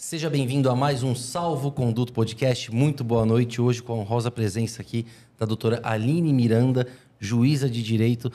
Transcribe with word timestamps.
Seja 0.00 0.30
bem-vindo 0.30 0.70
a 0.70 0.76
mais 0.76 1.02
um 1.02 1.12
Salvo 1.12 1.72
Conduto 1.72 2.12
Podcast. 2.12 2.72
Muito 2.72 3.02
boa 3.02 3.26
noite. 3.26 3.60
Hoje 3.60 3.82
com 3.82 3.94
a 3.94 3.96
honrosa 3.96 4.30
presença 4.30 4.80
aqui 4.80 5.04
da 5.36 5.44
doutora 5.44 5.80
Aline 5.82 6.32
Miranda, 6.32 6.86
juíza 7.18 7.68
de 7.68 7.82
direito. 7.82 8.30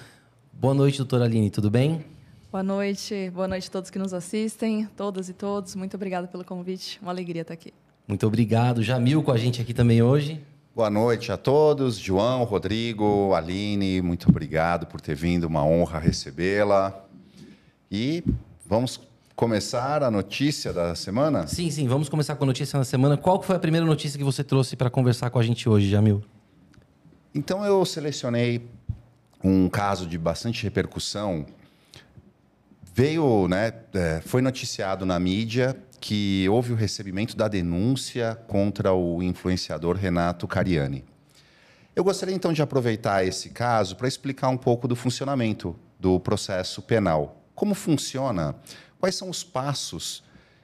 Boa 0.52 0.74
noite, 0.74 0.98
doutora 0.98 1.24
Aline, 1.24 1.50
tudo 1.50 1.72
bem? 1.72 2.04
Boa 2.52 2.62
noite, 2.62 3.32
boa 3.34 3.48
noite 3.48 3.70
a 3.70 3.72
todos 3.72 3.90
que 3.90 3.98
nos 3.98 4.14
assistem, 4.14 4.90
todas 4.98 5.30
e 5.30 5.34
todos. 5.34 5.74
Muito 5.74 5.96
obrigada 5.96 6.28
pelo 6.28 6.44
convite, 6.44 7.00
uma 7.02 7.12
alegria 7.12 7.44
estar 7.44 7.54
aqui. 7.54 7.74
Muito 8.06 8.28
obrigado. 8.28 8.84
Jamil 8.84 9.24
com 9.24 9.32
a 9.32 9.38
gente 9.38 9.62
aqui 9.62 9.74
também 9.74 10.02
hoje. 10.02 10.42
Boa 10.76 10.90
noite 10.90 11.32
a 11.32 11.38
todos, 11.38 11.96
João, 11.98 12.44
Rodrigo, 12.44 13.34
Aline, 13.34 14.02
muito 14.02 14.28
obrigado 14.28 14.86
por 14.86 15.00
ter 15.00 15.16
vindo, 15.16 15.46
uma 15.46 15.64
honra 15.64 15.98
recebê-la. 15.98 17.06
E 17.90 18.22
vamos 18.66 19.00
começar 19.36 20.04
a 20.04 20.12
notícia 20.12 20.72
da 20.72 20.96
semana? 20.96 21.48
Sim, 21.48 21.70
sim, 21.72 21.88
vamos 21.88 22.10
começar 22.10 22.36
com 22.36 22.44
a 22.44 22.48
notícia 22.48 22.78
da 22.78 22.86
semana. 22.86 23.18
Qual 23.18 23.42
foi 23.42 23.56
a 23.56 23.60
primeira 23.60 23.86
notícia 23.86 24.18
que 24.18 24.24
você 24.24 24.44
trouxe 24.44 24.76
para 24.76 24.90
conversar 24.90 25.30
com 25.30 25.40
a 25.40 25.44
gente 25.44 25.68
hoje, 25.68 25.90
Jamil? 25.90 26.24
Então 27.34 27.66
eu 27.66 27.84
selecionei 27.84 28.70
um 29.44 29.68
caso 29.68 30.06
de 30.06 30.18
bastante 30.18 30.64
repercussão. 30.64 31.46
Veio, 32.94 33.48
né, 33.48 33.74
é, 33.94 34.22
foi 34.24 34.42
noticiado 34.42 35.06
na 35.06 35.20
mídia 35.20 35.76
que 36.00 36.48
houve 36.50 36.74
o 36.74 36.76
recebimento 36.76 37.36
da 37.36 37.48
denúncia 37.48 38.38
contra 38.48 38.94
o 38.94 39.24
influenciador 39.24 39.96
Renato 39.96 40.48
Cariani. 40.48 41.04
Eu 41.96 42.04
gostaria 42.04 42.36
então 42.36 42.52
de 42.52 42.62
aproveitar 42.62 43.26
esse 43.26 43.50
caso 43.50 43.96
para 43.96 44.08
explicar 44.08 44.50
um 44.50 44.58
pouco 44.58 44.88
do 44.88 44.96
funcionamento 44.96 45.76
do 46.00 46.20
processo 46.20 46.82
penal. 46.82 47.44
Como 47.56 47.74
funciona? 47.74 48.56
Quais 49.04 49.16
são 49.16 49.30
os 49.30 49.44
passos 49.44 50.24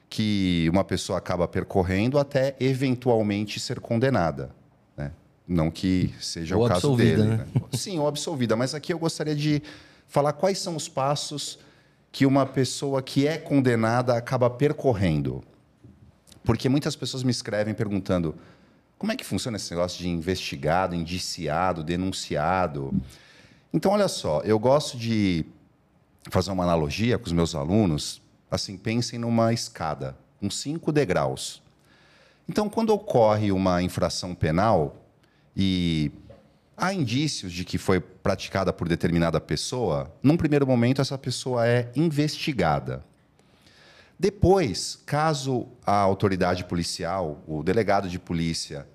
que 0.10 0.70
uma 0.72 0.86
pessoa 0.86 1.18
acaba 1.18 1.46
percorrendo 1.46 2.18
até 2.18 2.56
eventualmente 2.58 3.60
ser 3.60 3.82
condenada? 3.82 4.56
Né? 4.96 5.12
Não 5.46 5.70
que 5.70 6.16
seja 6.22 6.56
ou 6.56 6.64
o 6.64 6.70
caso 6.70 6.96
dele. 6.96 7.22
Né? 7.22 7.36
Né? 7.36 7.62
Sim, 7.74 8.00
ou 8.00 8.08
absolvida. 8.08 8.56
Mas 8.56 8.74
aqui 8.74 8.94
eu 8.94 8.98
gostaria 8.98 9.36
de 9.36 9.62
falar 10.08 10.32
quais 10.32 10.58
são 10.58 10.78
os 10.78 10.88
passos 10.88 11.60
que 12.14 12.26
uma 12.26 12.46
pessoa 12.46 13.02
que 13.02 13.28
é 13.28 13.38
condenada 13.38 14.16
acaba 14.16 14.50
percorrendo. 14.50 15.44
Porque 16.42 16.70
muitas 16.70 16.96
pessoas 16.96 17.24
me 17.24 17.32
escrevem 17.32 17.74
perguntando 17.74 18.34
como 18.98 19.12
é 19.12 19.18
que 19.18 19.26
funciona 19.26 19.58
esse 19.58 19.70
negócio 19.72 20.00
de 20.00 20.08
investigado, 20.08 20.96
indiciado, 20.96 21.84
denunciado. 21.84 22.94
Então, 23.74 23.92
olha 23.92 24.08
só, 24.08 24.40
eu 24.46 24.58
gosto 24.58 24.98
de 24.98 25.46
fazer 26.30 26.52
uma 26.52 26.64
analogia 26.64 27.18
com 27.18 27.26
os 27.26 27.34
meus 27.34 27.54
alunos. 27.54 28.22
Assim, 28.50 28.78
pensem 28.78 29.20
numa 29.20 29.54
escada, 29.54 30.18
com 30.40 30.50
cinco 30.50 30.92
degraus. 30.92 31.62
Então, 32.48 32.68
quando 32.68 32.90
ocorre 32.90 33.52
uma 33.52 33.82
infração 33.84 34.34
penal 34.34 35.06
e 35.56 36.12
há 36.76 36.94
indícios 36.94 37.54
de 37.54 37.64
que 37.64 37.78
foi 37.78 38.00
praticada 38.00 38.74
por 38.74 38.88
determinada 38.88 39.40
pessoa, 39.40 40.12
num 40.24 40.36
primeiro 40.36 40.66
momento 40.66 41.02
essa 41.02 41.18
pessoa 41.18 41.68
é 41.68 41.92
investigada. 41.96 43.04
Depois, 44.18 45.00
caso 45.06 45.68
a 45.86 45.96
autoridade 45.96 46.66
policial, 46.66 47.42
o 47.48 47.64
delegado 47.64 48.10
de 48.10 48.18
polícia, 48.18 48.88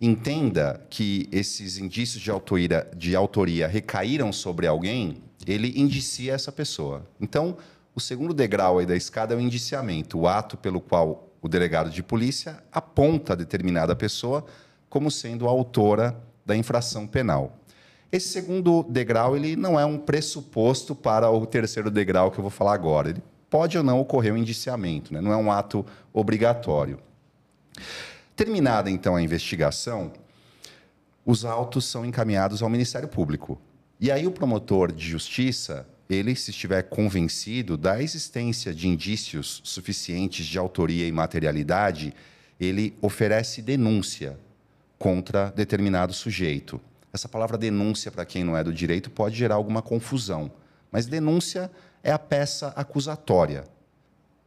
entenda 0.00 0.84
que 0.90 1.28
esses 1.32 1.78
indícios 1.78 2.22
de 2.22 2.30
autoria, 2.30 2.86
de 2.96 3.16
autoria 3.16 3.66
recaíram 3.66 4.32
sobre 4.32 4.66
alguém, 4.66 5.22
ele 5.46 5.72
indicia 5.78 6.34
essa 6.34 6.52
pessoa. 6.52 7.06
Então, 7.20 7.56
o 7.98 8.00
segundo 8.00 8.32
degrau 8.32 8.78
aí 8.78 8.86
da 8.86 8.94
escada 8.94 9.34
é 9.34 9.36
o 9.36 9.40
indiciamento, 9.40 10.20
o 10.20 10.28
ato 10.28 10.56
pelo 10.56 10.80
qual 10.80 11.28
o 11.42 11.48
delegado 11.48 11.90
de 11.90 12.00
polícia 12.00 12.62
aponta 12.70 13.34
determinada 13.34 13.96
pessoa 13.96 14.46
como 14.88 15.10
sendo 15.10 15.48
a 15.48 15.50
autora 15.50 16.16
da 16.46 16.56
infração 16.56 17.08
penal. 17.08 17.58
Esse 18.12 18.28
segundo 18.28 18.84
degrau 18.84 19.36
ele 19.36 19.56
não 19.56 19.78
é 19.78 19.84
um 19.84 19.98
pressuposto 19.98 20.94
para 20.94 21.28
o 21.28 21.44
terceiro 21.44 21.90
degrau 21.90 22.30
que 22.30 22.38
eu 22.38 22.42
vou 22.42 22.52
falar 22.52 22.72
agora. 22.72 23.10
Ele 23.10 23.22
pode 23.50 23.76
ou 23.76 23.82
não 23.82 23.98
ocorrer 23.98 24.32
um 24.32 24.36
indiciamento, 24.36 25.12
né? 25.12 25.20
não 25.20 25.32
é 25.32 25.36
um 25.36 25.50
ato 25.50 25.84
obrigatório. 26.12 27.00
Terminada 28.36 28.88
então 28.88 29.16
a 29.16 29.20
investigação, 29.20 30.12
os 31.26 31.44
autos 31.44 31.84
são 31.84 32.06
encaminhados 32.06 32.62
ao 32.62 32.70
Ministério 32.70 33.08
Público. 33.08 33.60
E 33.98 34.08
aí 34.12 34.24
o 34.24 34.30
promotor 34.30 34.92
de 34.92 35.04
justiça, 35.04 35.84
ele 36.08 36.34
se 36.34 36.50
estiver 36.50 36.82
convencido 36.84 37.76
da 37.76 38.02
existência 38.02 38.74
de 38.74 38.88
indícios 38.88 39.60
suficientes 39.62 40.46
de 40.46 40.58
autoria 40.58 41.06
e 41.06 41.12
materialidade, 41.12 42.14
ele 42.58 42.96
oferece 43.00 43.60
denúncia 43.60 44.38
contra 44.98 45.50
determinado 45.50 46.12
sujeito. 46.12 46.80
Essa 47.12 47.28
palavra 47.28 47.56
denúncia, 47.56 48.10
para 48.10 48.24
quem 48.24 48.42
não 48.42 48.56
é 48.56 48.64
do 48.64 48.72
direito, 48.72 49.10
pode 49.10 49.36
gerar 49.36 49.54
alguma 49.54 49.82
confusão. 49.82 50.50
Mas 50.90 51.06
denúncia 51.06 51.70
é 52.02 52.10
a 52.10 52.18
peça 52.18 52.68
acusatória. 52.68 53.64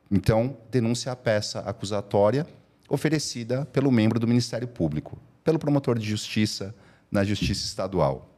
Então, 0.10 0.58
denúncia 0.70 1.10
é 1.10 1.14
a 1.14 1.16
peça 1.16 1.60
acusatória 1.60 2.46
oferecida 2.90 3.66
pelo 3.66 3.92
membro 3.92 4.20
do 4.20 4.28
Ministério 4.28 4.68
Público, 4.68 5.18
pelo 5.44 5.58
promotor 5.58 5.98
de 5.98 6.08
justiça 6.08 6.76
na 7.10 7.24
Justiça 7.24 7.66
Estadual. 7.66 8.30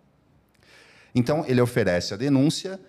Então, 1.16 1.44
ele 1.48 1.62
oferece 1.62 2.14
a 2.14 2.18
denúncia, 2.18 2.80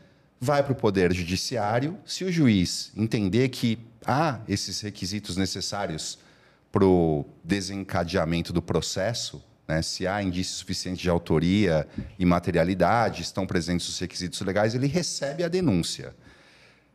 vai 0.41 0.63
para 0.63 0.73
o 0.73 0.77
Poder 0.77 1.13
Judiciário. 1.13 1.99
Se 2.05 2.25
o 2.25 2.33
juiz 2.33 2.93
entender 2.97 3.49
que 3.49 3.79
há 4.07 4.41
esses 4.49 4.81
requisitos 4.81 5.37
necessários 5.37 6.19
para 6.71 6.85
o 6.85 7.25
desencadeamento 7.43 8.53
do 8.53 8.61
processo, 8.61 9.43
né? 9.67 9.81
se 9.81 10.07
há 10.07 10.23
indício 10.23 10.55
suficiente 10.57 11.03
de 11.03 11.09
autoria 11.09 11.87
e 12.19 12.25
materialidade, 12.25 13.23
estão 13.23 13.47
presentes 13.47 13.89
os 13.89 13.99
requisitos 13.99 14.41
legais, 14.41 14.75
ele 14.75 14.87
recebe 14.87 15.45
a 15.45 15.49
denúncia. 15.49 16.15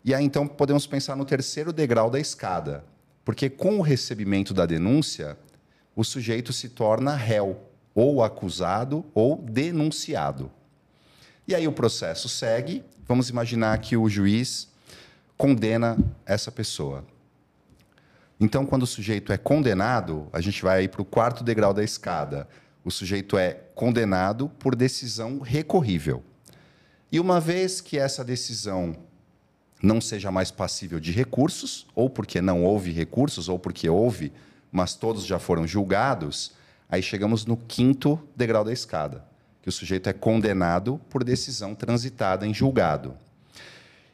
E 0.03 0.13
aí, 0.13 0.23
então, 0.23 0.47
podemos 0.47 0.87
pensar 0.87 1.15
no 1.15 1.25
terceiro 1.25 1.73
degrau 1.73 2.09
da 2.09 2.19
escada, 2.19 2.83
porque 3.25 3.49
com 3.49 3.79
o 3.79 3.81
recebimento 3.81 4.53
da 4.53 4.65
denúncia, 4.65 5.37
o 5.95 6.03
sujeito 6.03 6.53
se 6.53 6.69
torna 6.69 7.15
réu, 7.15 7.59
ou 7.93 8.23
acusado, 8.23 9.05
ou 9.13 9.37
denunciado. 9.41 10.51
E 11.47 11.55
aí 11.55 11.67
o 11.67 11.71
processo 11.71 12.29
segue. 12.29 12.83
Vamos 13.09 13.27
imaginar 13.27 13.75
que 13.79 13.97
o 13.97 14.07
juiz 14.07 14.67
condena 15.35 15.97
essa 16.27 16.51
pessoa. 16.51 17.03
Então, 18.39 18.67
quando 18.67 18.83
o 18.83 18.87
sujeito 18.87 19.33
é 19.33 19.37
condenado, 19.37 20.27
a 20.31 20.39
gente 20.39 20.61
vai 20.61 20.87
para 20.87 21.01
o 21.01 21.05
quarto 21.05 21.43
degrau 21.43 21.73
da 21.73 21.83
escada. 21.83 22.47
O 22.85 22.91
sujeito 22.91 23.35
é 23.35 23.53
condenado 23.73 24.47
por 24.59 24.75
decisão 24.75 25.39
recorrível. 25.39 26.23
E 27.11 27.19
uma 27.19 27.39
vez 27.39 27.81
que 27.81 27.97
essa 27.97 28.23
decisão 28.23 28.95
não 29.81 29.99
seja 29.99 30.29
mais 30.29 30.51
passível 30.51 30.99
de 30.99 31.11
recursos, 31.11 31.87
ou 31.95 32.11
porque 32.11 32.39
não 32.39 32.63
houve 32.63 32.91
recursos, 32.91 33.49
ou 33.49 33.57
porque 33.57 33.89
houve, 33.89 34.31
mas 34.71 34.93
todos 34.93 35.25
já 35.25 35.39
foram 35.39 35.65
julgados, 35.65 36.51
aí 36.87 37.01
chegamos 37.01 37.43
no 37.43 37.57
quinto 37.57 38.19
degrau 38.35 38.63
da 38.63 38.71
escada, 38.71 39.25
que 39.61 39.69
o 39.69 39.71
sujeito 39.71 40.09
é 40.09 40.13
condenado 40.13 40.99
por 41.09 41.23
decisão 41.23 41.75
transitada 41.75 42.45
em 42.45 42.53
julgado. 42.53 43.15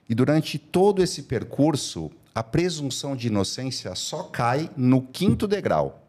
E 0.08 0.14
durante 0.14 0.58
todo 0.58 1.02
esse 1.02 1.24
percurso, 1.24 2.12
a 2.34 2.44
presunção 2.44 3.16
de 3.16 3.28
inocência 3.28 3.96
só 3.96 4.24
cai 4.24 4.70
no 4.76 5.02
quinto 5.02 5.48
degrau. 5.48 6.02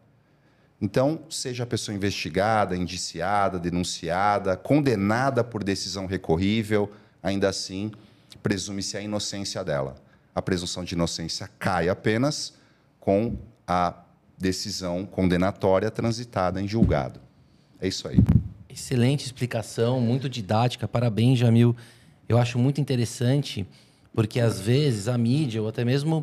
Então, 0.80 1.20
seja 1.30 1.64
a 1.64 1.66
pessoa 1.66 1.94
investigada, 1.94 2.76
indiciada, 2.76 3.58
denunciada, 3.58 4.56
condenada 4.56 5.42
por 5.42 5.64
decisão 5.64 6.04
recorrível, 6.04 6.92
ainda 7.22 7.48
assim, 7.48 7.90
presume-se 8.42 8.96
a 8.96 9.00
inocência 9.00 9.64
dela. 9.64 9.96
A 10.34 10.42
presunção 10.42 10.84
de 10.84 10.94
inocência 10.94 11.48
cai 11.58 11.88
apenas 11.88 12.52
com 13.00 13.36
a 13.66 13.94
decisão 14.36 15.06
condenatória 15.06 15.90
transitada 15.90 16.60
em 16.60 16.68
julgado. 16.68 17.20
É 17.80 17.88
isso 17.88 18.06
aí. 18.06 18.18
Excelente 18.76 19.24
explicação, 19.24 19.98
muito 20.02 20.28
didática. 20.28 20.86
Parabéns, 20.86 21.38
Jamil. 21.38 21.74
Eu 22.28 22.36
acho 22.36 22.58
muito 22.58 22.78
interessante 22.78 23.66
porque 24.12 24.38
às 24.38 24.60
vezes 24.60 25.08
a 25.08 25.16
mídia, 25.16 25.62
ou 25.62 25.68
até 25.68 25.82
mesmo 25.82 26.18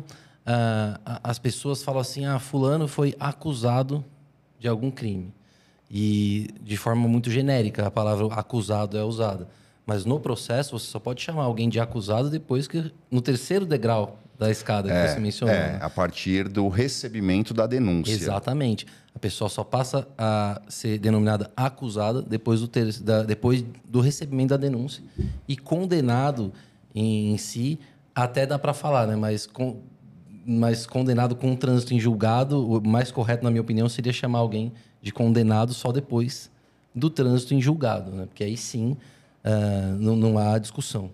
uh, 0.46 1.18
as 1.24 1.36
pessoas 1.36 1.82
falam 1.82 2.00
assim: 2.00 2.24
ah, 2.26 2.38
Fulano 2.38 2.86
foi 2.86 3.12
acusado 3.18 4.04
de 4.56 4.68
algum 4.68 4.88
crime. 4.88 5.34
E 5.90 6.46
de 6.62 6.76
forma 6.76 7.08
muito 7.08 7.28
genérica, 7.28 7.88
a 7.88 7.90
palavra 7.90 8.26
acusado 8.32 8.96
é 8.96 9.02
usada. 9.02 9.48
Mas 9.84 10.04
no 10.04 10.20
processo, 10.20 10.78
você 10.78 10.86
só 10.86 11.00
pode 11.00 11.22
chamar 11.22 11.42
alguém 11.42 11.68
de 11.68 11.80
acusado 11.80 12.30
depois 12.30 12.68
que, 12.68 12.92
no 13.10 13.20
terceiro 13.20 13.66
degrau 13.66 14.16
da 14.38 14.50
escada 14.50 14.88
que 14.88 14.94
é, 14.94 15.08
você 15.08 15.20
mencionou. 15.20 15.54
É, 15.54 15.72
né? 15.72 15.78
a 15.80 15.88
partir 15.88 16.48
do 16.48 16.68
recebimento 16.68 17.54
da 17.54 17.66
denúncia. 17.66 18.12
Exatamente. 18.12 18.86
A 19.14 19.18
pessoa 19.18 19.48
só 19.48 19.62
passa 19.62 20.06
a 20.18 20.60
ser 20.68 20.98
denominada 20.98 21.50
acusada 21.56 22.20
depois 22.20 22.60
do, 22.60 22.68
ter, 22.68 22.92
da, 23.00 23.22
depois 23.22 23.64
do 23.84 24.00
recebimento 24.00 24.50
da 24.50 24.56
denúncia. 24.56 25.02
E 25.46 25.56
condenado 25.56 26.52
em 26.94 27.36
si, 27.38 27.78
até 28.14 28.44
dá 28.44 28.58
para 28.58 28.72
falar, 28.72 29.06
né? 29.06 29.16
Mas 29.16 29.46
com, 29.46 29.80
mas 30.44 30.86
condenado 30.86 31.36
com 31.36 31.54
trânsito 31.54 31.94
em 31.94 32.00
julgado, 32.00 32.68
o 32.68 32.86
mais 32.86 33.10
correto, 33.10 33.44
na 33.44 33.50
minha 33.50 33.62
opinião, 33.62 33.88
seria 33.88 34.12
chamar 34.12 34.40
alguém 34.40 34.72
de 35.00 35.12
condenado 35.12 35.72
só 35.72 35.92
depois 35.92 36.50
do 36.94 37.10
trânsito 37.10 37.54
em 37.54 37.60
julgado, 37.60 38.10
né? 38.10 38.26
Porque 38.26 38.44
aí 38.44 38.56
sim 38.56 38.96
uh, 39.44 39.94
não, 39.98 40.16
não, 40.16 40.38
há 40.38 40.58
discussão. 40.58 41.10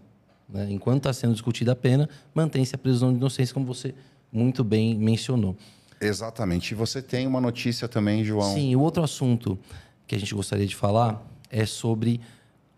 Né? 0.52 0.68
Enquanto 0.70 0.98
está 0.98 1.12
sendo 1.12 1.32
discutida 1.32 1.72
a 1.72 1.76
pena, 1.76 2.08
mantém-se 2.34 2.74
a 2.74 2.78
presunção 2.78 3.10
de 3.12 3.18
inocência, 3.18 3.54
como 3.54 3.66
você 3.66 3.94
muito 4.32 4.62
bem 4.62 4.96
mencionou. 4.96 5.56
Exatamente. 6.00 6.72
E 6.72 6.74
você 6.74 7.02
tem 7.02 7.26
uma 7.26 7.40
notícia 7.40 7.86
também, 7.86 8.24
João? 8.24 8.54
Sim, 8.54 8.74
o 8.74 8.80
outro 8.80 9.02
assunto 9.02 9.58
que 10.06 10.14
a 10.14 10.18
gente 10.18 10.34
gostaria 10.34 10.66
de 10.66 10.74
falar 10.74 11.22
é 11.50 11.66
sobre 11.66 12.20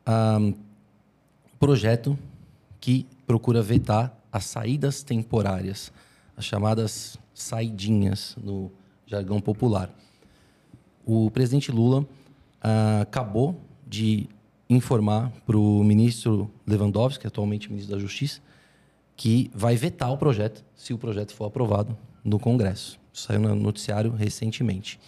um 0.06 0.54
projeto 1.58 2.18
que 2.80 3.06
procura 3.26 3.62
vetar 3.62 4.12
as 4.32 4.44
saídas 4.46 5.02
temporárias, 5.02 5.92
as 6.36 6.44
chamadas 6.44 7.16
saidinhas 7.32 8.36
no 8.42 8.70
jargão 9.06 9.40
popular. 9.40 9.90
O 11.04 11.30
presidente 11.30 11.70
Lula 11.70 12.00
uh, 12.00 13.02
acabou 13.02 13.60
de 13.86 14.28
informar 14.68 15.30
para 15.46 15.56
o 15.56 15.84
ministro 15.84 16.50
Lewandowski, 16.66 17.26
atualmente 17.26 17.70
ministro 17.70 17.94
da 17.94 18.00
Justiça, 18.00 18.40
que 19.16 19.50
vai 19.54 19.76
vetar 19.76 20.12
o 20.12 20.16
projeto 20.16 20.64
se 20.74 20.92
o 20.94 20.98
projeto 20.98 21.34
for 21.34 21.44
aprovado 21.46 21.96
no 22.24 22.38
Congresso. 22.38 22.98
Saiu 23.12 23.40
no 23.40 23.54
noticiário 23.54 24.12
recentemente. 24.12 24.98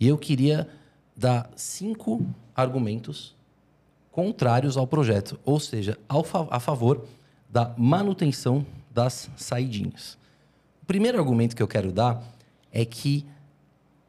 E 0.00 0.08
eu 0.08 0.18
queria 0.18 0.68
dar 1.16 1.50
cinco 1.54 2.26
argumentos 2.54 3.34
contrários 4.10 4.76
ao 4.76 4.86
projeto, 4.86 5.38
ou 5.44 5.58
seja, 5.58 5.98
a 6.08 6.60
favor 6.60 7.06
da 7.48 7.74
manutenção 7.76 8.66
das 8.90 9.30
saidinhas. 9.36 10.18
O 10.82 10.86
primeiro 10.86 11.18
argumento 11.18 11.56
que 11.56 11.62
eu 11.62 11.68
quero 11.68 11.90
dar 11.90 12.22
é 12.70 12.84
que 12.84 13.24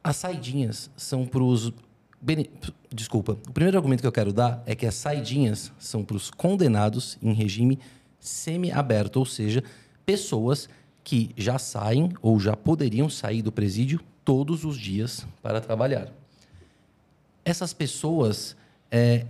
as 0.02 0.16
saidinhas 0.16 0.90
são 0.96 1.26
para 1.26 1.42
os. 1.42 1.72
Desculpa. 2.92 3.32
O 3.48 3.52
primeiro 3.52 3.76
argumento 3.76 4.00
que 4.00 4.06
eu 4.06 4.12
quero 4.12 4.32
dar 4.32 4.62
é 4.66 4.74
que 4.74 4.86
as 4.86 4.94
saidinhas 4.94 5.72
são 5.78 6.04
para 6.04 6.16
os 6.16 6.30
condenados 6.30 7.18
em 7.22 7.32
regime 7.32 7.78
semi-aberto, 8.18 9.18
ou 9.18 9.26
seja, 9.26 9.62
pessoas 10.04 10.68
que 11.04 11.30
já 11.36 11.58
saem 11.58 12.12
ou 12.20 12.40
já 12.40 12.56
poderiam 12.56 13.08
sair 13.08 13.42
do 13.42 13.52
presídio 13.52 14.00
todos 14.24 14.64
os 14.64 14.76
dias 14.76 15.26
para 15.40 15.60
trabalhar. 15.60 16.12
Essas 17.44 17.72
pessoas, 17.72 18.56
é, 18.90 19.26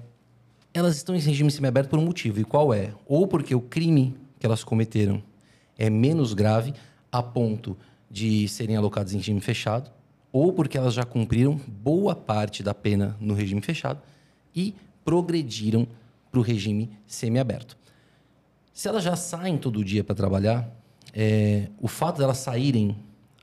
elas 0.73 0.97
estão 0.97 1.15
em 1.15 1.21
regime 1.21 1.51
semiaberto 1.51 1.91
por 1.91 1.99
um 1.99 2.05
motivo. 2.05 2.41
E 2.41 2.45
qual 2.45 2.73
é? 2.73 2.95
Ou 3.07 3.27
porque 3.27 3.55
o 3.55 3.61
crime 3.61 4.17
que 4.39 4.47
elas 4.47 4.65
cometeram 4.65 5.23
é 5.77 5.91
menos 5.91 6.33
grave 6.33 6.73
a 7.13 7.23
ponto 7.23 7.77
de 8.11 8.49
serem 8.49 8.77
alocadas 8.77 9.13
em 9.13 9.19
regime 9.19 9.41
fechado, 9.41 9.91
ou 10.37 10.53
porque 10.53 10.77
elas 10.77 10.93
já 10.93 11.03
cumpriram 11.03 11.59
boa 11.67 12.15
parte 12.15 12.63
da 12.63 12.75
pena 12.75 13.17
no 13.19 13.33
regime 13.33 13.63
fechado 13.63 14.03
e 14.55 14.75
progrediram 15.03 15.89
para 16.31 16.39
o 16.39 16.43
regime 16.43 16.91
semiaberto. 17.07 17.75
Se 18.71 18.87
elas 18.87 19.03
já 19.03 19.17
saem 19.17 19.57
todo 19.57 19.83
dia 19.83 20.05
para 20.05 20.15
trabalhar, 20.15 20.69
é, 21.15 21.69
o 21.81 21.89
fato 21.89 22.19
delas 22.19 22.37
saírem 22.37 22.95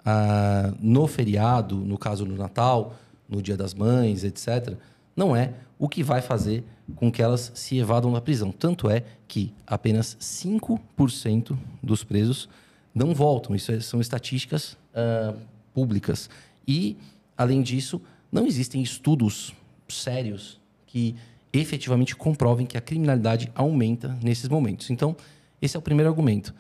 ah, 0.05 0.71
no 0.79 1.07
feriado, 1.07 1.77
no 1.77 1.97
caso 1.97 2.25
do 2.25 2.35
Natal, 2.35 2.93
no 3.27 3.41
Dia 3.41 3.57
das 3.57 3.73
Mães, 3.73 4.23
etc., 4.23 4.77
não 5.15 5.35
é 5.35 5.53
o 5.79 5.89
que 5.89 6.03
vai 6.03 6.21
fazer 6.21 6.63
com 6.95 7.11
que 7.11 7.23
elas 7.23 7.51
se 7.55 7.75
evadam 7.75 8.13
da 8.13 8.21
prisão. 8.21 8.51
Tanto 8.51 8.87
é 8.87 9.03
que 9.27 9.51
apenas 9.65 10.15
5% 10.21 11.57
dos 11.81 12.03
presos 12.03 12.47
não 12.93 13.15
voltam. 13.15 13.55
Isso 13.55 13.71
é, 13.71 13.79
são 13.79 13.99
estatísticas 13.99 14.77
ah, 14.93 15.33
públicas. 15.73 16.29
E, 16.67 16.97
além 17.37 17.61
disso, 17.61 18.01
não 18.31 18.45
existem 18.45 18.81
estudos 18.81 19.53
sérios 19.87 20.59
que 20.87 21.15
efetivamente 21.51 22.15
comprovem 22.15 22.65
que 22.65 22.77
a 22.77 22.81
criminalidade 22.81 23.51
aumenta 23.53 24.17
nesses 24.23 24.49
momentos. 24.49 24.89
Então, 24.89 25.15
esse 25.61 25.75
é 25.75 25.79
o 25.79 25.81
primeiro 25.81 26.09
argumento. 26.09 26.53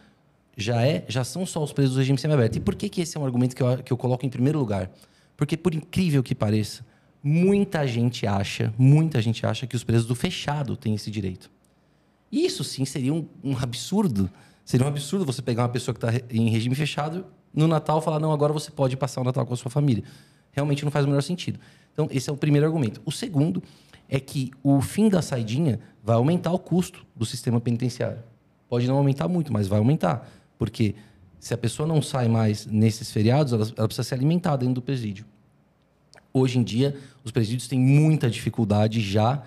Já 0.55 0.85
é, 0.85 1.03
já 1.07 1.23
são 1.23 1.45
só 1.45 1.63
os 1.63 1.73
presos 1.73 1.95
do 1.95 1.97
regime 1.99 2.17
semiaberto. 2.17 2.57
E 2.57 2.61
por 2.61 2.75
que, 2.75 2.87
que 2.87 3.01
esse 3.01 3.17
é 3.17 3.19
um 3.19 3.25
argumento 3.25 3.55
que 3.55 3.63
eu, 3.63 3.77
que 3.83 3.91
eu 3.91 3.97
coloco 3.97 4.25
em 4.25 4.29
primeiro 4.29 4.59
lugar? 4.59 4.91
Porque, 5.35 5.57
por 5.57 5.73
incrível 5.73 6.21
que 6.21 6.35
pareça, 6.35 6.85
muita 7.23 7.87
gente 7.87 8.27
acha, 8.27 8.71
muita 8.77 9.19
gente 9.21 9.45
acha 9.45 9.65
que 9.65 9.75
os 9.75 9.83
presos 9.83 10.05
do 10.05 10.13
fechado 10.13 10.77
têm 10.77 10.93
esse 10.93 11.09
direito. 11.09 11.49
Isso 12.31 12.63
sim 12.63 12.85
seria 12.85 13.13
um, 13.13 13.27
um 13.43 13.57
absurdo. 13.57 14.29
Seria 14.63 14.85
um 14.85 14.89
absurdo 14.89 15.25
você 15.25 15.41
pegar 15.41 15.63
uma 15.63 15.69
pessoa 15.69 15.95
que 15.95 16.05
está 16.05 16.25
em 16.29 16.49
regime 16.49 16.75
fechado 16.75 17.25
no 17.53 17.67
Natal 17.67 18.01
falar, 18.01 18.19
não, 18.19 18.31
agora 18.31 18.51
você 18.51 18.71
pode 18.71 18.97
passar 18.97 19.21
o 19.21 19.23
Natal 19.23 19.45
com 19.45 19.53
a 19.53 19.57
sua 19.57 19.69
família. 19.69 20.03
Realmente 20.51 20.83
não 20.83 20.91
faz 20.91 21.05
o 21.05 21.07
menor 21.07 21.21
sentido. 21.21 21.59
Então, 21.93 22.07
esse 22.11 22.29
é 22.29 22.33
o 22.33 22.37
primeiro 22.37 22.65
argumento. 22.65 23.01
O 23.05 23.11
segundo 23.11 23.61
é 24.09 24.19
que 24.19 24.51
o 24.63 24.81
fim 24.81 25.09
da 25.09 25.21
saidinha 25.21 25.79
vai 26.03 26.15
aumentar 26.15 26.51
o 26.51 26.59
custo 26.59 27.05
do 27.15 27.25
sistema 27.25 27.61
penitenciário. 27.61 28.19
Pode 28.67 28.87
não 28.87 28.97
aumentar 28.97 29.27
muito, 29.27 29.53
mas 29.53 29.67
vai 29.67 29.79
aumentar. 29.79 30.27
Porque 30.57 30.95
se 31.39 31.53
a 31.53 31.57
pessoa 31.57 31.87
não 31.87 32.01
sai 32.01 32.27
mais 32.27 32.65
nesses 32.65 33.11
feriados, 33.11 33.53
ela, 33.53 33.67
ela 33.77 33.87
precisa 33.87 34.07
se 34.07 34.13
alimentar 34.13 34.55
dentro 34.55 34.75
do 34.75 34.81
presídio. 34.81 35.25
Hoje 36.33 36.57
em 36.57 36.63
dia, 36.63 36.97
os 37.23 37.31
presídios 37.31 37.67
têm 37.67 37.79
muita 37.79 38.29
dificuldade 38.29 38.99
já 38.99 39.43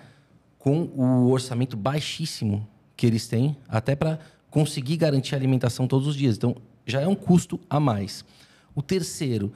com 0.57 0.83
o 0.95 1.29
orçamento 1.31 1.75
baixíssimo 1.75 2.67
que 2.95 3.05
eles 3.05 3.27
têm, 3.27 3.57
até 3.67 3.95
para 3.95 4.19
conseguir 4.49 4.97
garantir 4.97 5.35
a 5.35 5.37
alimentação 5.37 5.87
todos 5.87 6.07
os 6.07 6.15
dias. 6.15 6.37
Então, 6.37 6.55
já 6.87 7.01
é 7.01 7.07
um 7.07 7.15
custo 7.15 7.59
a 7.69 7.79
mais. 7.79 8.25
O 8.73 8.81
terceiro, 8.81 9.51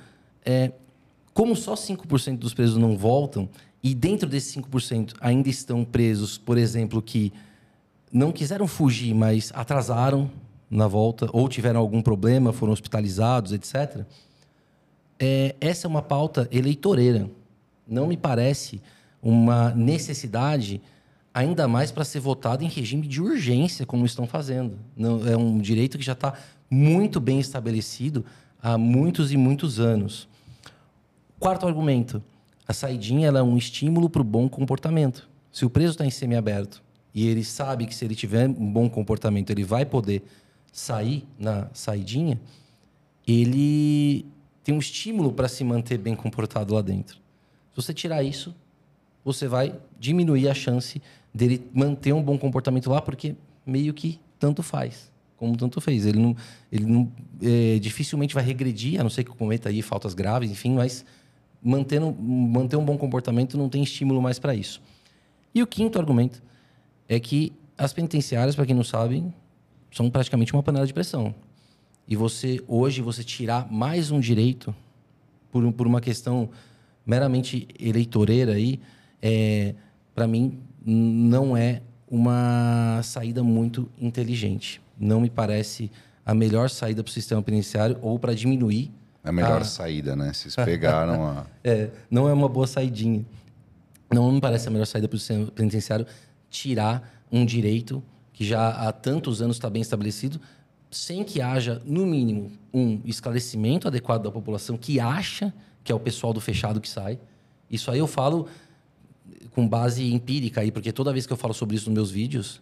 é, 0.46 0.72
como 1.34 1.56
só 1.56 1.74
5% 1.74 2.38
dos 2.38 2.54
presos 2.54 2.78
não 2.78 2.98
voltam, 2.98 3.50
e 3.84 3.96
dentro 3.96 4.30
desses 4.30 4.56
5% 4.56 5.16
ainda 5.20 5.50
estão 5.50 5.84
presos, 5.84 6.38
por 6.38 6.58
exemplo, 6.58 7.02
que 7.02 7.34
não 8.12 8.32
quiseram 8.32 8.68
fugir, 8.68 9.14
mas 9.16 9.52
atrasaram 9.56 10.30
na 10.70 10.88
volta, 10.88 11.28
ou 11.34 11.50
tiveram 11.50 11.80
algum 11.80 12.02
problema, 12.02 12.54
foram 12.54 12.74
hospitalizados, 12.74 13.54
etc. 13.54 14.06
É, 15.20 15.56
essa 15.60 15.88
é 15.88 15.90
uma 15.90 16.02
pauta 16.02 16.48
eleitoreira. 16.52 17.30
Não 17.88 18.08
me 18.08 18.18
parece 18.18 18.82
uma 19.22 19.72
necessidade, 19.72 20.82
ainda 21.34 21.68
mais 21.68 21.92
para 21.92 22.04
ser 22.04 22.20
votado 22.20 22.64
em 22.64 22.68
regime 22.68 23.08
de 23.08 23.22
urgência, 23.22 23.86
como 23.86 24.06
estão 24.06 24.28
fazendo. 24.28 24.78
Não, 24.96 25.28
é 25.28 25.38
um 25.38 25.58
direito 25.58 25.98
que 25.98 26.04
já 26.04 26.14
está 26.14 26.34
muito 26.70 27.20
bem 27.20 27.40
estabelecido 27.40 28.26
há 28.62 28.78
muitos 28.78 29.32
e 29.32 29.38
muitos 29.38 29.80
anos. 29.80 30.28
Quarto 31.40 31.66
argumento: 31.66 32.22
a 32.68 32.74
saidinha 32.74 33.30
é 33.30 33.44
um 33.44 33.58
estímulo 33.58 34.10
para 34.10 34.22
o 34.22 34.26
bom 34.26 34.48
comportamento. 34.48 35.30
Se 35.52 35.66
o 35.66 35.70
preso 35.70 35.94
está 35.94 36.06
em 36.06 36.12
semiaberto 36.12 36.82
e 37.14 37.28
ele 37.28 37.44
sabe 37.44 37.86
que 37.86 37.96
se 37.96 38.06
ele 38.06 38.16
tiver 38.16 38.48
um 38.48 38.72
bom 38.72 38.90
comportamento 38.90 39.50
ele 39.50 39.64
vai 39.64 39.86
poder 39.86 40.24
sair 40.72 41.28
na 41.38 41.68
saidinha, 41.74 42.40
ele 43.28 44.26
tem 44.64 44.74
um 44.74 44.80
estímulo 44.80 45.34
para 45.34 45.48
se 45.48 45.64
manter 45.64 45.98
bem 45.98 46.16
comportado 46.16 46.74
lá 46.74 46.82
dentro. 46.82 47.18
Se 47.72 47.76
você 47.76 47.94
tirar 47.94 48.24
isso, 48.24 48.56
você 49.24 49.48
vai 49.48 49.76
diminuir 50.00 50.48
a 50.48 50.54
chance 50.54 51.02
dele 51.34 51.64
manter 51.74 52.14
um 52.14 52.22
bom 52.22 52.38
comportamento 52.38 52.90
lá, 52.90 53.02
porque 53.02 53.36
meio 53.66 53.94
que 53.94 54.20
tanto 54.40 54.62
faz, 54.64 55.12
como 55.38 55.56
tanto 55.56 55.80
fez. 55.80 56.06
Ele 56.06 56.20
não, 56.20 56.36
ele 56.72 56.86
não 56.86 57.12
é, 57.42 57.80
dificilmente 57.80 58.34
vai 58.34 58.44
regredir, 58.44 59.00
a 59.00 59.04
não 59.04 59.10
ser 59.10 59.24
que 59.24 59.32
cometa 59.32 59.70
aí 59.70 59.82
faltas 59.82 60.14
graves, 60.14 60.52
enfim, 60.52 60.74
mas 60.74 61.06
mantendo, 61.62 62.12
manter 62.12 62.76
um 62.76 62.86
bom 62.86 62.98
comportamento 62.98 63.58
não 63.58 63.70
tem 63.70 63.84
estímulo 63.84 64.22
mais 64.22 64.40
para 64.40 64.56
isso. 64.56 64.82
E 65.54 65.62
o 65.62 65.68
quinto 65.68 66.00
argumento 66.00 66.42
é 67.08 67.20
que 67.20 67.54
as 67.78 67.94
penitenciárias, 67.94 68.56
para 68.56 68.66
quem 68.66 68.76
não 68.76 68.84
sabe, 68.84 69.24
são 69.92 70.10
praticamente 70.10 70.54
uma 70.54 70.64
panela 70.64 70.88
de 70.88 70.94
pressão. 70.94 71.34
E 72.08 72.16
você, 72.16 72.62
hoje, 72.68 73.02
você 73.02 73.24
tirar 73.24 73.72
mais 73.72 74.12
um 74.12 74.20
direito 74.20 74.74
por, 75.52 75.72
por 75.74 75.88
uma 75.88 76.02
questão 76.02 76.50
meramente 77.06 77.68
eleitoreira 77.80 78.54
aí, 78.54 78.80
é, 79.22 79.76
para 80.14 80.28
mim, 80.28 80.60
não 80.86 81.56
é 81.56 81.82
uma 82.10 83.02
saída 83.04 83.44
muito 83.44 83.90
inteligente. 84.00 84.82
Não 85.00 85.22
me 85.22 85.30
parece 85.30 85.92
a 86.26 86.34
melhor 86.34 86.70
saída 86.70 87.04
para 87.04 87.10
o 87.10 87.14
sistema 87.14 87.42
penitenciário 87.42 87.98
ou 88.02 88.20
para 88.20 88.34
diminuir. 88.34 88.92
A 89.24 89.32
melhor 89.32 89.62
a... 89.62 89.66
saída, 89.66 90.16
né? 90.16 90.34
Vocês 90.34 90.56
pegaram 90.56 91.26
a. 91.26 91.46
é, 91.64 91.90
não 92.10 92.28
é 92.28 92.34
uma 92.34 92.50
boa 92.50 92.68
saidinha. 92.68 93.26
Não 94.12 94.32
me 94.32 94.42
parece 94.42 94.68
a 94.68 94.72
melhor 94.72 94.86
saída 94.86 95.08
para 95.08 95.16
o 95.16 95.20
sistema 95.20 95.46
penitenciário 95.48 96.06
tirar 96.50 97.24
um 97.32 97.46
direito 97.46 98.04
que 98.34 98.44
já 98.44 98.70
há 98.70 98.92
tantos 98.92 99.42
anos 99.42 99.56
está 99.56 99.70
bem 99.70 99.82
estabelecido, 99.82 100.42
sem 100.90 101.24
que 101.24 101.42
haja, 101.42 101.82
no 101.86 102.06
mínimo, 102.06 102.52
um 102.74 103.00
esclarecimento 103.06 103.88
adequado 103.88 104.24
da 104.24 104.32
população 104.32 104.78
que 104.78 105.00
acha 105.00 105.54
que 105.84 105.92
é 105.92 105.96
o 105.96 106.00
pessoal 106.00 106.34
do 106.34 106.42
fechado 106.42 106.82
que 106.82 106.90
sai. 106.90 107.20
Isso 107.70 107.90
aí 107.90 108.00
eu 108.00 108.08
falo 108.08 108.48
com 109.52 109.68
base 109.68 110.14
empírica 110.14 110.62
aí, 110.62 110.72
porque 110.72 110.92
toda 110.92 111.12
vez 111.12 111.26
que 111.26 111.34
eu 111.34 111.38
falo 111.38 111.54
sobre 111.54 111.76
isso 111.76 111.90
nos 111.90 111.94
meus 111.94 112.12
vídeos, 112.12 112.62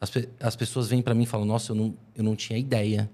as, 0.00 0.10
as 0.40 0.56
pessoas 0.56 0.88
vêm 0.88 1.02
para 1.02 1.14
mim 1.14 1.22
e 1.22 1.26
falam: 1.26 1.46
Nossa, 1.46 1.72
eu 1.72 1.76
não, 1.76 1.94
eu 2.16 2.24
não 2.24 2.34
tinha 2.34 2.58
ideia 2.58 3.10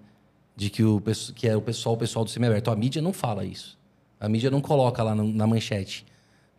de 0.56 0.70
que, 0.70 0.82
o, 0.82 1.00
que 1.34 1.46
é 1.46 1.56
o 1.56 1.60
pessoal, 1.60 1.94
o 1.94 1.98
pessoal 1.98 2.24
do 2.24 2.30
semiaberto. 2.30 2.70
A 2.70 2.76
mídia 2.76 3.00
não 3.00 3.12
fala 3.12 3.44
isso. 3.44 3.78
A 4.18 4.28
mídia 4.28 4.50
não 4.50 4.60
coloca 4.60 5.02
lá 5.02 5.14
na 5.14 5.46
manchete. 5.46 6.04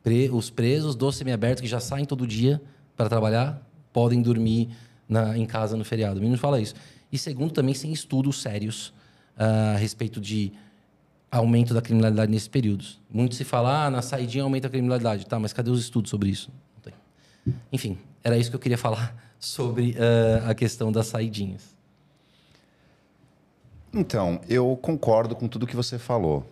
Pre, 0.02 0.30
os 0.30 0.50
presos 0.50 0.96
do 0.96 1.12
semiaberto 1.12 1.62
que 1.62 1.68
já 1.68 1.80
saem 1.80 2.06
todo 2.06 2.26
dia 2.26 2.62
para 2.96 3.10
trabalhar 3.10 3.62
podem 3.92 4.22
dormir 4.22 4.70
na, 5.08 5.38
em 5.38 5.46
casa 5.46 5.76
no 5.76 5.84
feriado. 5.84 6.14
A 6.14 6.22
mídia 6.22 6.32
não 6.32 6.38
fala 6.38 6.62
isso. 6.62 6.76
E 7.12 7.18
segundo, 7.18 7.52
também 7.52 7.74
sem 7.74 7.92
estudos 7.92 8.42
sérios 8.42 8.94
uh, 9.38 9.74
a 9.74 9.78
respeito 9.78 10.22
de 10.22 10.54
aumento 11.32 11.74
da 11.74 11.82
criminalidade 11.82 12.32
nesses 12.32 12.48
períodos. 12.48 13.00
Muito 13.10 13.36
se 13.36 13.44
fala, 13.44 13.86
ah, 13.86 13.90
na 13.90 14.02
saidinha 14.02 14.44
aumenta 14.44 14.68
a 14.68 14.70
criminalidade. 14.70 15.26
Tá, 15.26 15.40
mas 15.40 15.54
cadê 15.54 15.70
os 15.70 15.80
estudos 15.80 16.10
sobre 16.10 16.30
isso? 16.30 16.52
Enfim, 17.72 17.98
era 18.24 18.38
isso 18.38 18.50
que 18.50 18.56
eu 18.56 18.60
queria 18.60 18.78
falar 18.78 19.16
sobre 19.40 19.92
uh, 19.92 20.50
a 20.50 20.54
questão 20.54 20.92
das 20.92 21.08
saidinhas. 21.08 21.76
Então, 23.94 24.40
eu 24.48 24.78
concordo 24.80 25.36
com 25.36 25.48
tudo 25.48 25.66
que 25.66 25.76
você 25.76 25.98
falou. 25.98 26.46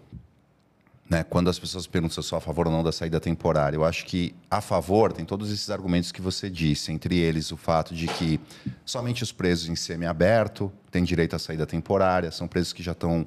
Né? 1.09 1.23
Quando 1.23 1.49
as 1.49 1.57
pessoas 1.57 1.87
perguntam 1.87 2.13
se 2.13 2.19
eu 2.19 2.23
sou 2.23 2.37
a 2.37 2.41
favor 2.41 2.67
ou 2.67 2.73
não 2.73 2.83
da 2.83 2.91
saída 2.91 3.19
temporária, 3.19 3.77
eu 3.77 3.85
acho 3.85 4.05
que 4.05 4.35
a 4.49 4.59
favor 4.59 5.13
tem 5.13 5.23
todos 5.23 5.51
esses 5.51 5.69
argumentos 5.69 6.11
que 6.11 6.21
você 6.21 6.49
disse, 6.49 6.91
entre 6.91 7.17
eles 7.17 7.51
o 7.51 7.57
fato 7.57 7.95
de 7.95 8.07
que 8.07 8.39
somente 8.83 9.23
os 9.23 9.31
presos 9.31 9.69
em 9.69 9.75
semiaberto 9.75 10.71
têm 10.91 11.03
direito 11.03 11.35
à 11.35 11.39
saída 11.39 11.65
temporária, 11.65 12.31
são 12.31 12.47
presos 12.47 12.73
que 12.73 12.83
já 12.83 12.91
estão 12.91 13.25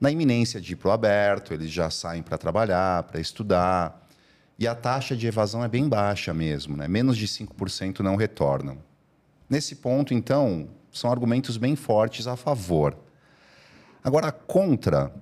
na 0.00 0.10
iminência 0.10 0.60
de 0.60 0.72
ir 0.72 0.76
para 0.76 0.88
o 0.88 0.92
aberto, 0.92 1.52
eles 1.52 1.70
já 1.70 1.90
saem 1.90 2.22
para 2.22 2.38
trabalhar, 2.38 3.02
para 3.04 3.20
estudar, 3.20 4.06
e 4.58 4.66
a 4.66 4.74
taxa 4.74 5.16
de 5.16 5.26
evasão 5.26 5.62
é 5.64 5.68
bem 5.68 5.88
baixa 5.88 6.34
mesmo, 6.34 6.76
né? 6.76 6.88
menos 6.88 7.16
de 7.16 7.26
5% 7.26 8.00
não 8.00 8.16
retornam. 8.16 8.78
Nesse 9.48 9.76
ponto, 9.76 10.12
então, 10.12 10.68
são 10.92 11.10
argumentos 11.10 11.56
bem 11.56 11.76
fortes 11.76 12.26
a 12.26 12.36
favor. 12.36 12.96
Agora, 14.02 14.30
contra, 14.32 15.12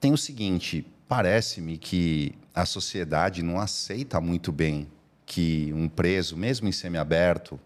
tem 0.00 0.12
o 0.12 0.18
seguinte: 0.18 0.86
parece-me 1.08 1.78
que 1.78 2.34
a 2.54 2.64
sociedade 2.64 3.42
não 3.42 3.60
aceita 3.60 4.20
muito 4.20 4.52
bem 4.52 4.88
que 5.24 5.72
um 5.74 5.88
preso, 5.88 6.36
mesmo 6.36 6.68
em 6.68 6.72
semiaberto, 6.72 7.60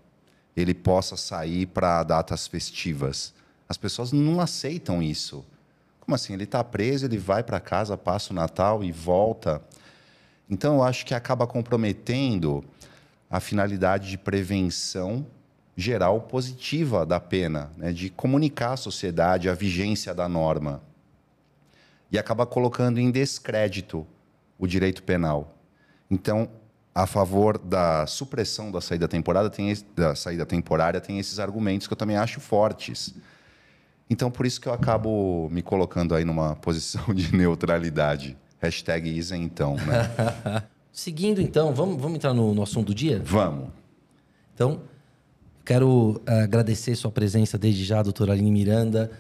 ele 0.57 0.75
possa 0.75 1.17
sair 1.17 1.67
para 1.67 2.03
datas 2.03 2.47
festivas. 2.47 3.33
As 3.69 3.77
pessoas 3.77 4.13
não 4.13 4.41
aceitam 4.41 5.03
isso. 5.03 5.45
Como 6.05 6.17
assim? 6.17 6.33
Ele 6.33 6.45
está 6.45 6.65
preso, 6.65 7.07
ele 7.07 7.17
vai 7.17 7.45
para 7.45 7.61
casa, 7.61 7.97
passa 7.97 8.33
o 8.33 8.37
Natal 8.37 8.83
e 8.83 8.91
volta. 8.91 9.63
Então, 10.51 10.75
eu 10.77 10.83
acho 10.83 11.07
que 11.07 11.15
acaba 11.15 11.47
comprometendo 11.47 12.65
a 13.31 13.39
finalidade 13.39 14.11
de 14.11 14.19
prevenção 14.19 15.25
geral 15.77 16.21
positiva 16.23 17.07
da 17.07 17.21
pena, 17.21 17.71
né? 17.77 17.93
de 17.93 18.11
comunicar 18.11 18.73
à 18.73 18.77
sociedade 18.77 19.49
a 19.49 19.55
vigência 19.55 20.13
da 20.13 20.29
norma. 20.29 20.83
E 22.11 22.19
acaba 22.19 22.45
colocando 22.45 22.99
em 22.99 23.11
descrédito 23.11 24.05
o 24.59 24.67
direito 24.67 25.05
penal. 25.05 25.57
Então, 26.11 26.49
a 26.93 27.07
favor 27.07 27.57
da 27.57 28.07
supressão 28.09 28.73
da 28.73 28.81
saída 28.81 29.07
temporária 29.07 29.49
tem, 29.49 29.73
da 29.95 30.17
saída 30.17 30.45
temporária 30.45 31.01
tem 31.01 31.21
esses 31.21 31.39
argumentos 31.39 31.87
que 31.87 31.93
eu 31.93 31.97
também 31.97 32.17
acho 32.17 32.41
fortes. 32.41 33.15
Então, 34.13 34.31
por 34.31 34.47
isso 34.47 34.61
que 34.61 34.69
eu 34.69 34.73
acabo 34.73 35.49
me 35.51 35.63
colocando 35.63 36.15
aí 36.15 36.25
numa 36.25 36.55
posição 36.57 37.15
de 37.15 37.35
neutralidade. 37.35 38.37
Hashtag 38.61 39.09
Isa 39.09 39.37
então, 39.37 39.77
né? 39.77 40.63
Seguindo 40.93 41.41
então, 41.41 41.75
vamos, 41.75 42.01
vamos 42.01 42.17
entrar 42.17 42.35
no, 42.35 42.55
no 42.55 42.63
assunto 42.63 42.89
do 42.89 42.95
dia? 42.95 43.23
Vamos. 43.25 43.71
Então, 44.55 44.83
Quero 45.65 46.21
uh, 46.27 46.43
agradecer 46.43 46.97
sua 46.97 47.11
presença 47.11 47.57
desde 47.57 47.85
já, 47.85 48.03
doutora 48.03 48.33
Aline 48.33 48.51
Miranda. 48.51 49.13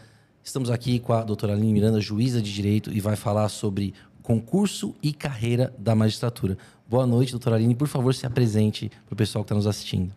Estamos 0.42 0.70
aqui 0.70 0.98
com 0.98 1.12
a 1.12 1.22
doutora 1.22 1.52
Aline 1.52 1.72
Miranda, 1.72 2.00
juíza 2.00 2.42
de 2.42 2.52
direito, 2.52 2.92
e 2.92 3.00
vai 3.00 3.14
falar 3.14 3.48
sobre 3.48 3.94
concurso 4.22 4.92
e 5.00 5.12
carreira 5.12 5.72
da 5.78 5.94
magistratura. 5.94 6.58
Boa 6.88 7.06
noite, 7.06 7.30
doutora 7.30 7.54
Aline. 7.54 7.76
Por 7.76 7.86
favor, 7.86 8.12
se 8.12 8.26
apresente 8.26 8.90
para 9.06 9.14
o 9.14 9.16
pessoal 9.16 9.44
que 9.44 9.46
está 9.46 9.54
nos 9.54 9.68
assistindo. 9.68 10.12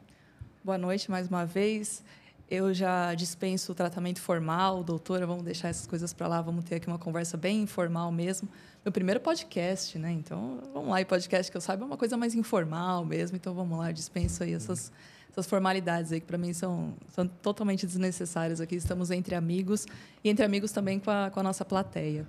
Boa 0.63 0.79
noite 0.79 1.11
mais 1.11 1.27
uma 1.27 1.45
vez. 1.45 2.03
Eu 2.49 2.73
já 2.73 3.15
dispenso 3.15 3.71
o 3.71 3.75
tratamento 3.75 4.21
formal, 4.21 4.83
doutora, 4.83 5.25
vamos 5.25 5.43
deixar 5.43 5.69
essas 5.69 5.87
coisas 5.87 6.13
para 6.13 6.27
lá, 6.27 6.41
vamos 6.41 6.63
ter 6.63 6.75
aqui 6.75 6.87
uma 6.87 6.99
conversa 6.99 7.35
bem 7.35 7.63
informal 7.63 8.11
mesmo. 8.11 8.47
Meu 8.83 8.91
primeiro 8.91 9.19
podcast, 9.19 9.97
né? 9.97 10.11
Então, 10.11 10.59
vamos 10.71 10.89
lá, 10.89 11.01
e 11.01 11.05
podcast 11.05 11.51
que 11.51 11.57
eu 11.57 11.61
saiba 11.61 11.83
é 11.83 11.87
uma 11.87 11.97
coisa 11.97 12.15
mais 12.15 12.35
informal 12.35 13.03
mesmo, 13.03 13.35
então 13.35 13.53
vamos 13.55 13.79
lá, 13.79 13.91
dispenso 13.91 14.43
aí 14.43 14.53
essas 14.53 14.91
essas 15.35 15.47
formalidades 15.47 16.13
aí 16.13 16.21
que 16.21 16.25
para 16.25 16.37
mim 16.37 16.53
são, 16.53 16.93
são 17.09 17.27
totalmente 17.27 17.85
desnecessárias 17.85 18.61
aqui. 18.61 18.75
Estamos 18.75 19.11
entre 19.11 19.35
amigos 19.35 19.85
e 20.23 20.29
entre 20.29 20.45
amigos 20.45 20.71
também 20.71 20.97
com 20.97 21.11
a, 21.11 21.29
com 21.29 21.41
a 21.41 21.43
nossa 21.43 21.65
plateia. 21.65 22.25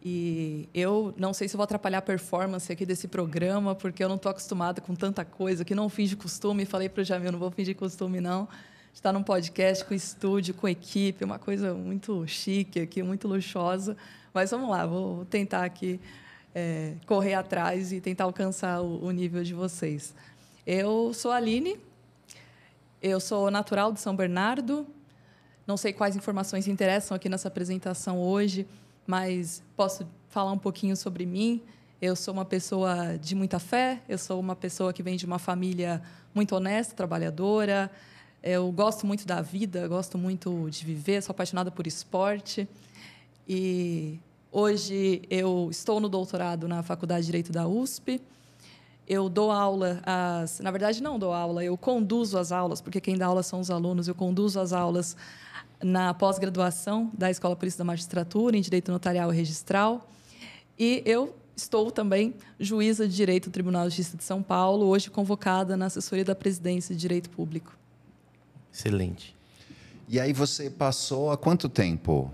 E 0.00 0.68
eu 0.72 1.12
não 1.16 1.34
sei 1.34 1.48
se 1.48 1.56
vou 1.56 1.64
atrapalhar 1.64 1.98
a 1.98 2.02
performance 2.02 2.70
aqui 2.70 2.86
desse 2.86 3.08
programa, 3.08 3.74
porque 3.74 4.04
eu 4.04 4.08
não 4.08 4.14
estou 4.14 4.30
acostumada 4.30 4.80
com 4.80 4.94
tanta 4.94 5.24
coisa, 5.24 5.64
que 5.64 5.74
não 5.74 5.88
finge 5.88 6.14
costume. 6.14 6.64
Falei 6.64 6.88
para 6.88 7.00
o 7.00 7.04
Jamil, 7.04 7.32
não 7.32 7.38
vou 7.40 7.50
fingir 7.50 7.74
costume, 7.74 8.20
não. 8.20 8.46
Está 8.96 9.12
num 9.12 9.22
podcast 9.22 9.84
com 9.84 9.92
estúdio, 9.92 10.54
com 10.54 10.66
equipe, 10.66 11.22
uma 11.22 11.38
coisa 11.38 11.74
muito 11.74 12.26
chique 12.26 12.80
aqui, 12.80 13.02
muito 13.02 13.28
luxuosa. 13.28 13.94
Mas 14.32 14.50
vamos 14.50 14.70
lá, 14.70 14.86
vou 14.86 15.26
tentar 15.26 15.64
aqui 15.64 16.00
é, 16.54 16.94
correr 17.04 17.34
atrás 17.34 17.92
e 17.92 18.00
tentar 18.00 18.24
alcançar 18.24 18.80
o, 18.80 19.04
o 19.04 19.10
nível 19.10 19.44
de 19.44 19.52
vocês. 19.52 20.14
Eu 20.66 21.12
sou 21.12 21.30
a 21.30 21.36
Aline, 21.36 21.78
eu 23.02 23.20
sou 23.20 23.50
natural 23.50 23.92
de 23.92 24.00
São 24.00 24.16
Bernardo. 24.16 24.86
Não 25.66 25.76
sei 25.76 25.92
quais 25.92 26.16
informações 26.16 26.66
interessam 26.66 27.14
aqui 27.14 27.28
nessa 27.28 27.48
apresentação 27.48 28.18
hoje, 28.18 28.66
mas 29.06 29.62
posso 29.76 30.08
falar 30.30 30.52
um 30.52 30.58
pouquinho 30.58 30.96
sobre 30.96 31.26
mim. 31.26 31.62
Eu 32.00 32.16
sou 32.16 32.32
uma 32.32 32.46
pessoa 32.46 33.18
de 33.18 33.34
muita 33.34 33.58
fé, 33.58 34.00
eu 34.08 34.16
sou 34.16 34.40
uma 34.40 34.56
pessoa 34.56 34.90
que 34.90 35.02
vem 35.02 35.18
de 35.18 35.26
uma 35.26 35.38
família 35.38 36.02
muito 36.34 36.56
honesta, 36.56 36.94
trabalhadora. 36.94 37.90
Eu 38.48 38.70
gosto 38.70 39.06
muito 39.06 39.26
da 39.26 39.42
vida, 39.42 39.88
gosto 39.88 40.16
muito 40.16 40.70
de 40.70 40.84
viver, 40.84 41.20
sou 41.22 41.32
apaixonada 41.32 41.70
por 41.70 41.86
esporte. 41.86 42.68
E 43.48 44.20
hoje 44.52 45.22
eu 45.28 45.68
estou 45.70 45.98
no 45.98 46.08
doutorado 46.08 46.68
na 46.68 46.82
Faculdade 46.82 47.22
de 47.22 47.26
Direito 47.26 47.50
da 47.52 47.66
USP 47.66 48.20
eu 49.08 49.28
dou 49.28 49.52
aula, 49.52 50.02
as, 50.04 50.58
na 50.58 50.70
verdade 50.70 51.00
não 51.00 51.18
dou 51.18 51.32
aula, 51.32 51.64
eu 51.64 51.76
conduzo 51.76 52.36
as 52.36 52.50
aulas, 52.50 52.80
porque 52.80 53.00
quem 53.00 53.16
dá 53.16 53.26
aula 53.26 53.42
são 53.42 53.60
os 53.60 53.70
alunos, 53.70 54.08
eu 54.08 54.14
conduzo 54.14 54.58
as 54.58 54.72
aulas 54.72 55.16
na 55.82 56.12
pós-graduação 56.12 57.10
da 57.16 57.30
Escola 57.30 57.54
Polícia 57.54 57.78
da 57.78 57.84
Magistratura 57.84 58.56
em 58.56 58.60
Direito 58.60 58.90
Notarial 58.90 59.32
e 59.32 59.36
Registral. 59.36 60.08
E 60.78 61.02
eu 61.06 61.34
estou 61.54 61.90
também 61.90 62.34
juíza 62.58 63.06
de 63.06 63.14
Direito 63.14 63.48
do 63.48 63.52
Tribunal 63.52 63.84
de 63.84 63.90
Justiça 63.90 64.16
de 64.16 64.24
São 64.24 64.42
Paulo, 64.42 64.86
hoje 64.86 65.08
convocada 65.08 65.76
na 65.76 65.86
assessoria 65.86 66.24
da 66.24 66.34
Presidência 66.34 66.94
de 66.94 67.00
Direito 67.00 67.30
Público. 67.30 67.76
Excelente. 68.76 69.34
E 70.06 70.20
aí 70.20 70.34
você 70.34 70.68
passou 70.68 71.30
há 71.30 71.36
quanto 71.36 71.66
tempo 71.66 72.30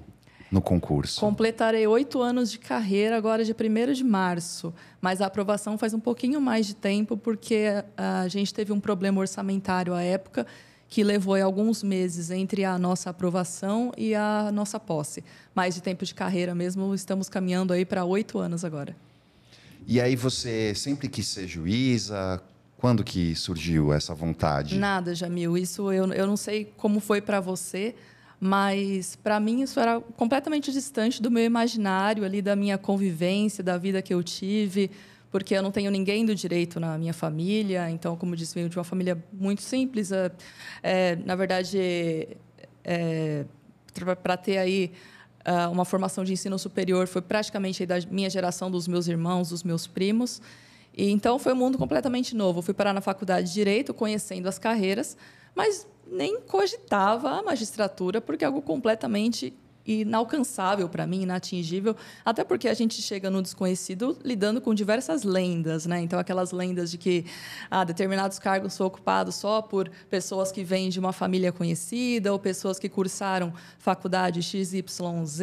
no 0.51 0.61
concurso? 0.61 1.21
Completarei 1.21 1.87
oito 1.87 2.21
anos 2.21 2.51
de 2.51 2.59
carreira 2.59 3.17
agora 3.17 3.45
de 3.45 3.53
1 3.53 3.93
de 3.93 4.03
março, 4.03 4.75
mas 5.01 5.21
a 5.21 5.27
aprovação 5.27 5.79
faz 5.79 5.95
um 5.95 6.01
pouquinho 6.01 6.41
mais 6.41 6.67
de 6.67 6.75
tempo 6.75 7.17
porque 7.17 7.67
a 7.97 8.27
gente 8.27 8.53
teve 8.53 8.73
um 8.73 8.81
problema 8.81 9.21
orçamentário 9.21 9.95
à 9.95 10.03
época 10.03 10.45
que 10.89 11.05
levou 11.05 11.37
alguns 11.37 11.83
meses 11.83 12.29
entre 12.31 12.65
a 12.65 12.77
nossa 12.77 13.09
aprovação 13.11 13.93
e 13.97 14.13
a 14.13 14.51
nossa 14.53 14.81
posse. 14.81 15.23
Mais 15.55 15.77
de 15.77 15.81
tempo 15.81 16.05
de 16.05 16.13
carreira 16.13 16.57
mesmo, 16.57 16.93
estamos 16.93 17.29
caminhando 17.29 17.73
aí 17.73 17.85
para 17.85 18.05
oito 18.05 18.41
anos 18.41 18.65
agora. 18.65 18.97
E 19.87 20.01
aí 20.01 20.17
você 20.17 20.75
sempre 20.75 21.09
quis 21.09 21.29
ser 21.29 21.47
juíza? 21.47 22.43
Quando 22.83 23.05
que 23.05 23.37
surgiu 23.37 23.93
essa 23.93 24.13
vontade? 24.13 24.77
Nada, 24.77 25.15
Jamil. 25.15 25.57
Isso 25.57 25.93
eu, 25.93 26.13
eu 26.13 26.27
não 26.27 26.37
sei 26.37 26.65
como 26.77 26.99
foi 26.99 27.21
para 27.21 27.39
você, 27.39 27.95
mas 28.41 29.15
para 29.15 29.39
mim 29.39 29.63
isso 29.63 29.79
era 29.79 30.01
completamente 30.01 30.73
distante 30.73 31.23
do 31.23 31.31
meu 31.31 31.45
imaginário 31.45 32.25
ali 32.25 32.43
da 32.43 32.57
minha 32.57 32.77
convivência 32.77 33.63
da 33.63 33.79
vida 33.79 34.03
que 34.03 34.13
eu 34.13 34.21
tive 34.21 34.91
porque 35.31 35.55
eu 35.55 35.63
não 35.63 35.71
tenho 35.71 35.93
ninguém 35.93 36.27
do 36.27 36.35
direito 36.35 36.81
na 36.81 36.99
minha 36.99 37.15
família 37.15 37.89
então 37.89 38.17
como 38.17 38.35
disse 38.35 38.53
venho 38.53 38.69
de 38.69 38.77
uma 38.77 38.83
família 38.83 39.17
muito 39.33 39.63
simples 39.63 40.11
é, 40.11 40.33
é 40.83 41.15
na 41.25 41.37
verdade 41.37 41.79
é, 42.83 43.45
para 44.25 44.37
ter 44.37 44.59
aí 44.59 44.91
uh, 45.47 45.71
uma 45.71 45.85
formação 45.85 46.25
de 46.25 46.33
ensino 46.33 46.59
superior 46.59 47.07
foi 47.07 47.23
praticamente 47.23 47.87
da 47.87 48.01
minha 48.11 48.29
geração 48.29 48.69
dos 48.73 48.89
meus 48.89 49.07
irmãos 49.07 49.51
dos 49.51 49.63
meus 49.63 49.87
primos 49.87 50.43
e 50.95 51.11
então 51.11 51.39
foi 51.39 51.53
um 51.53 51.57
mundo 51.57 51.79
completamente 51.79 52.35
novo. 52.37 52.59
Eu 52.59 52.63
fui 52.63 52.75
parar 52.75 52.93
na 52.93 53.01
faculdade 53.01 53.49
de 53.49 53.55
direito 53.55 53.95
conhecendo 53.95 54.49
as 54.49 54.59
carreiras 54.59 55.17
mas 55.55 55.87
nem 56.07 56.41
cogitava 56.41 57.31
a 57.31 57.43
magistratura, 57.43 58.21
porque 58.21 58.45
é 58.45 58.47
algo 58.47 58.63
completamente 58.63 59.55
inalcançável 59.87 60.89
para 60.89 61.07
mim, 61.07 61.23
inatingível, 61.23 61.97
até 62.25 62.45
porque 62.45 62.69
a 62.69 62.75
gente 62.75 63.01
chega 63.03 63.31
no 63.31 63.43
desconhecido 63.43 64.17
lidando 64.25 64.61
com 64.61 64.75
diversas 64.75 65.23
lendas, 65.23 65.87
né? 65.87 66.01
Então 66.01 66.19
aquelas 66.19 66.53
lendas 66.53 66.91
de 66.91 66.99
que 66.99 67.25
ah, 67.71 67.85
determinados 67.85 68.39
cargos 68.39 68.75
são 68.75 68.87
ocupados 68.87 69.35
só 69.35 69.61
por 69.61 69.91
pessoas 70.09 70.53
que 70.53 70.63
vêm 70.63 70.89
de 70.89 71.01
uma 71.01 71.13
família 71.13 71.53
conhecida 71.53 72.33
ou 72.33 72.39
pessoas 72.39 72.79
que 72.79 72.89
cursaram 72.89 73.53
faculdade 73.79 74.43
XYZ 74.43 75.41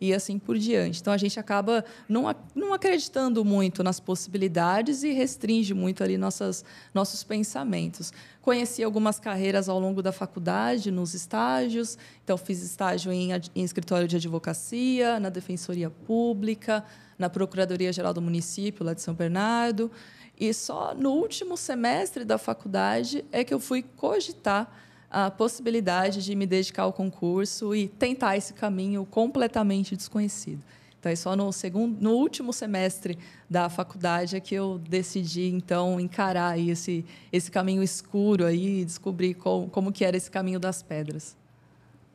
e 0.00 0.12
assim 0.14 0.38
por 0.38 0.58
diante. 0.58 1.00
Então 1.00 1.12
a 1.12 1.18
gente 1.18 1.38
acaba 1.40 1.84
não, 2.08 2.34
não 2.54 2.74
acreditando 2.74 3.44
muito 3.44 3.82
nas 3.82 3.98
possibilidades 3.98 5.02
e 5.02 5.12
restringe 5.12 5.74
muito 5.74 6.04
ali 6.04 6.18
nossas, 6.18 6.64
nossos 6.92 7.22
pensamentos. 7.22 8.12
Conheci 8.42 8.82
algumas 8.82 9.20
carreiras 9.20 9.68
ao 9.68 9.78
longo 9.78 10.02
da 10.02 10.12
faculdade, 10.12 10.90
nos 10.90 11.12
estágios. 11.12 11.98
Então, 12.24 12.38
fiz 12.38 12.62
estágio 12.62 13.12
em, 13.12 13.30
em 13.54 13.62
escritório 13.62 14.08
de 14.08 14.16
advocacia, 14.16 15.20
na 15.20 15.28
Defensoria 15.28 15.90
Pública, 15.90 16.82
na 17.18 17.28
Procuradoria-Geral 17.28 18.14
do 18.14 18.22
Município, 18.22 18.84
lá 18.84 18.94
de 18.94 19.02
São 19.02 19.12
Bernardo. 19.12 19.90
E 20.38 20.54
só 20.54 20.94
no 20.94 21.10
último 21.10 21.54
semestre 21.54 22.24
da 22.24 22.38
faculdade 22.38 23.24
é 23.30 23.44
que 23.44 23.52
eu 23.52 23.60
fui 23.60 23.82
cogitar 23.82 24.74
a 25.10 25.30
possibilidade 25.30 26.24
de 26.24 26.34
me 26.34 26.46
dedicar 26.46 26.84
ao 26.84 26.92
concurso 26.94 27.74
e 27.74 27.88
tentar 27.88 28.38
esse 28.38 28.54
caminho 28.54 29.04
completamente 29.04 29.94
desconhecido. 29.94 30.62
Então, 31.00 31.10
é 31.10 31.16
só 31.16 31.34
no 31.34 31.50
segundo, 31.50 31.98
no 31.98 32.10
último 32.10 32.52
semestre 32.52 33.18
da 33.48 33.70
faculdade 33.70 34.36
é 34.36 34.40
que 34.40 34.54
eu 34.54 34.78
decidi 34.78 35.46
então 35.46 35.98
encarar 35.98 36.58
esse 36.58 37.06
esse 37.32 37.50
caminho 37.50 37.82
escuro 37.82 38.44
aí 38.44 38.82
e 38.82 38.84
descobrir 38.84 39.32
como, 39.32 39.68
como 39.70 39.90
que 39.90 40.04
era 40.04 40.14
esse 40.14 40.30
caminho 40.30 40.60
das 40.60 40.82
pedras. 40.82 41.34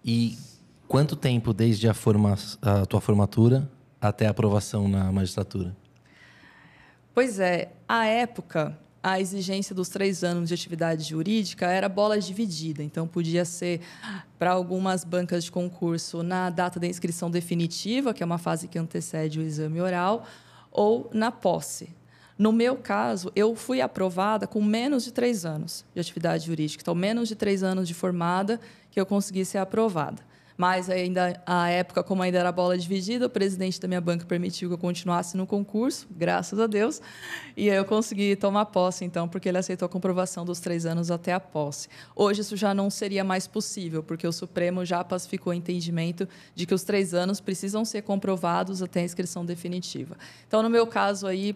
E 0.03 0.37
quanto 0.87 1.15
tempo 1.15 1.51
desde 1.51 1.89
a, 1.89 1.95
forma, 1.95 2.37
a 2.61 2.85
tua 2.85 3.01
formatura 3.01 3.67
até 3.99 4.27
a 4.27 4.29
aprovação 4.29 4.87
na 4.87 5.11
magistratura? 5.11 5.75
Pois 7.11 7.39
é, 7.39 7.71
a 7.87 8.05
época 8.05 8.77
a 9.05 9.19
exigência 9.19 9.75
dos 9.75 9.87
três 9.87 10.23
anos 10.23 10.47
de 10.47 10.55
atividade 10.55 11.03
jurídica 11.03 11.67
era 11.67 11.87
bola 11.87 12.19
dividida. 12.19 12.81
Então, 12.81 13.07
podia 13.07 13.45
ser 13.45 13.81
para 14.39 14.49
algumas 14.49 15.03
bancas 15.03 15.43
de 15.43 15.51
concurso 15.51 16.23
na 16.23 16.49
data 16.49 16.79
da 16.79 16.87
inscrição 16.87 17.29
definitiva, 17.29 18.15
que 18.15 18.23
é 18.23 18.25
uma 18.25 18.39
fase 18.39 18.67
que 18.67 18.79
antecede 18.79 19.39
o 19.39 19.43
exame 19.43 19.79
oral, 19.79 20.25
ou 20.71 21.07
na 21.13 21.31
posse. 21.31 21.89
No 22.35 22.51
meu 22.51 22.77
caso, 22.77 23.31
eu 23.35 23.55
fui 23.55 23.79
aprovada 23.79 24.47
com 24.47 24.59
menos 24.59 25.03
de 25.03 25.13
três 25.13 25.45
anos 25.45 25.85
de 25.93 26.01
atividade 26.01 26.47
jurídica. 26.47 26.81
Então, 26.81 26.95
menos 26.95 27.29
de 27.29 27.35
três 27.35 27.61
anos 27.61 27.87
de 27.87 27.93
formada 27.93 28.59
que 28.89 28.99
eu 28.99 29.05
consegui 29.05 29.45
ser 29.45 29.59
aprovada. 29.59 30.23
Mas 30.57 30.89
ainda 30.89 31.41
a 31.45 31.69
época, 31.69 32.01
como 32.03 32.23
ainda 32.23 32.37
era 32.37 32.51
bola 32.51 32.77
dividida, 32.77 33.25
o 33.25 33.29
presidente 33.29 33.79
da 33.79 33.87
minha 33.87 33.99
banca 33.99 34.25
permitiu 34.25 34.69
que 34.69 34.75
eu 34.75 34.77
continuasse 34.77 35.35
no 35.35 35.45
concurso, 35.45 36.07
graças 36.09 36.59
a 36.59 36.67
Deus. 36.67 37.01
E 37.57 37.67
eu 37.67 37.83
consegui 37.83 38.35
tomar 38.35 38.65
posse, 38.67 39.03
então, 39.03 39.27
porque 39.27 39.49
ele 39.49 39.57
aceitou 39.57 39.85
a 39.85 39.89
comprovação 39.89 40.45
dos 40.45 40.59
três 40.59 40.85
anos 40.85 41.11
até 41.11 41.33
a 41.33 41.39
posse. 41.39 41.89
Hoje 42.15 42.41
isso 42.41 42.55
já 42.55 42.73
não 42.73 42.89
seria 42.89 43.23
mais 43.23 43.47
possível, 43.47 44.01
porque 44.01 44.25
o 44.25 44.31
Supremo 44.31 44.85
já 44.85 45.03
pacificou 45.03 45.51
o 45.51 45.53
entendimento 45.53 46.27
de 46.53 46.65
que 46.65 46.73
os 46.73 46.83
três 46.83 47.13
anos 47.13 47.41
precisam 47.41 47.83
ser 47.83 48.03
comprovados 48.03 48.81
até 48.81 49.01
a 49.01 49.03
inscrição 49.03 49.45
definitiva. 49.45 50.17
Então, 50.47 50.63
no 50.63 50.69
meu 50.69 50.87
caso 50.87 51.27
aí, 51.27 51.55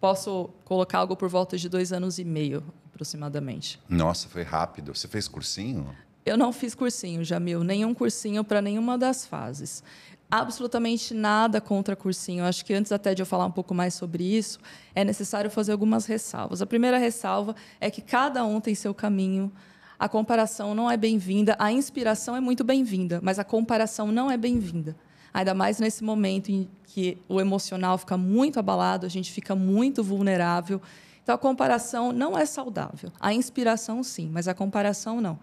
posso 0.00 0.50
colocar 0.64 0.98
algo 0.98 1.16
por 1.16 1.28
volta 1.28 1.56
de 1.56 1.68
dois 1.68 1.92
anos 1.92 2.18
e 2.18 2.24
meio, 2.24 2.64
aproximadamente. 2.92 3.80
Nossa, 3.88 4.28
foi 4.28 4.42
rápido. 4.42 4.92
Você 4.94 5.06
fez 5.06 5.28
cursinho? 5.28 5.94
Eu 6.24 6.36
não 6.36 6.52
fiz 6.52 6.74
cursinho, 6.74 7.24
Jamil, 7.24 7.64
nenhum 7.64 7.92
cursinho 7.92 8.44
para 8.44 8.62
nenhuma 8.62 8.96
das 8.96 9.26
fases. 9.26 9.82
Absolutamente 10.30 11.12
nada 11.12 11.60
contra 11.60 11.96
cursinho. 11.96 12.44
Acho 12.44 12.64
que 12.64 12.72
antes 12.72 12.92
até 12.92 13.12
de 13.12 13.20
eu 13.20 13.26
falar 13.26 13.44
um 13.44 13.50
pouco 13.50 13.74
mais 13.74 13.94
sobre 13.94 14.24
isso, 14.24 14.60
é 14.94 15.04
necessário 15.04 15.50
fazer 15.50 15.72
algumas 15.72 16.06
ressalvas. 16.06 16.62
A 16.62 16.66
primeira 16.66 16.96
ressalva 16.96 17.56
é 17.80 17.90
que 17.90 18.00
cada 18.00 18.44
um 18.44 18.60
tem 18.60 18.74
seu 18.74 18.94
caminho. 18.94 19.52
A 19.98 20.08
comparação 20.08 20.74
não 20.74 20.90
é 20.90 20.96
bem-vinda, 20.96 21.56
a 21.58 21.70
inspiração 21.72 22.36
é 22.36 22.40
muito 22.40 22.62
bem-vinda, 22.64 23.20
mas 23.22 23.38
a 23.38 23.44
comparação 23.44 24.12
não 24.12 24.30
é 24.30 24.36
bem-vinda. 24.36 24.96
Ainda 25.34 25.54
mais 25.54 25.78
nesse 25.78 26.04
momento 26.04 26.50
em 26.50 26.68
que 26.84 27.18
o 27.28 27.40
emocional 27.40 27.98
fica 27.98 28.16
muito 28.16 28.58
abalado, 28.60 29.06
a 29.06 29.08
gente 29.08 29.32
fica 29.32 29.56
muito 29.56 30.04
vulnerável. 30.04 30.80
Então, 31.22 31.34
a 31.34 31.38
comparação 31.38 32.12
não 32.12 32.36
é 32.38 32.44
saudável. 32.44 33.10
A 33.18 33.32
inspiração, 33.32 34.02
sim, 34.02 34.28
mas 34.32 34.46
a 34.46 34.54
comparação, 34.54 35.20
não. 35.20 35.38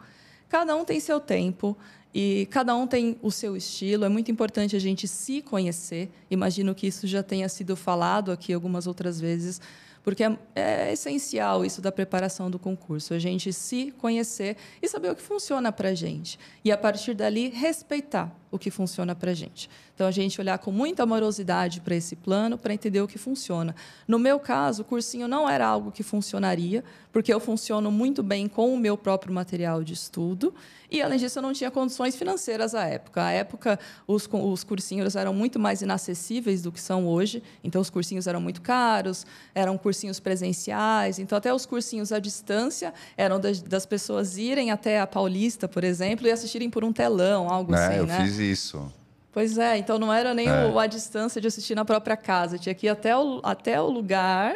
Cada 0.49 0.75
um 0.75 0.83
tem 0.83 0.99
seu 0.99 1.19
tempo 1.19 1.77
e 2.13 2.47
cada 2.49 2.75
um 2.75 2.87
tem 2.87 3.17
o 3.21 3.29
seu 3.29 3.55
estilo. 3.55 4.03
É 4.03 4.09
muito 4.09 4.31
importante 4.31 4.75
a 4.75 4.79
gente 4.79 5.07
se 5.07 5.41
conhecer. 5.41 6.09
Imagino 6.29 6.73
que 6.73 6.87
isso 6.87 7.05
já 7.05 7.21
tenha 7.21 7.47
sido 7.47 7.75
falado 7.75 8.31
aqui 8.31 8.51
algumas 8.51 8.87
outras 8.87 9.21
vezes, 9.21 9.61
porque 10.03 10.23
é, 10.23 10.37
é 10.55 10.93
essencial 10.93 11.63
isso 11.63 11.81
da 11.81 11.91
preparação 11.91 12.49
do 12.49 12.57
concurso, 12.57 13.13
a 13.13 13.19
gente 13.19 13.53
se 13.53 13.91
conhecer 13.91 14.57
e 14.81 14.87
saber 14.87 15.11
o 15.11 15.15
que 15.15 15.21
funciona 15.21 15.71
para 15.71 15.89
a 15.89 15.93
gente. 15.93 16.39
E, 16.65 16.71
a 16.71 16.77
partir 16.77 17.13
dali, 17.13 17.49
respeitar 17.49 18.35
o 18.49 18.57
que 18.57 18.71
funciona 18.71 19.13
para 19.13 19.31
a 19.31 19.35
gente. 19.35 19.69
Então, 19.99 20.07
a 20.07 20.11
gente 20.11 20.39
olhar 20.39 20.57
com 20.59 20.71
muita 20.71 21.03
amorosidade 21.03 21.81
para 21.81 21.93
esse 21.93 22.15
plano 22.15 22.57
para 22.57 22.73
entender 22.73 23.01
o 23.01 23.07
que 23.07 23.17
funciona. 23.17 23.75
No 24.07 24.17
meu 24.17 24.39
caso, 24.39 24.81
o 24.81 24.85
cursinho 24.85 25.27
não 25.27 25.49
era 25.49 25.67
algo 25.67 25.91
que 25.91 26.03
funcionaria, 26.03 26.85
porque 27.11 27.33
eu 27.33 27.37
funciono 27.37 27.91
muito 27.91 28.23
bem 28.23 28.47
com 28.47 28.73
o 28.73 28.77
meu 28.77 28.97
próprio 28.97 29.33
material 29.33 29.83
de 29.83 29.91
estudo. 29.91 30.55
E, 30.89 31.01
além 31.01 31.19
disso, 31.19 31.39
eu 31.39 31.43
não 31.43 31.51
tinha 31.51 31.69
condições 31.69 32.15
financeiras 32.15 32.73
à 32.73 32.85
época. 32.85 33.25
À 33.25 33.31
época, 33.31 33.77
os, 34.07 34.25
os 34.31 34.63
cursinhos 34.63 35.17
eram 35.17 35.33
muito 35.33 35.59
mais 35.59 35.81
inacessíveis 35.81 36.61
do 36.61 36.71
que 36.71 36.79
são 36.79 37.05
hoje. 37.05 37.43
Então, 37.61 37.81
os 37.81 37.89
cursinhos 37.89 38.25
eram 38.25 38.39
muito 38.39 38.61
caros, 38.61 39.25
eram 39.53 39.77
cursinhos 39.77 40.17
presenciais. 40.17 41.19
Então, 41.19 41.37
até 41.37 41.53
os 41.53 41.65
cursinhos 41.65 42.13
à 42.13 42.19
distância 42.19 42.93
eram 43.17 43.37
das, 43.37 43.61
das 43.61 43.85
pessoas 43.85 44.37
irem 44.37 44.71
até 44.71 45.01
a 45.01 45.05
Paulista, 45.05 45.67
por 45.67 45.83
exemplo, 45.83 46.25
e 46.25 46.31
assistirem 46.31 46.69
por 46.69 46.85
um 46.85 46.93
telão, 46.93 47.49
algo 47.49 47.75
é, 47.75 47.85
assim, 47.85 47.97
eu 47.97 48.05
né? 48.05 48.23
fiz 48.23 48.39
isso. 48.39 48.93
Pois 49.31 49.57
é, 49.57 49.77
então 49.77 49.99
não 49.99 50.11
era 50.11 50.33
nem 50.33 50.47
É. 50.47 50.65
o, 50.67 50.79
a 50.79 50.87
distância 50.87 51.39
de 51.39 51.47
assistir 51.47 51.75
na 51.75 51.85
própria 51.85 52.17
casa. 52.17 52.57
Tinha 52.57 52.73
que 52.73 52.87
ir 52.87 52.89
até 52.89 53.15
o, 53.15 53.39
até 53.43 53.79
o 53.79 53.87
lugar 53.89 54.55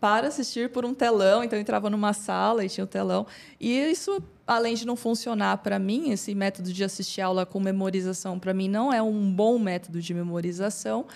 para 0.00 0.28
assistir 0.28 0.70
por 0.70 0.84
um 0.84 0.94
telão. 0.94 1.42
Então, 1.42 1.58
eu 1.58 1.60
entrava 1.60 1.90
numa 1.90 2.12
sala 2.12 2.64
e 2.64 2.68
tinha 2.68 2.84
o 2.84 2.86
telão. 2.86 3.26
E 3.60 3.76
isso, 3.90 4.22
além 4.46 4.74
de 4.74 4.86
não 4.86 4.94
funcionar 4.94 5.58
para 5.58 5.78
mim, 5.78 6.10
esse 6.10 6.34
método 6.34 6.72
de 6.72 6.84
assistir 6.84 7.20
aula 7.20 7.44
com 7.44 7.58
memorização, 7.58 8.38
para 8.38 8.54
mim, 8.54 8.68
não 8.68 8.92
é 8.92 9.02
um 9.02 9.32
bom 9.32 9.58
método 9.58 10.00
de 10.00 10.14
memorização. 10.14 11.06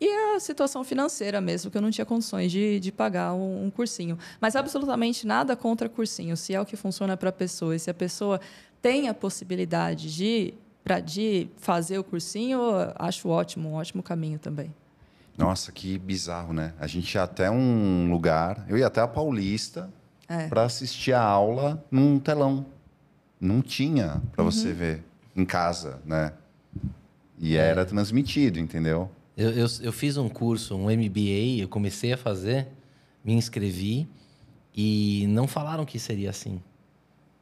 E 0.00 0.08
a 0.34 0.40
situação 0.40 0.82
financeira 0.82 1.40
mesmo, 1.42 1.70
que 1.70 1.76
eu 1.76 1.82
não 1.82 1.90
tinha 1.90 2.06
condições 2.06 2.50
de, 2.50 2.80
de 2.80 2.90
pagar 2.90 3.34
um, 3.34 3.66
um 3.66 3.70
cursinho. 3.70 4.18
Mas 4.40 4.56
absolutamente 4.56 5.26
nada 5.26 5.54
contra 5.54 5.88
cursinho. 5.90 6.36
Se 6.36 6.54
é 6.54 6.60
o 6.60 6.64
que 6.64 6.74
funciona 6.74 7.16
para 7.18 7.28
a 7.28 7.32
pessoa 7.32 7.76
e 7.76 7.78
se 7.78 7.90
a 7.90 7.94
pessoa 7.94 8.40
tem 8.80 9.08
a 9.10 9.14
possibilidade 9.14 10.12
de, 10.12 10.54
pra, 10.84 11.00
de 11.00 11.48
fazer 11.56 11.98
o 11.98 12.04
cursinho, 12.04 12.58
eu 12.58 12.92
acho 12.96 13.28
ótimo, 13.28 13.68
um 13.70 13.74
ótimo 13.74 14.02
caminho 14.02 14.38
também. 14.38 14.72
Nossa, 15.36 15.72
que 15.72 15.98
bizarro, 15.98 16.52
né? 16.52 16.74
A 16.78 16.86
gente 16.86 17.14
ia 17.14 17.22
até 17.22 17.50
um 17.50 18.10
lugar, 18.10 18.64
eu 18.68 18.76
ia 18.76 18.86
até 18.86 19.00
a 19.00 19.08
Paulista 19.08 19.90
É. 20.28 20.46
para 20.48 20.62
assistir 20.64 21.12
a 21.12 21.22
aula 21.22 21.82
num 21.90 22.18
telão. 22.18 22.66
Não 23.40 23.62
tinha 23.62 24.20
para 24.32 24.44
Uhum. 24.44 24.50
você 24.50 24.72
ver 24.72 25.02
em 25.34 25.44
casa, 25.44 26.00
né? 26.04 26.32
E 27.38 27.56
era 27.56 27.86
transmitido, 27.86 28.58
entendeu? 28.58 29.10
Eu, 29.36 29.50
eu, 29.52 29.66
eu 29.80 29.92
fiz 29.92 30.18
um 30.18 30.28
curso, 30.28 30.76
um 30.76 30.90
MBA, 30.90 31.60
eu 31.62 31.68
comecei 31.68 32.12
a 32.12 32.16
fazer, 32.18 32.68
me 33.24 33.32
inscrevi 33.32 34.06
e 34.76 35.24
não 35.28 35.46
falaram 35.48 35.86
que 35.86 35.98
seria 35.98 36.28
assim. 36.28 36.60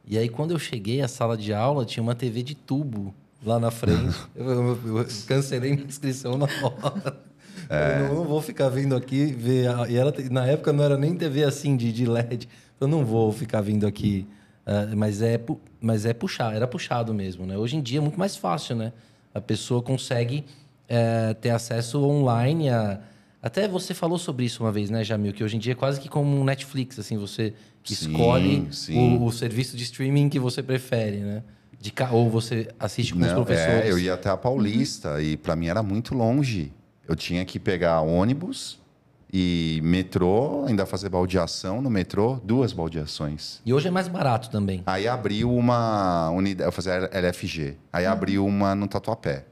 E 0.07 0.17
aí, 0.17 0.29
quando 0.29 0.51
eu 0.51 0.59
cheguei 0.59 1.01
à 1.01 1.07
sala 1.09 1.35
de 1.37 1.53
aula, 1.53 1.85
tinha 1.85 2.01
uma 2.01 2.15
TV 2.15 2.41
de 2.41 2.55
tubo 2.55 3.13
lá 3.43 3.59
na 3.59 3.71
frente. 3.71 4.15
eu, 4.35 4.45
eu- 4.49 4.97
eu 4.99 5.07
cancelei 5.27 5.73
minha 5.73 5.85
inscrição 5.87 6.37
na 6.37 6.45
hora. 6.61 7.17
Eu 7.69 8.07
não, 8.09 8.15
não 8.15 8.25
vou 8.25 8.41
ficar 8.41 8.69
vindo 8.69 8.95
aqui 8.95 9.25
ver. 9.27 9.67
a- 9.69 9.87
E 9.89 9.95
ela, 9.95 10.13
na 10.31 10.45
época 10.45 10.73
não 10.73 10.83
era 10.83 10.97
nem 10.97 11.15
TV 11.15 11.43
assim 11.43 11.75
de, 11.77 11.91
de 11.91 12.05
LED. 12.05 12.47
Eu 12.79 12.87
não 12.87 13.05
vou 13.05 13.31
ficar 13.31 13.61
vindo 13.61 13.85
aqui. 13.85 14.27
ah, 14.65 14.87
mas, 14.95 15.21
é, 15.21 15.39
mas 15.81 16.05
é 16.05 16.13
puxar, 16.13 16.55
era 16.55 16.67
puxado 16.67 17.13
mesmo, 17.13 17.45
né? 17.45 17.57
Hoje 17.57 17.75
em 17.75 17.81
dia 17.81 17.99
é 17.99 18.01
muito 18.01 18.17
mais 18.17 18.35
fácil, 18.35 18.75
né? 18.75 18.91
A 19.33 19.39
pessoa 19.41 19.81
consegue 19.83 20.45
eh, 20.87 21.35
ter 21.39 21.51
acesso 21.51 22.01
online 22.03 22.69
a. 22.69 22.99
Até 23.41 23.67
você 23.69 23.93
falou 23.93 24.17
sobre 24.17 24.43
isso 24.45 24.63
uma 24.63 24.71
vez, 24.71 24.89
né, 24.89 25.01
Jamil? 25.03 25.31
Que 25.31 25.43
hoje 25.43 25.55
em 25.55 25.59
dia 25.59 25.71
é 25.71 25.75
quase 25.75 25.99
que 26.01 26.09
como 26.09 26.35
um 26.37 26.43
Netflix, 26.43 26.99
assim, 26.99 27.17
você 27.17 27.53
Sim, 27.85 27.93
escolhe 28.09 28.67
sim. 28.71 28.97
O, 28.97 29.25
o 29.25 29.31
serviço 29.31 29.77
de 29.77 29.83
streaming 29.83 30.27
que 30.27 30.39
você 30.39 30.61
prefere, 30.63 31.17
né? 31.17 31.43
De, 31.79 31.91
ca- 31.91 32.11
ou 32.11 32.29
você 32.29 32.67
assiste 32.79 33.13
com 33.13 33.19
os 33.21 33.27
Não, 33.27 33.35
professores. 33.35 33.85
é, 33.85 33.91
eu 33.91 33.97
ia 33.97 34.13
até 34.13 34.29
a 34.29 34.35
Paulista 34.37 35.21
e 35.21 35.37
para 35.37 35.55
mim 35.55 35.67
era 35.67 35.81
muito 35.81 36.13
longe. 36.13 36.73
Eu 37.07 37.15
tinha 37.15 37.43
que 37.45 37.57
pegar 37.57 38.01
ônibus 38.01 38.79
e 39.31 39.79
metrô, 39.83 40.65
ainda 40.65 40.85
fazer 40.85 41.07
baldeação 41.07 41.81
no 41.81 41.89
metrô, 41.89 42.39
duas 42.43 42.73
baldeações. 42.73 43.61
E 43.65 43.73
hoje 43.73 43.87
é 43.87 43.91
mais 43.91 44.07
barato 44.07 44.49
também. 44.49 44.83
Aí 44.85 45.07
abriu 45.07 45.55
uma 45.55 46.29
unidade, 46.31 46.67
eu 46.67 46.71
fazia 46.71 47.09
LFG. 47.13 47.77
Aí 47.93 48.05
abriu 48.05 48.45
uma 48.45 48.75
no 48.75 48.87
Tatuapé. 48.87 49.45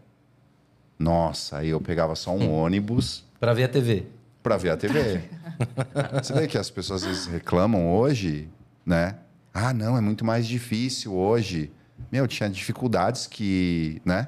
Nossa, 0.99 1.59
aí 1.59 1.69
eu 1.69 1.79
pegava 1.79 2.15
só 2.15 2.31
um 2.31 2.51
ônibus 2.59 3.23
Para 3.39 3.53
ver 3.53 3.63
a 3.63 3.67
TV. 3.67 4.03
para 4.43 4.57
ver 4.57 4.71
a 4.71 4.77
TV. 4.77 5.21
Você 6.21 6.33
vê 6.33 6.47
que 6.47 6.57
as 6.57 6.69
pessoas 6.69 7.03
às 7.03 7.07
vezes 7.07 7.25
reclamam 7.27 7.91
hoje, 7.95 8.49
né? 8.85 9.15
Ah, 9.53 9.73
não, 9.73 9.97
é 9.97 10.01
muito 10.01 10.25
mais 10.25 10.45
difícil 10.47 11.15
hoje. 11.15 11.71
Meu, 12.11 12.27
tinha 12.27 12.49
dificuldades 12.49 13.27
que, 13.27 14.01
né? 14.05 14.27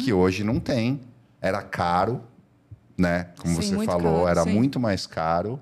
Que 0.00 0.12
hoje 0.12 0.42
não 0.42 0.58
tem. 0.58 1.00
Era 1.40 1.62
caro, 1.62 2.22
né? 2.96 3.28
Como 3.40 3.60
Sim, 3.62 3.76
você 3.76 3.84
falou, 3.86 4.24
caro, 4.24 4.28
era 4.28 4.42
sim. 4.44 4.50
muito 4.52 4.80
mais 4.80 5.06
caro, 5.06 5.60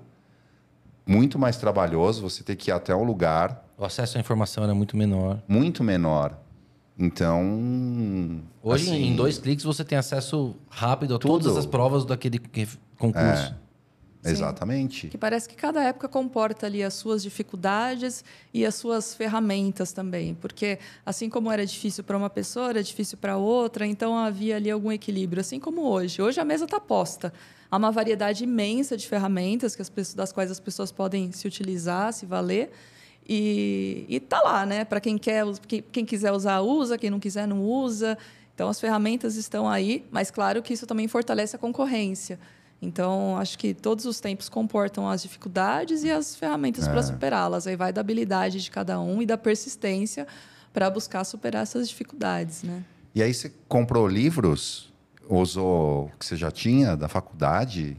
muito 1.05 1.37
mais 1.37 1.57
trabalhoso. 1.57 2.21
Você 2.21 2.43
ter 2.43 2.55
que 2.55 2.71
ir 2.71 2.73
até 2.73 2.95
um 2.95 3.03
lugar 3.03 3.65
O 3.77 3.85
acesso 3.85 4.17
à 4.17 4.21
informação 4.21 4.63
era 4.63 4.73
muito 4.73 4.95
menor. 4.97 5.39
muito 5.47 5.83
menor. 5.83 6.37
Então, 6.97 8.41
Hoje, 8.63 8.89
assim, 8.89 9.03
em 9.03 9.15
dois 9.15 9.37
cliques, 9.37 9.63
você 9.63 9.83
tem 9.83 9.97
acesso 9.97 10.55
rápido 10.69 11.15
a 11.15 11.19
Tudo. 11.19 11.31
todas 11.43 11.55
as 11.57 11.65
provas 11.65 12.05
daquele 12.05 12.39
que- 12.39 12.67
concurso. 12.97 13.53
Sim. 14.27 14.33
exatamente. 14.33 15.07
Que 15.07 15.17
parece 15.17 15.47
que 15.47 15.55
cada 15.55 15.83
época 15.83 16.07
comporta 16.07 16.65
ali 16.65 16.83
as 16.83 16.93
suas 16.93 17.21
dificuldades 17.23 18.23
e 18.53 18.65
as 18.65 18.75
suas 18.75 19.13
ferramentas 19.15 19.91
também. 19.91 20.35
Porque 20.35 20.79
assim 21.05 21.29
como 21.29 21.51
era 21.51 21.65
difícil 21.65 22.03
para 22.03 22.17
uma 22.17 22.29
pessoa, 22.29 22.69
era 22.69 22.83
difícil 22.83 23.17
para 23.17 23.37
outra, 23.37 23.85
então 23.85 24.17
havia 24.17 24.55
ali 24.55 24.69
algum 24.69 24.91
equilíbrio. 24.91 25.41
Assim 25.41 25.59
como 25.59 25.81
hoje. 25.81 26.21
Hoje 26.21 26.39
a 26.39 26.45
mesa 26.45 26.65
está 26.65 26.79
posta. 26.79 27.33
Há 27.69 27.77
uma 27.77 27.91
variedade 27.91 28.43
imensa 28.43 28.95
de 28.95 29.07
ferramentas 29.07 29.75
que 29.75 29.81
as 29.81 29.89
pessoas, 29.89 30.15
das 30.15 30.31
quais 30.31 30.49
as 30.49 30.59
pessoas 30.59 30.91
podem 30.91 31.31
se 31.31 31.47
utilizar, 31.47 32.13
se 32.13 32.25
valer. 32.25 32.71
E, 33.27 34.05
e 34.07 34.19
tá 34.21 34.41
lá, 34.41 34.65
né? 34.65 34.85
Para 34.85 35.01
quem 35.01 35.17
quer, 35.17 35.43
quem 35.91 36.05
quiser 36.05 36.31
usar, 36.31 36.61
usa, 36.61 36.97
quem 36.97 37.09
não 37.09 37.19
quiser, 37.19 37.45
não 37.45 37.61
usa. 37.61 38.17
Então 38.55 38.69
as 38.69 38.79
ferramentas 38.79 39.35
estão 39.35 39.69
aí, 39.69 40.03
mas 40.09 40.31
claro 40.31 40.63
que 40.63 40.73
isso 40.73 40.87
também 40.87 41.07
fortalece 41.07 41.55
a 41.55 41.59
concorrência. 41.59 42.39
Então, 42.81 43.37
acho 43.37 43.57
que 43.57 43.73
todos 43.73 44.05
os 44.05 44.19
tempos 44.19 44.49
comportam 44.49 45.09
as 45.09 45.23
dificuldades 45.23 46.03
e 46.03 46.11
as 46.11 46.35
ferramentas 46.35 46.87
para 46.87 47.01
superá-las. 47.01 47.65
Aí 47.65 47.75
vai 47.75 47.91
da 47.91 48.01
habilidade 48.01 48.61
de 48.61 48.69
cada 48.69 48.99
um 48.99 49.21
e 49.21 49.25
da 49.25 49.37
persistência 49.37 50.27
para 50.71 50.89
buscar 50.89 51.23
superar 51.23 51.63
essas 51.63 51.89
dificuldades, 51.89 52.61
né? 52.61 52.83
E 53.15 53.23
aí 53.23 53.33
você 53.33 53.51
comprou 53.67 54.07
livros, 54.07 54.93
usou 55.27 56.05
o 56.05 56.11
que 56.19 56.25
você 56.25 56.35
já 56.35 56.51
tinha 56.51 56.95
da 56.95 57.07
faculdade? 57.07 57.97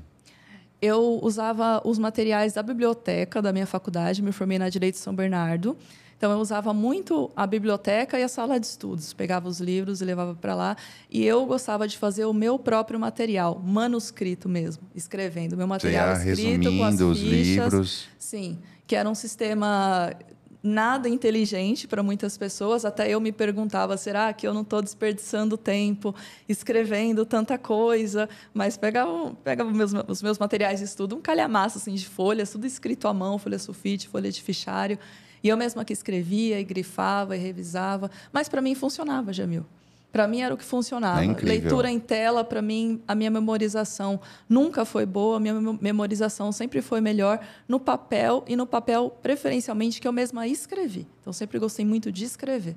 Eu 0.81 1.19
usava 1.21 1.83
os 1.85 1.99
materiais 1.99 2.53
da 2.53 2.63
biblioteca 2.63 3.43
da 3.43 3.53
minha 3.53 3.67
faculdade, 3.67 4.23
me 4.23 4.31
formei 4.31 4.61
na 4.61 4.69
Direito 4.69 4.95
de 4.95 5.01
São 5.01 5.13
Bernardo. 5.13 5.77
Então, 6.19 6.33
eu 6.33 6.39
usava 6.39 6.75
muito 6.75 7.31
a 7.37 7.47
biblioteca 7.47 8.19
e 8.19 8.25
a 8.25 8.29
sala 8.29 8.59
de 8.59 8.67
estudos. 8.67 9.13
Pegava 9.13 9.49
os 9.49 9.61
livros 9.61 10.01
e 10.01 10.05
levava 10.05 10.35
para 10.35 10.53
lá. 10.53 10.77
E 11.09 11.25
eu 11.25 11.47
gostava 11.47 11.87
de 11.87 11.97
fazer 11.97 12.25
o 12.25 12.35
meu 12.35 12.59
próprio 12.59 12.99
material, 12.99 13.63
manuscrito 13.65 14.49
mesmo, 14.49 14.83
escrevendo. 14.97 15.57
Meu 15.57 15.69
Você 15.69 15.71
material 15.71 16.09
ia 16.09 16.33
escrito 16.33 16.77
com 16.77 16.83
as 16.83 16.91
resumindo 16.91 17.11
os 17.13 17.21
fichas. 17.21 17.65
livros. 17.65 18.09
Sim, 18.19 18.59
que 18.85 18.97
era 18.97 19.09
um 19.09 19.15
sistema 19.15 20.13
nada 20.61 21.09
inteligente 21.09 21.87
para 21.87 22.03
muitas 22.03 22.37
pessoas. 22.37 22.85
Até 22.85 23.09
eu 23.09 23.21
me 23.21 23.31
perguntava, 23.31 23.97
será 23.97 24.33
que 24.33 24.45
eu 24.45 24.53
não 24.53 24.63
estou 24.63 24.83
desperdiçando 24.83 25.57
tempo 25.57 26.13
escrevendo 26.49 27.25
tanta 27.25 27.57
coisa? 27.57 28.29
Mas 28.53 28.77
pegava, 28.77 29.33
pegava 29.45 29.71
meus, 29.71 29.93
os 30.09 30.21
meus 30.21 30.39
materiais 30.39 30.81
de 30.81 30.87
estudo, 30.87 31.15
um 31.15 31.21
calhamaço 31.21 31.79
assim, 31.79 31.95
de 31.95 32.07
folhas, 32.07 32.51
tudo 32.51 32.67
escrito 32.67 33.07
à 33.07 33.15
mão, 33.15 33.39
folha 33.39 33.59
sulfite, 33.59 34.09
folha 34.09 34.33
de 34.33 34.43
fichário. 34.43 34.99
E 35.43 35.49
eu 35.49 35.57
mesma 35.57 35.85
que 35.85 35.93
escrevia 35.93 36.61
e 36.61 36.65
grifava 36.65 37.37
e 37.37 37.41
revisava. 37.41 38.11
Mas 38.33 38.49
para 38.49 38.61
mim 38.61 38.75
funcionava, 38.75 39.33
Jamil. 39.33 39.65
Para 40.11 40.27
mim 40.27 40.41
era 40.41 40.55
o 40.55 40.57
que 40.57 40.65
funcionava. 40.65 41.23
É. 41.23 41.35
Leitura 41.43 41.91
em 41.91 42.01
tela, 42.01 42.43
para 42.43 42.63
mim, 42.63 43.01
a 43.07 43.15
minha 43.15 43.31
memorização 43.31 44.19
nunca 44.49 44.85
foi 44.85 45.05
boa, 45.05 45.37
a 45.37 45.41
minha 45.41 45.53
memo- 45.55 45.79
memorização 45.81 46.51
sempre 46.51 46.81
foi 46.81 47.01
melhor 47.01 47.39
no 47.69 47.79
papel 47.79 48.43
e 48.49 48.57
no 48.57 48.67
papel, 48.67 49.17
preferencialmente, 49.23 50.01
que 50.01 50.09
eu 50.09 50.13
mesma 50.13 50.47
escrevi. 50.47 51.07
Então, 51.21 51.33
sempre 51.33 51.59
gostei 51.59 51.85
muito 51.85 52.11
de 52.11 52.25
escrever. 52.25 52.75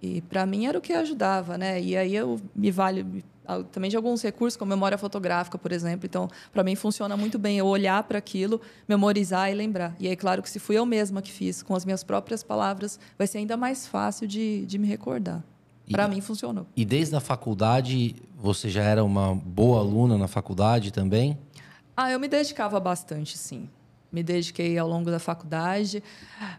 E 0.00 0.20
para 0.20 0.46
mim 0.46 0.66
era 0.66 0.78
o 0.78 0.80
que 0.80 0.92
ajudava, 0.92 1.58
né? 1.58 1.80
E 1.82 1.96
aí 1.96 2.14
eu 2.14 2.40
me 2.54 2.70
vale 2.70 3.24
também 3.70 3.90
de 3.90 3.96
alguns 3.96 4.22
recursos, 4.22 4.56
como 4.56 4.70
memória 4.70 4.96
fotográfica, 4.96 5.58
por 5.58 5.72
exemplo. 5.72 6.06
Então, 6.06 6.28
para 6.52 6.62
mim 6.62 6.74
funciona 6.74 7.16
muito 7.16 7.38
bem 7.38 7.58
eu 7.58 7.66
olhar 7.66 8.02
para 8.04 8.18
aquilo, 8.18 8.60
memorizar 8.88 9.50
e 9.50 9.54
lembrar. 9.54 9.94
E 9.98 10.08
aí, 10.08 10.16
claro 10.16 10.42
que 10.42 10.50
se 10.50 10.58
fui 10.58 10.76
eu 10.76 10.86
mesma 10.86 11.22
que 11.22 11.30
fiz, 11.30 11.62
com 11.62 11.74
as 11.74 11.84
minhas 11.84 12.02
próprias 12.02 12.42
palavras, 12.42 12.98
vai 13.18 13.26
ser 13.26 13.38
ainda 13.38 13.56
mais 13.56 13.86
fácil 13.86 14.26
de, 14.26 14.64
de 14.66 14.78
me 14.78 14.86
recordar. 14.86 15.42
Para 15.90 16.08
mim 16.08 16.20
funcionou. 16.20 16.66
E 16.74 16.84
desde 16.84 17.14
a 17.14 17.20
faculdade, 17.20 18.16
você 18.38 18.70
já 18.70 18.82
era 18.82 19.04
uma 19.04 19.34
boa 19.34 19.80
aluna 19.80 20.16
na 20.16 20.26
faculdade 20.26 20.90
também? 20.90 21.38
Ah, 21.96 22.10
eu 22.10 22.18
me 22.18 22.26
dedicava 22.26 22.80
bastante, 22.80 23.36
sim. 23.36 23.68
Me 24.14 24.22
dediquei 24.22 24.78
ao 24.78 24.88
longo 24.88 25.10
da 25.10 25.18
faculdade, 25.18 26.00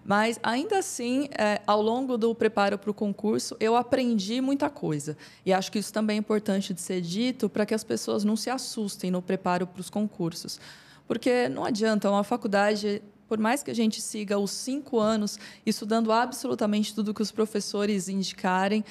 mas 0.04 0.38
ainda 0.44 0.78
assim, 0.78 1.30
é, 1.38 1.62
ao 1.66 1.82
longo 1.82 2.18
do 2.18 2.36
preparo 2.36 2.78
para 2.78 2.92
o 2.92 2.94
concurso, 2.94 3.56
eu 3.62 3.78
aprendi 3.78 4.42
muita 4.42 4.70
coisa. 4.70 5.16
E 5.46 5.54
acho 5.54 5.72
que 5.72 5.80
isso 5.80 5.94
também 5.94 6.18
é 6.18 6.20
importante 6.20 6.74
de 6.74 6.82
ser 6.82 7.00
dito 7.00 7.48
para 7.48 7.66
que 7.66 7.74
as 7.74 7.82
pessoas 7.82 8.26
não 8.26 8.36
se 8.36 8.50
assustem 8.50 9.10
no 9.10 9.22
preparo 9.22 9.66
para 9.66 9.80
os 9.80 9.90
concursos. 9.90 10.60
Porque 11.08 11.48
não 11.48 11.64
adianta, 11.64 12.12
uma 12.12 12.26
faculdade, 12.26 13.02
por 13.26 13.38
mais 13.38 13.64
que 13.64 13.72
a 13.72 13.76
gente 13.76 14.02
siga 14.02 14.38
os 14.38 14.52
cinco 14.52 15.00
anos 15.00 15.40
estudando 15.66 16.12
absolutamente 16.12 16.94
tudo 16.94 17.14
que 17.14 17.22
os 17.22 17.32
professores 17.32 18.10
indicarem, 18.10 18.84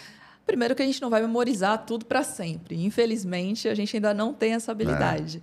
primeiro 0.47 0.75
que 0.75 0.83
a 0.83 0.87
gente 0.87 1.03
não 1.03 1.11
vai 1.11 1.21
memorizar 1.21 1.85
tudo 1.85 2.07
para 2.07 2.23
sempre. 2.23 2.83
Infelizmente, 2.83 3.69
a 3.69 3.75
gente 3.75 3.95
ainda 3.95 4.15
não 4.15 4.33
tem 4.33 4.55
essa 4.55 4.73
habilidade. 4.73 5.43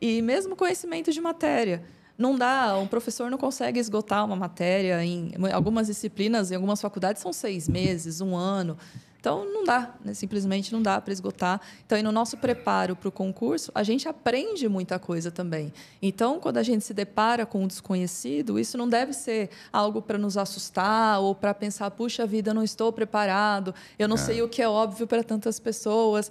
E 0.00 0.22
mesmo 0.22 0.56
conhecimento 0.56 1.12
de 1.12 1.20
matéria. 1.20 1.84
Não 2.16 2.36
dá, 2.36 2.76
um 2.78 2.86
professor 2.86 3.30
não 3.30 3.38
consegue 3.38 3.80
esgotar 3.80 4.24
uma 4.24 4.36
matéria 4.36 5.04
em 5.04 5.32
algumas 5.52 5.86
disciplinas, 5.86 6.50
em 6.50 6.54
algumas 6.54 6.80
faculdades 6.80 7.22
são 7.22 7.32
seis 7.32 7.68
meses, 7.68 8.20
um 8.20 8.36
ano. 8.36 8.76
Então 9.22 9.44
não 9.44 9.62
dá, 9.62 9.94
né? 10.04 10.14
simplesmente 10.14 10.72
não 10.72 10.82
dá 10.82 11.00
para 11.00 11.12
esgotar. 11.12 11.60
Então, 11.86 12.02
no 12.02 12.10
nosso 12.10 12.36
preparo 12.36 12.96
para 12.96 13.08
o 13.08 13.12
concurso, 13.12 13.70
a 13.72 13.84
gente 13.84 14.08
aprende 14.08 14.68
muita 14.68 14.98
coisa 14.98 15.30
também. 15.30 15.72
Então, 16.02 16.40
quando 16.40 16.56
a 16.56 16.62
gente 16.64 16.84
se 16.84 16.92
depara 16.92 17.46
com 17.46 17.62
um 17.62 17.68
desconhecido, 17.68 18.58
isso 18.58 18.76
não 18.76 18.88
deve 18.88 19.12
ser 19.12 19.50
algo 19.72 20.02
para 20.02 20.18
nos 20.18 20.36
assustar 20.36 21.20
ou 21.20 21.36
para 21.36 21.54
pensar, 21.54 21.88
puxa 21.92 22.26
vida, 22.26 22.52
não 22.52 22.64
estou 22.64 22.92
preparado, 22.92 23.72
eu 23.96 24.08
não 24.08 24.16
sei 24.16 24.42
o 24.42 24.48
que 24.48 24.60
é 24.60 24.68
óbvio 24.68 25.06
para 25.06 25.22
tantas 25.22 25.60
pessoas. 25.60 26.28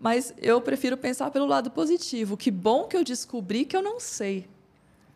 Mas 0.00 0.32
eu 0.38 0.62
prefiro 0.62 0.96
pensar 0.96 1.30
pelo 1.30 1.44
lado 1.44 1.70
positivo. 1.70 2.38
Que 2.38 2.50
bom 2.50 2.84
que 2.84 2.96
eu 2.96 3.04
descobri 3.04 3.66
que 3.66 3.76
eu 3.76 3.82
não 3.82 4.00
sei. 4.00 4.48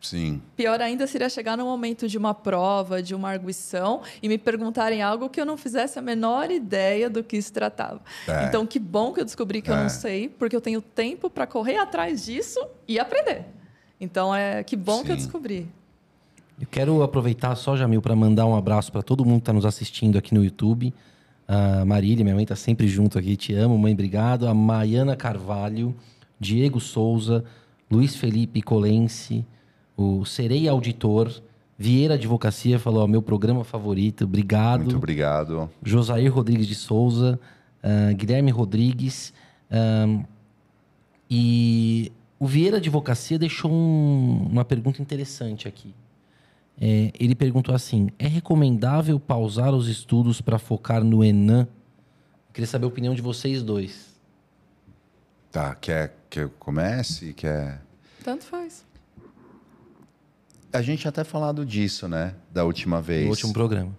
Sim. 0.04 0.42
Pior 0.54 0.80
ainda 0.80 1.06
seria 1.06 1.28
chegar 1.30 1.56
no 1.56 1.64
momento 1.64 2.06
de 2.06 2.18
uma 2.18 2.34
prova, 2.34 3.02
de 3.02 3.14
uma 3.14 3.30
arguição, 3.30 4.02
e 4.22 4.28
me 4.28 4.36
perguntarem 4.36 5.00
algo 5.02 5.28
que 5.30 5.40
eu 5.40 5.46
não 5.46 5.56
fizesse 5.56 5.98
a 5.98 6.02
menor 6.02 6.50
ideia 6.50 7.08
do 7.08 7.24
que 7.24 7.40
se 7.40 7.50
tratava. 7.52 8.00
É. 8.28 8.44
Então, 8.44 8.66
que 8.66 8.78
bom 8.78 9.12
que 9.12 9.20
eu 9.20 9.24
descobri 9.24 9.62
que 9.62 9.70
eu 9.70 9.74
É. 9.74 9.82
não 9.82 9.88
sei, 9.88 10.28
porque 10.28 10.54
eu 10.54 10.60
tenho 10.60 10.82
tempo 10.82 11.30
para 11.30 11.46
correr 11.46 11.78
atrás 11.78 12.24
disso 12.26 12.60
e 12.86 12.98
aprender. 12.98 13.46
Então, 14.00 14.34
é 14.34 14.62
que 14.62 14.76
bom 14.76 15.02
que 15.02 15.10
eu 15.10 15.16
Sim. 15.16 15.22
descobri. 15.22 15.68
Eu 16.60 16.66
quero 16.70 17.02
aproveitar 17.02 17.54
só, 17.56 17.76
Jamil, 17.76 18.02
para 18.02 18.14
mandar 18.14 18.46
um 18.46 18.54
abraço 18.54 18.92
para 18.92 19.02
todo 19.02 19.24
mundo 19.24 19.36
que 19.36 19.42
está 19.42 19.52
nos 19.52 19.64
assistindo 19.66 20.18
aqui 20.18 20.34
no 20.34 20.44
YouTube. 20.44 20.92
A 21.48 21.84
Marília, 21.84 22.22
minha 22.24 22.34
mãe, 22.34 22.44
está 22.44 22.54
sempre 22.56 22.86
junto 22.86 23.18
aqui. 23.18 23.36
Te 23.36 23.54
amo, 23.54 23.76
mãe, 23.78 23.92
obrigado. 23.92 24.46
A 24.46 24.54
Maiana 24.54 25.16
Carvalho, 25.16 25.94
Diego 26.38 26.80
Souza, 26.80 27.44
Luiz 27.90 28.14
Felipe 28.16 28.62
Colense, 28.62 29.44
o 29.96 30.24
Serei 30.24 30.68
Auditor, 30.68 31.30
Vieira 31.78 32.14
Advocacia 32.14 32.78
falou, 32.78 33.02
ó, 33.04 33.06
meu 33.06 33.20
programa 33.22 33.64
favorito, 33.64 34.24
obrigado. 34.24 34.80
Muito 34.82 34.96
obrigado. 34.96 35.68
Josair 35.82 36.32
Rodrigues 36.32 36.66
de 36.66 36.74
Souza, 36.74 37.38
ah, 37.82 38.12
Guilherme 38.12 38.50
Rodrigues. 38.50 39.32
ahn, 39.70 40.22
e 41.30 42.12
o 42.38 42.46
Vieira 42.46 42.76
Advocacia 42.76 43.38
deixou 43.38 43.72
um- 43.72 44.46
uma 44.50 44.64
pergunta 44.64 45.00
interessante 45.02 45.66
aqui. 45.66 45.94
É, 46.80 47.10
ele 47.18 47.34
perguntou 47.34 47.74
assim: 47.74 48.08
é 48.18 48.26
recomendável 48.26 49.18
pausar 49.18 49.72
os 49.74 49.88
estudos 49.88 50.40
para 50.40 50.58
focar 50.58 51.02
no 51.04 51.24
Enan? 51.24 51.66
Queria 52.52 52.66
saber 52.66 52.84
a 52.84 52.88
opinião 52.88 53.14
de 53.14 53.22
vocês 53.22 53.62
dois. 53.62 54.14
Tá, 55.50 55.74
quer 55.74 56.16
que 56.28 56.40
eu 56.40 56.50
comece? 56.58 57.32
Quer... 57.32 57.80
Tanto 58.24 58.44
faz. 58.44 58.84
A 60.74 60.82
gente 60.82 61.00
tinha 61.00 61.08
até 61.08 61.22
falado 61.24 61.64
disso, 61.64 62.08
né? 62.08 62.34
Da 62.52 62.64
última 62.64 63.00
vez. 63.00 63.24
No 63.24 63.30
último 63.30 63.52
programa. 63.52 63.96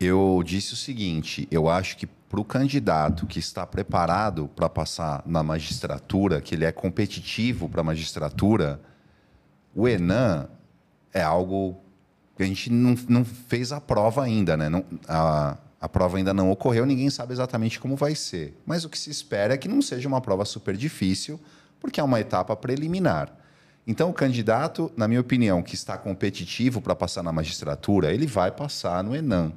Eu 0.00 0.42
disse 0.44 0.72
o 0.74 0.76
seguinte: 0.76 1.46
eu 1.50 1.68
acho 1.68 1.96
que 1.96 2.06
para 2.06 2.40
o 2.40 2.44
candidato 2.44 3.26
que 3.26 3.38
está 3.38 3.64
preparado 3.66 4.48
para 4.56 4.68
passar 4.68 5.22
na 5.24 5.42
magistratura, 5.42 6.40
que 6.40 6.54
ele 6.54 6.64
é 6.64 6.72
competitivo 6.72 7.68
para 7.68 7.80
a 7.80 7.84
magistratura, 7.84 8.80
o 9.74 9.86
Enan 9.86 10.48
é 11.12 11.22
algo 11.22 11.76
que 12.36 12.42
a 12.42 12.46
gente 12.46 12.70
não, 12.72 12.96
não 13.08 13.24
fez 13.24 13.70
a 13.70 13.80
prova 13.80 14.24
ainda, 14.24 14.56
né? 14.56 14.68
Não- 14.68 14.84
a, 15.08 15.56
A 15.80 15.88
prova 15.88 16.16
ainda 16.16 16.32
não 16.32 16.50
ocorreu, 16.50 16.86
ninguém 16.86 17.10
sabe 17.10 17.32
exatamente 17.34 17.78
como 17.78 17.94
vai 17.94 18.14
ser. 18.14 18.58
Mas 18.64 18.84
o 18.86 18.88
que 18.88 18.98
se 18.98 19.10
espera 19.10 19.52
é 19.54 19.58
que 19.58 19.68
não 19.68 19.82
seja 19.82 20.08
uma 20.08 20.20
prova 20.20 20.44
super 20.46 20.74
difícil, 20.76 21.38
porque 21.78 22.00
é 22.00 22.02
uma 22.02 22.18
etapa 22.18 22.56
preliminar. 22.56 23.28
Então, 23.86 24.08
o 24.10 24.14
candidato, 24.14 24.90
na 24.96 25.06
minha 25.06 25.20
opinião, 25.20 25.62
que 25.62 25.74
está 25.74 25.98
competitivo 25.98 26.80
para 26.80 26.94
passar 26.94 27.22
na 27.22 27.32
magistratura, 27.32 28.12
ele 28.12 28.26
vai 28.26 28.50
passar 28.50 29.04
no 29.04 29.14
Enam. 29.14 29.52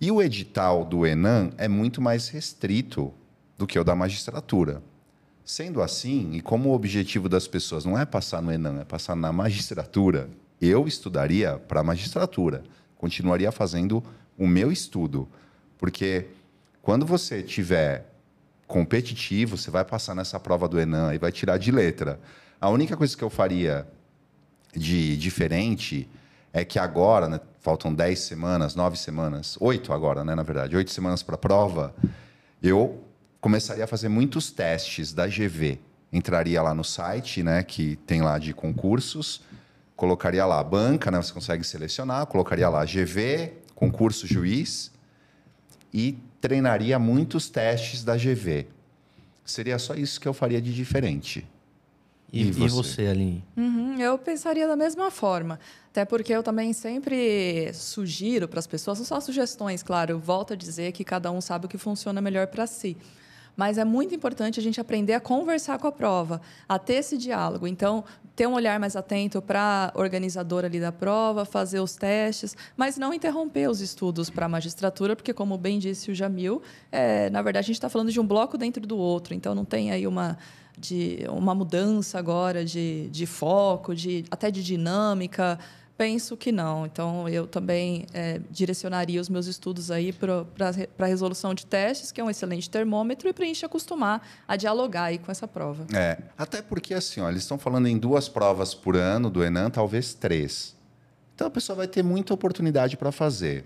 E 0.00 0.10
o 0.10 0.20
edital 0.20 0.84
do 0.84 1.06
Enam 1.06 1.52
é 1.56 1.68
muito 1.68 2.02
mais 2.02 2.28
restrito 2.28 3.14
do 3.56 3.66
que 3.66 3.78
o 3.78 3.84
da 3.84 3.94
magistratura. 3.94 4.82
Sendo 5.44 5.80
assim, 5.80 6.32
e 6.32 6.40
como 6.40 6.70
o 6.70 6.74
objetivo 6.74 7.28
das 7.28 7.46
pessoas 7.46 7.84
não 7.84 7.98
é 7.98 8.04
passar 8.04 8.42
no 8.42 8.52
Enam, 8.52 8.80
é 8.80 8.84
passar 8.84 9.14
na 9.14 9.32
magistratura, 9.32 10.28
eu 10.60 10.88
estudaria 10.88 11.58
para 11.68 11.80
a 11.80 11.84
magistratura. 11.84 12.64
Continuaria 12.96 13.52
fazendo 13.52 14.02
o 14.36 14.46
meu 14.46 14.72
estudo. 14.72 15.28
Porque 15.78 16.28
quando 16.82 17.06
você 17.06 17.42
tiver 17.42 18.12
competitivo, 18.66 19.56
você 19.56 19.70
vai 19.70 19.84
passar 19.84 20.14
nessa 20.14 20.40
prova 20.40 20.66
do 20.66 20.80
Enam 20.80 21.12
e 21.12 21.18
vai 21.18 21.30
tirar 21.30 21.58
de 21.58 21.70
letra. 21.70 22.18
A 22.64 22.70
única 22.70 22.96
coisa 22.96 23.14
que 23.14 23.22
eu 23.22 23.28
faria 23.28 23.86
de 24.74 25.18
diferente 25.18 26.08
é 26.50 26.64
que 26.64 26.78
agora, 26.78 27.28
né, 27.28 27.38
faltam 27.60 27.94
10 27.94 28.18
semanas, 28.18 28.74
9 28.74 28.96
semanas, 28.96 29.58
8 29.60 29.92
agora, 29.92 30.24
né, 30.24 30.34
na 30.34 30.42
verdade, 30.42 30.74
8 30.74 30.90
semanas 30.90 31.22
para 31.22 31.34
a 31.34 31.38
prova, 31.38 31.94
eu 32.62 33.04
começaria 33.38 33.84
a 33.84 33.86
fazer 33.86 34.08
muitos 34.08 34.50
testes 34.50 35.12
da 35.12 35.26
GV. 35.26 35.78
Entraria 36.10 36.62
lá 36.62 36.72
no 36.72 36.82
site, 36.82 37.42
né, 37.42 37.62
que 37.62 37.96
tem 38.06 38.22
lá 38.22 38.38
de 38.38 38.54
concursos, 38.54 39.42
colocaria 39.94 40.46
lá 40.46 40.64
banca, 40.64 41.10
né, 41.10 41.20
você 41.20 41.34
consegue 41.34 41.64
selecionar, 41.64 42.24
colocaria 42.24 42.70
lá 42.70 42.82
GV, 42.86 43.58
concurso 43.74 44.26
juiz 44.26 44.90
e 45.92 46.18
treinaria 46.40 46.98
muitos 46.98 47.50
testes 47.50 48.02
da 48.02 48.16
GV. 48.16 48.68
Seria 49.44 49.78
só 49.78 49.94
isso 49.94 50.18
que 50.18 50.26
eu 50.26 50.32
faria 50.32 50.62
de 50.62 50.72
diferente. 50.72 51.46
E, 52.34 52.48
e 52.48 52.52
você, 52.52 52.64
e 52.64 52.68
você 52.68 53.06
Aline? 53.06 53.44
Uhum, 53.56 53.98
eu 54.00 54.18
pensaria 54.18 54.66
da 54.66 54.76
mesma 54.76 55.10
forma. 55.10 55.60
Até 55.90 56.04
porque 56.04 56.32
eu 56.32 56.42
também 56.42 56.72
sempre 56.72 57.72
sugiro 57.72 58.48
para 58.48 58.58
as 58.58 58.66
pessoas, 58.66 58.98
são 58.98 59.06
só 59.06 59.20
sugestões, 59.20 59.82
claro, 59.82 60.10
eu 60.10 60.18
volto 60.18 60.52
a 60.52 60.56
dizer 60.56 60.90
que 60.92 61.04
cada 61.04 61.30
um 61.30 61.40
sabe 61.40 61.66
o 61.66 61.68
que 61.68 61.78
funciona 61.78 62.20
melhor 62.20 62.48
para 62.48 62.66
si 62.66 62.96
mas 63.56 63.78
é 63.78 63.84
muito 63.84 64.14
importante 64.14 64.58
a 64.58 64.62
gente 64.62 64.80
aprender 64.80 65.14
a 65.14 65.20
conversar 65.20 65.78
com 65.78 65.86
a 65.86 65.92
prova, 65.92 66.40
a 66.68 66.78
ter 66.78 66.94
esse 66.94 67.16
diálogo. 67.16 67.66
Então, 67.66 68.04
ter 68.34 68.46
um 68.46 68.54
olhar 68.54 68.78
mais 68.80 68.96
atento 68.96 69.40
para 69.40 69.92
a 69.94 69.98
organizadora 69.98 70.66
ali 70.66 70.80
da 70.80 70.90
prova, 70.90 71.44
fazer 71.44 71.80
os 71.80 71.94
testes, 71.94 72.56
mas 72.76 72.96
não 72.96 73.14
interromper 73.14 73.68
os 73.68 73.80
estudos 73.80 74.28
para 74.28 74.46
a 74.46 74.48
magistratura, 74.48 75.14
porque, 75.14 75.32
como 75.32 75.56
bem 75.56 75.78
disse 75.78 76.10
o 76.10 76.14
Jamil, 76.14 76.62
é, 76.90 77.30
na 77.30 77.42
verdade, 77.42 77.66
a 77.66 77.68
gente 77.68 77.76
está 77.76 77.88
falando 77.88 78.10
de 78.10 78.18
um 78.18 78.26
bloco 78.26 78.58
dentro 78.58 78.84
do 78.86 78.98
outro, 78.98 79.34
então 79.34 79.54
não 79.54 79.64
tem 79.64 79.92
aí 79.92 80.06
uma 80.06 80.36
de 80.78 81.24
uma 81.28 81.54
mudança 81.54 82.18
agora 82.18 82.64
de, 82.64 83.08
de 83.10 83.26
foco, 83.26 83.94
de 83.94 84.24
até 84.30 84.50
de 84.50 84.62
dinâmica. 84.62 85.58
Penso 85.96 86.36
que 86.36 86.50
não. 86.50 86.84
Então, 86.86 87.28
eu 87.28 87.46
também 87.46 88.06
é, 88.12 88.40
direcionaria 88.50 89.20
os 89.20 89.28
meus 89.28 89.46
estudos 89.46 89.92
aí 89.92 90.12
para 90.12 90.44
a 90.98 91.06
resolução 91.06 91.54
de 91.54 91.64
testes, 91.64 92.10
que 92.10 92.20
é 92.20 92.24
um 92.24 92.28
excelente 92.28 92.68
termômetro, 92.68 93.28
e 93.28 93.32
para 93.32 93.44
a 93.44 93.46
gente 93.46 93.64
acostumar 93.64 94.26
a 94.48 94.56
dialogar 94.56 95.04
aí 95.04 95.18
com 95.18 95.30
essa 95.30 95.46
prova. 95.46 95.86
É, 95.94 96.18
até 96.36 96.60
porque, 96.60 96.94
assim, 96.94 97.20
ó, 97.20 97.30
eles 97.30 97.42
estão 97.42 97.58
falando 97.58 97.86
em 97.86 97.96
duas 97.96 98.28
provas 98.28 98.74
por 98.74 98.96
ano 98.96 99.30
do 99.30 99.44
Enan, 99.44 99.70
talvez 99.70 100.14
três. 100.14 100.74
Então, 101.32 101.46
a 101.46 101.50
pessoa 101.50 101.76
vai 101.76 101.86
ter 101.86 102.02
muita 102.02 102.34
oportunidade 102.34 102.96
para 102.96 103.12
fazer. 103.12 103.64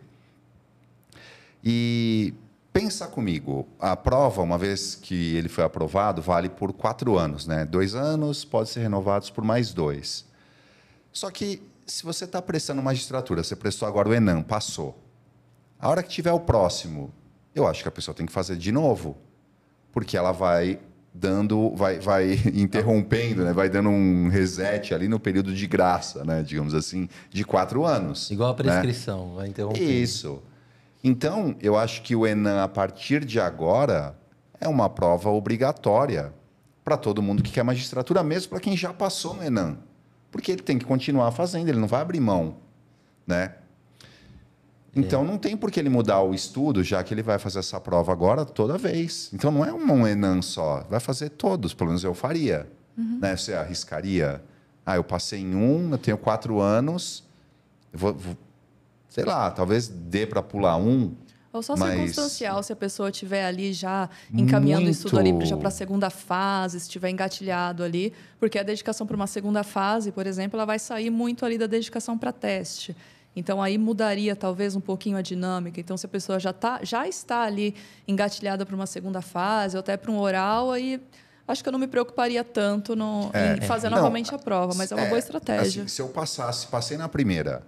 E 1.65 2.35
pensa 2.73 3.07
comigo, 3.07 3.67
a 3.79 3.97
prova, 3.97 4.43
uma 4.43 4.59
vez 4.59 4.95
que 4.95 5.35
ele 5.37 5.49
foi 5.49 5.65
aprovado, 5.65 6.23
vale 6.23 6.49
por 6.49 6.73
quatro 6.73 7.19
anos, 7.19 7.47
né? 7.47 7.65
Dois 7.65 7.95
anos, 7.95 8.45
pode 8.45 8.69
ser 8.69 8.81
renovados 8.81 9.31
por 9.31 9.45
mais 9.45 9.73
dois. 9.73 10.25
Só 11.13 11.31
que 11.31 11.63
se 11.87 12.05
você 12.05 12.25
está 12.25 12.41
prestando 12.41 12.83
magistratura, 12.83 13.43
você 13.43 13.57
prestou 13.57 13.89
agora 13.89 14.09
o 14.09 14.15
Enam, 14.15 14.43
passou. 14.43 15.03
A 15.79 15.89
hora 15.89 16.03
que 16.03 16.09
tiver 16.11 16.33
o 16.33 16.41
próximo, 16.41 17.13
eu 17.55 17.67
acho 17.67 17.83
que 17.83 17.89
a 17.89 17.93
pessoa 17.93 18.15
tem 18.15 18.27
que 18.27 18.33
fazer 18.33 18.57
de 18.57 18.71
novo, 18.71 19.17
porque 19.93 20.17
ela 20.17 20.33
vai 20.33 20.79
dando, 21.13 21.75
vai, 21.75 21.99
vai 21.99 22.33
interrompendo, 22.55 23.45
né? 23.45 23.53
vai 23.53 23.69
dando 23.69 23.89
um 23.89 24.29
reset 24.29 24.95
ali 24.95 25.09
no 25.09 25.19
período 25.19 25.53
de 25.55 25.67
graça, 25.67 26.25
né? 26.25 26.43
digamos 26.43 26.75
assim, 26.75 27.09
de 27.31 27.45
quatro 27.45 27.85
anos. 27.85 28.31
Igual 28.31 28.51
a 28.51 28.53
né? 28.53 28.59
prescrição, 28.63 29.29
né? 29.31 29.35
vai 29.37 29.49
interrompendo. 29.49 29.91
Isso. 29.91 30.43
Então, 31.03 31.55
eu 31.61 31.77
acho 31.77 32.03
que 32.03 32.17
o 32.17 32.27
Enam, 32.27 32.61
a 32.61 32.69
partir 32.69 33.25
de 33.25 33.39
agora, 33.39 34.17
é 34.61 34.69
uma 34.69 34.91
prova 34.91 35.31
obrigatória 35.31 36.33
para 36.85 36.97
todo 36.97 37.23
mundo 37.23 37.43
que 37.43 37.53
quer 37.53 37.63
magistratura, 37.63 38.23
mesmo 38.23 38.51
para 38.51 38.61
quem 38.61 38.77
já 38.77 38.93
passou 38.93 39.35
no 39.35 39.45
Enam 39.45 39.79
porque 40.31 40.53
ele 40.53 40.63
tem 40.63 40.79
que 40.79 40.85
continuar 40.85 41.31
fazendo, 41.33 41.69
ele 41.69 41.79
não 41.79 41.89
vai 41.89 42.01
abrir 42.01 42.21
mão, 42.21 42.57
né? 43.27 43.55
Então 44.95 45.23
é. 45.23 45.25
não 45.25 45.39
tem 45.39 45.57
por 45.57 45.71
que 45.71 45.79
ele 45.79 45.89
mudar 45.89 46.23
o 46.23 46.35
estudo, 46.35 46.83
já 46.83 47.03
que 47.05 47.15
ele 47.15 47.23
vai 47.23 47.39
fazer 47.39 47.61
essa 47.61 47.81
prova 47.81 48.13
agora 48.13 48.45
toda 48.45 48.77
vez. 48.77 49.31
Então 49.33 49.51
não 49.51 49.65
é 49.65 49.73
um 49.73 50.07
Enan 50.07 50.43
só, 50.43 50.85
vai 50.89 50.99
fazer 50.99 51.31
todos, 51.31 51.73
pelo 51.73 51.89
menos 51.91 52.03
eu 52.05 52.15
faria. 52.15 52.71
Uhum. 52.97 53.19
Né? 53.21 53.37
Você 53.37 53.55
arriscaria? 53.55 54.43
Ah, 54.85 54.97
eu 54.97 55.05
passei 55.05 55.41
em 55.41 55.55
um, 55.55 55.93
eu 55.93 55.99
tenho 55.99 56.19
quatro 56.19 56.61
anos, 56.61 57.23
vou, 57.93 58.15
vou, 58.15 58.37
sei 59.23 59.33
lá, 59.33 59.51
talvez 59.51 59.89
dê 59.89 60.27
para 60.27 60.43
pular 60.43 60.77
um, 60.77 61.15
ou 61.53 61.63
só 61.63 61.77
Mas... 61.77 61.95
circunstancial, 61.95 62.63
se 62.63 62.73
a 62.73 62.77
pessoa 62.77 63.09
estiver 63.11 63.45
ali 63.45 63.73
já 63.73 64.09
encaminhando 64.33 64.85
Muito... 64.85 64.95
o 64.95 64.99
estudo 64.99 65.19
ali 65.19 65.47
já 65.47 65.57
para 65.57 65.69
a 65.69 65.71
segunda 65.71 66.11
fase, 66.11 66.79
se 66.79 66.87
estiver 66.87 67.11
engatilhado 67.11 67.83
ali, 67.83 68.13
porque 68.39 68.59
a 68.59 68.63
dedicação 68.63 69.07
para 69.07 69.17
uma 69.17 69.27
segunda 69.27 69.63
fase, 69.63 70.13
por 70.13 70.27
exemplo, 70.27 70.57
ela 70.57 70.67
vai 70.67 70.79
sair 70.79 71.11
muito 71.11 71.45
ali 71.47 71.57
da 71.57 71.67
dedicação 71.67 72.19
para 72.19 72.33
teste. 72.33 72.95
Então 73.35 73.63
aí 73.63 73.79
mudaria 73.79 74.35
talvez 74.37 74.75
um 74.77 74.81
pouquinho 74.81 75.17
a 75.17 75.23
dinâmica. 75.23 75.81
Então 75.81 75.97
se 75.97 76.05
a 76.05 76.09
pessoa 76.09 76.39
já 76.39 76.53
tá, 76.53 76.81
já 76.83 77.09
está 77.09 77.43
ali 77.43 77.75
engatilhada 78.07 78.67
para 78.67 78.75
uma 78.75 78.87
segunda 78.87 79.23
fase 79.23 79.77
ou 79.77 79.81
até 79.81 79.97
para 79.97 80.11
um 80.11 80.19
oral, 80.19 80.71
aí 80.71 81.01
acho 81.47 81.63
que 81.63 81.69
eu 81.69 81.73
não 81.73 81.79
me 81.79 81.87
preocuparia 81.87 82.45
tanto 82.45 82.95
no, 82.95 83.31
é, 83.33 83.57
em 83.57 83.61
fazer 83.63 83.89
novamente 83.89 84.35
a 84.35 84.39
prova, 84.39 84.75
mas 84.77 84.93
é 84.93 84.95
uma 84.95 85.05
é, 85.05 85.09
boa 85.09 85.19
estratégia. 85.19 85.85
Assim, 85.85 85.89
se 85.89 86.03
eu 86.03 86.09
passasse, 86.09 86.67
passei 86.67 86.99
na 86.99 87.09
primeira, 87.09 87.63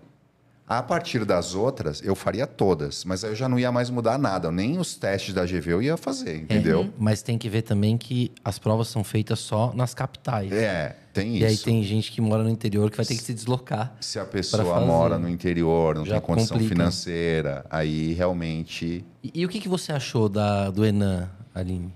a 0.70 0.80
partir 0.84 1.24
das 1.24 1.56
outras, 1.56 2.00
eu 2.00 2.14
faria 2.14 2.46
todas, 2.46 3.04
mas 3.04 3.24
aí 3.24 3.32
eu 3.32 3.34
já 3.34 3.48
não 3.48 3.58
ia 3.58 3.72
mais 3.72 3.90
mudar 3.90 4.16
nada. 4.16 4.52
Nem 4.52 4.78
os 4.78 4.94
testes 4.94 5.34
da 5.34 5.44
GV 5.44 5.72
eu 5.72 5.82
ia 5.82 5.96
fazer, 5.96 6.42
entendeu? 6.42 6.82
Uhum. 6.82 6.92
Mas 6.96 7.22
tem 7.22 7.36
que 7.36 7.48
ver 7.48 7.62
também 7.62 7.98
que 7.98 8.30
as 8.44 8.56
provas 8.56 8.86
são 8.86 9.02
feitas 9.02 9.40
só 9.40 9.72
nas 9.74 9.94
capitais. 9.94 10.52
É, 10.52 10.94
tem 11.12 11.34
isso. 11.34 11.42
E 11.42 11.44
aí 11.44 11.58
tem 11.58 11.82
gente 11.82 12.12
que 12.12 12.20
mora 12.20 12.44
no 12.44 12.48
interior 12.48 12.88
que 12.88 12.96
vai 12.96 13.04
ter 13.04 13.16
que 13.16 13.22
se 13.22 13.34
deslocar. 13.34 13.96
Se 14.00 14.20
a 14.20 14.24
pessoa 14.24 14.78
mora 14.86 15.18
no 15.18 15.28
interior, 15.28 15.96
não 15.96 16.06
já 16.06 16.20
tem 16.20 16.20
condição 16.20 16.56
complica. 16.56 16.76
financeira, 16.76 17.66
aí 17.68 18.12
realmente. 18.12 19.04
E, 19.24 19.32
e, 19.34 19.44
o 19.44 19.48
que, 19.48 19.58
que 19.58 19.68
você 19.68 19.90
achou 19.90 20.28
da, 20.28 20.70
do 20.70 20.84
Enan, 20.84 21.28
Aline? 21.52 21.92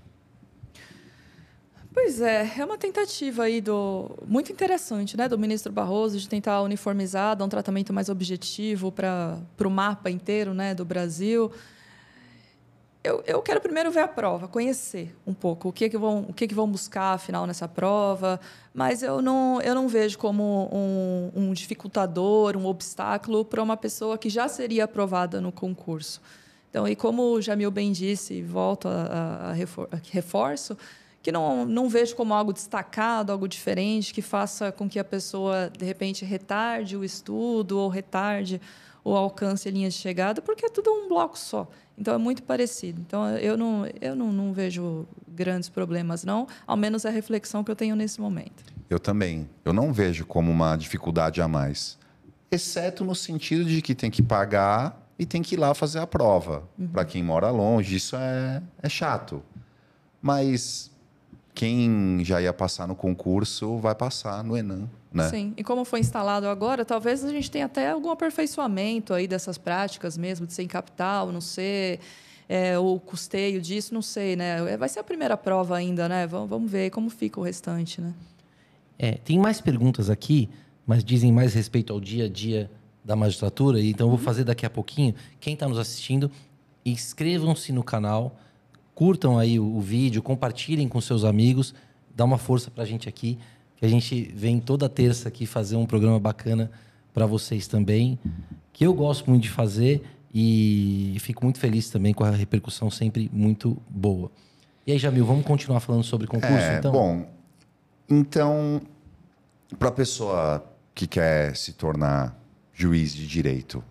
Pois 1.95 2.19
é, 2.19 2.55
é 2.57 2.65
uma 2.65 2.77
tentativa 2.77 3.43
aí 3.43 3.61
do 3.61 4.11
muito 4.27 4.51
interessante, 4.51 5.15
né, 5.15 5.29
do 5.29 5.39
ministro 5.39 5.71
Barroso 5.71 6.19
de 6.19 6.27
tentar 6.27 6.61
uniformizar, 6.61 7.37
dar 7.37 7.45
um 7.45 7.49
tratamento 7.49 7.93
mais 7.93 8.09
objetivo 8.09 8.91
para 8.91 9.39
o 9.63 9.69
mapa 9.69 10.09
inteiro, 10.09 10.53
né, 10.53 10.75
do 10.75 10.83
Brasil. 10.83 11.49
Eu, 13.01 13.23
eu 13.25 13.41
quero 13.41 13.61
primeiro 13.61 13.89
ver 13.91 14.01
a 14.01 14.07
prova, 14.09 14.45
conhecer 14.45 15.15
um 15.25 15.33
pouco 15.33 15.69
o 15.69 15.71
que 15.71 15.87
que 15.87 15.97
vão 15.97 16.25
o 16.27 16.33
que 16.33 16.49
que 16.49 16.53
vão 16.53 16.69
buscar 16.69 17.13
afinal 17.13 17.47
nessa 17.47 17.65
prova, 17.65 18.41
mas 18.73 19.01
eu 19.01 19.21
não 19.21 19.61
eu 19.61 19.73
não 19.73 19.87
vejo 19.87 20.17
como 20.17 20.69
um, 20.73 21.31
um 21.33 21.53
dificultador, 21.53 22.57
um 22.57 22.65
obstáculo 22.65 23.45
para 23.45 23.63
uma 23.63 23.77
pessoa 23.77 24.17
que 24.17 24.29
já 24.29 24.49
seria 24.49 24.83
aprovada 24.83 25.39
no 25.39 25.49
concurso. 25.49 26.21
Então, 26.69 26.85
e 26.85 26.93
como 26.93 27.21
o 27.31 27.41
Jamil 27.41 27.71
bem 27.71 27.93
disse, 27.93 28.41
volto 28.41 28.89
a, 28.89 28.91
a, 28.91 29.51
a 29.51 29.53
reforço 30.11 30.77
que 31.25 31.31
não, 31.31 31.65
não 31.65 31.89
vejo 31.89 32.15
como 32.15 32.35
algo 32.35 32.53
destacado, 32.53 33.31
algo 33.31 33.47
diferente, 33.47 34.13
que 34.13 34.21
faça 34.21 34.71
com 34.71 34.87
que 34.87 34.99
a 34.99 35.03
pessoa, 35.03 35.71
de 35.75 35.83
repente, 35.83 36.23
retarde 36.23 36.95
o 36.95 37.03
estudo 37.03 37.79
ou 37.79 37.89
retarde 37.89 38.61
o 39.03 39.15
alcance 39.15 39.67
a 39.67 39.71
linha 39.71 39.89
de 39.89 39.95
chegada, 39.95 40.39
porque 40.39 40.67
é 40.67 40.69
tudo 40.69 40.91
um 40.91 41.09
bloco 41.09 41.35
só. 41.35 41.67
Então, 41.97 42.13
é 42.13 42.19
muito 42.19 42.43
parecido. 42.43 43.01
Então, 43.01 43.27
eu 43.39 43.57
não, 43.57 43.87
eu 43.99 44.15
não, 44.15 44.31
não 44.31 44.53
vejo 44.53 45.07
grandes 45.27 45.67
problemas, 45.67 46.23
não, 46.23 46.47
ao 46.67 46.77
menos 46.77 47.05
é 47.05 47.07
a 47.07 47.11
reflexão 47.11 47.63
que 47.63 47.71
eu 47.71 47.75
tenho 47.75 47.95
nesse 47.95 48.21
momento. 48.21 48.63
Eu 48.87 48.99
também. 48.99 49.49
Eu 49.65 49.73
não 49.73 49.91
vejo 49.91 50.27
como 50.27 50.51
uma 50.51 50.75
dificuldade 50.75 51.41
a 51.41 51.47
mais. 51.47 51.97
Exceto 52.51 53.03
no 53.03 53.15
sentido 53.15 53.65
de 53.65 53.81
que 53.81 53.95
tem 53.95 54.11
que 54.11 54.21
pagar 54.21 55.03
e 55.17 55.25
tem 55.25 55.41
que 55.41 55.55
ir 55.55 55.57
lá 55.57 55.73
fazer 55.73 55.97
a 55.97 56.05
prova. 56.05 56.69
Uhum. 56.77 56.89
Para 56.89 57.03
quem 57.03 57.23
mora 57.23 57.49
longe, 57.49 57.95
isso 57.95 58.15
é, 58.15 58.61
é 58.83 58.87
chato. 58.87 59.41
Mas 60.21 60.91
quem 61.55 62.19
já 62.23 62.41
ia 62.41 62.51
passar 62.51 62.85
no 62.85 62.95
concurso 62.95 63.77
vai 63.77 63.95
passar 63.95 64.43
no 64.43 64.57
Enem, 64.57 64.89
né? 65.11 65.29
Sim, 65.29 65.53
e 65.55 65.63
como 65.63 65.85
foi 65.85 66.01
instalado 66.01 66.47
agora, 66.47 66.83
talvez 66.83 67.23
a 67.23 67.29
gente 67.29 67.49
tenha 67.49 67.65
até 67.65 67.89
algum 67.89 68.11
aperfeiçoamento 68.11 69.13
aí 69.13 69.25
dessas 69.25 69.57
práticas 69.57 70.17
mesmo, 70.17 70.45
de 70.45 70.53
ser 70.53 70.63
em 70.63 70.67
capital, 70.67 71.31
não 71.31 71.39
ser 71.39 72.01
é, 72.49 72.77
o 72.77 72.99
custeio 72.99 73.61
disso, 73.61 73.93
não 73.93 74.01
sei, 74.01 74.35
né? 74.35 74.75
Vai 74.75 74.89
ser 74.89 74.99
a 74.99 75.03
primeira 75.03 75.37
prova 75.37 75.77
ainda, 75.77 76.09
né? 76.09 76.27
Vamos, 76.27 76.49
vamos 76.49 76.69
ver 76.69 76.89
como 76.89 77.09
fica 77.09 77.39
o 77.39 77.43
restante, 77.43 78.01
né? 78.01 78.13
É, 78.99 79.13
tem 79.13 79.39
mais 79.39 79.61
perguntas 79.61 80.09
aqui, 80.09 80.49
mas 80.85 81.05
dizem 81.05 81.31
mais 81.31 81.53
respeito 81.53 81.93
ao 81.93 82.01
dia 82.01 82.25
a 82.25 82.29
dia 82.29 82.69
da 83.03 83.15
magistratura, 83.15 83.81
então 83.81 84.07
eu 84.07 84.11
vou 84.11 84.19
fazer 84.19 84.43
daqui 84.43 84.65
a 84.65 84.69
pouquinho. 84.69 85.15
Quem 85.39 85.53
está 85.53 85.67
nos 85.69 85.77
assistindo, 85.77 86.29
inscrevam-se 86.85 87.71
no 87.71 87.83
canal, 87.83 88.37
curtam 88.95 89.37
aí 89.37 89.59
o, 89.59 89.75
o, 89.75 89.81
vídeo, 89.81 90.23
compartilhem 90.23 90.87
com 90.87 90.99
seus 91.01 91.25
amigos, 91.25 91.75
dá 92.15 92.23
uma 92.23 92.37
força 92.37 92.71
para 92.71 92.83
a 92.83 92.87
gente 92.87 93.07
aqui, 93.07 93.37
que 93.75 93.85
a 93.85 93.89
gente 93.89 94.31
vem 94.33 94.59
toda 94.59 94.87
terça 94.87 95.27
aqui 95.27 95.45
fazer 95.45 95.75
um 95.75 95.85
programa 95.85 96.17
bacana 96.17 96.71
para 97.13 97.25
vocês 97.25 97.67
também, 97.67 98.17
que 98.71 98.85
eu 98.85 98.93
gosto 98.93 99.29
muito 99.29 99.43
de 99.43 99.49
fazer 99.49 100.01
e 100.33 101.15
fico 101.19 101.43
muito 101.43 101.59
feliz 101.59 101.89
também 101.89 102.13
com 102.13 102.23
a 102.23 102.31
repercussão 102.31 102.89
sempre 102.89 103.29
muito 103.31 103.77
boa. 103.89 104.31
E 104.87 104.91
aí, 104.91 104.97
Jamil, 104.97 105.25
vamos 105.25 105.45
continuar 105.45 105.79
falando 105.79 106.03
sobre 106.03 106.27
concurso, 106.27 106.55
é, 106.55 106.77
então? 106.77 106.91
Bom, 106.91 107.25
então, 108.09 108.81
para 109.77 109.89
a 109.89 109.91
pessoa 109.91 110.63
que 110.93 111.07
quer 111.07 111.55
se 111.55 111.73
tornar 111.73 112.37
juiz 112.73 113.13
de 113.13 113.27
direito, 113.27 113.83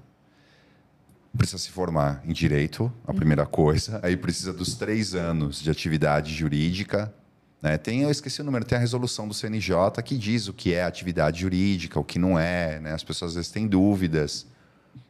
precisa 1.37 1.59
se 1.59 1.71
formar 1.71 2.23
em 2.25 2.33
direito, 2.33 2.93
a 3.07 3.11
uhum. 3.11 3.17
primeira 3.17 3.45
coisa. 3.45 4.01
Aí 4.03 4.17
precisa 4.17 4.53
dos 4.53 4.75
três 4.75 5.15
anos 5.15 5.61
de 5.61 5.71
atividade 5.71 6.33
jurídica. 6.33 7.13
Né? 7.61 7.77
Tem, 7.77 8.03
eu 8.03 8.11
esqueci 8.11 8.41
o 8.41 8.45
número, 8.45 8.65
tem 8.65 8.77
a 8.77 8.81
resolução 8.81 9.27
do 9.27 9.35
CNJ 9.35 9.75
que 10.05 10.17
diz 10.17 10.49
o 10.49 10.53
que 10.53 10.75
é 10.75 10.85
atividade 10.85 11.41
jurídica, 11.41 11.99
o 11.99 12.05
que 12.05 12.19
não 12.19 12.39
é. 12.39 12.79
Né? 12.79 12.93
As 12.93 13.03
pessoas 13.03 13.33
às 13.33 13.35
vezes 13.37 13.51
têm 13.51 13.67
dúvidas. 13.67 14.47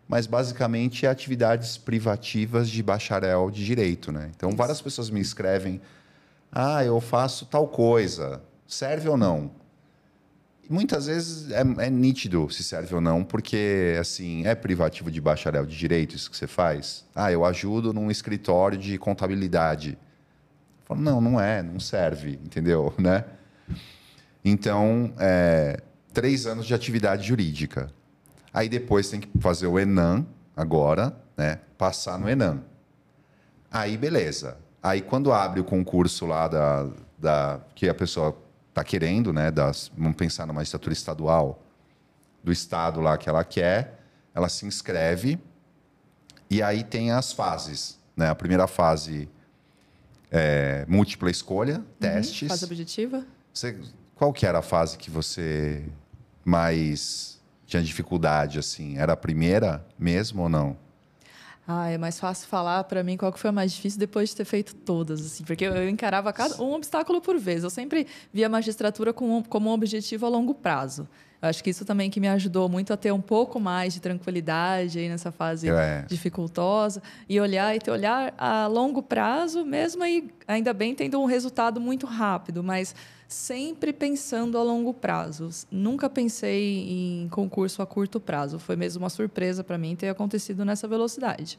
Mas 0.08 0.26
basicamente 0.26 1.06
é 1.06 1.08
atividades 1.08 1.76
privativas 1.76 2.68
de 2.68 2.82
bacharel 2.82 3.50
de 3.50 3.64
direito. 3.64 4.12
Né? 4.12 4.30
Então 4.34 4.50
várias 4.52 4.80
pessoas 4.80 5.10
me 5.10 5.20
escrevem: 5.20 5.80
ah, 6.50 6.84
eu 6.84 7.00
faço 7.00 7.46
tal 7.46 7.68
coisa, 7.68 8.42
serve 8.66 9.08
ou 9.08 9.16
não? 9.16 9.50
Muitas 10.68 11.06
vezes 11.06 11.50
é, 11.50 11.60
é, 11.60 11.90
nítido 11.90 12.48
se 12.50 12.62
serve 12.62 12.94
ou 12.94 13.00
não, 13.00 13.24
porque 13.24 13.96
assim 14.00 14.46
é 14.46 14.54
privativo 14.54 15.10
de 15.10 15.20
bacharel 15.20 15.66
de 15.66 15.76
direito 15.76 16.16
isso 16.16 16.30
que 16.30 16.36
você 16.36 16.46
faz. 16.46 17.04
Ah, 17.14 17.30
eu 17.30 17.44
ajudo 17.44 17.92
num 17.92 18.10
escritório 18.10 18.78
de 18.78 18.96
contabilidade. 18.98 19.98
Falo, 20.84 21.00
não, 21.00 21.20
não 21.20 21.40
é, 21.40 21.62
não 21.62 21.80
serve, 21.80 22.38
entendeu, 22.44 22.92
né? 22.98 23.24
Então, 24.44 25.12
é, 25.18 25.80
três 26.12 26.46
anos 26.46 26.66
de 26.66 26.74
atividade 26.74 27.26
jurídica. 27.26 27.90
Aí 28.52 28.68
depois 28.68 29.08
tem 29.08 29.20
que 29.20 29.28
fazer 29.40 29.66
o 29.66 29.78
Enam 29.78 30.26
agora, 30.56 31.16
né? 31.36 31.60
Passar 31.76 32.18
no 32.18 32.28
Enam. 32.28 32.62
Aí 33.70 33.96
beleza. 33.96 34.58
Aí 34.82 35.00
quando 35.00 35.32
abre 35.32 35.60
o 35.60 35.64
concurso 35.64 36.26
lá 36.26 36.46
da, 36.46 36.88
da 37.18 37.60
que 37.74 37.88
a 37.88 37.94
pessoa 37.94 38.43
está 38.74 38.82
querendo, 38.82 39.32
né? 39.32 39.52
Das, 39.52 39.90
vamos 39.96 40.16
pensar 40.16 40.46
numa 40.46 40.62
estatura 40.62 40.92
estadual 40.92 41.62
do 42.42 42.50
estado 42.50 43.00
lá 43.00 43.16
que 43.16 43.28
ela 43.28 43.44
quer, 43.44 44.00
ela 44.34 44.48
se 44.48 44.66
inscreve 44.66 45.38
e 46.50 46.60
aí 46.60 46.82
tem 46.82 47.12
as 47.12 47.32
fases, 47.32 47.98
né? 48.16 48.28
A 48.28 48.34
primeira 48.34 48.66
fase 48.66 49.28
é 50.30 50.84
múltipla 50.88 51.30
escolha, 51.30 51.76
uhum, 51.76 51.84
testes. 52.00 52.48
Fase 52.48 52.64
objetiva. 52.64 53.24
Você, 53.52 53.78
qual 54.16 54.32
que 54.32 54.44
era 54.44 54.58
a 54.58 54.62
fase 54.62 54.98
que 54.98 55.10
você 55.10 55.84
mais 56.44 57.40
tinha 57.66 57.82
dificuldade 57.82 58.58
assim? 58.58 58.98
Era 58.98 59.12
a 59.12 59.16
primeira 59.16 59.86
mesmo 59.96 60.42
ou 60.42 60.48
não? 60.48 60.76
Ah, 61.66 61.88
é 61.88 61.96
mais 61.96 62.20
fácil 62.20 62.46
falar 62.46 62.84
para 62.84 63.02
mim 63.02 63.16
qual 63.16 63.32
que 63.32 63.38
foi 63.38 63.48
a 63.48 63.52
mais 63.52 63.72
difícil 63.72 63.98
depois 63.98 64.28
de 64.28 64.36
ter 64.36 64.44
feito 64.44 64.74
todas, 64.74 65.24
assim, 65.24 65.44
porque 65.44 65.64
eu 65.64 65.88
encarava 65.88 66.30
cada, 66.32 66.62
um 66.62 66.74
obstáculo 66.74 67.22
por 67.22 67.38
vez. 67.38 67.64
Eu 67.64 67.70
sempre 67.70 68.06
via 68.32 68.46
a 68.46 68.48
magistratura 68.50 69.14
como, 69.14 69.42
como 69.48 69.70
um 69.70 69.72
objetivo 69.72 70.26
a 70.26 70.28
longo 70.28 70.54
prazo. 70.54 71.08
Eu 71.40 71.48
acho 71.48 71.64
que 71.64 71.70
isso 71.70 71.84
também 71.84 72.10
que 72.10 72.20
me 72.20 72.28
ajudou 72.28 72.68
muito 72.68 72.92
a 72.92 72.96
ter 72.96 73.12
um 73.12 73.20
pouco 73.20 73.58
mais 73.58 73.94
de 73.94 74.00
tranquilidade 74.00 74.98
aí 74.98 75.08
nessa 75.08 75.30
fase 75.30 75.68
é. 75.68 76.02
dificultosa 76.08 77.02
e 77.28 77.40
olhar 77.40 77.74
e 77.74 77.78
ter 77.78 77.90
olhar 77.90 78.34
a 78.36 78.66
longo 78.66 79.02
prazo, 79.02 79.64
mesmo 79.64 80.02
aí 80.02 80.30
ainda 80.46 80.72
bem 80.72 80.94
tendo 80.94 81.20
um 81.20 81.26
resultado 81.26 81.80
muito 81.80 82.06
rápido, 82.06 82.62
mas 82.62 82.94
sempre 83.28 83.92
pensando 83.92 84.58
a 84.58 84.62
longo 84.62 84.92
prazo. 84.92 85.48
Nunca 85.70 86.08
pensei 86.08 86.88
em 86.88 87.28
concurso 87.28 87.82
a 87.82 87.86
curto 87.86 88.20
prazo. 88.20 88.58
Foi 88.58 88.76
mesmo 88.76 89.02
uma 89.02 89.10
surpresa 89.10 89.64
para 89.64 89.78
mim 89.78 89.96
ter 89.96 90.08
acontecido 90.08 90.64
nessa 90.64 90.86
velocidade. 90.86 91.58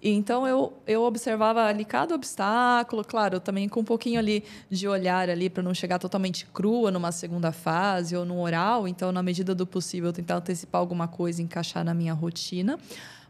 Então 0.00 0.46
eu, 0.46 0.72
eu 0.86 1.02
observava 1.02 1.64
ali 1.64 1.84
cada 1.84 2.14
obstáculo, 2.14 3.04
claro, 3.04 3.40
também 3.40 3.68
com 3.68 3.80
um 3.80 3.84
pouquinho 3.84 4.20
ali 4.20 4.44
de 4.70 4.86
olhar 4.86 5.28
ali 5.28 5.50
para 5.50 5.62
não 5.62 5.74
chegar 5.74 5.98
totalmente 5.98 6.46
crua 6.46 6.90
numa 6.90 7.10
segunda 7.10 7.50
fase 7.50 8.16
ou 8.16 8.24
no 8.24 8.40
oral. 8.40 8.86
Então, 8.86 9.10
na 9.10 9.22
medida 9.22 9.54
do 9.54 9.66
possível, 9.66 10.12
tentar 10.12 10.36
antecipar 10.36 10.80
alguma 10.80 11.08
coisa, 11.08 11.42
encaixar 11.42 11.84
na 11.84 11.94
minha 11.94 12.14
rotina. 12.14 12.78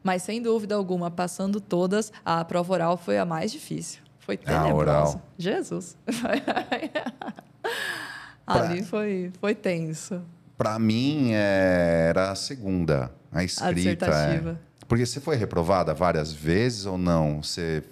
Mas 0.02 0.22
sem 0.22 0.42
dúvida 0.42 0.74
alguma, 0.74 1.10
passando 1.10 1.60
todas, 1.60 2.12
a 2.24 2.44
prova 2.44 2.72
oral 2.72 2.96
foi 2.96 3.18
a 3.18 3.24
mais 3.24 3.50
difícil. 3.50 4.07
Foi 4.28 4.36
tenebrosa. 4.36 4.68
Ah, 4.68 4.74
oral. 4.74 5.22
Jesus. 5.38 5.96
Ali 8.46 8.82
foi, 8.82 9.32
foi 9.40 9.54
tenso. 9.54 10.20
Para 10.54 10.78
mim, 10.78 11.30
é, 11.32 12.08
era 12.10 12.32
a 12.32 12.34
segunda, 12.34 13.10
a 13.32 13.42
escrita. 13.42 14.14
A 14.14 14.34
é. 14.34 14.56
Porque 14.86 15.06
você 15.06 15.18
foi 15.18 15.36
reprovada 15.36 15.94
várias 15.94 16.30
vezes 16.30 16.84
ou 16.84 16.98
não? 16.98 17.42
Você 17.42 17.82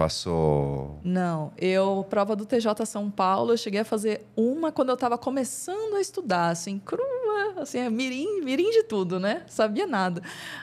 passou. 0.00 0.98
Não, 1.04 1.52
eu, 1.58 2.06
prova 2.08 2.34
do 2.34 2.46
TJ 2.46 2.86
São 2.86 3.10
Paulo, 3.10 3.52
eu 3.52 3.56
cheguei 3.58 3.80
a 3.80 3.84
fazer 3.84 4.24
uma 4.34 4.72
quando 4.72 4.88
eu 4.88 4.94
estava 4.94 5.18
começando 5.18 5.94
a 5.94 6.00
estudar, 6.00 6.48
assim, 6.48 6.78
crua, 6.78 7.60
assim, 7.60 7.80
é 7.80 7.90
mirim, 7.90 8.40
mirim 8.40 8.70
de 8.70 8.82
tudo, 8.84 9.20
né? 9.20 9.42
Sabia 9.46 9.86
nada. 9.86 10.22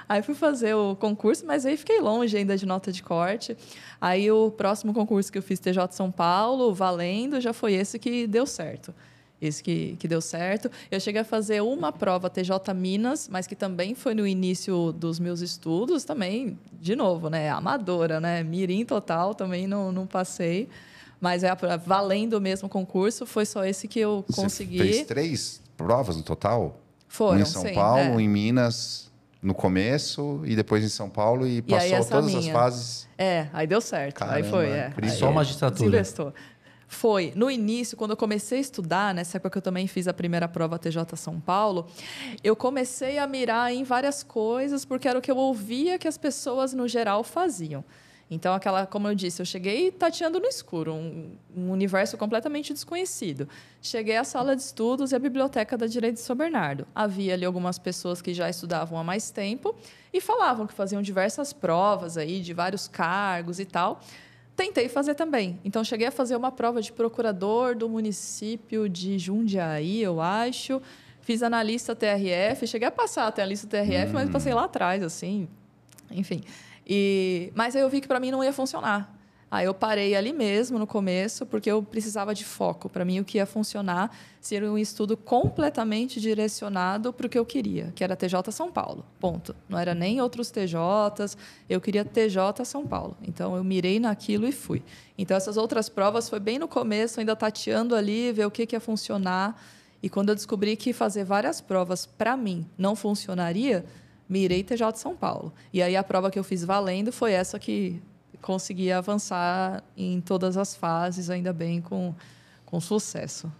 Aí 0.10 0.24
fui 0.24 0.34
fazer 0.34 0.74
o 0.74 0.96
concurso, 0.96 1.46
mas 1.46 1.68
aí 1.68 1.78
fiquei 1.78 2.02
longe 2.02 2.36
ainda 2.36 2.58
de 2.58 2.66
nota 2.66 2.92
de 2.92 3.04
corte. 3.04 3.56
Aí 4.02 4.32
o 4.32 4.50
próximo 4.50 4.92
concurso 4.92 5.32
que 5.32 5.38
eu 5.38 5.44
fiz, 5.44 5.60
TJ 5.60 5.92
São 5.92 6.12
Paulo, 6.12 6.74
valendo, 6.74 7.40
já 7.40 7.54
foi 7.54 7.74
esse 7.74 8.00
que 8.00 8.26
deu 8.26 8.48
certo 8.48 8.92
esse 9.42 9.64
que, 9.64 9.96
que 10.00 10.08
deu 10.08 10.22
certo. 10.22 10.70
Eu 10.90 11.00
cheguei 11.00 11.22
a 11.22 11.26
fazer 11.26 11.62
uma 11.62 11.92
prova 11.92 12.30
TJ 12.30 12.74
Minas, 12.74 13.30
mas 13.32 13.46
que 13.46 13.56
também 13.56 13.94
foi 13.94 14.14
no 14.14 14.26
início 14.26 14.92
dos 14.92 15.20
meus 15.20 15.42
estudos, 15.42 16.04
também, 16.04 16.58
de 16.74 16.96
novo, 16.96 17.30
né? 17.30 17.50
Amadora, 17.50 18.20
né? 18.20 18.44
Mirim 18.44 18.84
total, 18.84 19.36
também 19.36 19.68
não, 19.68 19.92
não 19.92 20.08
passei. 20.08 20.68
Mas 21.20 21.44
é 21.44 21.50
valendo 21.84 22.34
o 22.34 22.42
mesmo 22.42 22.70
concurso, 22.70 23.26
foi 23.26 23.46
só 23.46 23.66
esse 23.66 23.88
que 23.88 24.00
eu 24.00 24.24
consegui. 24.34 24.78
Você 24.78 24.84
fez 24.84 25.08
três 25.08 25.62
provas 25.76 26.16
no 26.16 26.24
total? 26.24 26.80
Foram, 27.08 27.40
um 27.40 27.42
em 27.42 27.46
São 27.46 27.62
sim, 27.64 27.74
Paulo, 27.74 28.20
é. 28.20 28.22
em 28.22 28.28
Minas, 28.28 29.12
no 29.42 29.54
começo, 29.54 30.42
e 30.46 30.56
depois 30.56 30.84
em 30.84 30.90
São 30.90 31.10
Paulo, 31.10 31.48
e, 31.48 31.58
e 31.58 31.62
passou 31.62 32.06
todas 32.06 32.26
minha. 32.26 32.40
as 32.40 32.48
fases. 32.48 33.08
É, 33.18 33.48
aí 33.54 33.66
deu 33.66 33.82
certo. 33.82 34.16
Caramba, 34.16 34.38
aí 34.38 34.44
foi, 34.44 34.68
é. 34.68 34.94
Aí, 35.02 35.10
só 35.10 35.32
magistratura. 35.32 36.04
Se 36.04 36.14
foi 36.88 37.34
no 37.36 37.52
início, 37.52 37.98
quando 37.98 38.12
eu 38.12 38.18
comecei 38.18 38.60
a 38.60 38.62
estudar, 38.62 39.14
nessa 39.14 39.38
época 39.38 39.52
que 39.52 39.58
eu 39.58 39.62
também 39.62 39.88
fiz 39.88 40.08
a 40.08 40.14
primeira 40.14 40.48
prova 40.48 40.80
TJ 40.80 41.16
São 41.16 41.40
Paulo, 41.40 41.88
eu 42.44 42.56
comecei 42.56 43.18
a 43.18 43.28
mirar 43.28 43.74
em 43.74 43.84
várias 43.84 44.24
coisas, 44.24 44.86
porque 44.86 45.08
era 45.08 45.20
o 45.20 45.22
que 45.22 45.30
eu 45.30 45.38
ouvia 45.38 46.00
que 46.00 46.08
as 46.08 46.18
pessoas, 46.18 46.74
no 46.74 46.88
geral, 46.88 47.24
faziam. 47.24 47.84
Então, 48.30 48.54
aquela, 48.54 48.86
como 48.86 49.08
eu 49.08 49.16
disse, 49.16 49.42
eu 49.42 49.46
cheguei 49.46 49.90
tateando 49.90 50.38
no 50.40 50.48
escuro, 50.48 50.94
um, 50.94 51.32
um, 51.56 51.72
universo 51.72 52.18
completamente 52.18 52.74
desconhecido. 52.74 53.48
Cheguei 53.82 54.18
à 54.18 54.24
sala 54.26 54.54
de 54.54 54.62
estudos 54.62 55.14
e 55.14 55.16
à 55.16 55.20
biblioteca 55.20 55.78
da 55.78 55.88
Direito 55.88 56.16
de 56.16 56.22
São 56.22 56.36
Bernardo. 56.36 56.86
Havia 56.94 57.36
ali 57.36 57.46
algumas 57.46 57.80
pessoas 57.80 58.22
que 58.22 58.34
já 58.34 58.50
estudavam 58.50 59.00
há 59.00 59.04
mais 59.04 59.30
tempo 59.32 59.74
e 60.14 60.20
falavam 60.20 60.68
que 60.68 60.74
faziam 60.74 61.02
diversas 61.02 61.54
provas 61.54 62.18
aí 62.18 62.42
de 62.42 62.54
vários 62.54 62.86
cargos 62.86 63.60
e 63.60 63.66
tal. 63.66 64.02
Tentei 64.58 64.90
fazer 64.90 65.14
também. 65.14 65.60
Então, 65.64 65.84
cheguei 65.84 66.08
a 66.08 66.12
fazer 66.12 66.36
uma 66.36 66.52
prova 66.52 66.82
de 66.82 66.92
procurador 66.92 67.76
do 67.76 67.88
município 67.88 68.90
de 68.90 69.20
Jundiaí, 69.20 70.02
eu 70.02 70.20
acho. 70.20 70.82
Fiz 71.22 71.44
analista 71.44 71.96
TRF. 71.96 72.66
Cheguei 72.66 72.88
a 72.88 72.92
passar 72.92 73.28
até 73.28 73.44
a 73.44 73.46
lista 73.46 73.68
TRF, 73.68 74.10
hum. 74.10 74.14
mas 74.14 74.30
passei 74.32 74.56
lá 74.56 74.64
atrás, 74.64 75.04
assim. 75.04 75.48
Enfim. 76.10 76.42
E, 76.88 77.52
mas 77.54 77.76
aí 77.76 77.84
eu 77.84 77.90
vi 77.90 78.02
que 78.02 78.08
para 78.08 78.20
mim 78.20 78.32
não 78.32 78.44
ia 78.44 78.52
funcionar. 78.52 79.16
Aí 79.50 79.66
eu 79.66 79.74
parei 79.74 80.14
ali 80.14 80.34
mesmo 80.34 80.78
no 80.78 80.86
começo, 80.86 81.46
porque 81.46 81.72
eu 81.72 81.82
precisava 81.82 82.36
de 82.36 82.44
foco. 82.44 82.90
Para 82.90 83.06
mim, 83.06 83.22
o 83.22 83.24
que 83.24 83.38
ia 83.38 83.46
funcionar 83.46 84.14
seria 84.42 84.70
um 84.70 84.78
estudo 84.78 85.16
completamente 85.16 86.20
direcionado 86.20 87.14
para 87.14 87.28
o 87.28 87.30
que 87.30 87.40
eu 87.40 87.46
queria, 87.46 87.94
que 87.96 88.04
era 88.04 88.14
TJ 88.14 88.52
São 88.52 88.70
Paulo. 88.70 89.06
Ponto. 89.22 89.56
Não 89.70 89.80
era 89.80 89.96
nem 89.96 90.20
outros 90.20 90.52
TJs, 90.52 91.38
eu 91.70 91.80
queria 91.80 92.04
TJ 92.04 92.66
São 92.66 92.86
Paulo. 92.86 93.16
Então 93.26 93.56
eu 93.56 93.64
mirei 93.64 94.02
naquilo 94.02 94.46
e 94.46 94.52
fui. 94.52 94.84
Então 95.18 95.38
essas 95.38 95.56
outras 95.56 95.88
provas 95.88 96.28
foi 96.28 96.42
bem 96.42 96.60
no 96.60 96.68
começo, 96.68 97.22
ainda 97.22 97.36
tateando 97.36 97.96
ali, 97.96 98.34
ver 98.34 98.46
o 98.46 98.52
que, 98.52 98.66
que 98.66 98.76
ia 98.76 98.82
funcionar. 98.82 99.62
E 100.04 100.10
quando 100.10 100.30
eu 100.30 100.36
descobri 100.36 100.76
que 100.76 100.92
fazer 100.92 101.24
várias 101.24 101.62
provas 101.62 102.06
para 102.06 102.36
mim 102.36 102.66
não 102.78 102.98
funcionaria, 102.98 103.86
mirei 104.28 104.62
TJ 104.62 104.98
São 104.98 105.16
Paulo. 105.16 105.54
E 105.72 105.82
aí 105.82 105.96
a 105.96 106.04
prova 106.04 106.30
que 106.30 106.38
eu 106.38 106.44
fiz 106.44 106.66
valendo 106.66 107.14
foi 107.14 107.32
essa 107.32 107.58
que 107.58 108.02
consegui 108.42 108.92
avançar 108.92 109.84
em 109.96 110.22
todas 110.22 110.58
as 110.58 110.76
fases, 110.76 111.30
ainda 111.30 111.52
bem 111.52 111.82
com, 111.82 112.14
com 112.66 112.80
sucesso. 112.80 113.52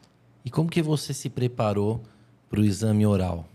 E 0.46 0.50
como 0.50 0.70
que 0.70 0.82
você 0.82 1.14
se 1.14 1.30
preparou 1.30 2.02
para 2.50 2.60
o 2.60 2.66
exame 2.66 3.06
oral? 3.06 3.46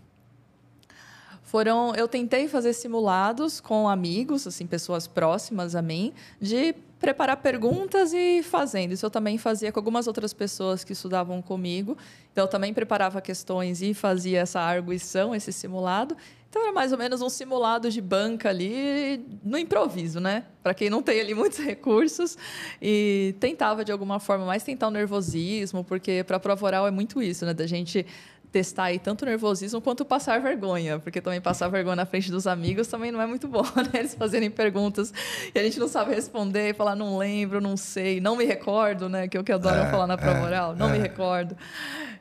Foram, 1.43 1.95
eu 1.95 2.09
tentei 2.09 2.49
fazer 2.49 2.73
simulados 2.73 3.61
com 3.61 3.87
amigos, 3.89 4.47
assim, 4.47 4.66
pessoas 4.66 5.07
próximas 5.07 5.75
a 5.75 5.83
mim, 5.83 6.14
de 6.41 6.75
preparar 6.99 7.37
perguntas 7.39 8.12
e 8.14 8.43
fazendo. 8.43 8.93
Isso 8.93 9.05
eu 9.05 9.11
também 9.11 9.37
fazia 9.37 9.70
com 9.70 9.79
algumas 9.79 10.07
outras 10.07 10.33
pessoas 10.33 10.85
que 10.85 10.93
estudavam 10.93 11.43
comigo. 11.43 11.99
Então, 12.33 12.45
eu 12.45 12.49
também 12.49 12.73
preparava 12.73 13.20
questões 13.20 13.83
e 13.83 13.93
fazia 13.93 14.41
essa 14.41 14.61
arguição, 14.61 15.35
esse 15.35 15.53
simulado. 15.53 16.16
Então, 16.53 16.64
era 16.64 16.72
mais 16.72 16.92
ou 16.92 16.98
menos 16.98 17.22
um 17.22 17.30
simulado 17.30 17.90
de 17.90 17.98
banca 17.98 18.50
ali, 18.50 19.24
no 19.42 19.57
improviso, 19.57 20.20
né? 20.20 20.44
Para 20.62 20.74
quem 20.74 20.90
não 20.90 21.03
tem 21.03 21.18
ali 21.18 21.32
muitos 21.32 21.57
recursos. 21.64 22.36
E 22.80 23.34
tentava, 23.40 23.82
de 23.82 23.90
alguma 23.90 24.20
forma, 24.20 24.44
mais 24.44 24.62
tentar 24.62 24.88
o 24.88 24.90
nervosismo, 24.90 25.82
porque 25.82 26.22
para 26.24 26.36
a 26.36 26.40
prova 26.40 26.66
oral 26.66 26.86
é 26.86 26.90
muito 26.90 27.22
isso, 27.22 27.46
né? 27.46 27.55
Da 27.55 27.66
gente 27.66 28.05
testar 28.53 28.84
aí 28.84 28.98
tanto 28.98 29.22
o 29.22 29.24
nervosismo 29.24 29.80
quanto 29.80 30.05
passar 30.05 30.38
vergonha, 30.40 30.98
porque 30.98 31.22
também 31.22 31.40
passar 31.40 31.68
vergonha 31.68 31.96
na 31.96 32.05
frente 32.05 32.30
dos 32.30 32.46
amigos 32.46 32.86
também 32.86 33.11
não 33.11 33.20
é 33.20 33.26
muito 33.26 33.48
bom, 33.48 33.62
né? 33.74 34.00
Eles 34.00 34.14
fazerem 34.14 34.50
perguntas 34.50 35.12
e 35.55 35.59
a 35.59 35.62
gente 35.62 35.80
não 35.80 35.88
sabe 35.88 36.14
responder, 36.14 36.74
falar 36.74 36.94
não 36.94 37.16
lembro, 37.16 37.61
não 37.61 37.76
sei, 37.76 38.20
não 38.20 38.36
me 38.36 38.44
recordo, 38.44 39.09
né? 39.09 39.26
Que 39.26 39.38
é 39.38 39.40
o 39.40 39.44
que 39.44 39.50
eu 39.50 39.57
adoro 39.57 39.80
é, 39.80 39.90
falar 39.90 40.07
na 40.07 40.18
prova 40.18 40.38
é, 40.38 40.42
oral, 40.42 40.76
não 40.76 40.90
é. 40.90 40.92
me 40.92 40.98
recordo. 40.98 41.57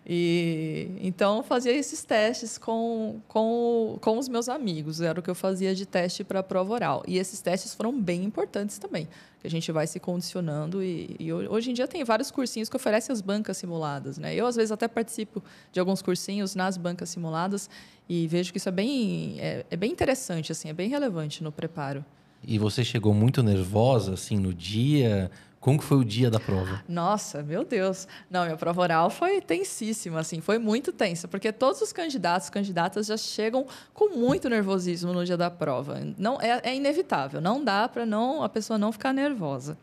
E 0.07 0.89
então 1.01 1.43
fazia 1.43 1.73
esses 1.73 2.03
testes 2.03 2.57
com, 2.57 3.21
com, 3.27 3.97
com 4.01 4.17
os 4.17 4.29
meus 4.29 4.47
amigos, 4.47 5.01
era 5.01 5.19
o 5.19 5.23
que 5.23 5.29
eu 5.29 5.35
fazia 5.35 5.75
de 5.75 5.85
teste 5.85 6.23
para 6.23 6.39
a 6.39 6.43
prova 6.43 6.73
oral. 6.73 7.03
E 7.05 7.17
esses 7.17 7.41
testes 7.41 7.75
foram 7.75 7.99
bem 7.99 8.23
importantes 8.23 8.79
também, 8.79 9.07
que 9.41 9.47
a 9.47 9.49
gente 9.49 9.71
vai 9.71 9.87
se 9.87 9.99
condicionando 9.99 10.83
e, 10.83 11.15
e, 11.19 11.33
hoje 11.33 11.71
em 11.71 11.73
dia 11.73 11.87
tem 11.87 12.03
vários 12.03 12.29
cursinhos 12.29 12.69
que 12.69 12.75
oferecem 12.75 13.11
as 13.11 13.21
bancas 13.21 13.57
simuladas, 13.57 14.19
né? 14.19 14.35
Eu 14.35 14.45
às 14.45 14.55
vezes 14.55 14.71
até 14.71 14.87
participo 14.87 15.43
de 15.71 15.79
alguns 15.79 16.01
cursinhos 16.01 16.53
nas 16.53 16.77
bancas 16.77 17.09
simuladas 17.09 17.67
e 18.07 18.27
vejo 18.27 18.51
que 18.51 18.59
isso 18.59 18.69
é 18.69 18.71
bem 18.71 19.35
é, 19.39 19.65
é 19.69 19.75
bem 19.75 19.91
interessante 19.91 20.51
assim, 20.51 20.69
é 20.69 20.73
bem 20.73 20.89
relevante 20.89 21.43
no 21.43 21.51
preparo. 21.51 22.05
E 22.47 22.59
você 22.59 22.83
chegou 22.83 23.13
muito 23.13 23.41
nervosa 23.41 24.13
assim 24.13 24.37
no 24.37 24.53
dia? 24.53 25.31
Como 25.61 25.77
que 25.77 25.85
foi 25.85 25.97
o 25.97 26.03
dia 26.03 26.31
da 26.31 26.39
prova? 26.39 26.83
Nossa, 26.89 27.43
meu 27.43 27.63
Deus. 27.63 28.07
Não, 28.31 28.45
minha 28.45 28.57
prova 28.57 28.81
oral 28.81 29.11
foi 29.11 29.39
tensíssima, 29.39 30.19
assim, 30.19 30.41
foi 30.41 30.57
muito 30.57 30.91
tensa, 30.91 31.27
porque 31.27 31.51
todos 31.51 31.79
os 31.81 31.93
candidatos, 31.93 32.49
candidatas 32.49 33.05
já 33.05 33.15
chegam 33.15 33.67
com 33.93 34.09
muito 34.17 34.49
nervosismo 34.49 35.13
no 35.13 35.23
dia 35.23 35.37
da 35.37 35.51
prova. 35.51 36.01
Não 36.17 36.41
é, 36.41 36.61
é 36.63 36.75
inevitável, 36.75 37.39
não 37.39 37.63
dá 37.63 37.87
para 37.87 38.07
não 38.07 38.41
a 38.41 38.49
pessoa 38.49 38.79
não 38.79 38.91
ficar 38.91 39.13
nervosa. 39.13 39.77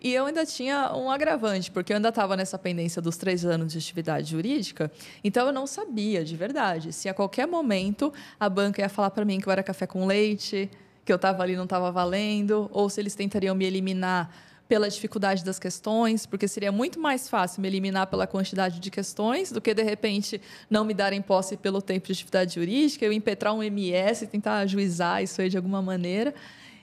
E 0.00 0.14
eu 0.14 0.24
ainda 0.24 0.46
tinha 0.46 0.90
um 0.96 1.10
agravante, 1.10 1.70
porque 1.70 1.92
eu 1.92 1.96
ainda 1.96 2.08
estava 2.08 2.34
nessa 2.34 2.58
pendência 2.58 3.02
dos 3.02 3.18
três 3.18 3.44
anos 3.44 3.72
de 3.72 3.78
atividade 3.78 4.30
jurídica, 4.30 4.90
então 5.22 5.46
eu 5.46 5.52
não 5.52 5.66
sabia 5.66 6.24
de 6.24 6.34
verdade 6.34 6.94
se 6.94 7.10
a 7.10 7.12
qualquer 7.12 7.46
momento 7.46 8.10
a 8.38 8.48
banca 8.48 8.80
ia 8.80 8.88
falar 8.88 9.10
para 9.10 9.26
mim 9.26 9.38
que 9.38 9.46
eu 9.46 9.52
era 9.52 9.62
café 9.62 9.86
com 9.86 10.06
leite, 10.06 10.70
que 11.04 11.12
eu 11.12 11.16
estava 11.16 11.42
ali 11.42 11.56
não 11.56 11.64
estava 11.64 11.92
valendo, 11.92 12.70
ou 12.72 12.88
se 12.88 12.98
eles 13.02 13.14
tentariam 13.14 13.54
me 13.54 13.66
eliminar 13.66 14.48
pela 14.70 14.88
dificuldade 14.88 15.44
das 15.44 15.58
questões, 15.58 16.26
porque 16.26 16.46
seria 16.46 16.70
muito 16.70 17.00
mais 17.00 17.28
fácil 17.28 17.60
me 17.60 17.66
eliminar 17.66 18.06
pela 18.06 18.24
quantidade 18.24 18.78
de 18.78 18.88
questões 18.88 19.50
do 19.50 19.60
que, 19.60 19.74
de 19.74 19.82
repente, 19.82 20.40
não 20.70 20.84
me 20.84 20.94
darem 20.94 21.20
posse 21.20 21.56
pelo 21.56 21.82
tempo 21.82 22.06
de 22.06 22.12
atividade 22.12 22.54
jurídica, 22.54 23.04
eu 23.04 23.12
impetrar 23.12 23.52
um 23.52 23.64
MS 23.64 24.22
e 24.22 24.26
tentar 24.28 24.58
ajuizar 24.58 25.24
isso 25.24 25.42
aí 25.42 25.48
de 25.48 25.56
alguma 25.56 25.82
maneira. 25.82 26.32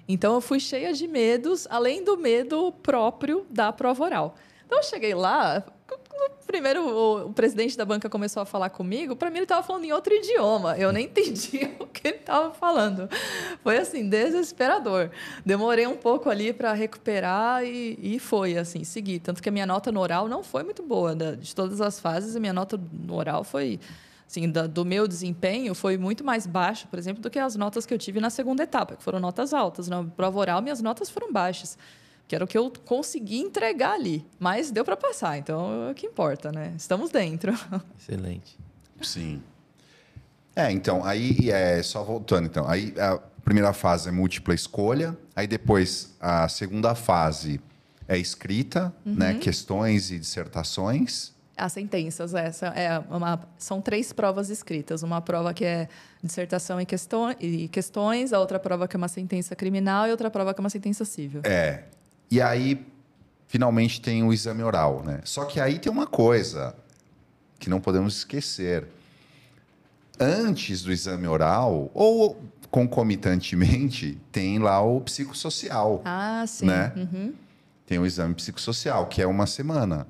Então, 0.06 0.34
eu 0.34 0.42
fui 0.42 0.60
cheia 0.60 0.92
de 0.92 1.08
medos, 1.08 1.66
além 1.70 2.04
do 2.04 2.18
medo 2.18 2.74
próprio 2.84 3.46
da 3.50 3.72
prova 3.72 4.04
oral. 4.04 4.36
Então, 4.66 4.80
eu 4.80 4.84
cheguei 4.84 5.14
lá, 5.14 5.64
primeiro 6.46 6.82
o, 6.82 7.28
o, 7.28 7.34
presidente 7.34 7.78
da 7.78 7.86
banca 7.86 8.10
começou 8.10 8.42
a 8.42 8.46
falar 8.46 8.70
comigo, 8.70 9.16
para 9.16 9.30
mim 9.30 9.38
ele 9.38 9.44
estava 9.44 9.62
falando 9.62 9.84
em 9.84 9.92
outro 9.92 10.14
idioma. 10.14 10.78
Eu 10.78 10.92
nem 10.92 11.06
entendi 11.08 11.70
o 11.80 11.86
que 11.88 12.08
ele 12.08 12.18
estava 12.18 12.54
falando. 12.54 13.10
Foi 13.64 13.78
assim, 13.78 14.08
desesperador. 14.08 15.12
Demorei 15.46 15.86
um 15.86 15.98
pouco 15.98 16.30
ali 16.30 16.54
para 16.54 16.74
recuperar 16.74 17.64
e, 17.64 17.98
e 18.02 18.20
foi 18.20 18.58
assim, 18.58 18.84
seguir. 18.84 19.20
Tanto 19.20 19.42
que 19.42 19.50
a 19.50 19.52
minha 19.52 19.66
nota 19.66 19.92
no 19.92 20.00
oral 20.00 20.28
não 20.28 20.44
foi 20.44 20.64
muito 20.64 20.84
boa. 20.84 21.16
De 21.16 21.54
todas 21.54 21.82
as 21.82 22.00
fases, 22.00 22.36
a 22.36 22.40
minha 22.40 22.54
nota 22.54 22.80
no 22.92 23.16
oral 23.16 23.44
foi 23.44 23.80
assim, 24.28 24.50
da, 24.50 24.68
do 24.68 24.84
meu 24.84 25.08
desempenho 25.08 25.74
foi 25.74 25.98
muito 25.98 26.24
mais 26.24 26.46
baixo, 26.46 26.88
por 26.88 27.00
exemplo, 27.00 27.22
do 27.22 27.30
que 27.30 27.40
as 27.40 27.56
notas 27.56 27.86
que 27.86 27.94
eu 27.94 27.98
tive 27.98 28.20
na 28.20 28.30
segunda 28.30 28.64
etapa, 28.64 28.96
que 28.96 29.04
foram 29.04 29.20
notas 29.20 29.54
altas. 29.54 29.88
Na 29.88 30.04
prova 30.04 30.40
oral, 30.40 30.62
minhas 30.62 30.82
notas 30.82 31.10
foram 31.10 31.32
baixas 31.32 31.78
que 32.28 32.36
era 32.36 32.44
o 32.44 32.48
que 32.48 32.58
eu 32.58 32.72
consegui 32.86 33.40
entregar 33.40 33.94
ali. 33.94 34.26
Mas 34.38 34.70
deu 34.70 34.84
para 34.84 34.98
passar, 34.98 35.38
então 35.38 35.88
é 35.88 35.92
o 35.92 35.96
que 35.96 36.06
importa, 36.06 36.52
né? 36.52 36.74
Estamos 36.76 37.10
dentro. 37.10 37.54
Excelente. 37.98 38.58
Sim. 39.02 39.42
É, 40.56 40.72
então, 40.72 41.06
aí, 41.06 41.50
é, 41.52 41.82
só 41.84 42.04
voltando, 42.04 42.48
então, 42.48 42.68
aí 42.68 42.94
a 43.00 43.18
primeira 43.44 43.72
fase 43.72 44.10
é 44.10 44.12
múltipla 44.12 44.54
escolha, 44.54 45.18
aí 45.36 45.48
depois 45.48 46.16
a 46.20 46.50
segunda 46.50 46.96
fase 46.96 47.62
é 48.08 48.18
escrita, 48.18 48.94
né? 49.06 49.12
uhum. 49.12 49.34
né? 49.34 49.34
Questões 49.36 50.12
e 50.12 50.20
dissertações. 50.20 51.36
As 51.56 51.74
sentenças, 51.74 52.34
essa 52.36 52.68
é 52.68 53.00
uma, 53.10 53.40
são 53.58 53.82
três 53.82 54.14
provas 54.14 54.50
escritas. 54.50 55.02
Uma 55.02 55.22
prova 55.22 55.54
que 55.54 55.66
é 55.66 55.88
dissertação 56.22 56.80
e, 56.80 56.86
questões, 56.86 57.36
e 57.40 57.68
questões, 57.68 58.32
a 58.32 58.40
outra 58.40 58.60
prova 58.60 58.88
que 58.88 58.96
é 58.96 59.00
uma 59.00 59.08
sentença 59.08 59.56
criminal 59.56 60.08
e 60.08 60.12
outra 60.12 60.30
prova 60.30 60.54
que 60.54 60.60
é 60.60 60.64
uma 60.64 60.70
sentença 60.70 61.04
civil. 61.04 61.42
É, 61.44 61.84
e 62.30 62.42
aí, 62.42 62.86
finalmente, 63.48 64.02
tem 64.02 64.24
o 64.24 64.34
exame 64.34 64.64
oral, 64.64 65.04
né? 65.04 65.22
Só 65.24 65.46
que 65.46 65.60
aí 65.60 65.80
tem 65.80 65.92
uma 65.92 66.08
coisa 66.08 66.76
que 67.60 67.70
não 67.70 67.80
podemos 67.80 68.18
esquecer. 68.18 68.88
Antes 70.20 70.82
do 70.82 70.92
exame 70.92 71.28
oral, 71.28 71.92
ou 71.94 72.42
concomitantemente, 72.70 74.20
tem 74.32 74.60
lá 74.60 74.82
o 74.82 75.02
psicossocial. 75.02 76.02
Ah, 76.04 76.44
sim. 76.48 76.66
Né? 76.66 76.92
Uhum. 76.96 77.34
Tem 77.86 78.00
o 78.00 78.06
exame 78.06 78.34
psicossocial, 78.34 79.08
que 79.08 79.22
é 79.22 79.28
uma 79.28 79.48
semana. 79.48 80.08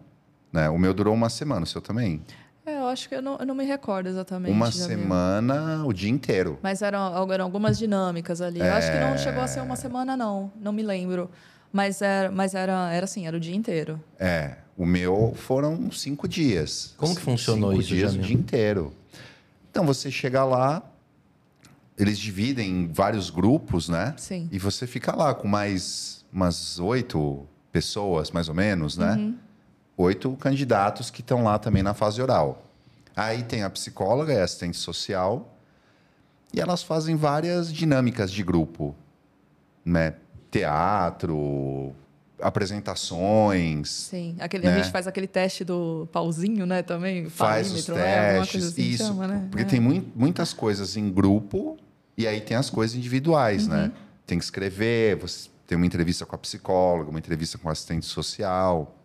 Né? 0.51 0.69
O 0.69 0.77
meu 0.77 0.93
durou 0.93 1.13
uma 1.13 1.29
semana, 1.29 1.63
o 1.63 1.67
seu 1.67 1.81
também? 1.81 2.21
É, 2.65 2.79
eu 2.79 2.87
acho 2.87 3.07
que 3.07 3.15
eu 3.15 3.21
não, 3.21 3.37
eu 3.37 3.45
não 3.45 3.55
me 3.55 3.63
recordo 3.63 4.09
exatamente. 4.09 4.51
Uma 4.51 4.71
semana, 4.71 5.85
o 5.85 5.93
dia 5.93 6.09
inteiro. 6.09 6.59
Mas 6.61 6.81
eram, 6.81 7.31
eram 7.31 7.45
algumas 7.45 7.77
dinâmicas 7.77 8.41
ali. 8.41 8.61
É... 8.61 8.69
Eu 8.69 8.73
acho 8.73 8.91
que 8.91 8.99
não 8.99 9.17
chegou 9.17 9.41
a 9.41 9.47
ser 9.47 9.61
uma 9.61 9.75
semana, 9.75 10.17
não. 10.17 10.51
Não 10.59 10.73
me 10.73 10.83
lembro. 10.83 11.29
Mas 11.71 12.01
era, 12.01 12.31
mas 12.31 12.55
era, 12.55 12.91
era 12.91 13.03
assim, 13.03 13.27
era 13.27 13.35
o 13.35 13.39
dia 13.39 13.55
inteiro. 13.55 14.01
É. 14.19 14.55
O 14.77 14.85
meu 14.85 15.33
foram 15.35 15.91
cinco 15.91 16.27
dias. 16.27 16.93
Como 16.97 17.15
que 17.15 17.21
funcionou 17.21 17.71
cinco 17.71 17.81
isso? 17.81 17.89
dias, 17.89 18.15
o 18.15 18.19
dia 18.19 18.35
inteiro. 18.35 18.93
Então, 19.69 19.85
você 19.85 20.09
chega 20.11 20.43
lá, 20.43 20.83
eles 21.97 22.17
dividem 22.19 22.69
em 22.69 22.87
vários 22.87 23.29
grupos, 23.29 23.89
né? 23.89 24.13
Sim. 24.17 24.47
E 24.51 24.59
você 24.59 24.85
fica 24.85 25.15
lá 25.15 25.33
com 25.33 25.47
mais 25.47 26.25
umas 26.31 26.79
oito 26.79 27.47
pessoas, 27.71 28.31
mais 28.31 28.49
ou 28.49 28.55
menos, 28.55 28.97
né? 28.97 29.15
Uhum. 29.15 29.37
Oito 29.97 30.31
candidatos 30.37 31.09
que 31.09 31.21
estão 31.21 31.43
lá 31.43 31.57
também 31.57 31.81
na 31.81 31.93
fase 31.93 32.21
oral. 32.21 32.63
Aí 33.15 33.41
tem 33.41 33.63
a 33.63 33.69
psicóloga 33.69 34.31
e 34.31 34.39
a 34.39 34.43
assistente 34.43 34.77
social. 34.77 35.57
E 36.53 36.59
elas 36.59 36.83
fazem 36.83 37.15
várias 37.15 37.73
dinâmicas 37.73 38.31
de 38.31 38.43
grupo, 38.43 38.95
né? 39.83 40.13
Teatro, 40.49 41.93
apresentações. 42.41 43.89
Sim, 43.89 44.35
aquele, 44.39 44.65
né? 44.65 44.73
a 44.73 44.77
gente 44.77 44.91
faz 44.91 45.07
aquele 45.07 45.27
teste 45.27 45.63
do 45.63 46.07
pauzinho, 46.11 46.65
né, 46.65 46.81
também. 46.81 47.29
Faz 47.29 47.71
os 47.71 47.87
né? 47.87 47.95
testes, 47.95 48.65
assim 48.65 48.81
isso. 48.81 49.05
Chama, 49.05 49.27
né? 49.27 49.47
Porque 49.49 49.63
é. 49.63 49.67
tem 49.67 49.79
muito, 49.79 50.11
muitas 50.17 50.53
coisas 50.53 50.97
em 50.97 51.11
grupo 51.11 51.77
e 52.17 52.27
aí 52.27 52.41
tem 52.41 52.57
as 52.57 52.69
coisas 52.69 52.95
individuais, 52.95 53.67
né? 53.67 53.75
uhum. 53.75 53.81
né? 53.83 53.91
Tem 54.25 54.37
que 54.37 54.43
escrever, 54.43 55.15
você 55.15 55.49
tem 55.65 55.75
uma 55.75 55.85
entrevista 55.85 56.25
com 56.25 56.35
a 56.35 56.39
psicóloga, 56.39 57.09
uma 57.09 57.19
entrevista 57.19 57.57
com 57.57 57.67
o 57.67 57.71
assistente 57.71 58.05
social. 58.05 58.95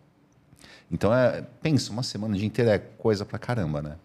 Então, 0.91 1.13
é, 1.13 1.43
pensa, 1.61 1.91
uma 1.91 2.03
semana 2.03 2.37
de 2.37 2.45
inteira 2.45 2.75
é 2.75 2.77
coisa 2.77 3.25
pra 3.25 3.39
caramba, 3.39 3.81
né? 3.81 3.95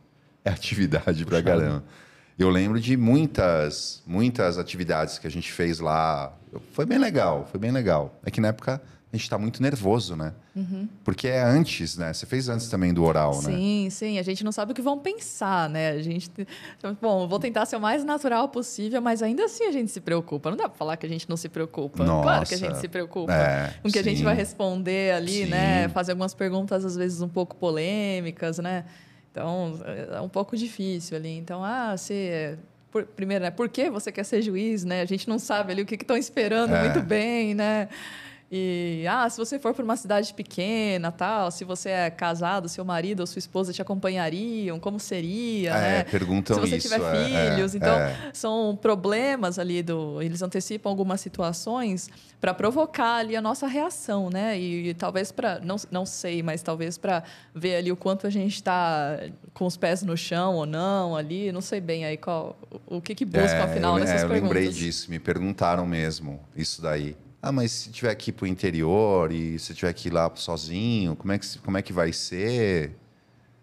É 0.45 0.51
atividade 0.51 1.25
pra 1.25 1.43
caramba. 1.43 1.85
Eu 2.39 2.49
lembro 2.51 2.81
de 2.81 2.97
muitas, 2.97 4.03
muitas 4.07 4.59
atividades 4.59 5.19
que 5.19 5.27
a 5.27 5.31
gente 5.31 5.51
fez 5.51 5.81
lá. 5.81 6.33
Foi 6.73 6.87
bem 6.87 6.99
legal, 6.99 7.47
foi 7.51 7.61
bem 7.61 7.71
legal. 7.71 8.19
É 8.25 8.31
que 8.31 8.41
na 8.41 8.49
época 8.49 8.81
a 9.11 9.17
gente 9.17 9.25
está 9.25 9.39
muito 9.39 9.63
nervoso, 9.63 10.15
né? 10.15 10.35
Uhum. 10.55 10.87
Porque 11.03 11.29
é 11.29 11.41
antes, 11.41 11.97
né? 11.97 12.13
Você 12.13 12.27
fez 12.27 12.47
antes 12.51 12.69
também 12.69 12.93
do 12.93 13.03
oral, 13.03 13.35
né? 13.37 13.53
Sim, 13.53 13.89
sim. 13.91 14.19
A 14.19 14.23
gente 14.23 14.45
não 14.45 14.53
sabe 14.53 14.73
o 14.73 14.75
que 14.75 14.83
vão 14.83 14.99
pensar, 14.99 15.67
né? 15.71 15.93
A 15.93 16.03
gente. 16.03 16.31
então, 16.77 16.97
Bom, 17.01 17.27
vou 17.27 17.39
tentar 17.39 17.65
ser 17.65 17.77
o 17.77 17.81
mais 17.81 18.05
natural 18.05 18.51
possível, 18.51 19.01
mas 19.01 19.23
ainda 19.23 19.47
assim 19.47 19.65
a 19.65 19.73
gente 19.73 19.91
se 19.91 20.01
preocupa. 20.01 20.51
Não 20.51 20.59
dá 20.59 20.69
para 20.69 20.77
falar 20.77 20.99
que 20.99 21.07
a 21.07 21.09
gente 21.09 21.27
não 21.27 21.39
se 21.39 21.49
preocupa. 21.49 22.05
Claro 22.05 22.47
que 22.47 22.55
a 22.55 22.59
gente 22.59 22.69
Nossa. 22.69 22.81
se 22.83 22.89
preocupa. 22.89 23.33
É, 23.33 23.73
com 23.81 23.89
o 23.89 23.93
que 23.93 23.99
a 23.99 24.03
gente 24.03 24.19
sim. 24.19 24.25
vai 24.25 24.35
responder 24.35 25.15
ali, 25.15 25.45
Sim. 25.45 25.47
né? 25.47 25.89
Fazer 25.89 26.13
algumas 26.13 26.35
perguntas, 26.35 26.85
às 26.85 26.95
vezes, 26.95 27.23
um 27.23 27.29
pouco 27.29 27.57
polêmicas, 27.57 28.59
né? 28.59 28.85
Então, 29.31 29.81
é 30.13 30.21
um 30.21 30.29
pouco 30.29 30.55
difícil 30.55 31.17
ali. 31.17 31.39
Então, 31.39 31.65
ah, 31.65 31.97
se. 31.97 32.59
Por- 32.91 33.05
primeiro, 33.05 33.45
né? 33.45 33.51
Por 33.51 33.69
que 33.69 33.91
você 33.91 34.11
quer 34.11 34.25
ser 34.25 34.43
juiz, 34.43 34.85
né? 34.85 35.01
A 35.03 35.05
gente 35.05 35.29
não 35.29 35.39
sabe 35.39 35.73
ali 35.73 35.83
o 35.83 35.87
que 35.87 35.95
estão 35.95 36.17
esperando 36.17 36.75
É. 36.75 36.85
muito 36.85 37.01
bem, 37.03 37.55
né? 37.55 37.89
E, 38.51 39.05
ah, 39.07 39.29
se 39.29 39.37
você 39.37 39.59
for 39.59 39.75
para 39.75 39.85
uma 39.85 39.97
cidade 39.97 40.33
pequena, 40.33 41.13
tal, 41.13 41.51
se 41.51 41.65
você 41.65 41.91
é 41.91 42.11
casado, 42.11 42.67
seu 42.67 42.83
marido 42.83 43.21
ou 43.21 43.27
sua 43.27 43.39
esposa 43.39 43.75
te 43.75 43.83
acompanhariam, 43.83 44.81
como 44.81 44.99
seria, 44.99 45.75
É, 45.75 45.81
né? 45.99 46.05
perguntam 46.05 46.55
se 46.57 46.61
você 46.63 46.77
isso, 46.79 46.89
tiver 46.89 47.03
é, 47.05 47.55
filhos, 47.55 47.75
é, 47.75 47.77
então 47.77 47.95
é. 47.99 48.31
são 48.33 48.79
problemas 48.81 49.59
ali 49.59 49.83
do, 49.83 50.23
eles 50.23 50.41
antecipam 50.41 50.89
algumas 50.89 51.21
situações 51.21 52.09
para 52.41 52.55
provocar 52.55 53.17
ali 53.17 53.37
a 53.37 53.43
nossa 53.43 53.67
reação, 53.67 54.31
né? 54.31 54.59
E, 54.59 54.95
talvez 54.95 55.31
para 55.31 55.61
não, 55.61 55.77
não 55.91 56.07
sei, 56.07 56.43
mas 56.43 56.63
talvez 56.63 56.97
para 56.97 57.23
ver 57.55 57.77
ali 57.77 57.93
o 57.93 57.97
quanto 57.97 58.27
a 58.27 58.31
gente 58.31 58.55
está 58.55 59.19
com 59.53 59.67
os 59.67 59.77
pés 59.77 60.03
no 60.03 60.17
chão 60.17 60.55
ou 60.55 60.65
não 60.65 61.15
ali, 61.15 61.53
não 61.53 61.61
sei 61.61 61.83
bem 61.83 62.07
aí 62.07 62.17
qual 62.17 62.57
o, 62.87 63.03
que 63.03 63.15
que 63.15 63.27
busca 63.27 63.65
afinal 63.65 63.99
eu, 63.99 64.05
nessas 64.05 64.23
é, 64.23 64.25
eu 64.25 64.29
perguntas. 64.31 64.57
lembrei 64.57 64.73
disso, 64.73 65.11
me 65.11 65.19
perguntaram 65.19 65.85
mesmo 65.85 66.41
isso 66.57 66.81
daí. 66.81 67.15
Ah, 67.41 67.53
mas 67.53 67.71
se 67.71 67.91
tiver 67.91 68.15
que 68.17 68.31
ir 68.31 68.33
pro 68.33 68.47
interior 68.47 69.31
e 69.31 69.59
se 69.59 69.73
tiver 69.75 69.93
que 69.93 70.09
ir 70.09 70.13
lá 70.13 70.31
sozinho, 70.35 71.15
como 71.15 71.33
é 71.33 71.39
que, 71.39 71.59
como 71.61 71.79
é 71.79 71.83
que 71.83 71.93
vai 71.93 72.13
ser? 72.13 72.97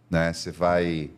Né? 0.10 0.32
Você 0.32 0.52
vai. 0.52 1.12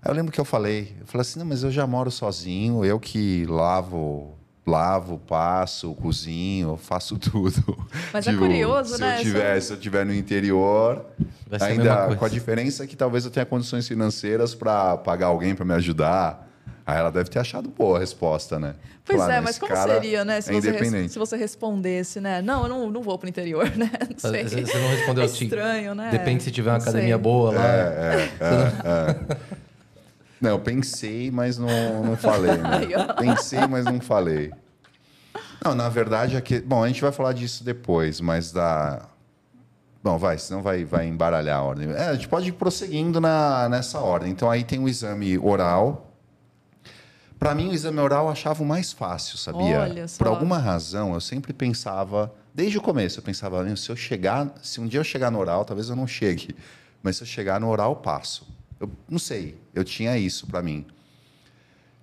Aí 0.00 0.10
eu 0.10 0.14
lembro 0.14 0.30
que 0.30 0.40
eu 0.40 0.44
falei, 0.44 0.94
eu 1.00 1.06
falei 1.06 1.22
assim, 1.22 1.38
não, 1.38 1.46
mas 1.46 1.62
eu 1.64 1.70
já 1.70 1.86
moro 1.86 2.10
sozinho, 2.10 2.84
eu 2.84 3.00
que 3.00 3.44
lavo, 3.46 4.34
lavo, 4.64 5.18
passo, 5.18 5.92
cozinho, 5.94 6.76
faço 6.76 7.16
tudo. 7.18 7.76
Mas 8.12 8.26
é 8.26 8.34
curioso, 8.36 8.94
se 8.94 9.00
né? 9.00 9.18
Eu 9.18 9.22
tiver, 9.22 9.60
se 9.60 9.72
eu 9.72 9.76
tiver 9.80 10.06
no 10.06 10.14
interior, 10.14 11.04
Vai 11.48 11.58
ser 11.58 11.64
a 11.64 11.68
mesma 11.70 11.82
ainda 11.82 12.04
coisa. 12.04 12.16
com 12.18 12.24
a 12.24 12.28
diferença 12.28 12.86
que 12.86 12.94
talvez 12.94 13.24
eu 13.24 13.30
tenha 13.32 13.46
condições 13.46 13.88
financeiras 13.88 14.54
para 14.54 14.96
pagar 14.98 15.26
alguém 15.26 15.54
para 15.56 15.64
me 15.64 15.74
ajudar. 15.74 16.48
Aí 16.86 16.98
ela 16.98 17.10
deve 17.10 17.30
ter 17.30 17.38
achado 17.38 17.68
boa 17.70 17.96
a 17.96 18.00
resposta, 18.00 18.58
né? 18.58 18.74
Pois 19.06 19.18
Falar, 19.18 19.32
é, 19.34 19.36
"Não, 19.36 19.44
mas 19.44 19.58
como 19.58 19.74
seria, 19.76 20.24
né? 20.24 20.40
Se, 20.40 20.50
é 20.54 20.60
você, 20.60 21.08
se 21.08 21.18
você 21.18 21.36
respondesse, 21.36 22.20
né? 22.20 22.42
Não, 22.42 22.62
eu 22.64 22.68
não, 22.68 22.90
não 22.90 23.02
vou 23.02 23.18
para 23.18 23.26
o 23.26 23.28
interior, 23.28 23.70
né? 23.76 23.90
Não 24.10 24.30
sei. 24.30 24.44
Você 24.48 24.64
você 24.66 24.78
não 24.78 24.88
respondeu 24.88 25.22
É 25.22 25.26
assim. 25.26 25.44
estranho, 25.44 25.94
né? 25.94 26.10
Depende 26.10 26.42
se 26.42 26.50
tiver 26.50 26.70
uma 26.70 26.78
Não 26.78 26.82
academia 26.82 27.14
sei. 27.14 27.22
boa 27.22 27.52
lá. 27.54 27.64
É, 27.64 28.28
Não, 30.40 30.50
eu 30.50 30.58
pensei, 30.58 31.30
mas 31.30 31.56
não, 31.58 32.04
não 32.04 32.16
falei. 32.16 32.56
Né? 32.56 32.80
Pensei, 33.18 33.66
mas 33.66 33.84
não 33.86 34.00
falei. 34.00 34.52
Não, 35.64 35.74
na 35.74 35.88
verdade, 35.88 36.36
é 36.36 36.40
que. 36.40 36.60
Bom, 36.60 36.82
a 36.84 36.88
gente 36.88 37.00
vai 37.00 37.12
falar 37.12 37.32
disso 37.32 37.64
depois, 37.64 38.20
mas 38.20 38.52
da. 38.52 39.02
Bom, 40.02 40.18
vai, 40.18 40.36
senão 40.36 40.60
vai, 40.62 40.84
vai 40.84 41.06
embaralhar 41.06 41.58
a 41.58 41.62
ordem. 41.62 41.90
É, 41.92 42.08
a 42.08 42.14
gente 42.14 42.28
pode 42.28 42.48
ir 42.48 42.52
prosseguindo 42.52 43.20
na, 43.22 43.68
nessa 43.70 44.00
ordem. 44.00 44.30
Então, 44.30 44.50
aí 44.50 44.62
tem 44.64 44.78
o 44.78 44.86
exame 44.88 45.38
oral. 45.38 46.13
Para 47.38 47.54
mim, 47.54 47.68
o 47.68 47.72
exame 47.72 47.98
oral 47.98 48.26
eu 48.26 48.30
achava 48.32 48.62
o 48.62 48.66
mais 48.66 48.92
fácil, 48.92 49.36
sabia? 49.36 49.80
Olha 49.80 50.08
só. 50.08 50.18
Por 50.18 50.26
alguma 50.28 50.58
razão, 50.58 51.14
eu 51.14 51.20
sempre 51.20 51.52
pensava, 51.52 52.34
desde 52.54 52.78
o 52.78 52.80
começo, 52.80 53.18
eu 53.18 53.22
pensava, 53.22 53.62
"Meu, 53.62 53.76
se 53.76 53.90
eu 53.90 53.96
chegar, 53.96 54.54
se 54.62 54.80
um 54.80 54.86
dia 54.86 55.00
eu 55.00 55.04
chegar 55.04 55.30
no 55.30 55.38
oral, 55.38 55.64
talvez 55.64 55.88
eu 55.88 55.96
não 55.96 56.06
chegue, 56.06 56.54
mas 57.02 57.16
se 57.16 57.22
eu 57.22 57.26
chegar 57.26 57.60
no 57.60 57.68
oral, 57.68 57.92
eu 57.92 57.96
passo. 57.96 58.46
Eu 58.80 58.90
não 59.08 59.18
sei, 59.18 59.58
eu 59.74 59.84
tinha 59.84 60.16
isso 60.16 60.46
para 60.46 60.62
mim. 60.62 60.86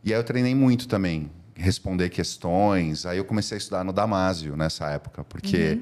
E 0.03 0.13
aí 0.13 0.19
eu 0.19 0.23
treinei 0.23 0.55
muito 0.55 0.87
também, 0.87 1.29
responder 1.55 2.09
questões. 2.09 3.05
Aí 3.05 3.17
eu 3.17 3.25
comecei 3.25 3.55
a 3.55 3.59
estudar 3.59 3.83
no 3.83 3.93
Damásio 3.93 4.55
nessa 4.55 4.89
época, 4.89 5.23
porque 5.23 5.79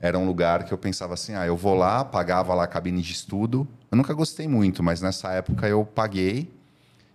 era 0.00 0.18
um 0.18 0.26
lugar 0.26 0.64
que 0.64 0.72
eu 0.72 0.78
pensava 0.78 1.14
assim, 1.14 1.34
ah, 1.34 1.46
eu 1.46 1.56
vou 1.56 1.74
lá, 1.74 2.04
pagava 2.04 2.54
lá 2.54 2.64
a 2.64 2.66
cabine 2.66 3.00
de 3.02 3.12
estudo. 3.12 3.66
Eu 3.90 3.96
nunca 3.96 4.12
gostei 4.14 4.48
muito, 4.48 4.82
mas 4.82 5.00
nessa 5.00 5.30
época 5.32 5.68
eu 5.68 5.84
paguei. 5.84 6.50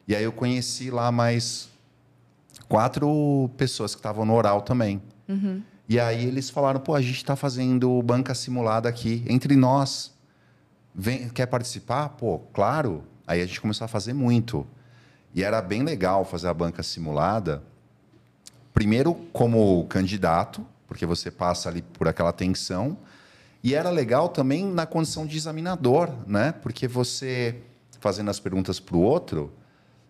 E 0.08 0.16
aí 0.16 0.24
eu 0.24 0.32
conheci 0.32 0.90
lá 0.90 1.12
mais 1.12 1.70
quatro 2.70 3.50
pessoas 3.58 3.94
que 3.94 4.00
estavam 4.00 4.26
no 4.26 4.34
oral 4.34 4.62
também. 4.62 5.02
E 5.90 6.00
aí 6.00 6.26
eles 6.26 6.50
falaram, 6.50 6.80
pô, 6.80 6.96
a 6.96 7.02
gente 7.02 7.18
está 7.18 7.36
fazendo 7.36 8.02
banca 8.02 8.34
simulada 8.34 8.88
aqui 8.88 9.24
entre 9.28 9.56
nós. 9.56 10.14
Vem, 10.94 11.30
quer 11.30 11.46
participar? 11.46 12.10
Pô, 12.10 12.40
claro. 12.54 13.04
Aí 13.26 13.42
a 13.42 13.46
gente 13.46 13.60
começou 13.60 13.86
a 13.86 13.88
fazer 13.88 14.14
muito. 14.14 14.66
E 15.34 15.44
era 15.44 15.62
bem 15.62 15.84
legal 15.84 16.26
fazer 16.26 16.48
a 16.48 16.54
banca 16.54 16.82
simulada. 16.82 17.62
Primeiro, 18.74 19.14
como 19.34 19.86
candidato, 19.88 20.66
porque 20.88 21.06
você 21.06 21.30
passa 21.30 21.70
ali 21.70 21.82
por 21.82 22.08
aquela 22.08 22.32
tensão. 22.32 22.98
E 23.64 23.76
era 23.76 23.90
legal 23.90 24.30
também 24.30 24.66
na 24.66 24.86
condição 24.86 25.26
de 25.26 25.36
examinador, 25.36 26.10
né? 26.26 26.54
Porque 26.54 26.88
você, 26.88 27.62
fazendo 28.00 28.30
as 28.30 28.40
perguntas 28.40 28.80
para 28.80 28.96
o 28.96 29.02
outro, 29.02 29.52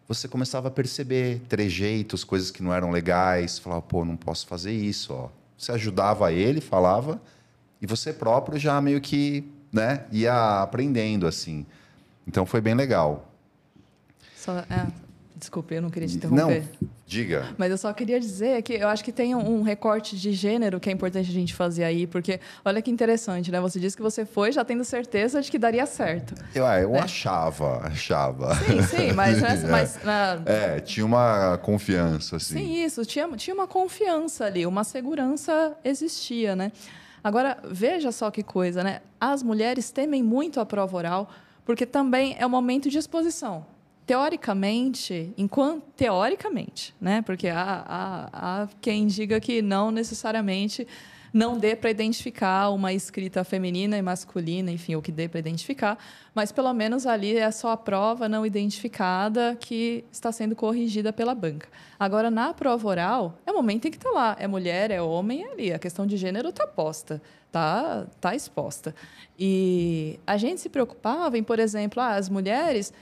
você 0.08 0.28
começava 0.28 0.70
a 0.70 0.72
perceber 0.72 1.42
trejeitos, 1.50 2.24
coisas 2.24 2.50
que 2.50 2.64
não 2.64 2.74
eram 2.74 2.92
legais. 2.92 3.60
Falava, 3.60 3.82
pô, 3.82 4.06
não 4.06 4.16
posso 4.16 4.48
fazer 4.48 4.72
isso. 4.72 5.14
Ó. 5.14 5.30
Você 5.58 5.72
ajudava 5.72 6.32
ele, 6.32 6.62
falava, 6.62 7.22
e 7.82 7.86
você 7.86 8.14
próprio 8.14 8.58
já 8.58 8.80
meio 8.80 9.02
que 9.02 9.52
né, 9.72 10.06
ia 10.12 10.62
aprendendo, 10.62 11.28
assim. 11.28 11.66
Então 12.26 12.46
foi 12.46 12.62
bem 12.62 12.74
legal. 12.74 13.30
Só, 14.36 14.58
é, 14.60 14.88
desculpe, 15.38 15.76
eu 15.76 15.82
não 15.82 15.90
queria 15.90 16.08
te 16.08 16.16
interromper. 16.18 16.64
Não, 16.82 16.88
diga. 17.06 17.54
Mas 17.58 17.70
eu 17.72 17.78
só 17.78 17.94
queria 17.94 18.20
dizer 18.20 18.62
que 18.64 18.74
eu 18.74 18.88
acho 18.88 19.04
que 19.04 19.12
tem 19.12 19.36
um 19.36 19.62
recorte 19.62 20.18
de 20.18 20.32
gênero 20.34 20.80
que 20.80 20.90
é 20.90 20.92
importante 20.92 21.30
a 21.30 21.34
gente 21.34 21.54
fazer 21.54 21.84
aí, 21.84 22.08
porque 22.08 22.40
olha 22.66 22.82
que 22.82 22.90
interessante, 22.90 23.52
né? 23.52 23.60
Você 23.62 23.80
disse 23.80 23.96
que 23.96 24.02
você 24.02 24.26
foi 24.26 24.52
já 24.52 24.66
tendo 24.66 24.84
certeza 24.84 25.42
de 25.42 25.50
que 25.52 25.60
daria 25.60 25.86
certo. 25.86 26.34
Eu, 26.56 26.66
ah, 26.66 26.80
eu 26.80 26.96
achava, 26.96 27.86
achava. 27.86 28.56
Sim, 28.56 28.82
sim, 28.84 29.14
mas, 29.14 29.42
né, 29.42 29.64
mas 29.70 30.04
na- 30.04 30.42
É, 30.46 30.80
tinha 30.80 31.06
uma 31.06 31.58
confiança, 31.60 32.38
assim. 32.38 32.56
Sim, 32.56 32.84
isso. 32.84 33.06
Tinha, 33.06 33.28
tinha 33.38 33.54
uma 33.54 33.68
confiança 33.68 34.46
ali, 34.46 34.66
uma 34.66 34.84
segurança 34.84 35.78
existia, 35.84 36.56
né? 36.56 36.72
Agora, 37.24 37.58
veja 37.70 38.12
só 38.12 38.32
que 38.32 38.42
coisa, 38.42 38.84
né? 38.84 39.02
As 39.20 39.44
mulheres 39.44 39.92
temem 39.92 40.24
muito 40.24 40.60
a 40.60 40.66
prova 40.66 40.96
oral, 40.98 41.30
porque 41.66 41.86
também 41.86 42.36
é 42.40 42.46
um 42.46 42.50
momento 42.50 42.90
de 42.90 42.98
exposição. 42.98 43.66
Teoricamente, 44.08 45.34
enquanto 45.38 45.84
teoricamente, 45.96 46.96
né? 47.00 47.22
Porque 47.22 47.50
há, 47.50 47.84
há, 47.86 48.62
há 48.64 48.68
quem 48.82 49.06
diga 49.06 49.40
que 49.40 49.62
não 49.62 49.92
necessariamente 49.92 50.88
não 51.34 51.58
dê 51.58 51.76
para 51.76 51.90
identificar 51.90 52.70
uma 52.70 52.94
escrita 52.94 53.44
feminina 53.44 53.98
e 53.98 54.02
masculina, 54.02 54.72
enfim, 54.72 54.96
o 54.96 55.02
que 55.02 55.12
dê 55.12 55.28
para 55.28 55.40
identificar, 55.40 55.98
mas 56.34 56.52
pelo 56.52 56.74
menos 56.74 57.06
ali 57.06 57.38
é 57.38 57.52
só 57.52 57.72
a 57.72 57.78
prova 57.78 58.28
não 58.28 58.46
identificada 58.46 59.56
que 59.60 60.04
está 60.12 60.32
sendo 60.32 60.56
corrigida 60.56 61.12
pela 61.14 61.36
banca. 61.36 61.68
Agora, 62.00 62.32
na 62.32 62.54
prova 62.54 62.88
oral, 62.88 63.38
é 63.46 63.52
o 63.52 63.56
momento 63.56 63.88
em 63.88 63.92
que 63.92 63.98
está 63.98 64.10
lá, 64.10 64.36
é 64.40 64.48
mulher, 64.48 64.90
é 64.90 65.02
homem, 65.02 65.44
é 65.44 65.52
ali, 65.52 65.74
a 65.74 65.80
questão 65.80 66.08
de 66.08 66.18
gênero 66.18 66.50
está 66.50 66.66
posta, 66.66 67.22
tá, 67.52 68.08
tá 68.20 68.34
exposta. 68.34 68.96
E 69.38 70.20
a 70.26 70.38
gente 70.38 70.62
se 70.62 70.70
preocupava 70.70 71.38
em, 71.38 71.44
por 71.44 71.60
exemplo, 71.60 72.02
ah, 72.02 72.16
as 72.16 72.30
mulheres 72.30 72.94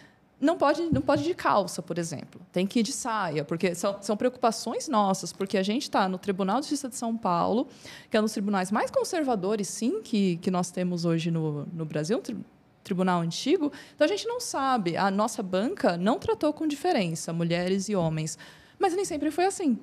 não 0.45 0.57
pode, 0.57 0.81
não 0.83 1.01
pode 1.01 1.23
ir 1.23 1.27
de 1.27 1.33
calça, 1.33 1.81
por 1.81 1.97
exemplo. 1.97 2.39
Tem 2.51 2.65
que 2.65 2.79
ir 2.79 2.83
de 2.83 2.93
saia, 2.93 3.43
porque 3.43 3.75
são, 3.75 3.97
são 4.01 4.15
preocupações 4.15 4.87
nossas, 4.87 5.33
porque 5.33 5.57
a 5.57 5.63
gente 5.63 5.83
está 5.83 6.07
no 6.07 6.17
Tribunal 6.17 6.61
de 6.61 6.67
Justiça 6.67 6.87
de 6.87 6.95
São 6.95 7.17
Paulo, 7.17 7.67
que 8.09 8.15
é 8.15 8.19
um 8.19 8.23
dos 8.23 8.31
tribunais 8.31 8.71
mais 8.71 8.89
conservadores, 8.91 9.67
sim, 9.67 10.01
que, 10.01 10.37
que 10.37 10.51
nós 10.51 10.71
temos 10.71 11.03
hoje 11.03 11.31
no, 11.31 11.65
no 11.73 11.83
Brasil, 11.83 12.17
um 12.19 12.21
tri- 12.21 12.37
tribunal 12.83 13.21
antigo. 13.21 13.71
Então 13.95 14.05
a 14.05 14.07
gente 14.07 14.27
não 14.27 14.39
sabe. 14.39 14.95
A 14.95 15.09
nossa 15.11 15.41
banca 15.41 15.97
não 15.97 16.19
tratou 16.19 16.53
com 16.53 16.67
diferença 16.67 17.33
mulheres 17.33 17.89
e 17.89 17.95
homens, 17.95 18.37
mas 18.77 18.93
nem 18.93 19.03
sempre 19.03 19.31
foi 19.31 19.45
assim. 19.45 19.77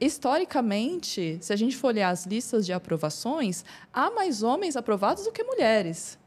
Historicamente, 0.00 1.38
se 1.40 1.52
a 1.52 1.56
gente 1.56 1.76
for 1.76 1.88
olhar 1.88 2.10
as 2.10 2.26
listas 2.26 2.66
de 2.66 2.72
aprovações, 2.72 3.64
há 3.92 4.10
mais 4.10 4.42
homens 4.42 4.76
aprovados 4.76 5.24
do 5.24 5.30
que 5.32 5.44
mulheres. 5.44 6.18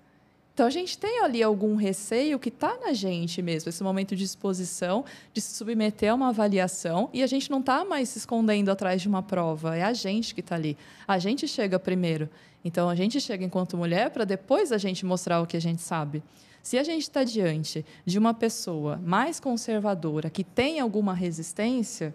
Então 0.60 0.68
a 0.68 0.72
gente 0.72 0.97
tem 0.97 1.22
ali 1.22 1.41
algum 1.41 1.78
receio 1.78 2.38
que 2.38 2.49
está 2.49 2.78
na 2.82 2.91
gente 2.91 3.41
mesmo, 3.41 3.70
esse 3.70 3.82
momento 3.82 4.14
de 4.14 4.26
exposição, 4.26 5.05
de 5.32 5.39
se 5.39 5.55
submeter 5.55 6.12
a 6.12 6.14
uma 6.14 6.28
avaliação, 6.28 7.10
e 7.14 7.24
a 7.24 7.28
gente 7.28 7.49
não 7.49 7.62
está 7.62 7.86
mais 7.86 8.10
se 8.10 8.18
escondendo 8.18 8.68
atrás 8.68 9.01
de 9.01 9.07
uma 9.07 9.24
prova, 9.24 9.78
é 9.78 9.84
a 9.84 9.93
gente 9.93 10.36
que 10.36 10.41
está 10.41 10.55
ali. 10.55 10.78
A 11.07 11.18
gente 11.18 11.47
chega 11.47 11.80
primeiro. 11.80 12.30
Então 12.62 12.89
a 12.89 12.95
gente 12.95 13.22
chega 13.22 13.45
enquanto 13.45 13.78
mulher 13.78 14.10
para 14.10 14.26
depois 14.26 14.74
a 14.74 14.78
gente 14.78 15.05
mostrar 15.05 15.39
o 15.39 15.47
que 15.47 15.55
a 15.55 15.62
gente 15.62 15.82
sabe. 15.82 16.22
Se 16.62 16.78
a 16.78 16.84
gente 16.84 17.03
está 17.03 17.24
diante 17.24 17.86
de 18.05 18.20
uma 18.20 18.34
pessoa 18.34 18.97
mais 18.97 19.39
conservadora, 19.39 20.30
que 20.30 20.43
tem 20.43 20.82
alguma 20.82 21.14
resistência, 21.14 22.14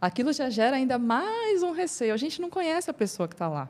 aquilo 0.00 0.32
já 0.32 0.48
gera 0.48 0.76
ainda 0.76 0.98
mais 0.98 1.62
um 1.62 1.72
receio. 1.72 2.14
A 2.14 2.16
gente 2.16 2.40
não 2.40 2.48
conhece 2.48 2.90
a 2.90 2.94
pessoa 2.94 3.28
que 3.28 3.34
está 3.34 3.48
lá. 3.48 3.68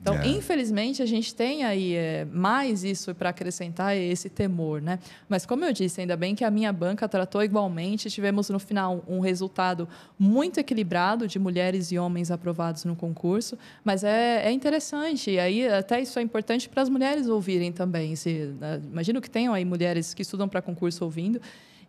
Então, 0.00 0.14
É. 0.14 0.26
infelizmente, 0.28 1.02
a 1.02 1.06
gente 1.06 1.34
tem 1.34 1.62
aí 1.62 1.94
é, 1.94 2.24
mais 2.32 2.84
isso 2.84 3.14
para 3.14 3.28
acrescentar 3.28 3.94
esse 3.94 4.30
temor, 4.30 4.80
né? 4.80 4.98
Mas, 5.28 5.44
como 5.44 5.62
eu 5.64 5.72
disse, 5.74 6.00
ainda 6.00 6.16
bem 6.16 6.34
que 6.34 6.42
a 6.42 6.50
minha 6.50 6.72
banca 6.72 7.06
tratou 7.06 7.42
igualmente. 7.44 8.08
Tivemos, 8.10 8.48
no 8.48 8.58
final, 8.58 9.04
um 9.06 9.20
resultado 9.20 9.86
muito 10.18 10.58
equilibrado 10.58 11.28
de 11.28 11.38
mulheres 11.38 11.92
e 11.92 11.98
homens 11.98 12.30
aprovados 12.30 12.84
no 12.86 12.96
concurso. 12.96 13.58
Mas 13.84 14.02
é, 14.02 14.42
é 14.46 14.50
interessante. 14.50 15.32
E 15.32 15.38
aí, 15.38 15.68
até 15.68 16.00
isso 16.00 16.18
é 16.18 16.22
importante 16.22 16.66
para 16.66 16.82
as 16.82 16.88
mulheres 16.88 17.28
ouvirem 17.28 17.70
também. 17.70 18.16
Se, 18.16 18.54
né, 18.58 18.80
imagino 18.90 19.20
que 19.20 19.28
tenham 19.28 19.52
aí 19.52 19.66
mulheres 19.66 20.14
que 20.14 20.22
estudam 20.22 20.48
para 20.48 20.62
concurso 20.62 21.04
ouvindo. 21.04 21.40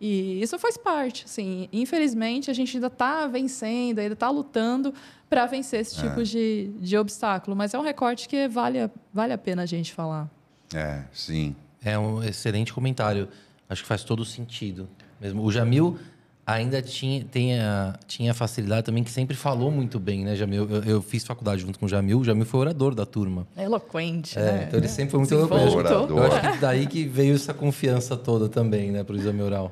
E 0.02 0.42
isso 0.42 0.58
faz 0.58 0.76
parte. 0.78 1.26
Assim, 1.26 1.70
infelizmente, 1.72 2.50
a 2.50 2.54
gente 2.54 2.76
ainda 2.76 2.88
está 2.88 3.28
vencendo, 3.28 4.00
ainda 4.00 4.14
está 4.14 4.30
lutando 4.32 4.92
para 5.32 5.46
vencer 5.46 5.80
esse 5.80 5.96
tipo 5.96 6.22
de, 6.24 6.70
de 6.82 6.98
obstáculo. 6.98 7.56
Mas 7.56 7.74
é 7.74 7.80
um 7.80 7.82
recorte 7.82 8.28
que 8.28 8.50
vale, 8.50 8.78
a- 8.82 8.90
vale 9.14 9.32
a 9.32 9.38
pena 9.38 9.62
a 9.62 9.66
gente 9.66 9.94
falar. 9.94 10.30
É, 10.76 11.04
sim. 11.14 11.56
É 11.82 11.98
um 11.98 12.22
excelente 12.22 12.74
comentário. 12.74 13.30
Acho 13.70 13.82
que 13.82 13.88
faz 13.88 14.04
todo 14.04 14.26
sentido. 14.26 14.90
Mesmo. 15.22 15.42
O 15.42 15.50
Jamil 15.50 15.98
ainda 16.46 16.82
tinha, 16.82 17.24
tinha, 17.32 17.96
tinha 18.06 18.34
facilidade 18.34 18.84
também, 18.84 19.06
que 19.06 19.10
sempre 19.12 19.34
falou 19.38 19.72
muito 19.72 19.98
bem, 20.02 20.26
né, 20.26 20.36
Jamil? 20.36 20.70
Eu, 20.70 20.84
eu 20.84 21.02
fiz 21.02 21.24
faculdade 21.24 21.62
junto 21.62 21.80
com 21.80 21.86
o 21.86 21.90
Jamil. 21.90 22.20
O 22.20 22.24
Jamil 22.26 22.46
foi 22.46 22.60
orador 22.60 22.94
da 22.94 23.06
turma. 23.06 23.48
É 23.56 23.64
eloquente, 23.64 24.38
É, 24.38 24.42
né? 24.42 24.66
então 24.68 24.78
ele 24.82 24.90
sempre 24.90 25.12
foi 25.12 25.20
muito 25.20 25.30
Se 25.30 25.36
eloquente. 25.36 25.88
voltou. 25.94 26.18
Eu 26.18 26.26
acho 26.34 26.52
que 26.52 26.58
daí 26.58 26.86
que 26.88 27.06
veio 27.06 27.36
essa 27.36 27.54
confiança 27.54 28.18
toda 28.18 28.50
também, 28.50 28.92
né, 28.92 29.02
pro 29.02 29.16
exame 29.16 29.42
oral. 29.42 29.72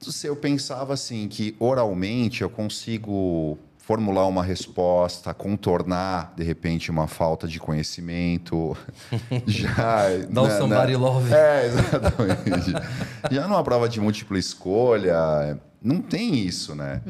Se 0.00 0.26
eu 0.26 0.36
pensava 0.36 0.94
assim 0.94 1.26
que 1.28 1.56
oralmente 1.58 2.42
eu 2.42 2.48
consigo 2.50 3.58
formular 3.86 4.26
uma 4.26 4.42
resposta, 4.42 5.32
contornar 5.32 6.34
de 6.36 6.42
repente 6.42 6.90
uma 6.90 7.06
falta 7.06 7.46
de 7.46 7.60
conhecimento, 7.60 8.76
já 9.46 10.08
Dá 10.28 10.42
um 10.42 10.46
na- 10.48 10.58
somebody 10.58 10.96
love. 10.96 11.32
É, 11.32 11.66
exatamente. 11.66 12.72
já 13.30 13.46
numa 13.46 13.62
prova 13.62 13.88
de 13.88 14.00
múltipla 14.00 14.36
escolha, 14.40 15.56
não 15.80 16.00
tem 16.02 16.34
isso, 16.34 16.74
né? 16.74 17.00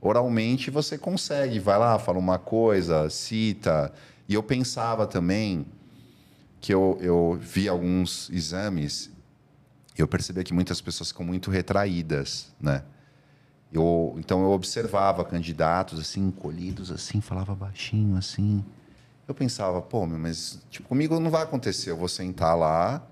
Oralmente 0.00 0.68
você 0.68 0.98
consegue, 0.98 1.60
vai 1.60 1.78
lá, 1.78 1.96
fala 1.96 2.18
uma 2.18 2.40
coisa, 2.40 3.08
cita. 3.08 3.92
E 4.28 4.34
eu 4.34 4.42
pensava 4.42 5.06
também 5.06 5.64
que 6.60 6.74
eu, 6.74 6.98
eu 7.00 7.38
vi 7.40 7.68
alguns 7.68 8.28
exames 8.30 9.12
e 9.96 10.00
eu 10.02 10.08
percebia 10.08 10.42
que 10.42 10.52
muitas 10.52 10.80
pessoas 10.80 11.10
ficam 11.10 11.24
muito 11.24 11.52
retraídas, 11.52 12.52
né? 12.60 12.82
Eu, 13.76 14.14
então 14.18 14.42
eu 14.42 14.50
observava 14.50 15.24
candidatos 15.24 15.98
assim, 15.98 16.28
encolhidos 16.28 16.90
assim, 16.90 17.20
falava 17.20 17.54
baixinho 17.54 18.16
assim. 18.16 18.64
Eu 19.28 19.34
pensava, 19.34 19.82
pô, 19.82 20.06
meu, 20.06 20.18
mas 20.18 20.60
tipo, 20.70 20.88
comigo 20.88 21.18
não 21.20 21.30
vai 21.30 21.42
acontecer, 21.42 21.90
eu 21.90 21.96
vou 21.96 22.08
sentar 22.08 22.56
lá 22.56 23.02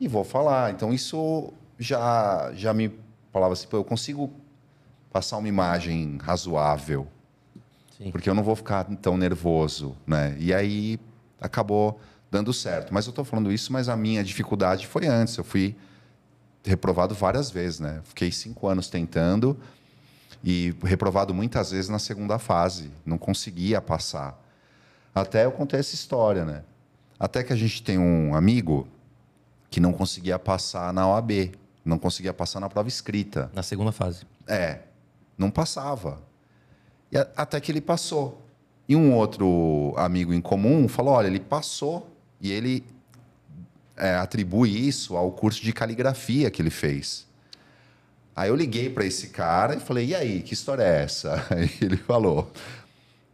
e 0.00 0.08
vou 0.08 0.24
falar. 0.24 0.72
Então 0.72 0.92
isso 0.92 1.52
já 1.78 2.52
já 2.54 2.74
me 2.74 2.92
falava 3.32 3.52
assim, 3.52 3.68
pô, 3.68 3.76
eu 3.76 3.84
consigo 3.84 4.30
passar 5.12 5.38
uma 5.38 5.48
imagem 5.48 6.18
razoável, 6.22 7.06
Sim. 7.96 8.10
porque 8.10 8.28
eu 8.28 8.34
não 8.34 8.42
vou 8.42 8.56
ficar 8.56 8.84
tão 8.96 9.16
nervoso, 9.16 9.96
né? 10.06 10.36
E 10.38 10.52
aí 10.52 10.98
acabou 11.40 11.98
dando 12.30 12.52
certo. 12.52 12.92
Mas 12.92 13.06
eu 13.06 13.10
estou 13.10 13.24
falando 13.24 13.50
isso, 13.52 13.72
mas 13.72 13.88
a 13.88 13.96
minha 13.96 14.22
dificuldade 14.22 14.86
foi 14.86 15.06
antes. 15.06 15.36
Eu 15.36 15.44
fui 15.44 15.76
reprovado 16.64 17.14
várias 17.14 17.50
vezes, 17.50 17.80
né? 17.80 18.00
Fiquei 18.04 18.30
cinco 18.30 18.66
anos 18.66 18.88
tentando 18.90 19.56
e 20.48 20.72
reprovado 20.84 21.34
muitas 21.34 21.72
vezes 21.72 21.90
na 21.90 21.98
segunda 21.98 22.38
fase. 22.38 22.88
Não 23.04 23.18
conseguia 23.18 23.80
passar. 23.80 24.40
Até 25.12 25.44
eu 25.44 25.50
contei 25.50 25.80
essa 25.80 25.96
história, 25.96 26.44
né? 26.44 26.62
Até 27.18 27.42
que 27.42 27.52
a 27.52 27.56
gente 27.56 27.82
tem 27.82 27.98
um 27.98 28.32
amigo 28.32 28.86
que 29.68 29.80
não 29.80 29.92
conseguia 29.92 30.38
passar 30.38 30.92
na 30.92 31.08
OAB, 31.08 31.50
não 31.84 31.98
conseguia 31.98 32.32
passar 32.32 32.60
na 32.60 32.68
prova 32.68 32.88
escrita. 32.88 33.50
Na 33.52 33.62
segunda 33.64 33.90
fase. 33.90 34.22
É, 34.46 34.80
não 35.36 35.50
passava. 35.50 36.20
E 37.10 37.18
a- 37.18 37.26
até 37.36 37.58
que 37.60 37.72
ele 37.72 37.80
passou. 37.80 38.40
E 38.88 38.94
um 38.94 39.14
outro 39.14 39.94
amigo 39.96 40.32
em 40.32 40.40
comum 40.40 40.86
falou: 40.86 41.14
olha, 41.14 41.26
ele 41.26 41.40
passou 41.40 42.08
e 42.40 42.52
ele 42.52 42.84
é, 43.96 44.14
atribui 44.14 44.70
isso 44.86 45.16
ao 45.16 45.32
curso 45.32 45.60
de 45.60 45.72
caligrafia 45.72 46.50
que 46.52 46.62
ele 46.62 46.70
fez. 46.70 47.26
Aí 48.36 48.50
eu 48.50 48.54
liguei 48.54 48.90
para 48.90 49.06
esse 49.06 49.28
cara 49.28 49.76
e 49.76 49.80
falei: 49.80 50.08
e 50.08 50.14
aí, 50.14 50.42
que 50.42 50.52
história 50.52 50.82
é 50.82 51.02
essa? 51.04 51.42
Aí 51.48 51.70
ele 51.80 51.96
falou: 51.96 52.52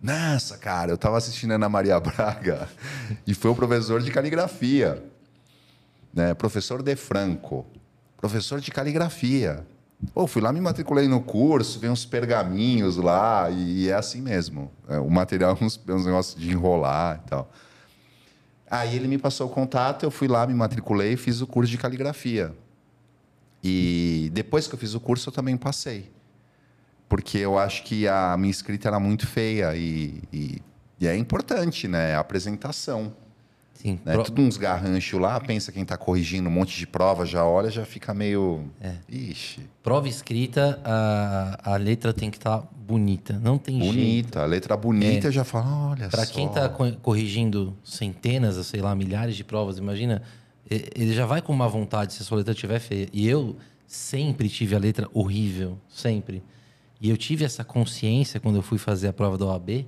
nossa, 0.01 0.57
cara, 0.57 0.93
eu 0.93 0.95
estava 0.95 1.19
assistindo 1.19 1.51
a 1.51 1.55
Ana 1.57 1.69
Maria 1.69 1.99
Braga 1.99 2.69
e 3.27 3.35
foi 3.35 3.51
o 3.51 3.55
professor 3.55 4.01
de 4.01 4.11
caligrafia, 4.13 5.03
né? 6.15 6.35
professor 6.35 6.83
De 6.83 6.95
Franco, 6.95 7.67
professor 8.17 8.61
de 8.61 8.71
caligrafia. 8.71 9.67
Pô, 10.13 10.27
fui 10.27 10.43
lá, 10.43 10.53
me 10.53 10.61
matriculei 10.61 11.07
no 11.07 11.21
curso, 11.21 11.79
vem 11.79 11.89
uns 11.89 12.05
pergaminhos 12.05 12.97
lá, 12.97 13.49
e, 13.51 13.89
é 13.89 13.95
assim 13.95 14.21
mesmo. 14.21 14.71
É, 14.89 14.99
o 14.99 15.09
material 15.09 15.57
é 15.61 15.65
uns, 15.65 15.81
é 15.87 15.93
uns 15.93 16.05
negócios 16.05 16.41
de 16.41 16.51
enrolar 16.51 17.23
e 17.25 17.29
tal. 17.29 17.53
Aí 18.69 18.97
ele 18.97 19.07
me 19.07 19.19
passou 19.19 19.47
o 19.47 19.51
contato, 19.51 20.05
eu 20.05 20.11
fui 20.11 20.27
lá, 20.27 20.45
me 20.47 20.55
matriculei 20.55 21.13
e 21.13 21.17
fiz 21.17 21.41
o 21.41 21.47
curso 21.47 21.71
de 21.71 21.79
caligrafia. 21.79 22.53
E 23.63 24.31
depois 24.33 24.67
que 24.67 24.75
eu 24.75 24.79
fiz 24.79 24.95
o 24.95 25.01
curso, 25.01 25.29
eu 25.29 25.33
também 25.33 25.57
passei. 25.57 26.11
Porque 27.09 27.39
eu 27.39 27.59
acho 27.59 27.85
que 27.85 28.09
a 28.09 28.37
minha 28.39 28.51
escrita 28.51 28.89
era 28.89 28.99
muito 28.99 29.27
feia 29.27 29.75
e, 29.77 30.23
e- 30.33 30.63
e 31.01 31.07
é 31.07 31.17
importante, 31.17 31.87
né? 31.87 32.15
A 32.15 32.21
apresentação. 32.21 33.13
Sim. 33.75 33.99
Né? 34.05 34.13
Pro- 34.15 34.25
Tudo 34.25 34.43
uns 34.43 34.57
garranchos 34.57 35.21
lá, 35.21 35.39
pensa 35.41 35.71
quem 35.73 35.83
está 35.83 35.97
corrigindo 35.97 36.49
um 36.49 36.53
monte 36.53 36.77
de 36.79 36.87
prova, 36.87 37.27
já 37.27 37.45
olha, 37.45 37.71
já 37.71 37.85
fica 37.85 38.15
meio. 38.15 38.65
É. 38.81 38.95
Ixi, 39.09 39.61
Prova 39.83 40.09
escrita, 40.09 40.81
a, 40.85 41.73
a 41.75 41.77
letra 41.77 42.13
tem 42.13 42.31
que 42.31 42.37
estar 42.39 42.63
bonita. 42.87 43.39
Não 43.43 43.59
tem 43.59 43.79
jeito. 43.81 43.93
bonita. 43.93 44.43
A 44.43 44.47
letra 44.47 44.77
bonita 44.77 45.31
já 45.33 45.45
fala, 45.45 45.91
olha 45.91 46.09
Para 46.09 46.25
só. 46.25 46.33
quem 46.33 46.47
está 46.47 46.69
corrigindo 46.69 47.77
centenas, 47.85 48.55
sei 48.67 48.81
lá, 48.81 48.95
milhares 48.95 49.35
de 49.37 49.43
provas, 49.45 49.79
imagina, 49.79 50.23
ele 50.95 51.13
já 51.13 51.27
vai 51.27 51.43
com 51.43 51.53
uma 51.53 51.69
vontade 51.69 52.13
se 52.13 52.23
a 52.23 52.25
sua 52.25 52.39
letra 52.39 52.53
estiver 52.53 52.79
feia. 52.79 53.09
E 53.13 53.29
eu 53.29 53.57
sempre 53.87 54.49
tive 54.49 54.75
a 54.75 54.79
letra 54.79 55.09
horrível, 55.13 55.79
sempre. 55.89 56.43
E 57.01 57.11
eu 57.11 57.17
tive 57.17 57.45
essa 57.45 57.65
consciência 57.65 58.41
quando 58.41 58.57
eu 58.57 58.63
fui 58.63 58.79
fazer 58.79 59.09
a 59.09 59.13
prova 59.13 59.37
da 59.37 59.47
OAB, 59.47 59.87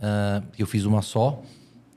ah, 0.00 0.42
que 0.52 0.62
eu 0.62 0.66
fiz 0.66 0.84
uma 0.84 1.02
só. 1.02 1.42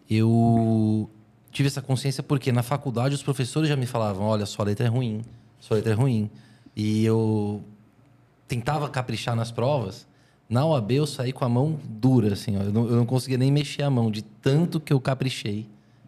Eu 0.10 1.10
tive 1.52 1.68
essa 1.68 1.82
consciência 1.82 2.24
porque 2.24 2.52
na 2.52 2.64
faculdade 2.64 3.14
os 3.14 3.22
professores 3.22 3.70
já 3.70 3.76
me 3.76 3.86
falavam: 3.86 4.26
olha, 4.26 4.46
sua 4.46 4.66
letra 4.66 4.86
é 4.86 4.90
ruim, 4.90 5.22
sua 5.60 5.76
letra 5.78 5.92
é 5.94 5.96
ruim. 5.96 6.30
E 6.76 7.04
eu 7.04 7.62
tentava 8.48 8.90
caprichar 8.90 9.36
nas 9.36 9.52
provas. 9.52 10.08
Na 10.50 10.66
OAB 10.66 10.92
eu 10.92 11.06
saí 11.06 11.34
com 11.34 11.44
a 11.44 11.50
mão 11.50 11.78
dura, 11.84 12.34
assim, 12.34 12.56
ó. 12.56 12.62
Eu 12.62 12.72
não, 12.72 12.88
eu 12.88 12.96
não 12.96 13.06
conseguia 13.06 13.38
nem 13.38 13.52
mexer 13.52 13.84
a 13.84 13.90
mão 13.90 14.10
de 14.10 14.22
tanto 14.22 14.80
que 14.80 14.94
eu 14.94 15.00
caprichei 15.02 15.68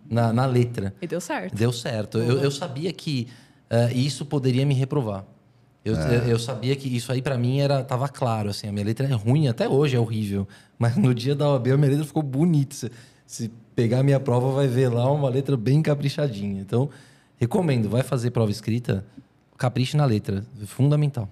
na, 0.10 0.34
na 0.34 0.46
letra. 0.46 0.94
E 1.02 1.08
deu 1.08 1.22
certo. 1.22 1.56
Deu 1.56 1.72
certo. 1.72 2.18
Eu, 2.18 2.40
eu 2.40 2.52
sabia 2.52 2.92
que 2.92 3.28
eh, 3.70 3.94
isso 3.94 4.26
poderia 4.26 4.66
me 4.66 4.74
reprovar. 4.74 5.26
Eu, 5.86 5.96
eu, 5.96 6.24
eu 6.28 6.40
sabia 6.40 6.76
que 6.76 6.94
isso 6.94 7.12
aí 7.12 7.22
para 7.22 7.38
mim 7.38 7.60
era 7.60 7.84
tava 7.84 8.08
claro, 8.10 8.50
assim, 8.50 8.68
a 8.68 8.72
minha 8.72 8.86
letra 8.86 9.08
é 9.08 9.14
ruim, 9.14 9.48
até 9.48 9.68
hoje 9.68 9.96
é 9.96 10.00
horrível, 10.00 10.46
mas 10.78 10.98
no 10.98 11.16
dia 11.16 11.34
da 11.34 11.50
OAB 11.50 11.68
a 11.68 11.78
minha 11.78 11.92
letra 11.92 12.06
ficou 12.06 12.22
bonita. 12.22 12.76
Se, 12.76 12.92
se 13.26 13.52
pegar 13.76 14.00
a 14.00 14.04
minha 14.04 14.20
prova 14.20 14.52
vai 14.52 14.68
ver 14.68 14.90
lá 14.90 15.10
uma 15.12 15.30
letra 15.30 15.56
bem 15.56 15.82
caprichadinha. 15.82 16.60
Então, 16.62 16.90
recomendo, 17.38 17.90
vai 17.90 18.04
fazer 18.04 18.32
prova 18.32 18.52
escrita, 18.52 19.06
capriche 19.58 19.96
na 19.96 20.06
letra, 20.06 20.44
é 20.62 20.66
fundamental. 20.66 21.30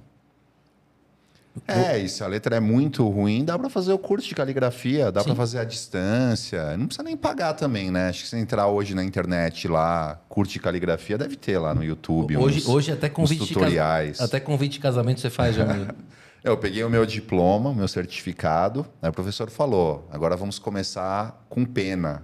É, 1.68 1.98
e 1.98 2.10
se 2.10 2.24
a 2.24 2.28
letra 2.28 2.56
é 2.58 2.60
muito 2.60 3.08
ruim, 3.08 3.46
dá 3.46 3.58
para 3.58 3.70
fazer 3.70 3.94
o 3.94 3.98
curso 3.98 4.28
de 4.28 4.36
caligrafia, 4.36 5.12
dá 5.12 5.24
para 5.24 5.34
fazer 5.36 5.60
à 5.60 5.64
distância. 5.64 6.76
Não 6.78 6.88
precisa 6.88 7.04
nem 7.04 7.16
pagar 7.16 7.54
também, 7.54 7.90
né? 7.90 8.10
Acho 8.10 8.20
que 8.20 8.26
se 8.26 8.32
você 8.32 8.38
entrar 8.40 8.68
hoje 8.68 8.94
na 8.94 9.04
internet 9.04 9.68
lá, 9.68 10.20
curso 10.30 10.54
de 10.54 10.60
caligrafia, 10.60 11.18
deve 11.18 11.36
ter 11.36 11.58
lá 11.58 11.74
no 11.74 11.84
YouTube. 11.84 12.36
Hoje, 12.38 12.60
uns- 12.60 12.68
hoje 12.68 12.92
até 12.92 13.10
convite 13.10 13.48
tutoriais. 13.48 14.20
até 14.20 14.40
convite 14.40 14.74
de 14.74 14.80
casamento 14.80 15.20
você 15.22 15.30
faz, 15.30 15.56
Jamil. 15.56 15.88
Eu 16.44 16.56
peguei 16.58 16.84
o 16.84 16.90
meu 16.90 17.06
diploma, 17.06 17.72
o 17.72 17.76
meu 17.76 17.88
certificado, 17.88 18.86
aí 19.02 19.10
o 19.10 19.14
professor 19.14 19.50
falou: 19.50 20.08
agora 20.12 20.36
vamos 20.38 20.58
começar 20.60 21.46
com 21.50 21.66
pena. 21.66 22.24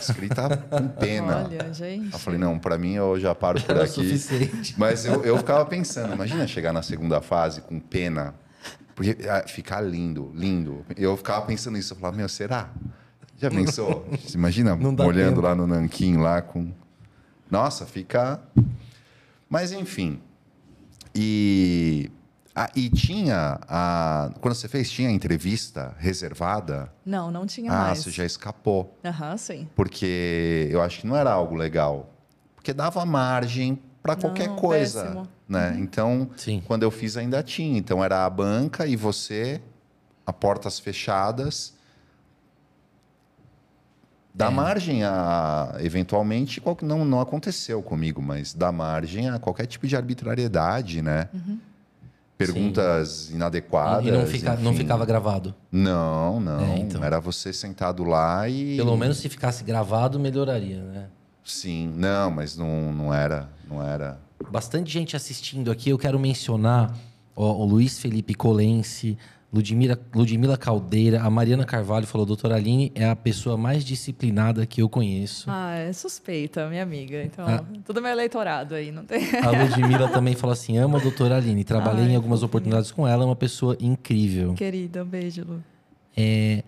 Escrita 0.00 0.56
com 0.70 0.88
pena. 0.88 1.44
Olha, 1.44 1.72
gente. 1.72 2.12
Eu 2.12 2.18
falei, 2.18 2.38
não, 2.38 2.58
para 2.58 2.78
mim 2.78 2.94
eu 2.94 3.18
já 3.20 3.34
paro 3.34 3.60
por 3.60 3.76
aqui. 3.80 3.88
suficiente. 3.92 4.74
Mas 4.78 5.04
eu, 5.04 5.22
eu 5.24 5.36
ficava 5.38 5.64
pensando, 5.66 6.14
imagina 6.14 6.46
chegar 6.46 6.72
na 6.72 6.82
segunda 6.82 7.20
fase 7.20 7.60
com 7.60 7.78
pena. 7.78 8.34
Porque 8.94 9.16
ah, 9.28 9.44
ficar 9.46 9.80
lindo, 9.80 10.30
lindo. 10.34 10.84
Eu 10.96 11.16
ficava 11.16 11.44
pensando 11.46 11.74
nisso, 11.76 11.92
eu 11.92 11.96
falava, 11.98 12.16
meu, 12.16 12.28
será? 12.28 12.70
Já 13.36 13.50
pensou? 13.50 14.06
Você 14.24 14.36
imagina 14.36 14.78
olhando 15.04 15.40
lá 15.40 15.54
no 15.54 15.66
nanquim 15.66 16.16
lá 16.16 16.40
com. 16.40 16.72
Nossa, 17.50 17.84
fica. 17.86 18.40
Mas 19.48 19.72
enfim. 19.72 20.20
E 21.14 22.10
Ah, 22.54 22.70
e 22.74 22.88
tinha, 22.88 23.58
a, 23.68 24.30
quando 24.40 24.54
você 24.54 24.68
fez, 24.68 24.88
tinha 24.90 25.10
entrevista 25.10 25.94
reservada? 25.98 26.92
Não, 27.04 27.30
não 27.30 27.46
tinha 27.46 27.72
ah, 27.72 27.76
mais. 27.86 27.98
você 27.98 28.10
já 28.12 28.24
escapou. 28.24 28.96
Aham, 29.04 29.36
sim. 29.36 29.68
Porque 29.74 30.68
eu 30.70 30.80
acho 30.80 31.00
que 31.00 31.06
não 31.06 31.16
era 31.16 31.32
algo 31.32 31.56
legal. 31.56 32.10
Porque 32.54 32.72
dava 32.72 33.04
margem 33.04 33.78
para 34.02 34.14
qualquer 34.14 34.48
Não, 34.48 34.56
coisa. 34.56 35.02
péssimo. 35.02 35.28
Né? 35.48 35.76
Então, 35.78 36.30
Sim. 36.36 36.62
quando 36.66 36.82
eu 36.84 36.90
fiz 36.90 37.16
ainda 37.16 37.42
tinha. 37.42 37.78
Então 37.78 38.02
era 38.02 38.24
a 38.24 38.30
banca 38.30 38.86
e 38.86 38.96
você, 38.96 39.60
a 40.26 40.32
portas 40.32 40.78
fechadas. 40.78 41.74
Dá 44.36 44.46
É. 44.46 44.50
margem 44.50 45.04
a, 45.04 45.76
eventualmente, 45.80 46.60
qual- 46.60 46.76
não, 46.82 47.04
não 47.04 47.20
aconteceu 47.20 47.80
comigo, 47.82 48.20
mas 48.20 48.52
dá 48.52 48.72
margem 48.72 49.28
a 49.30 49.38
qualquer 49.38 49.66
tipo 49.66 49.86
de 49.86 49.94
arbitrariedade, 49.96 51.00
né? 51.02 51.28
Perguntas 52.36 53.30
inadequadas. 53.30 54.06
E 54.06 54.10
não, 54.10 54.26
fica- 54.26 54.56
não 54.56 54.74
ficava 54.74 55.06
gravado. 55.06 55.54
Não, 55.70 56.40
não. 56.40 56.60
É, 56.64 56.78
então. 56.78 57.04
Era 57.04 57.20
você 57.20 57.52
sentado 57.52 58.02
lá 58.02 58.48
e. 58.48 58.76
Pelo 58.76 58.96
menos 58.96 59.18
se 59.18 59.28
ficasse 59.28 59.62
gravado, 59.62 60.18
melhoraria, 60.18 60.82
né? 60.82 61.06
Sim, 61.44 61.92
não, 61.94 62.30
mas 62.32 62.56
não, 62.56 62.92
não 62.92 63.14
era. 63.14 63.48
Não 63.68 63.80
era. 63.86 64.18
Bastante 64.50 64.90
gente 64.92 65.16
assistindo 65.16 65.70
aqui. 65.70 65.90
Eu 65.90 65.98
quero 65.98 66.18
mencionar 66.18 66.94
ó, 67.36 67.52
o 67.54 67.64
Luiz 67.64 67.98
Felipe 67.98 68.34
Colense, 68.34 69.16
Ludmila, 69.52 69.96
Ludmila 70.12 70.56
Caldeira, 70.56 71.22
a 71.22 71.30
Mariana 71.30 71.64
Carvalho 71.64 72.06
falou: 72.06 72.26
Doutora 72.26 72.56
Aline 72.56 72.90
é 72.94 73.08
a 73.08 73.14
pessoa 73.14 73.56
mais 73.56 73.84
disciplinada 73.84 74.66
que 74.66 74.82
eu 74.82 74.88
conheço. 74.88 75.48
Ah, 75.48 75.74
é 75.76 75.92
suspeita, 75.92 76.68
minha 76.68 76.82
amiga. 76.82 77.22
Então, 77.22 77.46
Ah. 77.46 77.64
tudo 77.84 78.02
meu 78.02 78.10
eleitorado 78.10 78.74
aí, 78.74 78.90
não 78.90 79.04
tem. 79.04 79.22
A 79.38 79.50
Ludmila 79.62 80.08
também 80.08 80.34
falou 80.34 80.52
assim: 80.52 80.76
amo 80.76 80.96
a 80.96 81.00
doutora 81.00 81.36
Aline. 81.36 81.62
Trabalhei 81.62 82.06
Ai, 82.06 82.10
em 82.12 82.16
algumas 82.16 82.42
oportunidades 82.42 82.90
com 82.90 83.06
ela, 83.06 83.22
é 83.22 83.26
uma 83.26 83.36
pessoa 83.36 83.76
incrível. 83.80 84.54
Querida, 84.54 85.04
um 85.04 85.06
beijo, 85.06 85.44
Lu. 85.46 85.62
É, 86.16 86.64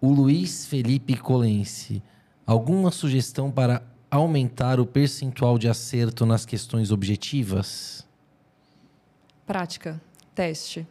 o 0.00 0.10
Luiz 0.10 0.66
Felipe 0.66 1.16
Colense, 1.16 2.02
alguma 2.46 2.90
sugestão 2.90 3.50
para 3.50 3.82
aumentar 4.10 4.80
o 4.80 4.86
percentual 4.86 5.56
de 5.58 5.68
acerto 5.68 6.26
nas 6.26 6.44
questões 6.44 6.90
objetivas? 6.90 8.06
Prática, 9.46 10.00
teste. 10.34 10.86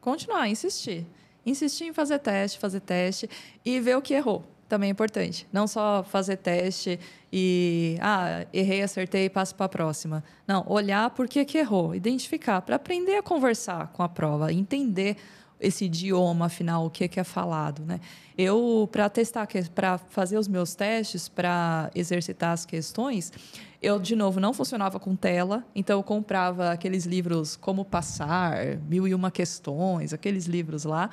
Continuar, 0.00 0.48
insistir. 0.48 1.06
Insistir 1.44 1.84
em 1.84 1.92
fazer 1.92 2.18
teste, 2.18 2.58
fazer 2.58 2.80
teste 2.80 3.28
e 3.64 3.80
ver 3.80 3.96
o 3.96 4.02
que 4.02 4.14
errou. 4.14 4.44
Também 4.68 4.88
é 4.88 4.92
importante. 4.92 5.48
Não 5.50 5.66
só 5.66 6.04
fazer 6.04 6.36
teste 6.36 7.00
e, 7.32 7.96
ah, 8.02 8.44
errei, 8.52 8.82
acertei, 8.82 9.30
passo 9.30 9.54
para 9.54 9.64
a 9.64 9.68
próxima. 9.68 10.22
Não, 10.46 10.64
olhar 10.68 11.08
por 11.10 11.26
que, 11.26 11.42
que 11.44 11.56
errou, 11.56 11.94
identificar, 11.94 12.60
para 12.60 12.76
aprender 12.76 13.16
a 13.16 13.22
conversar 13.22 13.88
com 13.88 14.02
a 14.02 14.08
prova, 14.08 14.52
entender 14.52 15.16
esse 15.60 15.86
idioma, 15.86 16.46
afinal, 16.46 16.86
o 16.86 16.90
que, 16.90 17.08
que 17.08 17.18
é 17.18 17.24
falado. 17.24 17.82
Né? 17.84 18.00
Eu, 18.36 18.88
para 18.90 19.08
testar, 19.08 19.48
para 19.74 19.98
fazer 19.98 20.38
os 20.38 20.48
meus 20.48 20.74
testes, 20.74 21.28
para 21.28 21.90
exercitar 21.94 22.52
as 22.52 22.64
questões, 22.64 23.32
eu, 23.80 23.98
de 23.98 24.16
novo, 24.16 24.40
não 24.40 24.52
funcionava 24.52 24.98
com 24.98 25.14
tela, 25.14 25.64
então 25.74 25.98
eu 25.98 26.02
comprava 26.02 26.72
aqueles 26.72 27.04
livros 27.04 27.54
Como 27.56 27.84
Passar, 27.84 28.76
Mil 28.88 29.06
e 29.06 29.14
Uma 29.14 29.30
Questões, 29.30 30.12
aqueles 30.12 30.46
livros 30.46 30.84
lá. 30.84 31.10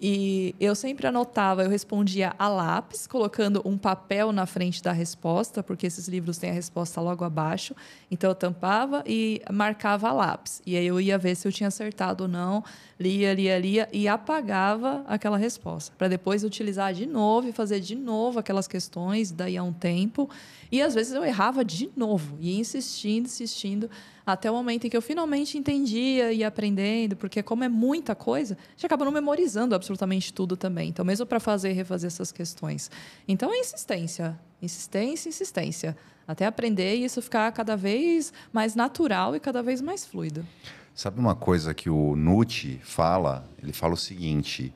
E 0.00 0.54
eu 0.60 0.76
sempre 0.76 1.08
anotava, 1.08 1.64
eu 1.64 1.70
respondia 1.70 2.32
a 2.38 2.48
lápis, 2.48 3.04
colocando 3.04 3.60
um 3.64 3.76
papel 3.76 4.30
na 4.30 4.46
frente 4.46 4.80
da 4.80 4.92
resposta, 4.92 5.60
porque 5.60 5.88
esses 5.88 6.06
livros 6.06 6.38
têm 6.38 6.50
a 6.50 6.52
resposta 6.52 7.00
logo 7.00 7.24
abaixo. 7.24 7.74
Então 8.08 8.30
eu 8.30 8.34
tampava 8.34 9.02
e 9.04 9.42
marcava 9.52 10.08
a 10.08 10.12
lápis. 10.12 10.62
E 10.64 10.76
aí 10.76 10.86
eu 10.86 11.00
ia 11.00 11.18
ver 11.18 11.34
se 11.34 11.48
eu 11.48 11.52
tinha 11.52 11.66
acertado 11.66 12.24
ou 12.24 12.28
não, 12.28 12.62
lia, 12.98 13.34
lia, 13.34 13.58
lia 13.58 13.88
e 13.92 14.06
apagava 14.06 15.04
aquela 15.08 15.36
resposta, 15.36 15.92
para 15.98 16.06
depois 16.06 16.44
utilizar 16.44 16.94
de 16.94 17.04
novo 17.04 17.48
e 17.48 17.52
fazer 17.52 17.80
de 17.80 17.96
novo 17.96 18.38
aquelas 18.38 18.68
questões, 18.68 19.32
daí 19.32 19.56
a 19.56 19.64
um 19.64 19.72
tempo. 19.72 20.30
E 20.70 20.80
às 20.80 20.94
vezes 20.94 21.12
eu 21.12 21.24
errava 21.24 21.64
de 21.64 21.90
novo, 21.96 22.36
e 22.40 22.58
insistindo, 22.58 23.26
insistindo, 23.26 23.90
até 24.32 24.50
o 24.50 24.54
momento 24.54 24.86
em 24.86 24.90
que 24.90 24.96
eu 24.96 25.00
finalmente 25.00 25.56
entendia 25.56 26.30
e 26.30 26.40
ia 26.40 26.48
aprendendo, 26.48 27.16
porque 27.16 27.42
como 27.42 27.64
é 27.64 27.68
muita 27.68 28.14
coisa, 28.14 28.58
a 28.60 28.70
gente 28.72 28.84
acaba 28.84 29.02
não 29.02 29.10
memorizando 29.10 29.74
absolutamente 29.74 30.34
tudo 30.34 30.54
também. 30.54 30.90
Então, 30.90 31.02
mesmo 31.02 31.24
para 31.24 31.40
fazer 31.40 31.70
e 31.70 31.72
refazer 31.72 32.08
essas 32.08 32.30
questões. 32.30 32.90
Então, 33.26 33.50
é 33.50 33.58
insistência, 33.58 34.38
insistência, 34.60 35.30
insistência, 35.30 35.96
até 36.26 36.44
aprender 36.44 36.96
e 36.96 37.04
isso 37.06 37.22
ficar 37.22 37.50
cada 37.52 37.74
vez 37.74 38.30
mais 38.52 38.74
natural 38.74 39.34
e 39.34 39.40
cada 39.40 39.62
vez 39.62 39.80
mais 39.80 40.04
fluido. 40.04 40.46
Sabe 40.94 41.18
uma 41.18 41.34
coisa 41.34 41.72
que 41.72 41.88
o 41.88 42.14
Nucci 42.14 42.78
fala? 42.82 43.48
Ele 43.62 43.72
fala 43.72 43.94
o 43.94 43.96
seguinte: 43.96 44.74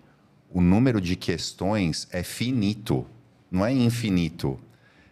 o 0.50 0.62
número 0.62 0.98
de 0.98 1.14
questões 1.14 2.08
é 2.10 2.22
finito, 2.22 3.04
não 3.50 3.66
é 3.66 3.70
infinito. 3.70 4.58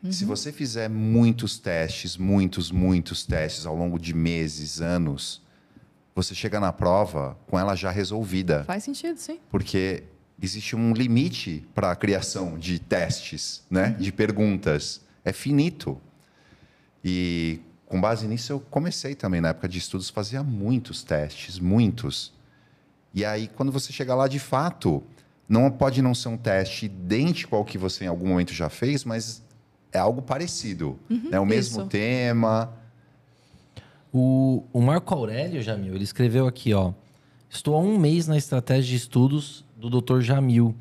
Se 0.08 0.24
você 0.24 0.50
fizer 0.50 0.88
muitos 0.88 1.58
testes, 1.58 2.16
muitos, 2.16 2.70
muitos 2.70 3.26
testes 3.26 3.66
ao 3.66 3.76
longo 3.76 3.98
de 3.98 4.14
meses, 4.14 4.80
anos, 4.80 5.42
você 6.14 6.34
chega 6.34 6.58
na 6.58 6.72
prova 6.72 7.36
com 7.46 7.58
ela 7.58 7.74
já 7.74 7.90
resolvida. 7.90 8.64
Faz 8.64 8.84
sentido, 8.84 9.18
sim. 9.18 9.38
Porque 9.50 10.04
existe 10.42 10.74
um 10.74 10.94
limite 10.94 11.66
para 11.74 11.90
a 11.90 11.96
criação 11.96 12.58
de 12.58 12.78
testes, 12.78 13.62
né? 13.70 13.90
de 13.98 14.10
perguntas. 14.10 15.02
É 15.22 15.32
finito. 15.34 16.00
E 17.04 17.60
com 17.84 18.00
base 18.00 18.26
nisso, 18.26 18.52
eu 18.52 18.60
comecei 18.60 19.14
também, 19.14 19.40
na 19.40 19.48
época 19.48 19.68
de 19.68 19.78
estudos, 19.78 20.08
fazia 20.08 20.42
muitos 20.42 21.02
testes, 21.02 21.58
muitos. 21.58 22.32
E 23.12 23.24
aí, 23.24 23.48
quando 23.48 23.70
você 23.70 23.92
chega 23.92 24.14
lá, 24.14 24.28
de 24.28 24.38
fato, 24.38 25.02
não 25.48 25.70
pode 25.70 26.00
não 26.00 26.14
ser 26.14 26.28
um 26.28 26.36
teste 26.36 26.86
idêntico 26.86 27.54
ao 27.54 27.64
que 27.64 27.76
você 27.76 28.04
em 28.04 28.08
algum 28.08 28.28
momento 28.28 28.54
já 28.54 28.68
fez, 28.70 29.04
mas 29.04 29.42
é 29.92 29.98
algo 29.98 30.22
parecido. 30.22 30.98
é 31.30 31.38
o 31.40 31.46
mesmo 31.46 31.80
isso. 31.80 31.88
tema. 31.88 32.72
O, 34.12 34.64
o 34.72 34.80
Marco 34.80 35.14
Aurélio 35.14 35.62
Jamil, 35.62 35.94
ele 35.94 36.04
escreveu 36.04 36.46
aqui, 36.46 36.74
ó. 36.74 36.92
Estou 37.48 37.74
há 37.74 37.78
um 37.80 37.98
mês 37.98 38.26
na 38.26 38.36
estratégia 38.36 38.90
de 38.90 38.96
estudos 38.96 39.64
do 39.76 39.88
Dr. 40.00 40.20
Jamil 40.20 40.74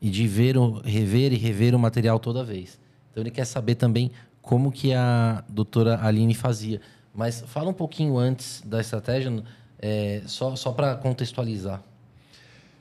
e 0.00 0.08
de 0.10 0.26
ver, 0.26 0.56
o- 0.56 0.80
rever 0.80 1.32
e 1.32 1.36
rever 1.36 1.74
o 1.74 1.78
material 1.78 2.18
toda 2.18 2.44
vez. 2.44 2.78
Então 3.10 3.22
ele 3.22 3.30
quer 3.30 3.44
saber 3.44 3.74
também 3.74 4.10
como 4.40 4.70
que 4.72 4.92
a 4.94 5.44
doutora 5.48 6.00
Aline 6.04 6.34
fazia. 6.34 6.80
Mas 7.14 7.40
fala 7.46 7.70
um 7.70 7.74
pouquinho 7.74 8.16
antes 8.16 8.62
da 8.64 8.80
estratégia, 8.80 9.42
é, 9.78 10.22
só, 10.26 10.54
só 10.56 10.72
para 10.72 10.94
contextualizar. 10.96 11.82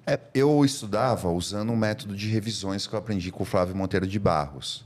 É, 0.06 0.20
eu 0.34 0.64
estudava 0.64 1.30
usando 1.30 1.72
um 1.72 1.76
método 1.76 2.16
de 2.16 2.28
revisões 2.30 2.88
que 2.88 2.94
eu 2.94 3.00
aprendi 3.00 3.32
com 3.32 3.44
o 3.44 3.46
Flávio 3.46 3.76
Monteiro 3.76 4.08
de 4.08 4.18
Barros, 4.20 4.84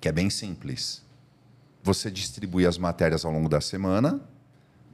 que 0.00 0.08
é 0.08 0.12
bem 0.12 0.30
simples. 0.30 1.02
Você 1.82 2.10
distribui 2.10 2.66
as 2.66 2.78
matérias 2.78 3.24
ao 3.24 3.32
longo 3.32 3.48
da 3.48 3.60
semana 3.60 4.20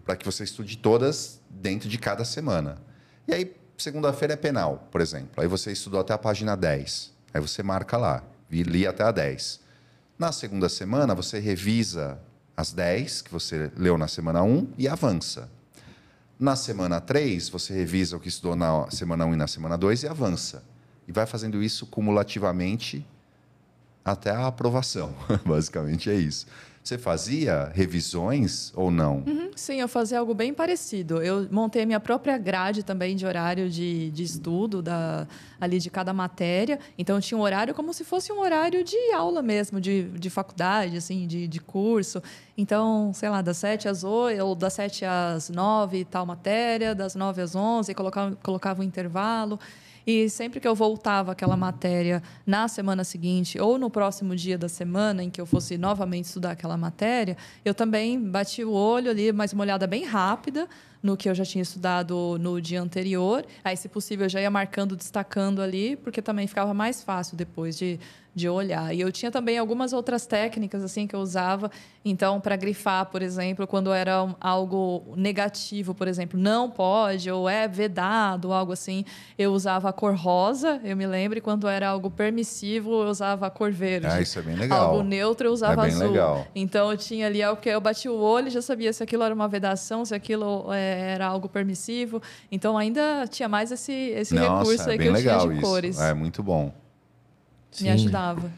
para 0.04 0.16
que 0.16 0.26
você 0.26 0.44
estude 0.44 0.76
todas 0.76 1.40
dentro 1.48 1.88
de 1.88 1.98
cada 1.98 2.24
semana. 2.24 2.78
E 3.26 3.32
aí, 3.32 3.56
segunda-feira 3.78 4.34
é 4.34 4.36
penal, 4.36 4.88
por 4.90 5.00
exemplo. 5.00 5.40
Aí 5.40 5.46
você 5.46 5.72
estudou 5.72 6.00
até 6.00 6.12
a 6.12 6.18
página 6.18 6.56
10. 6.56 7.12
Aí 7.32 7.40
você 7.40 7.62
marca 7.62 7.96
lá, 7.96 8.22
e 8.52 8.62
li 8.62 8.86
até 8.86 9.02
a 9.02 9.10
10. 9.10 9.60
Na 10.18 10.30
segunda 10.30 10.68
semana, 10.68 11.14
você 11.14 11.38
revisa 11.38 12.20
as 12.54 12.72
10 12.72 13.22
que 13.22 13.32
você 13.32 13.72
leu 13.76 13.96
na 13.96 14.06
semana 14.06 14.42
1 14.42 14.74
e 14.76 14.86
avança. 14.86 15.50
Na 16.38 16.54
semana 16.54 17.00
3, 17.00 17.48
você 17.48 17.72
revisa 17.72 18.16
o 18.16 18.20
que 18.20 18.28
estudou 18.28 18.54
na 18.54 18.90
semana 18.90 19.24
1 19.24 19.32
e 19.32 19.36
na 19.36 19.46
semana 19.46 19.78
2 19.78 20.02
e 20.02 20.08
avança. 20.08 20.62
E 21.08 21.12
vai 21.12 21.24
fazendo 21.24 21.62
isso 21.62 21.86
cumulativamente 21.86 23.06
até 24.04 24.30
a 24.30 24.46
aprovação. 24.46 25.14
Basicamente 25.44 26.10
é 26.10 26.14
isso. 26.14 26.46
Você 26.82 26.98
fazia 26.98 27.70
revisões 27.72 28.72
ou 28.74 28.90
não? 28.90 29.18
Uhum, 29.18 29.52
Sim, 29.54 29.80
eu 29.80 29.86
fazia 29.86 30.18
algo 30.18 30.34
bem 30.34 30.52
parecido. 30.52 31.22
Eu 31.22 31.46
montei 31.48 31.84
a 31.84 31.86
minha 31.86 32.00
própria 32.00 32.36
grade 32.36 32.82
também 32.82 33.14
de 33.14 33.24
horário 33.24 33.70
de, 33.70 34.10
de 34.10 34.24
estudo 34.24 34.82
da, 34.82 35.28
ali 35.60 35.78
de 35.78 35.88
cada 35.88 36.12
matéria. 36.12 36.80
Então, 36.98 37.20
tinha 37.20 37.38
um 37.38 37.40
horário 37.40 37.72
como 37.72 37.94
se 37.94 38.02
fosse 38.02 38.32
um 38.32 38.40
horário 38.40 38.82
de 38.82 38.96
aula 39.12 39.40
mesmo, 39.42 39.80
de, 39.80 40.08
de 40.18 40.28
faculdade, 40.28 40.96
assim, 40.96 41.24
de, 41.28 41.46
de 41.46 41.60
curso. 41.60 42.20
Então, 42.58 43.12
sei 43.14 43.28
lá, 43.28 43.42
das 43.42 43.58
7 43.58 43.88
às 43.88 44.02
8, 44.02 44.44
ou 44.44 44.56
das 44.56 44.72
7 44.72 45.04
às 45.04 45.50
9, 45.50 46.04
tal 46.06 46.26
matéria, 46.26 46.96
das 46.96 47.14
9 47.14 47.42
às 47.42 47.54
11, 47.54 47.94
colocava, 47.94 48.36
colocava 48.42 48.80
um 48.80 48.84
intervalo. 48.84 49.56
E 50.06 50.28
sempre 50.28 50.60
que 50.60 50.66
eu 50.66 50.74
voltava 50.74 51.32
aquela 51.32 51.56
matéria 51.56 52.22
na 52.46 52.68
semana 52.68 53.04
seguinte 53.04 53.60
ou 53.60 53.78
no 53.78 53.90
próximo 53.90 54.34
dia 54.34 54.58
da 54.58 54.68
semana 54.68 55.22
em 55.22 55.30
que 55.30 55.40
eu 55.40 55.46
fosse 55.46 55.78
novamente 55.78 56.24
estudar 56.24 56.52
aquela 56.52 56.76
matéria, 56.76 57.36
eu 57.64 57.74
também 57.74 58.20
bati 58.20 58.64
o 58.64 58.72
olho 58.72 59.10
ali, 59.10 59.32
mas 59.32 59.52
uma 59.52 59.62
olhada 59.62 59.86
bem 59.86 60.04
rápida, 60.04 60.68
no 61.02 61.16
que 61.16 61.28
eu 61.28 61.34
já 61.34 61.44
tinha 61.44 61.62
estudado 61.62 62.38
no 62.38 62.60
dia 62.60 62.80
anterior. 62.80 63.44
Aí, 63.64 63.76
se 63.76 63.88
possível, 63.88 64.26
eu 64.26 64.30
já 64.30 64.40
ia 64.40 64.50
marcando, 64.50 64.94
destacando 64.94 65.60
ali, 65.60 65.96
porque 65.96 66.22
também 66.22 66.46
ficava 66.46 66.72
mais 66.72 67.02
fácil 67.02 67.36
depois 67.36 67.76
de 67.76 67.98
de 68.34 68.48
olhar. 68.48 68.94
E 68.94 69.00
eu 69.00 69.12
tinha 69.12 69.30
também 69.30 69.58
algumas 69.58 69.92
outras 69.92 70.26
técnicas 70.26 70.82
assim 70.82 71.06
que 71.06 71.14
eu 71.14 71.20
usava, 71.20 71.70
então 72.04 72.40
para 72.40 72.56
grifar, 72.56 73.06
por 73.06 73.20
exemplo, 73.20 73.66
quando 73.66 73.92
era 73.92 74.34
algo 74.40 75.02
negativo, 75.16 75.94
por 75.94 76.08
exemplo, 76.08 76.38
não 76.38 76.70
pode 76.70 77.30
ou 77.30 77.48
é 77.48 77.68
vedado, 77.68 78.52
algo 78.52 78.72
assim, 78.72 79.04
eu 79.38 79.52
usava 79.52 79.90
a 79.90 79.92
cor 79.92 80.14
rosa, 80.14 80.80
eu 80.82 80.96
me 80.96 81.06
lembro, 81.06 81.38
e 81.38 81.40
quando 81.40 81.68
era 81.68 81.88
algo 81.88 82.10
permissivo, 82.10 83.02
eu 83.02 83.08
usava 83.08 83.46
a 83.46 83.50
cor 83.50 83.70
verde. 83.70 84.06
Ah, 84.06 84.20
isso 84.20 84.38
é 84.38 84.42
bem 84.42 84.56
legal. 84.56 84.90
Algo 84.90 85.02
neutro, 85.02 85.48
eu 85.48 85.52
usava 85.52 85.86
é 85.86 85.90
azul. 85.90 86.08
Legal. 86.08 86.46
Então 86.54 86.90
eu 86.90 86.96
tinha 86.96 87.26
ali 87.26 87.42
algo 87.42 87.60
que 87.60 87.68
eu 87.68 87.80
bati 87.80 88.08
o 88.08 88.18
olho 88.18 88.48
e 88.48 88.50
já 88.50 88.62
sabia 88.62 88.92
se 88.92 89.02
aquilo 89.02 89.22
era 89.22 89.34
uma 89.34 89.48
vedação, 89.48 90.04
se 90.04 90.14
aquilo 90.14 90.72
é, 90.72 91.12
era 91.12 91.26
algo 91.26 91.48
permissivo. 91.48 92.22
Então 92.50 92.78
ainda 92.78 93.26
tinha 93.28 93.48
mais 93.48 93.70
esse, 93.70 93.92
esse 93.92 94.34
Nossa, 94.34 94.58
recurso 94.58 94.88
é 94.88 94.92
aí 94.92 94.98
bem 94.98 95.06
que 95.06 95.10
eu 95.10 95.14
legal 95.14 95.40
tinha 95.40 95.52
de 95.52 95.60
isso. 95.60 95.68
cores. 95.68 96.00
É 96.00 96.14
muito 96.14 96.42
bom. 96.42 96.81
Me 97.80 97.88
ajudava. 97.90 98.50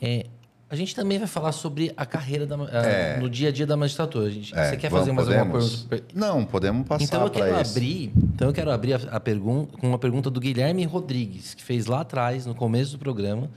É, 0.00 0.26
a 0.70 0.76
gente 0.76 0.94
também 0.94 1.18
vai 1.18 1.28
falar 1.28 1.52
sobre 1.52 1.92
a 1.96 2.06
carreira 2.06 2.46
da, 2.46 2.56
a- 2.56 2.86
É. 2.86 3.20
no 3.20 3.28
dia 3.28 3.48
a 3.48 3.52
dia 3.52 3.66
da 3.66 3.76
magistratura. 3.76 4.26
A 4.26 4.30
gente- 4.30 4.54
É, 4.54 4.70
você 4.70 4.76
quer 4.76 4.88
vamos- 4.90 5.00
fazer 5.06 5.12
mais 5.12 5.28
alguma 5.28 5.46
podemos? 5.52 5.82
pergunta? 5.82 6.14
Não, 6.14 6.44
podemos 6.44 6.86
passar 6.88 7.04
Então 7.04 7.22
eu 7.24 7.30
para 7.30 7.44
quero 7.46 7.60
esse. 7.60 7.70
abrir, 7.70 8.12
então 8.16 8.48
eu 8.48 8.54
quero 8.54 8.70
abrir 8.70 8.94
a, 8.94 9.16
a 9.16 9.20
pergunta 9.20 9.76
com 9.78 9.86
uma 9.88 9.98
pergunta 9.98 10.30
do 10.30 10.40
Guilherme 10.40 10.84
Rodrigues, 10.84 11.54
que 11.54 11.62
fez 11.62 11.86
lá 11.86 12.00
atrás, 12.00 12.46
no 12.46 12.54
começo 12.54 12.92
do 12.92 12.98
programa, 12.98 13.50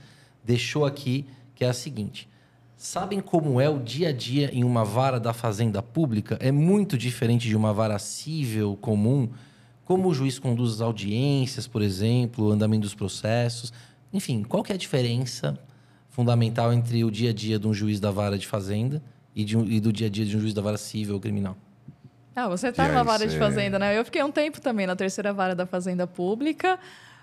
deixou 0.44 0.84
aqui, 0.84 1.24
que 1.54 1.64
é 1.64 1.68
a 1.68 1.72
seguinte: 1.72 2.28
Sabem 2.76 3.20
como 3.20 3.60
é 3.60 3.68
o 3.68 3.78
dia 3.80 4.10
a 4.10 4.12
dia 4.12 4.50
em 4.54 4.62
uma 4.62 4.84
vara 4.84 5.18
da 5.18 5.32
fazenda 5.32 5.82
pública? 5.82 6.36
É 6.40 6.52
muito 6.52 6.96
diferente 6.96 7.48
de 7.48 7.56
uma 7.56 7.72
vara 7.72 7.98
civil 7.98 8.76
comum. 8.80 9.28
Como 9.84 10.06
o 10.08 10.14
juiz 10.14 10.38
conduz 10.38 10.74
as 10.74 10.80
audiências, 10.82 11.66
por 11.66 11.80
exemplo, 11.82 12.46
o 12.46 12.50
andamento 12.52 12.82
dos 12.82 12.94
processos. 12.94 13.72
Enfim, 14.12 14.42
qual 14.42 14.62
que 14.62 14.72
é 14.72 14.74
a 14.74 14.78
diferença 14.78 15.58
fundamental 16.08 16.72
entre 16.72 17.04
o 17.04 17.10
dia 17.10 17.30
a 17.30 17.32
dia 17.32 17.58
de 17.58 17.66
um 17.68 17.74
juiz 17.74 18.00
da 18.00 18.10
vara 18.10 18.38
de 18.38 18.46
fazenda 18.46 19.02
e, 19.34 19.44
de 19.44 19.56
um- 19.56 19.64
e 19.64 19.80
do 19.80 19.92
dia 19.92 20.06
a 20.06 20.10
dia 20.10 20.24
de 20.24 20.36
um 20.36 20.40
juiz 20.40 20.54
da 20.54 20.62
vara 20.62 20.76
civil 20.78 21.14
ou 21.14 21.20
criminal? 21.20 21.56
Ah, 22.34 22.48
você 22.48 22.68
está 22.68 22.86
na 22.88 23.02
vara 23.02 23.26
de 23.26 23.36
fazenda, 23.36 23.78
né? 23.78 23.98
Eu 23.98 24.04
fiquei 24.04 24.22
um 24.22 24.30
tempo 24.30 24.60
também 24.60 24.86
na 24.86 24.94
terceira 24.94 25.32
vara 25.32 25.54
da 25.54 25.66
fazenda 25.66 26.06
pública. 26.06 26.78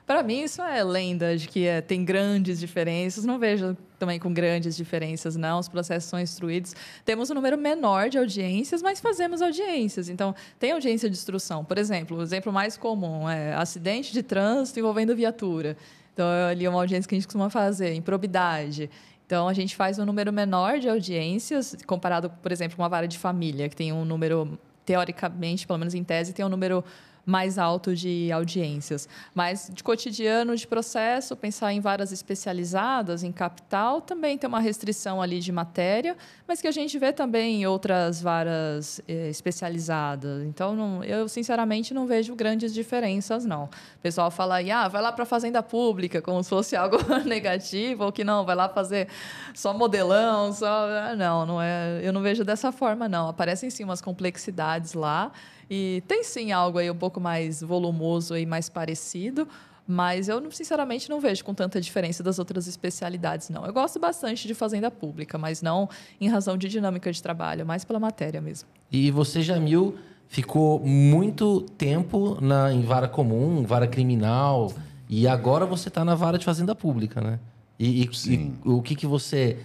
Para 0.05 0.21
mim, 0.21 0.43
isso 0.43 0.61
é 0.61 0.83
lenda 0.83 1.35
de 1.35 1.47
que 1.47 1.65
é, 1.65 1.81
tem 1.81 2.05
grandes 2.05 2.59
diferenças. 2.59 3.23
Não 3.25 3.39
vejo 3.39 3.75
também 3.97 4.19
com 4.19 4.31
grandes 4.31 4.75
diferenças, 4.75 5.35
não. 5.35 5.57
Os 5.57 5.67
processos 5.69 6.09
são 6.09 6.19
instruídos. 6.19 6.75
Temos 7.03 7.31
um 7.31 7.33
número 7.33 7.57
menor 7.57 8.09
de 8.09 8.17
audiências, 8.19 8.81
mas 8.83 8.99
fazemos 8.99 9.41
audiências. 9.41 10.09
Então, 10.09 10.35
tem 10.59 10.73
audiência 10.73 11.09
de 11.09 11.15
instrução. 11.15 11.63
Por 11.65 11.77
exemplo, 11.77 12.17
o 12.17 12.21
exemplo 12.21 12.51
mais 12.53 12.77
comum 12.77 13.27
é 13.27 13.53
acidente 13.55 14.13
de 14.13 14.21
trânsito 14.21 14.77
envolvendo 14.79 15.15
viatura. 15.15 15.75
Então, 16.15 16.25
ali 16.49 16.63
é 16.63 16.69
uma 16.69 16.79
audiência 16.79 17.09
que 17.09 17.13
a 17.13 17.17
gente 17.17 17.27
costuma 17.27 17.49
fazer, 17.49 17.93
improbidade. 17.93 18.89
Então, 19.25 19.49
a 19.49 19.53
gente 19.53 19.75
faz 19.75 19.99
um 19.99 20.05
número 20.05 20.31
menor 20.31 20.79
de 20.79 20.87
audiências, 20.87 21.75
comparado, 21.85 22.29
por 22.41 22.53
exemplo, 22.53 22.77
com 22.77 22.83
uma 22.83 22.87
vara 22.87 23.05
de 23.05 23.19
família, 23.19 23.67
que 23.67 23.75
tem 23.75 23.91
um 23.91 24.05
número, 24.05 24.57
teoricamente, 24.85 25.67
pelo 25.67 25.77
menos 25.77 25.93
em 25.93 26.05
tese, 26.05 26.31
tem 26.31 26.45
um 26.45 26.49
número 26.49 26.85
mais 27.25 27.57
alto 27.57 27.95
de 27.95 28.31
audiências. 28.31 29.09
Mas 29.33 29.69
de 29.73 29.83
cotidiano, 29.83 30.55
de 30.55 30.67
processo, 30.67 31.35
pensar 31.35 31.73
em 31.73 31.79
varas 31.79 32.11
especializadas, 32.11 33.23
em 33.23 33.31
capital, 33.31 33.99
também 34.01 34.37
tem 34.37 34.47
uma 34.47 34.59
restrição 34.59 35.21
ali 35.21 35.39
de 35.39 35.51
matéria, 35.51 36.15
mas 36.47 36.61
que 36.61 36.67
a 36.67 36.71
gente 36.71 36.97
vê 36.99 37.11
também 37.11 37.61
em 37.61 37.65
outras 37.65 38.21
varas 38.21 39.01
eh, 39.07 39.29
especializadas. 39.29 40.43
Então, 40.43 40.75
não- 40.75 41.03
eu 41.03 41.27
sinceramente 41.27 41.93
não 41.93 42.05
vejo 42.05 42.35
grandes 42.35 42.73
diferenças, 42.73 43.45
não. 43.45 43.65
O 43.65 43.99
pessoal 44.01 44.29
fala 44.29 44.55
aí, 44.55 44.69
ah, 44.69 44.87
vai 44.87 45.01
lá 45.01 45.11
para 45.11 45.23
a 45.23 45.25
fazenda 45.25 45.63
pública, 45.63 46.21
como 46.21 46.43
se 46.43 46.49
fosse 46.49 46.75
algo 46.77 46.97
negativo, 47.25 48.03
ou 48.05 48.11
que 48.11 48.23
não, 48.23 48.45
vai 48.45 48.55
lá 48.55 48.69
fazer 48.69 49.07
só 49.53 49.73
modelão, 49.73 50.53
só. 50.53 50.87
Não, 51.17 51.45
não 51.45 51.61
é. 51.61 51.99
Eu 52.03 52.13
não 52.13 52.21
vejo 52.21 52.43
dessa 52.43 52.71
forma, 52.71 53.09
não. 53.09 53.27
Aparecem 53.29 53.69
sim 53.69 53.83
umas 53.83 54.01
complexidades 54.01 54.93
lá. 54.93 55.31
E 55.69 56.03
tem 56.07 56.23
sim 56.23 56.51
algo 56.51 56.77
aí 56.77 56.89
um 56.91 56.95
pouco 56.95 57.19
mais 57.19 57.61
volumoso 57.61 58.37
e 58.37 58.45
mais 58.45 58.69
parecido, 58.69 59.47
mas 59.87 60.27
eu 60.29 60.51
sinceramente 60.51 61.09
não 61.09 61.19
vejo 61.19 61.43
com 61.43 61.53
tanta 61.53 61.79
diferença 61.79 62.23
das 62.23 62.39
outras 62.39 62.67
especialidades, 62.67 63.49
não. 63.49 63.65
Eu 63.65 63.73
gosto 63.73 63.99
bastante 63.99 64.47
de 64.47 64.53
fazenda 64.53 64.89
pública, 64.89 65.37
mas 65.37 65.61
não 65.61 65.87
em 66.19 66.27
razão 66.27 66.57
de 66.57 66.67
dinâmica 66.67 67.11
de 67.11 67.21
trabalho, 67.21 67.65
mais 67.65 67.83
pela 67.85 67.99
matéria 67.99 68.41
mesmo. 68.41 68.67
E 68.91 69.11
você, 69.11 69.41
Jamil, 69.41 69.95
ficou 70.27 70.79
muito 70.79 71.61
tempo 71.77 72.39
na, 72.41 72.71
em 72.73 72.81
vara 72.81 73.07
comum, 73.07 73.63
vara 73.63 73.87
criminal, 73.87 74.71
e 75.09 75.27
agora 75.27 75.65
você 75.65 75.87
está 75.89 76.03
na 76.03 76.15
vara 76.15 76.37
de 76.37 76.45
fazenda 76.45 76.73
pública, 76.73 77.21
né? 77.21 77.39
E, 77.77 78.03
e- 78.03 78.15
Sim. 78.15 78.55
e 78.65 78.69
o 78.69 78.81
que, 78.81 78.95
que 78.95 79.05
você. 79.05 79.57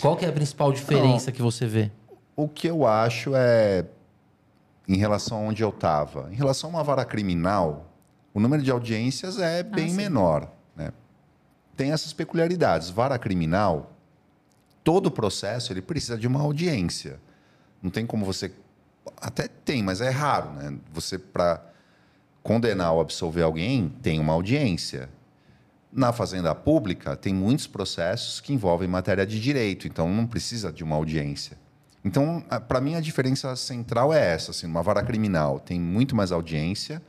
Qual 0.00 0.16
que 0.16 0.24
é 0.24 0.28
a 0.28 0.32
principal 0.32 0.72
diferença 0.72 1.32
que 1.32 1.40
você 1.42 1.66
vê? 1.66 1.90
O 2.36 2.46
que 2.48 2.68
eu 2.68 2.86
acho 2.86 3.32
é, 3.34 3.86
em 4.86 4.96
relação 4.96 5.38
a 5.38 5.40
onde 5.40 5.62
eu 5.62 5.70
estava, 5.70 6.28
em 6.30 6.34
relação 6.34 6.70
a 6.70 6.72
uma 6.74 6.84
vara 6.84 7.04
criminal, 7.04 7.90
o 8.34 8.40
número 8.40 8.62
de 8.62 8.70
audiências 8.70 9.38
é 9.38 9.62
bem 9.62 9.88
sim. 9.88 9.96
menor. 9.96 10.50
Né? 10.76 10.92
Tem 11.76 11.92
essas 11.92 12.12
peculiaridades. 12.12 12.90
Vara 12.90 13.18
criminal, 13.18 13.92
todo 14.82 15.10
processo 15.10 15.72
ele 15.72 15.80
precisa 15.80 16.18
de 16.18 16.26
uma 16.26 16.40
audiência. 16.40 17.20
Não 17.82 17.90
tem 17.90 18.04
como 18.04 18.24
você. 18.24 18.52
Até 19.18 19.48
tem, 19.48 19.82
mas 19.82 20.00
é 20.00 20.10
raro. 20.10 20.50
Né? 20.50 20.76
Você, 20.92 21.18
para 21.18 21.62
condenar 22.42 22.92
ou 22.92 23.00
absolver 23.00 23.42
alguém, 23.42 23.88
tem 24.02 24.18
uma 24.18 24.32
audiência. 24.32 25.08
Na 25.92 26.12
fazenda 26.12 26.52
pública, 26.54 27.14
tem 27.14 27.32
muitos 27.32 27.68
processos 27.68 28.40
que 28.40 28.52
envolvem 28.52 28.88
matéria 28.88 29.24
de 29.24 29.40
direito, 29.40 29.86
então 29.86 30.12
não 30.12 30.26
precisa 30.26 30.72
de 30.72 30.82
uma 30.82 30.96
audiência. 30.96 31.56
Então, 32.04 32.44
para 32.68 32.80
mim, 32.80 32.94
a 32.94 33.00
diferença 33.00 33.56
central 33.56 34.12
é 34.12 34.34
essa. 34.34 34.50
Assim, 34.50 34.66
uma 34.66 34.82
vara 34.82 35.02
criminal 35.02 35.58
tem 35.58 35.80
muito 35.80 36.14
mais 36.14 36.30
audiência 36.30 37.00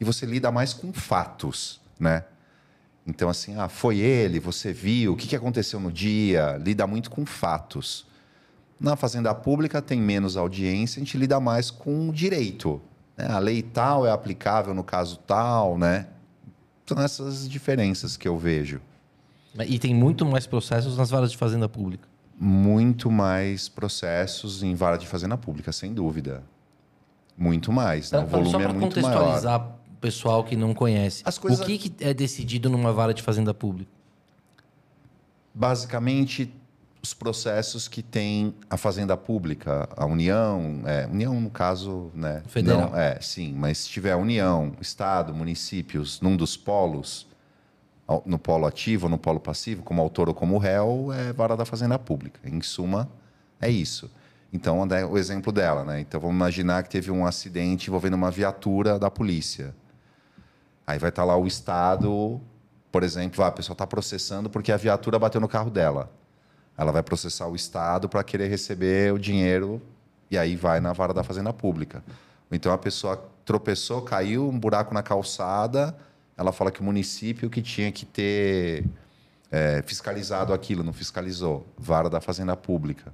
e 0.00 0.04
você 0.04 0.24
lida 0.24 0.50
mais 0.50 0.72
com 0.72 0.92
fatos, 0.92 1.80
né? 2.00 2.24
Então, 3.06 3.28
assim, 3.28 3.56
ah, 3.58 3.68
foi 3.68 3.98
ele, 3.98 4.38
você 4.38 4.72
viu, 4.72 5.14
o 5.14 5.16
que 5.16 5.34
aconteceu 5.34 5.80
no 5.80 5.90
dia, 5.90 6.60
lida 6.62 6.86
muito 6.86 7.10
com 7.10 7.24
fatos. 7.24 8.06
Na 8.78 8.96
fazenda 8.96 9.34
pública 9.34 9.80
tem 9.80 10.00
menos 10.00 10.36
audiência, 10.36 11.00
a 11.00 11.04
gente 11.04 11.16
lida 11.16 11.40
mais 11.40 11.70
com 11.70 12.12
direito. 12.12 12.80
né? 13.16 13.26
A 13.28 13.38
lei 13.38 13.62
tal 13.62 14.06
é 14.06 14.10
aplicável 14.10 14.74
no 14.74 14.84
caso 14.84 15.16
tal, 15.26 15.78
né? 15.78 16.06
São 16.86 17.02
essas 17.02 17.48
diferenças 17.48 18.16
que 18.16 18.28
eu 18.28 18.38
vejo. 18.38 18.80
E 19.66 19.78
tem 19.78 19.94
muito 19.94 20.24
mais 20.24 20.46
processos 20.46 20.96
nas 20.96 21.10
varas 21.10 21.30
de 21.32 21.36
fazenda 21.36 21.68
pública. 21.68 22.06
Muito 22.40 23.10
mais 23.10 23.68
processos 23.68 24.62
em 24.62 24.74
vara 24.74 24.96
de 24.96 25.06
fazenda 25.06 25.36
pública, 25.36 25.72
sem 25.72 25.92
dúvida. 25.92 26.42
Muito 27.36 27.72
mais. 27.72 28.10
Né? 28.12 28.18
Pra- 28.18 28.26
O 28.26 28.30
volume 28.30 28.50
só 28.52 28.60
é 28.60 28.62
para 28.64 28.72
muito 28.72 29.00
maior. 29.00 29.12
contextualizar 29.18 29.68
o 29.68 29.96
pessoal 30.00 30.44
que 30.44 30.54
não 30.56 30.72
conhece. 30.74 31.22
As 31.24 31.38
coisas- 31.38 31.60
O 31.60 31.64
que, 31.66 31.78
que 31.78 32.04
é 32.04 32.14
decidido 32.14 32.68
numa 32.68 32.92
vara 32.92 33.12
de 33.14 33.22
fazenda 33.22 33.52
pública? 33.54 33.90
Basicamente, 35.54 36.52
os 37.02 37.14
processos 37.14 37.88
que 37.88 38.02
tem 38.02 38.54
a 38.68 38.76
fazenda 38.76 39.16
pública, 39.16 39.88
a 39.96 40.04
União, 40.04 40.82
é, 40.84 41.06
União 41.06 41.40
no 41.40 41.50
caso, 41.50 42.10
né? 42.14 42.42
Federal. 42.46 42.90
Não, 42.90 42.96
é, 42.98 43.20
sim, 43.20 43.52
mas 43.56 43.78
se 43.78 43.88
tiver 43.88 44.14
União, 44.16 44.72
Estado, 44.80 45.34
municípios, 45.34 46.20
num 46.20 46.36
dos 46.36 46.56
polos, 46.56 47.26
no 48.24 48.38
polo 48.38 48.66
ativo 48.66 49.08
no 49.08 49.18
polo 49.18 49.38
passivo, 49.38 49.82
como 49.82 50.00
autor 50.00 50.28
ou 50.28 50.34
como 50.34 50.56
réu, 50.56 51.12
é 51.12 51.32
vara 51.32 51.56
da 51.56 51.64
fazenda 51.64 51.98
pública. 51.98 52.40
Em 52.44 52.60
suma, 52.62 53.08
é 53.60 53.70
isso. 53.70 54.10
Então, 54.52 54.80
o 55.10 55.18
exemplo 55.18 55.52
dela, 55.52 55.84
né? 55.84 56.00
Então, 56.00 56.18
vamos 56.18 56.34
imaginar 56.34 56.82
que 56.82 56.88
teve 56.88 57.10
um 57.10 57.26
acidente 57.26 57.88
envolvendo 57.88 58.14
uma 58.14 58.30
viatura 58.30 58.98
da 58.98 59.10
polícia. 59.10 59.74
Aí 60.86 60.98
vai 60.98 61.10
estar 61.10 61.24
lá 61.24 61.36
o 61.36 61.46
Estado, 61.46 62.40
por 62.90 63.02
exemplo, 63.02 63.44
ah, 63.44 63.48
a 63.48 63.52
pessoa 63.52 63.74
está 63.74 63.86
processando 63.86 64.48
porque 64.48 64.72
a 64.72 64.76
viatura 64.78 65.18
bateu 65.18 65.40
no 65.40 65.48
carro 65.48 65.70
dela. 65.70 66.10
Ela 66.76 66.90
vai 66.90 67.02
processar 67.02 67.46
o 67.46 67.54
Estado 67.54 68.08
para 68.08 68.24
querer 68.24 68.48
receber 68.48 69.12
o 69.12 69.18
dinheiro 69.18 69.82
e 70.30 70.38
aí 70.38 70.56
vai 70.56 70.80
na 70.80 70.92
vara 70.94 71.12
da 71.12 71.22
fazenda 71.22 71.52
pública. 71.52 72.02
Então 72.50 72.72
a 72.72 72.78
pessoa 72.78 73.22
tropeçou, 73.44 74.00
caiu, 74.00 74.48
um 74.48 74.58
buraco 74.58 74.94
na 74.94 75.02
calçada, 75.02 75.94
ela 76.38 76.52
fala 76.52 76.70
que 76.70 76.80
o 76.80 76.84
município 76.84 77.50
que 77.50 77.60
tinha 77.60 77.90
que 77.90 78.06
ter 78.06 78.84
é, 79.50 79.82
fiscalizado 79.84 80.52
aquilo, 80.52 80.84
não 80.84 80.92
fiscalizou. 80.92 81.66
Vara 81.76 82.08
da 82.08 82.20
fazenda 82.20 82.56
pública. 82.56 83.12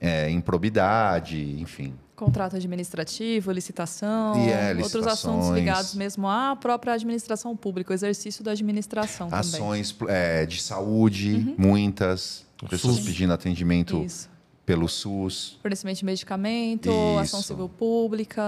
É, 0.00 0.30
improbidade, 0.30 1.60
enfim. 1.60 1.94
Contrato 2.14 2.56
administrativo, 2.56 3.50
licitação, 3.50 4.46
E 4.46 4.50
é, 4.50 4.74
outros 4.80 5.06
assuntos 5.06 5.50
ligados 5.50 5.94
mesmo 5.94 6.28
à 6.28 6.56
própria 6.56 6.94
administração 6.94 7.54
pública, 7.56 7.90
o 7.90 7.94
exercício 7.94 8.42
da 8.44 8.52
administração 8.52 9.28
também. 9.28 9.40
Ações 9.40 9.96
é, 10.08 10.46
de 10.46 10.62
saúde, 10.62 11.54
muitas. 11.58 12.46
Pessoas 12.70 12.96
SUS. 12.96 13.04
pedindo 13.04 13.34
atendimento 13.34 14.02
Isso. 14.02 14.30
pelo 14.64 14.88
SUS. 14.88 15.58
Fornecimento 15.60 15.98
de 15.98 16.04
medicamento, 16.06 16.88
Isso. 16.88 17.18
ação 17.18 17.42
civil 17.42 17.68
pública, 17.68 18.42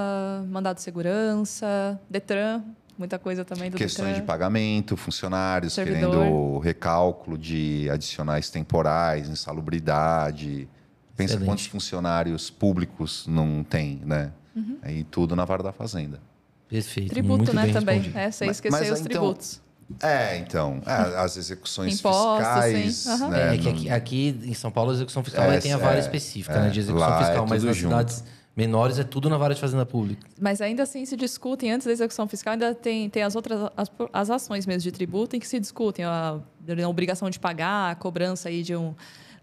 mandado 0.48 0.76
de 0.76 0.82
segurança, 0.82 2.00
Detran, 2.08 2.62
muita 2.98 3.18
coisa 3.18 3.44
também 3.44 3.70
do 3.70 3.76
Questões 3.76 4.08
Detran. 4.08 4.20
de 4.22 4.26
pagamento, 4.26 4.96
funcionários 4.96 5.72
Servidor. 5.74 6.10
querendo 6.24 6.58
recálculo 6.58 7.38
de 7.38 7.88
adicionais 7.90 8.50
temporais, 8.50 9.28
insalubridade. 9.28 10.68
Pensa 11.16 11.32
Excelente. 11.34 11.48
quantos 11.48 11.66
funcionários 11.66 12.50
públicos 12.50 13.24
não 13.26 13.64
tem, 13.64 14.00
né? 14.04 14.32
Uhum. 14.54 14.78
Aí 14.82 15.04
tudo 15.04 15.34
na 15.36 15.44
vara 15.44 15.62
da 15.62 15.72
fazenda. 15.72 16.20
Perfeito. 16.68 17.10
Tributo, 17.10 17.38
muito 17.38 17.54
né, 17.54 17.62
bem 17.64 17.72
também. 17.72 17.96
respondido. 17.96 18.18
É, 18.18 18.30
você 18.30 18.46
Mas- 18.46 18.56
esqueceu 18.56 18.78
mas 18.78 18.90
os 18.90 19.00
então- 19.00 19.08
tributos. 19.10 19.60
É, 20.02 20.36
então, 20.36 20.82
é, 20.84 21.16
as 21.18 21.38
execuções 21.38 21.98
Impostos, 21.98 22.36
fiscais. 22.46 23.06
Aham. 23.06 23.28
né? 23.30 23.54
É, 23.54 23.58
que 23.58 23.64
não- 23.64 23.72
aqui, 23.72 23.90
aqui 23.90 24.40
em 24.44 24.52
São 24.52 24.70
Paulo 24.70 24.90
a 24.90 24.94
execução 24.94 25.24
fiscal 25.24 25.50
É, 25.50 25.58
tem 25.60 25.72
a 25.72 25.78
vara 25.78 25.96
é, 25.96 26.00
específica 26.00 26.54
é. 26.56 26.62
né, 26.64 26.68
de 26.70 26.80
execução 26.80 27.08
Lá 27.08 27.20
é 27.22 27.24
fiscal, 27.24 27.46
mas 27.48 27.64
nas 27.64 27.74
junto. 27.76 27.88
cidades 27.90 28.24
menores 28.58 28.98
é 28.98 29.04
tudo 29.04 29.30
na 29.30 29.38
vara 29.38 29.54
de 29.54 29.60
fazenda 29.60 29.86
pública. 29.86 30.26
Mas 30.40 30.60
ainda 30.60 30.82
assim 30.82 31.04
se 31.04 31.16
discutem, 31.16 31.70
antes 31.70 31.86
da 31.86 31.92
execução 31.92 32.26
fiscal, 32.26 32.54
ainda 32.54 32.74
tem, 32.74 33.08
tem 33.08 33.22
as 33.22 33.36
outras 33.36 33.70
as, 33.76 33.88
as 34.12 34.30
ações 34.30 34.66
mesmo 34.66 34.82
de 34.82 34.90
tributo 34.90 35.36
em 35.36 35.38
que 35.38 35.46
se 35.46 35.60
discutem 35.60 36.04
a, 36.04 36.40
a 36.40 36.88
obrigação 36.88 37.30
de 37.30 37.38
pagar, 37.38 37.92
a 37.92 37.94
cobrança 37.94 38.48
aí 38.48 38.64
de 38.64 38.74
um, 38.74 38.96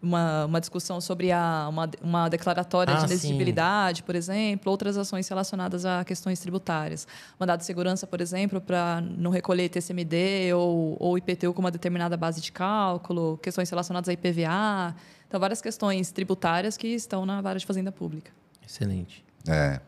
uma, 0.04 0.44
uma 0.44 0.60
discussão 0.60 1.00
sobre 1.00 1.32
a, 1.32 1.66
uma, 1.70 1.90
uma 2.02 2.28
declaratória 2.28 2.94
Ah, 2.94 2.98
de 2.98 3.06
inexigibilidade, 3.06 4.04
por 4.04 4.16
exemplo, 4.16 4.70
outras 4.70 4.98
ações 4.98 5.30
relacionadas 5.30 5.86
a 5.86 6.04
questões 6.04 6.42
tributárias. 6.42 7.08
Mandado 7.40 7.60
de 7.60 7.66
segurança, 7.66 8.06
por 8.06 8.20
exemplo, 8.20 8.60
para 8.60 9.00
não 9.00 9.32
recolher 9.32 9.70
TCMD 9.70 10.54
ou, 10.54 10.98
ou 11.00 11.18
IPTU 11.18 11.54
com 11.54 11.62
uma 11.62 11.72
determinada 11.72 12.18
base 12.18 12.42
de 12.42 12.52
cálculo, 12.52 13.40
questões 13.42 13.70
relacionadas 13.70 14.10
a 14.10 14.12
IPVA. 14.12 14.94
Então, 15.26 15.40
várias 15.40 15.62
questões 15.62 16.12
tributárias 16.12 16.76
que 16.76 16.90
estão 16.90 17.26
na 17.26 17.40
vara 17.40 17.58
de 17.58 17.66
fazenda 17.66 17.94
pública. 17.94 18.32
Excelente. 18.66 19.24
É. 19.48 19.80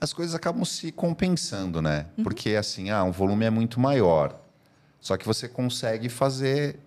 As 0.00 0.12
coisas 0.12 0.34
acabam 0.34 0.64
se 0.64 0.92
compensando, 0.92 1.80
né? 1.80 2.06
Porque 2.22 2.56
assim, 2.56 2.90
ah, 2.90 3.02
um 3.04 3.10
volume 3.10 3.44
é 3.44 3.50
muito 3.50 3.80
maior. 3.80 4.38
Só 5.00 5.16
que 5.16 5.26
você 5.26 5.48
consegue 5.48 6.08
fazer, 6.08 6.78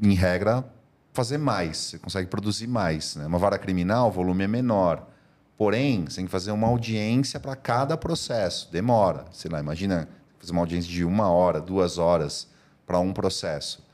em 0.00 0.14
regra, 0.14 0.64
fazer 1.12 1.38
mais. 1.38 1.76
Você 1.76 1.98
consegue 1.98 2.28
produzir 2.28 2.66
mais. 2.66 3.16
Né? 3.16 3.26
Uma 3.26 3.38
vara 3.38 3.58
criminal, 3.58 4.08
o 4.08 4.12
volume 4.12 4.44
é 4.44 4.48
menor. 4.48 5.08
Porém, 5.56 6.04
você 6.04 6.16
tem 6.16 6.24
que 6.24 6.30
fazer 6.30 6.52
uma 6.52 6.68
audiência 6.68 7.38
para 7.38 7.54
cada 7.54 7.96
processo. 7.96 8.70
Demora. 8.72 9.26
Sei 9.32 9.50
lá, 9.50 9.60
imagina 9.60 10.08
fazer 10.38 10.52
uma 10.52 10.62
audiência 10.62 10.90
de 10.90 11.04
uma 11.04 11.28
hora, 11.28 11.60
duas 11.60 11.98
horas 11.98 12.48
para 12.86 12.98
um 12.98 13.12
processo. 13.12 13.84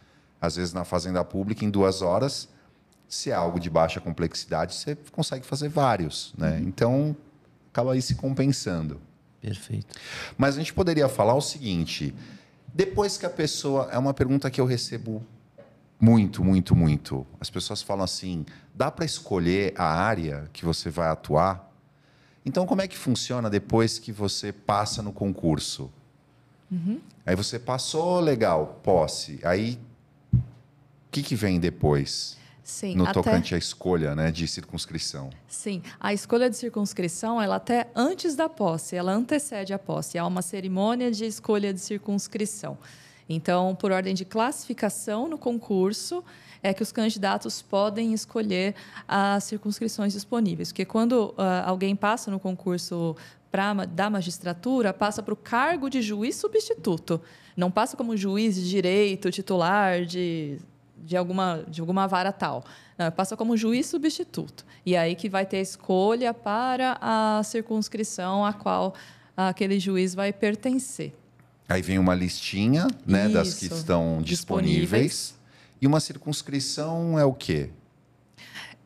Às 0.40 0.56
vezes, 0.56 0.72
na 0.72 0.84
fazenda 0.84 1.24
pública, 1.24 1.64
em 1.64 1.70
duas 1.70 2.02
horas, 2.02 2.48
se 3.08 3.30
é 3.30 3.34
algo 3.34 3.60
de 3.60 3.70
baixa 3.70 4.00
complexidade, 4.00 4.74
você 4.74 4.96
consegue 5.12 5.46
fazer 5.46 5.68
vários. 5.68 6.34
Né? 6.36 6.60
Então, 6.64 7.16
acaba 7.70 7.92
aí 7.92 8.02
se 8.02 8.14
compensando. 8.14 9.00
Perfeito. 9.40 9.94
Mas 10.36 10.56
a 10.56 10.58
gente 10.58 10.74
poderia 10.74 11.08
falar 11.08 11.34
o 11.34 11.40
seguinte: 11.40 12.14
depois 12.74 13.16
que 13.16 13.26
a 13.26 13.30
pessoa. 13.30 13.88
É 13.92 13.98
uma 13.98 14.12
pergunta 14.12 14.50
que 14.50 14.60
eu 14.60 14.66
recebo 14.66 15.24
muito, 16.00 16.44
muito, 16.44 16.74
muito. 16.74 17.26
As 17.40 17.48
pessoas 17.48 17.82
falam 17.82 18.04
assim: 18.04 18.44
dá 18.74 18.90
para 18.90 19.04
escolher 19.04 19.72
a 19.76 19.86
área 19.86 20.48
que 20.52 20.64
você 20.64 20.90
vai 20.90 21.08
atuar? 21.08 21.70
Então, 22.44 22.66
como 22.66 22.80
é 22.80 22.88
que 22.88 22.96
funciona 22.96 23.50
depois 23.50 23.98
que 23.98 24.12
você 24.12 24.52
passa 24.52 25.02
no 25.02 25.12
concurso? 25.12 25.90
Aí 27.24 27.34
você 27.34 27.58
passou, 27.58 28.20
legal, 28.20 28.80
posse. 28.82 29.40
Aí, 29.42 29.78
o 30.32 30.38
que, 31.10 31.22
que 31.22 31.34
vem 31.34 31.58
depois? 31.58 32.35
Sim, 32.66 32.96
no 32.96 33.04
até... 33.04 33.12
tocante 33.12 33.54
à 33.54 33.58
escolha 33.58 34.16
né, 34.16 34.32
de 34.32 34.48
circunscrição. 34.48 35.30
Sim, 35.46 35.80
a 36.00 36.12
escolha 36.12 36.50
de 36.50 36.56
circunscrição, 36.56 37.40
ela 37.40 37.54
até 37.54 37.88
antes 37.94 38.34
da 38.34 38.48
posse, 38.48 38.96
ela 38.96 39.12
antecede 39.12 39.72
a 39.72 39.78
posse. 39.78 40.18
Há 40.18 40.26
uma 40.26 40.42
cerimônia 40.42 41.08
de 41.12 41.24
escolha 41.24 41.72
de 41.72 41.78
circunscrição. 41.78 42.76
Então, 43.28 43.76
por 43.76 43.92
ordem 43.92 44.16
de 44.16 44.24
classificação 44.24 45.28
no 45.28 45.38
concurso, 45.38 46.24
é 46.60 46.74
que 46.74 46.82
os 46.82 46.90
candidatos 46.90 47.62
podem 47.62 48.12
escolher 48.12 48.74
as 49.06 49.44
circunscrições 49.44 50.12
disponíveis. 50.12 50.72
Porque 50.72 50.84
quando 50.84 51.34
ah, 51.38 51.62
alguém 51.68 51.94
passa 51.94 52.32
no 52.32 52.40
concurso 52.40 53.14
pra, 53.48 53.74
da 53.74 54.10
magistratura, 54.10 54.92
passa 54.92 55.22
para 55.22 55.32
o 55.32 55.36
cargo 55.36 55.88
de 55.88 56.02
juiz 56.02 56.34
substituto. 56.34 57.20
Não 57.56 57.70
passa 57.70 57.96
como 57.96 58.16
juiz 58.16 58.56
de 58.56 58.68
direito, 58.68 59.30
titular 59.30 60.04
de 60.04 60.58
de 61.06 61.16
alguma, 61.16 61.64
de 61.68 61.80
alguma 61.80 62.06
vara 62.06 62.32
tal. 62.32 62.64
Não, 62.98 63.10
passa 63.10 63.36
como 63.36 63.56
juiz 63.56 63.86
substituto. 63.86 64.66
E 64.84 64.96
aí 64.96 65.14
que 65.14 65.28
vai 65.28 65.46
ter 65.46 65.58
a 65.58 65.62
escolha 65.62 66.34
para 66.34 66.98
a 67.00 67.42
circunscrição 67.44 68.44
a 68.44 68.52
qual 68.52 68.94
aquele 69.36 69.78
juiz 69.78 70.14
vai 70.14 70.32
pertencer. 70.32 71.14
Aí 71.68 71.82
vem 71.82 71.98
uma 71.98 72.14
listinha 72.14 72.86
né, 73.06 73.28
das 73.28 73.54
que 73.54 73.66
Isso. 73.66 73.74
estão 73.74 74.20
disponíveis. 74.22 74.80
Disponíveis. 74.80 75.36
E 75.80 75.86
uma 75.86 76.00
circunscrição 76.00 77.18
é 77.18 77.24
o 77.24 77.32
quê? 77.32 77.70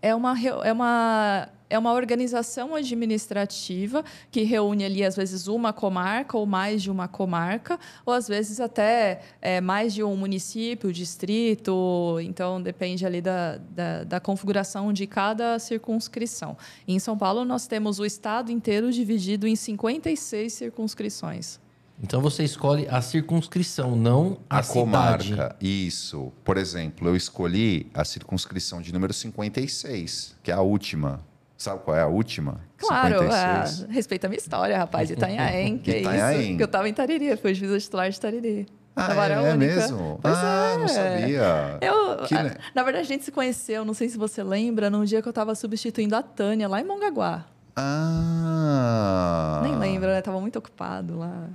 É 0.02 0.14
uma, 0.14 0.34
é 0.40 0.72
uma, 0.72 1.48
é 1.70 1.78
uma 1.78 1.92
organização 1.92 2.74
administrativa 2.74 4.04
que 4.30 4.42
reúne 4.42 4.84
ali, 4.84 5.04
às 5.04 5.14
vezes, 5.14 5.46
uma 5.46 5.72
comarca 5.72 6.36
ou 6.36 6.44
mais 6.44 6.82
de 6.82 6.90
uma 6.90 7.06
comarca, 7.06 7.78
ou 8.04 8.12
às 8.12 8.26
vezes 8.26 8.60
até 8.60 9.20
é, 9.40 9.60
mais 9.60 9.94
de 9.94 10.02
um 10.02 10.16
município, 10.16 10.92
distrito. 10.92 12.18
Então, 12.22 12.60
depende 12.60 13.06
ali 13.06 13.20
da, 13.20 13.58
da, 13.58 14.04
da 14.04 14.20
configuração 14.20 14.92
de 14.92 15.06
cada 15.06 15.58
circunscrição. 15.58 16.56
Em 16.88 16.98
São 16.98 17.16
Paulo, 17.16 17.44
nós 17.44 17.66
temos 17.66 18.00
o 18.00 18.04
estado 18.04 18.50
inteiro 18.50 18.90
dividido 18.90 19.46
em 19.46 19.54
56 19.54 20.52
circunscrições. 20.52 21.60
Então 22.02 22.20
você 22.20 22.42
escolhe 22.44 22.86
a 22.88 23.00
circunscrição, 23.02 23.94
não 23.94 24.38
a, 24.48 24.58
A, 24.58 24.62
cidade. 24.62 24.80
comarca. 24.80 25.56
Isso. 25.60 26.32
Por 26.42 26.56
exemplo, 26.56 27.06
eu 27.08 27.14
escolhi 27.14 27.90
a 27.92 28.04
circunscrição 28.04 28.80
de 28.80 28.92
número 28.92 29.12
56, 29.12 30.36
que 30.42 30.50
é 30.50 30.54
a 30.54 30.60
última. 30.60 31.20
Sabe 31.58 31.82
qual 31.84 31.94
é 31.94 32.00
a 32.00 32.06
última? 32.06 32.58
Claro, 32.78 33.18
56. 33.18 33.82
ah, 33.82 33.92
respeita 33.92 34.26
a 34.26 34.30
minha 34.30 34.38
história, 34.38 34.78
rapaz, 34.78 35.10
Itanhaém, 35.10 35.76
que 35.78 35.90
é 35.90 36.00
Itanhaém. 36.00 36.48
isso. 36.48 36.56
Que 36.56 36.62
eu 36.62 36.66
estava 36.66 36.88
em 36.88 36.94
Tariri, 36.94 37.36
fui 37.36 37.52
juíza 37.52 37.78
titular 37.78 38.08
de 38.08 38.18
Tariri. 38.18 38.66
Ah, 38.96 39.28
é, 39.28 39.50
é 39.50 39.56
mesmo? 39.56 40.18
Pois 40.20 40.34
ah, 40.36 40.72
é. 40.74 40.78
não 40.78 40.88
sabia. 40.88 41.78
Eu, 41.80 42.24
Que 42.26 42.34
na 42.74 42.82
verdade, 42.82 42.98
a 42.98 43.08
gente 43.08 43.24
se 43.24 43.30
conheceu, 43.30 43.84
não 43.84 43.94
sei 43.94 44.08
se 44.08 44.16
você 44.18 44.42
lembra, 44.42 44.88
num 44.90 45.04
dia 45.04 45.20
que 45.22 45.28
eu 45.28 45.30
estava 45.30 45.54
substituindo 45.54 46.16
a 46.16 46.22
Tânia 46.22 46.66
lá 46.66 46.80
em 46.80 46.84
Mongaguá. 46.84 47.44
Ah. 47.76 49.60
Nem 49.62 49.76
lembra, 49.76 50.14
né? 50.14 50.22
Tava 50.22 50.40
muito 50.40 50.58
ocupado 50.58 51.18
lá. 51.18 51.48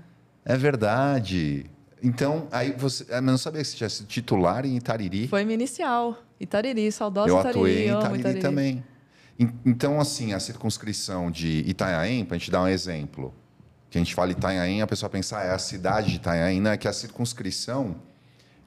É 0.45 0.55
verdade. 0.55 1.65
Então, 2.03 2.47
aí 2.51 2.71
você. 2.77 3.03
ah, 3.09 3.15
Mas 3.21 3.31
não 3.31 3.37
sabia 3.37 3.61
que 3.61 3.67
você 3.67 3.77
tinha 3.77 3.89
sido 3.89 4.05
titular 4.07 4.65
em 4.65 4.77
Itariri. 4.77 5.27
Foi 5.27 5.43
minha 5.43 5.55
inicial. 5.55 6.17
Itariri, 6.39 6.91
saudosa 6.91 7.29
Eu 7.29 7.39
Itariri. 7.39 7.57
atuei 7.59 7.87
em 7.89 7.97
Itariri, 7.97 8.19
Itariri. 8.19 8.41
também. 8.41 8.83
En- 9.39 9.49
Então, 9.65 9.99
assim, 9.99 10.33
a 10.33 10.39
circunscrição 10.39 11.31
de 11.31 11.63
Itanhaém, 11.67 12.23
para 12.23 12.35
a 12.35 12.37
gente 12.37 12.51
dar 12.51 12.61
um 12.61 12.67
exemplo, 12.67 13.33
que 13.89 13.97
a 13.97 14.01
gente 14.01 14.13
fala 14.13 14.31
Itanhaém, 14.31 14.81
a 14.81 14.87
pessoa 14.87 15.09
pensa, 15.09 15.39
ah, 15.39 15.43
é 15.45 15.51
a 15.51 15.57
cidade 15.57 16.09
de 16.11 16.15
Itanhaém, 16.17 16.61
não 16.61 16.71
é 16.71 16.77
que 16.77 16.87
a 16.87 16.93
circunscrição 16.93 17.95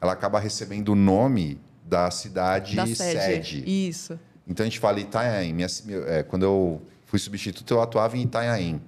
ela 0.00 0.12
acaba 0.12 0.40
recebendo 0.40 0.88
o 0.90 0.94
nome 0.94 1.60
da 1.84 2.10
cidade 2.10 2.74
Da 2.76 2.86
sede. 2.86 3.20
sede. 3.62 3.64
Isso. 3.88 4.18
Então 4.46 4.64
a 4.64 4.68
gente 4.68 4.78
fala 4.80 4.98
Itanhaém. 4.98 5.52
Minha, 5.52 5.68
é, 6.06 6.22
quando 6.22 6.42
eu 6.42 6.82
fui 7.04 7.18
substituto, 7.18 7.72
eu 7.74 7.80
atuava 7.80 8.16
em 8.16 8.22
Itanhaém. 8.22 8.80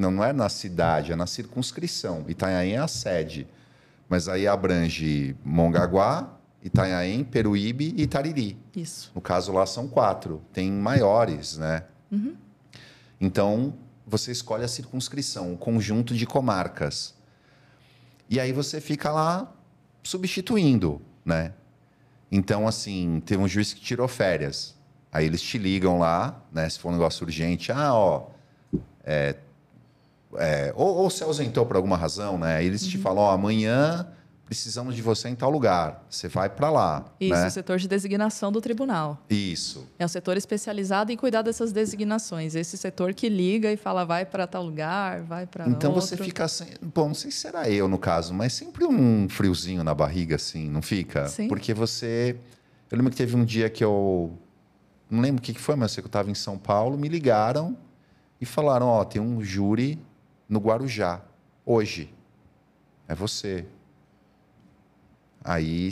Não, 0.00 0.10
não 0.10 0.24
é 0.24 0.32
na 0.32 0.48
cidade, 0.48 1.12
é 1.12 1.16
na 1.16 1.26
circunscrição. 1.26 2.24
Itanhaém 2.26 2.72
é 2.72 2.78
a 2.78 2.88
sede. 2.88 3.46
Mas 4.08 4.28
aí 4.28 4.48
abrange 4.48 5.36
Mongaguá, 5.44 6.38
Itanhaém, 6.62 7.22
Peruíbe 7.22 7.94
e 7.94 8.02
Itariri. 8.04 8.58
Isso. 8.74 9.12
No 9.14 9.20
caso 9.20 9.52
lá 9.52 9.66
são 9.66 9.86
quatro. 9.86 10.42
Tem 10.54 10.72
maiores, 10.72 11.58
né? 11.58 11.84
Então 13.20 13.74
você 14.06 14.32
escolhe 14.32 14.64
a 14.64 14.68
circunscrição, 14.68 15.52
o 15.52 15.58
conjunto 15.58 16.14
de 16.14 16.26
comarcas. 16.26 17.14
E 18.28 18.40
aí 18.40 18.52
você 18.52 18.80
fica 18.80 19.12
lá 19.12 19.52
substituindo, 20.02 21.02
né? 21.22 21.52
Então, 22.32 22.66
assim, 22.66 23.20
teve 23.26 23.42
um 23.42 23.48
juiz 23.48 23.74
que 23.74 23.80
tirou 23.80 24.08
férias. 24.08 24.74
Aí 25.12 25.26
eles 25.26 25.42
te 25.42 25.58
ligam 25.58 25.98
lá, 25.98 26.42
né? 26.50 26.66
Se 26.68 26.78
for 26.78 26.88
um 26.88 26.92
negócio 26.92 27.24
urgente, 27.26 27.70
ah, 27.70 27.92
ó. 27.92 28.28
é, 29.04 29.36
é, 30.36 30.72
ou, 30.76 30.96
ou 30.96 31.10
se 31.10 31.22
ausentou 31.22 31.64
por 31.66 31.76
alguma 31.76 31.96
razão, 31.96 32.38
né? 32.38 32.64
Eles 32.64 32.86
te 32.86 32.96
Uhum. 32.96 33.02
falam, 33.02 33.22
ó, 33.24 33.30
amanhã 33.32 34.06
precisamos 34.44 34.96
de 34.96 35.02
você 35.02 35.28
em 35.28 35.34
tal 35.36 35.48
lugar. 35.48 36.04
Você 36.10 36.26
vai 36.26 36.48
para 36.50 36.68
lá. 36.70 37.04
Isso, 37.20 37.34
né? 37.34 37.46
o 37.46 37.50
setor 37.52 37.78
de 37.78 37.86
designação 37.86 38.50
do 38.50 38.60
tribunal. 38.60 39.24
Isso. 39.30 39.86
É 39.96 40.04
um 40.04 40.08
setor 40.08 40.36
especializado 40.36 41.12
em 41.12 41.16
cuidar 41.16 41.42
dessas 41.42 41.70
designações. 41.72 42.56
Esse 42.56 42.76
setor 42.76 43.14
que 43.14 43.28
liga 43.28 43.70
e 43.72 43.76
fala, 43.76 44.04
vai 44.04 44.24
para 44.26 44.48
tal 44.48 44.64
lugar, 44.64 45.22
vai 45.22 45.46
para 45.46 45.68
Então 45.68 45.92
outro. 45.92 46.04
você 46.06 46.16
fica 46.16 46.48
sem. 46.48 46.66
Bom, 46.82 47.08
não 47.08 47.14
sei 47.14 47.30
se 47.30 47.38
será 47.38 47.70
eu 47.70 47.86
no 47.86 47.96
caso, 47.98 48.34
mas 48.34 48.52
sempre 48.52 48.84
um 48.84 49.28
friozinho 49.28 49.84
na 49.84 49.94
barriga, 49.94 50.34
assim, 50.34 50.68
não 50.68 50.82
fica? 50.82 51.28
Sim. 51.28 51.46
Porque 51.46 51.72
você. 51.72 52.36
Eu 52.90 52.96
lembro 52.98 53.12
que 53.12 53.16
teve 53.16 53.36
um 53.36 53.44
dia 53.44 53.70
que 53.70 53.84
eu 53.84 54.36
não 55.08 55.20
lembro 55.20 55.38
o 55.38 55.42
que 55.42 55.54
foi, 55.54 55.76
mas 55.76 55.96
eu 55.96 56.04
estava 56.06 56.28
em 56.28 56.34
São 56.34 56.58
Paulo, 56.58 56.98
me 56.98 57.08
ligaram 57.08 57.76
e 58.40 58.44
falaram: 58.44 58.86
Ó, 58.88 59.04
tem 59.04 59.22
um 59.22 59.40
júri 59.44 59.96
no 60.50 60.58
Guarujá, 60.58 61.22
hoje. 61.64 62.12
É 63.06 63.14
você. 63.14 63.64
Aí, 65.42 65.90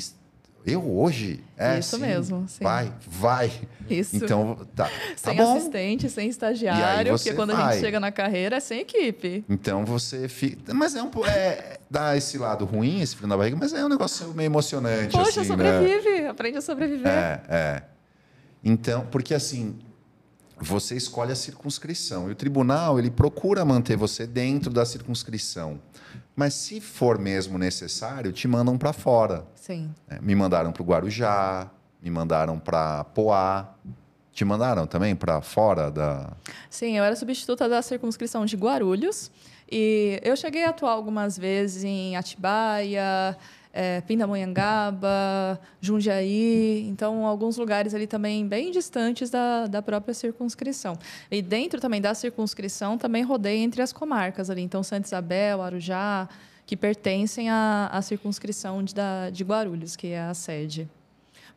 eu 0.66 0.84
hoje? 0.84 1.42
É, 1.56 1.78
Isso 1.78 1.96
sim, 1.96 2.02
mesmo, 2.02 2.44
sim. 2.48 2.62
Vai, 2.62 2.92
vai. 3.06 3.50
Isso. 3.88 4.16
Então, 4.16 4.66
tá, 4.74 4.84
tá 4.90 4.90
sem 5.16 5.36
bom. 5.36 5.56
assistente, 5.56 6.10
sem 6.10 6.28
estagiário, 6.28 7.14
porque 7.14 7.32
quando 7.32 7.52
a 7.52 7.54
vai. 7.54 7.72
gente 7.72 7.84
chega 7.84 7.98
na 8.00 8.10
carreira 8.12 8.56
é 8.56 8.60
sem 8.60 8.80
equipe. 8.80 9.44
Então 9.48 9.84
você 9.84 10.28
fica. 10.28 10.74
Mas 10.74 10.94
é 10.94 11.02
um 11.02 11.10
é, 11.24 11.78
dá 11.88 12.16
esse 12.16 12.36
lado 12.36 12.64
ruim, 12.64 13.00
esse 13.00 13.14
frio 13.16 13.28
na 13.28 13.36
barriga, 13.36 13.56
mas 13.56 13.72
é 13.72 13.84
um 13.84 13.88
negócio 13.88 14.34
meio 14.34 14.48
emocionante. 14.48 15.12
Poxa, 15.12 15.40
assim, 15.40 15.40
né? 15.40 15.46
sobrevive, 15.46 16.26
aprende 16.26 16.58
a 16.58 16.60
sobreviver. 16.60 17.06
É, 17.06 17.42
é. 17.48 17.82
Então, 18.62 19.06
porque 19.10 19.32
assim, 19.32 19.78
você 20.60 20.96
escolhe 20.96 21.32
a 21.32 21.36
circunscrição 21.36 22.28
e 22.28 22.32
o 22.32 22.34
tribunal 22.34 22.98
ele 22.98 23.10
procura 23.10 23.64
manter 23.64 23.96
você 23.96 24.26
dentro 24.26 24.70
da 24.70 24.84
circunscrição. 24.84 25.80
Mas 26.34 26.54
se 26.54 26.80
for 26.80 27.18
mesmo 27.18 27.58
necessário, 27.58 28.32
te 28.32 28.46
mandam 28.46 28.78
para 28.78 28.92
fora. 28.92 29.44
Sim. 29.54 29.92
né? 30.06 30.18
Me 30.22 30.34
mandaram 30.34 30.72
para 30.72 30.82
o 30.82 30.86
Guarujá, 30.86 31.70
me 32.02 32.10
mandaram 32.10 32.58
para 32.58 33.04
Poá. 33.04 33.74
Te 34.32 34.44
mandaram 34.44 34.86
também 34.86 35.16
para 35.16 35.40
fora 35.40 35.90
da. 35.90 36.32
Sim, 36.70 36.96
eu 36.96 37.02
era 37.02 37.16
substituta 37.16 37.68
da 37.68 37.82
circunscrição 37.82 38.46
de 38.46 38.56
Guarulhos. 38.56 39.32
E 39.70 40.20
eu 40.22 40.36
cheguei 40.36 40.64
a 40.64 40.70
atuar 40.70 40.92
algumas 40.92 41.36
vezes 41.36 41.82
em 41.82 42.16
Atibaia, 42.16 43.36
eh, 43.80 44.00
Pindamonhangaba, 44.00 45.60
Jundiaí. 45.80 46.84
Então, 46.88 47.24
alguns 47.24 47.56
lugares 47.56 47.94
ali 47.94 48.08
também 48.08 48.44
bem 48.44 48.72
distantes 48.72 49.30
da, 49.30 49.68
da 49.68 49.80
própria 49.80 50.12
circunscrição. 50.12 50.98
E 51.30 51.40
dentro 51.40 51.80
também 51.80 52.00
da 52.00 52.12
circunscrição, 52.12 52.98
também 52.98 53.22
rodei 53.22 53.58
entre 53.58 53.80
as 53.80 53.92
comarcas 53.92 54.50
ali. 54.50 54.62
Então, 54.62 54.82
Santa 54.82 55.06
Isabel, 55.06 55.62
Arujá, 55.62 56.28
que 56.66 56.76
pertencem 56.76 57.48
à, 57.50 57.88
à 57.92 58.02
circunscrição 58.02 58.82
de, 58.82 58.92
da, 58.92 59.30
de 59.30 59.44
Guarulhos, 59.44 59.94
que 59.94 60.08
é 60.08 60.22
a 60.22 60.34
sede. 60.34 60.88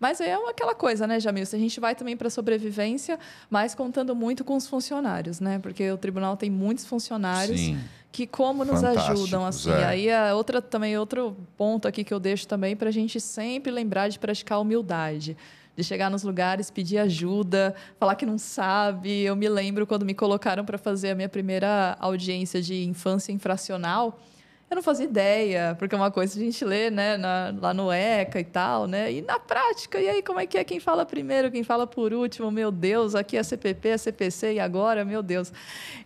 Mas 0.02 0.20
é 0.20 0.34
aquela 0.34 0.74
coisa, 0.74 1.06
né, 1.06 1.20
Jamil? 1.20 1.46
Se 1.46 1.56
a 1.56 1.60
gente 1.60 1.80
vai 1.80 1.94
também 1.94 2.18
para 2.18 2.28
a 2.28 2.32
sobrevivência, 2.32 3.20
mas 3.52 3.76
contando 3.76 4.16
muito 4.16 4.44
com 4.44 4.56
os 4.56 4.66
funcionários, 4.66 5.40
né? 5.40 5.60
Porque 5.60 5.92
o 5.92 5.98
tribunal 5.98 6.36
tem 6.36 6.50
muitos 6.50 6.88
funcionários 6.88 7.60
Sim. 7.60 7.80
que 8.12 8.26
como 8.26 8.66
nos 8.66 8.84
ajudam, 8.84 9.46
assim. 9.46 9.70
é. 9.70 9.86
Aí 9.86 10.08
é 10.08 10.34
outra, 10.34 10.60
também 10.60 10.98
outro 10.98 11.38
ponto 11.56 11.88
aqui 11.88 12.04
que 12.04 12.12
eu 12.12 12.20
deixo 12.20 12.48
também 12.48 12.76
para 12.76 12.90
a 12.90 12.92
gente 12.92 13.20
sempre 13.20 13.72
lembrar 13.72 14.08
de 14.08 14.18
praticar 14.18 14.60
humildade. 14.60 15.38
De 15.78 15.84
chegar 15.84 16.10
nos 16.10 16.24
lugares, 16.24 16.72
pedir 16.72 16.98
ajuda, 16.98 17.76
falar 18.00 18.16
que 18.16 18.26
não 18.26 18.40
sabe. 18.40 19.22
Eu 19.22 19.36
me 19.36 19.48
lembro 19.48 19.86
quando 19.86 20.04
me 20.04 20.16
colocaram 20.16 20.66
para 20.66 20.80
fazer 20.80 21.12
a 21.12 21.16
minha 21.16 21.30
primeira 21.30 21.96
audiência 22.00 22.60
de 22.60 22.84
infância 22.86 23.32
infracional. 23.32 24.20
Eu 24.72 24.76
não 24.78 24.82
fazia 24.82 25.04
ideia, 25.06 25.76
porque 25.78 25.94
é 25.94 25.98
uma 25.98 26.10
coisa 26.10 26.34
que 26.34 26.40
a 26.40 26.44
gente 26.46 26.64
lê, 26.64 26.90
né, 26.90 27.18
na- 27.18 27.54
lá 27.60 27.74
no 27.74 27.92
ECA 27.92 28.40
e 28.40 28.44
tal, 28.46 28.88
né? 28.88 29.12
E 29.12 29.22
na 29.22 29.38
prática, 29.38 30.00
e 30.00 30.08
aí 30.08 30.24
como 30.24 30.40
é 30.40 30.46
que 30.48 30.58
é 30.58 30.64
quem 30.64 30.80
fala 30.80 31.06
primeiro, 31.06 31.52
quem 31.52 31.62
fala 31.62 31.86
por 31.86 32.14
último? 32.14 32.50
Meu 32.50 32.72
Deus, 32.72 33.14
aqui 33.14 33.36
é 33.36 33.44
CPP, 33.44 33.90
é 33.90 33.98
CPC 33.98 34.54
e 34.54 34.60
agora, 34.62 35.04
meu 35.04 35.22
Deus. 35.22 35.52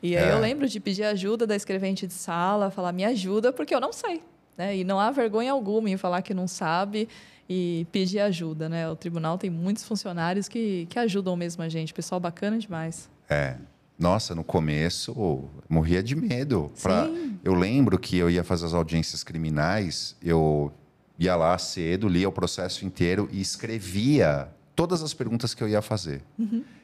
E 0.02 0.18
aí 0.18 0.24
É. 0.30 0.32
eu 0.34 0.40
lembro 0.40 0.68
de 0.68 0.80
pedir 0.80 1.04
ajuda 1.04 1.46
da 1.46 1.56
escrevente 1.56 2.08
de 2.08 2.14
sala, 2.14 2.72
falar 2.72 2.92
me 2.92 3.06
ajuda 3.06 3.54
porque 3.54 3.74
eu 3.76 3.80
não 3.80 3.94
sei, 3.94 4.24
né? 4.58 4.76
E 4.76 4.84
não 4.84 5.00
há 5.00 5.12
vergonha 5.12 5.52
alguma 5.52 5.88
em 5.88 5.96
falar 5.96 6.24
que 6.24 6.34
não 6.34 6.48
sabe 6.48 7.08
e 7.48 7.86
pedir 7.92 8.20
ajuda, 8.20 8.68
né? 8.68 8.90
O 8.90 8.96
tribunal 8.96 9.38
tem 9.38 9.52
muitos 9.52 9.84
funcionários 9.84 10.48
que, 10.48 10.88
que 10.90 10.98
ajudam 10.98 11.36
mesmo 11.36 11.62
a 11.62 11.70
gente, 11.70 11.94
pessoal 11.94 12.20
bacana 12.20 12.58
demais. 12.58 13.08
É. 13.30 13.58
Nossa, 13.98 14.36
no 14.36 14.44
começo 14.44 15.46
morria 15.70 16.04
de 16.04 16.16
medo. 16.16 16.72
Pra- 16.82 17.06
Sim. 17.06 17.40
Eu 17.44 17.54
lembro 17.54 17.98
que 17.98 18.18
eu 18.18 18.30
ia 18.30 18.44
fazer 18.44 18.66
as 18.66 18.74
audiências 18.74 19.24
criminais, 19.24 20.16
eu 20.22 20.72
ia 21.18 21.36
lá 21.36 21.58
cedo, 21.58 22.08
lia 22.10 22.28
o 22.28 22.32
processo 22.32 22.84
inteiro 22.86 23.30
e 23.32 23.40
escrevia 23.40 24.50
todas 24.76 25.02
as 25.02 25.14
perguntas 25.14 25.54
que 25.54 25.64
eu 25.64 25.70
ia 25.70 25.82
fazer. 25.82 26.22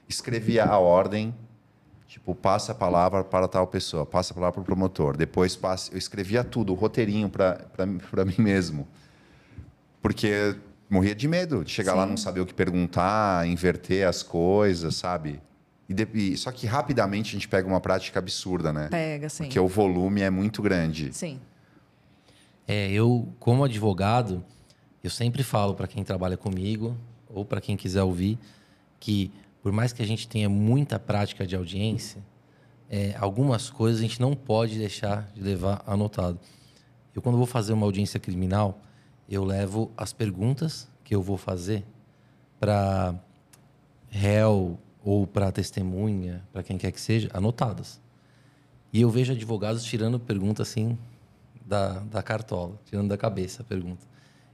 Escrevia 0.07 0.63
a 0.65 0.77
ordem, 0.77 1.33
tipo, 2.07 2.33
passa 2.35 2.71
a 2.71 2.75
palavra 2.75 3.23
para 3.23 3.47
tal 3.47 3.67
pessoa, 3.67 4.05
passa 4.05 4.31
a 4.33 4.35
palavra 4.35 4.53
para 4.53 4.61
o 4.61 4.65
promotor, 4.65 5.17
depois 5.17 5.55
passa. 5.55 5.91
Eu 5.93 5.97
escrevia 5.97 6.43
tudo, 6.43 6.71
o 6.71 6.75
roteirinho 6.75 7.27
para 7.29 8.25
mim 8.25 8.35
mesmo. 8.37 8.87
Porque 10.01 10.55
morria 10.89 11.13
de 11.15 11.27
medo 11.27 11.63
de 11.63 11.71
chegar 11.71 11.93
lá, 11.93 12.05
não 12.05 12.17
saber 12.17 12.41
o 12.41 12.45
que 12.45 12.53
perguntar, 12.53 13.47
inverter 13.47 14.07
as 14.07 14.23
coisas, 14.23 14.95
sabe? 14.95 15.41
E 15.91 15.93
de- 15.93 16.37
só 16.37 16.51
que 16.53 16.65
rapidamente 16.65 17.31
a 17.31 17.33
gente 17.33 17.49
pega 17.49 17.67
uma 17.67 17.81
prática 17.81 18.17
absurda, 18.17 18.71
né? 18.71 18.87
Pega, 18.89 19.27
sim. 19.27 19.43
Porque 19.43 19.59
o 19.59 19.67
volume 19.67 20.21
é 20.21 20.29
muito 20.29 20.61
grande. 20.61 21.11
Sim. 21.13 21.37
É, 22.65 22.89
eu, 22.91 23.27
como 23.39 23.65
advogado, 23.65 24.41
eu 25.03 25.09
sempre 25.09 25.43
falo 25.43 25.75
para 25.75 25.87
quem 25.87 26.01
trabalha 26.01 26.37
comigo 26.37 26.95
ou 27.27 27.43
para 27.43 27.59
quem 27.59 27.75
quiser 27.75 28.03
ouvir 28.03 28.39
que, 29.01 29.31
por 29.61 29.73
mais 29.73 29.91
que 29.91 30.01
a 30.01 30.07
gente 30.07 30.29
tenha 30.29 30.47
muita 30.47 30.97
prática 30.97 31.45
de 31.45 31.57
audiência, 31.57 32.23
é, 32.89 33.13
algumas 33.19 33.69
coisas 33.69 33.99
a 33.99 34.03
gente 34.03 34.21
não 34.21 34.33
pode 34.33 34.77
deixar 34.77 35.29
de 35.33 35.41
levar 35.41 35.83
anotado. 35.85 36.39
Eu, 37.13 37.21
quando 37.21 37.37
vou 37.37 37.45
fazer 37.47 37.73
uma 37.73 37.85
audiência 37.85 38.17
criminal, 38.19 38.79
eu 39.29 39.43
levo 39.43 39.91
as 39.97 40.13
perguntas 40.13 40.87
que 41.03 41.13
eu 41.13 41.21
vou 41.21 41.35
fazer 41.35 41.83
para 42.61 43.13
réu 44.09 44.79
ou 45.03 45.25
para 45.25 45.51
testemunha, 45.51 46.43
para 46.51 46.63
quem 46.63 46.77
quer 46.77 46.91
que 46.91 47.01
seja, 47.01 47.29
anotadas. 47.33 47.99
E 48.93 49.01
eu 49.01 49.09
vejo 49.09 49.33
advogados 49.33 49.83
tirando 49.83 50.19
pergunta 50.19 50.61
assim 50.61 50.97
da, 51.65 51.99
da 51.99 52.21
cartola, 52.21 52.79
tirando 52.85 53.09
da 53.09 53.17
cabeça 53.17 53.61
a 53.61 53.65
pergunta. 53.65 54.05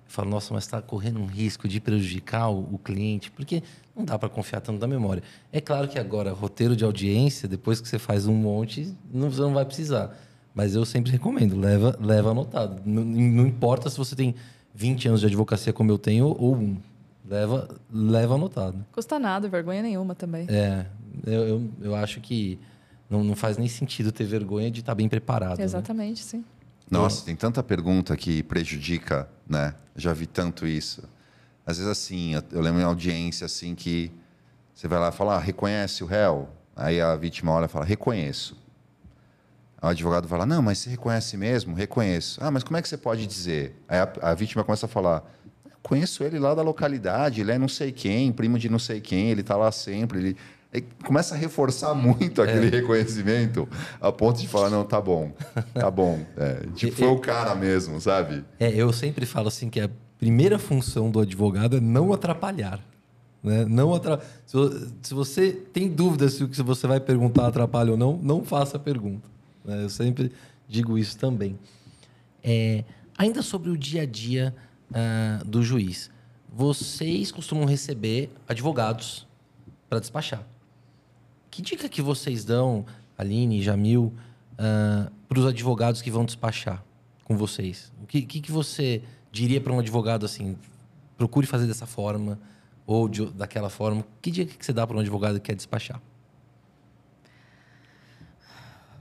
Eu 0.06 0.12
falo, 0.12 0.30
nossa, 0.30 0.54
mas 0.54 0.64
está 0.64 0.82
correndo 0.82 1.20
um 1.20 1.26
risco 1.26 1.68
de 1.68 1.82
prejudicar 1.82 2.50
o, 2.50 2.76
o 2.76 2.78
cliente, 2.78 3.30
porque 3.32 3.62
não 3.96 4.06
dá 4.06 4.18
para 4.18 4.30
confiar 4.30 4.62
tanto 4.62 4.80
na 4.80 4.88
memória. 4.88 5.22
É 5.52 5.60
claro 5.60 5.88
que 5.88 6.00
agora, 6.00 6.32
roteiro 6.32 6.76
de 6.76 6.86
audiência, 6.86 7.48
depois 7.48 7.82
que 7.82 7.88
você 7.88 8.00
faz 8.00 8.26
um 8.26 8.34
monte, 8.34 8.96
não, 9.12 9.30
você 9.30 9.42
não 9.42 9.54
vai 9.54 9.66
precisar. 9.66 10.16
Mas 10.54 10.76
eu 10.76 10.86
sempre 10.86 11.12
recomendo, 11.12 11.60
leva, 11.60 11.98
leva 12.00 12.32
anotado. 12.32 12.82
Não, 12.86 13.04
não 13.04 13.46
importa 13.46 13.90
se 13.90 13.98
você 13.98 14.16
tem 14.16 14.34
20 14.74 15.08
anos 15.08 15.22
de 15.22 15.28
advocacia 15.28 15.74
como 15.74 15.92
eu 15.92 15.98
tenho 15.98 16.28
ou 16.28 16.56
um. 16.56 16.78
Leva, 17.30 17.68
leva 17.92 18.36
anotado. 18.36 18.86
Custa 18.92 19.20
nada, 19.20 19.50
vergonha 19.50 19.82
nenhuma 19.82 20.16
também. 20.16 20.48
É, 20.50 20.86
eu, 21.26 21.48
eu, 21.48 21.70
eu 21.82 21.96
acho 21.96 22.22
que 22.22 22.58
não, 23.10 23.24
não 23.24 23.36
faz 23.36 23.58
nem 23.58 23.68
sentido 23.68 24.12
ter 24.12 24.24
vergonha 24.24 24.72
de 24.72 24.80
estar 24.80 24.96
bem 24.96 25.10
preparado. 25.10 25.58
né? 25.58 25.64
Exatamente, 25.64 26.24
sim. 26.24 26.44
Nossa, 26.90 27.26
tem 27.26 27.36
tanta 27.36 27.62
pergunta 27.62 28.16
que 28.16 28.42
prejudica, 28.44 29.28
né? 29.48 29.76
Já 29.96 30.14
vi 30.14 30.26
tanto 30.26 30.66
isso. 30.66 31.04
Às 31.66 31.78
vezes, 31.78 31.92
assim, 31.92 32.34
eu, 32.36 32.44
eu 32.54 32.62
lembro 32.62 32.80
em 32.80 32.86
audiência, 32.86 33.44
assim, 33.46 33.76
que 33.76 34.10
você 34.74 34.88
vai 34.88 34.98
lá 35.00 35.10
e 35.10 35.12
fala, 35.12 35.36
ah, 35.36 35.40
reconhece 35.40 36.04
o 36.04 36.08
réu? 36.08 36.48
Aí 36.74 37.02
a 37.02 37.14
vítima 37.18 37.52
olha 37.52 37.66
e 37.66 37.68
fala, 37.68 37.84
reconheço. 37.84 38.56
Aí 39.82 39.90
o 39.90 39.92
advogado 39.92 40.28
fala, 40.30 40.46
não, 40.46 40.62
mas 40.62 40.78
você 40.78 40.90
reconhece 40.90 41.36
mesmo? 41.36 41.76
Reconheço. 41.76 42.40
Ah, 42.42 42.50
mas 42.50 42.64
como 42.64 42.78
é 42.78 42.82
que 42.82 42.88
você 42.88 42.98
pode 42.98 43.28
dizer? 43.28 43.76
Aí 43.88 44.00
a, 44.00 44.14
a 44.22 44.34
vítima 44.34 44.64
começa 44.64 44.86
a 44.86 44.90
falar, 44.90 45.24
conheço 45.88 46.24
ele 46.24 46.38
lá 46.38 46.54
da 46.54 46.62
localidade, 46.62 47.42
ele 47.42 47.52
é 47.52 47.58
não 47.58 47.68
sei 47.68 47.92
quem, 47.92 48.32
primo 48.32 48.60
de 48.60 48.70
não 48.70 48.80
sei 48.80 49.00
quem, 49.00 49.30
ele 49.30 49.42
está 49.42 49.56
lá 49.56 49.72
sempre, 49.72 50.20
ele... 50.20 50.38
Aí 50.74 50.84
começa 51.06 51.34
a 51.34 51.38
reforçar 51.38 51.94
muito 51.96 52.42
aquele 52.42 52.70
reconhecimento, 52.70 53.68
a 54.02 54.12
ponto 54.12 54.40
de 54.42 54.48
falar, 54.50 54.70
não, 54.70 54.84
tá 54.84 55.00
bom, 55.00 55.32
tá 55.74 55.90
bom. 55.90 56.20
É, 56.36 56.66
tipo, 56.76 56.98
foi 56.98 57.08
o 57.08 57.20
cara 57.20 57.56
mesmo, 57.56 58.02
sabe? 58.02 58.44
É, 58.60 58.70
eu 58.70 58.92
sempre 58.92 59.26
falo 59.26 59.48
assim 59.48 59.70
que 59.70 59.80
a 59.80 59.90
primeira 60.20 60.60
função 60.60 61.10
do 61.10 61.22
advogado 61.22 61.78
é 61.78 61.80
não 61.80 62.12
atrapalhar. 62.12 62.84
Né? 63.42 63.64
Não 63.66 63.94
atra... 63.94 64.20
se, 64.46 64.58
vo- 64.58 64.88
se 65.02 65.14
você 65.14 65.52
tem 65.52 65.88
dúvida 65.88 66.28
se 66.28 66.44
o 66.44 66.50
que 66.50 66.62
você 66.62 66.86
vai 66.86 67.00
perguntar 67.00 67.48
atrapalha 67.48 67.92
ou 67.92 67.98
não, 67.98 68.18
não 68.22 68.44
faça 68.44 68.76
a 68.76 68.80
pergunta. 68.80 69.30
né? 69.64 69.84
Eu 69.84 69.90
sempre 69.90 70.32
digo 70.68 70.98
isso 70.98 71.18
também. 71.18 71.58
É, 72.44 72.84
ainda 73.18 73.42
sobre 73.42 73.70
o 73.70 73.78
dia 73.78 74.02
a 74.02 74.06
dia 74.06 74.54
ah, 74.94 75.42
do 75.46 75.64
juiz, 75.64 76.10
vocês 76.50 77.32
costumam 77.32 77.66
receber 77.66 78.32
advogados 78.48 79.28
para 79.90 80.00
despachar. 80.00 80.46
Que 81.52 81.62
dica 81.62 81.88
que 81.90 82.02
vocês 82.02 82.44
dão, 82.46 82.86
Aline, 83.18 83.62
Jamil, 83.62 84.14
para 85.28 85.40
os 85.40 85.46
advogados 85.46 86.02
que 86.02 86.12
vão 86.12 86.26
despachar 86.26 86.84
com 87.24 87.38
vocês? 87.38 87.92
O 88.02 88.06
que, 88.08 88.22
que, 88.22 88.42
que 88.42 88.52
você 88.52 89.02
diria 89.32 89.60
para 89.62 89.74
um 89.74 89.80
advogado 89.80 90.26
assim? 90.26 90.58
Procure 91.18 91.46
fazer 91.48 91.68
dessa 91.68 91.86
forma 91.86 92.40
ou 92.86 93.08
de- 93.10 93.32
daquela 93.32 93.70
forma. 93.70 94.06
Que 94.22 94.32
dica 94.32 94.56
que 94.58 94.66
você 94.66 94.74
dá 94.74 94.86
para 94.86 94.98
um 94.98 95.00
advogado 95.00 95.36
que 95.36 95.48
quer 95.48 95.56
despachar? 95.56 96.02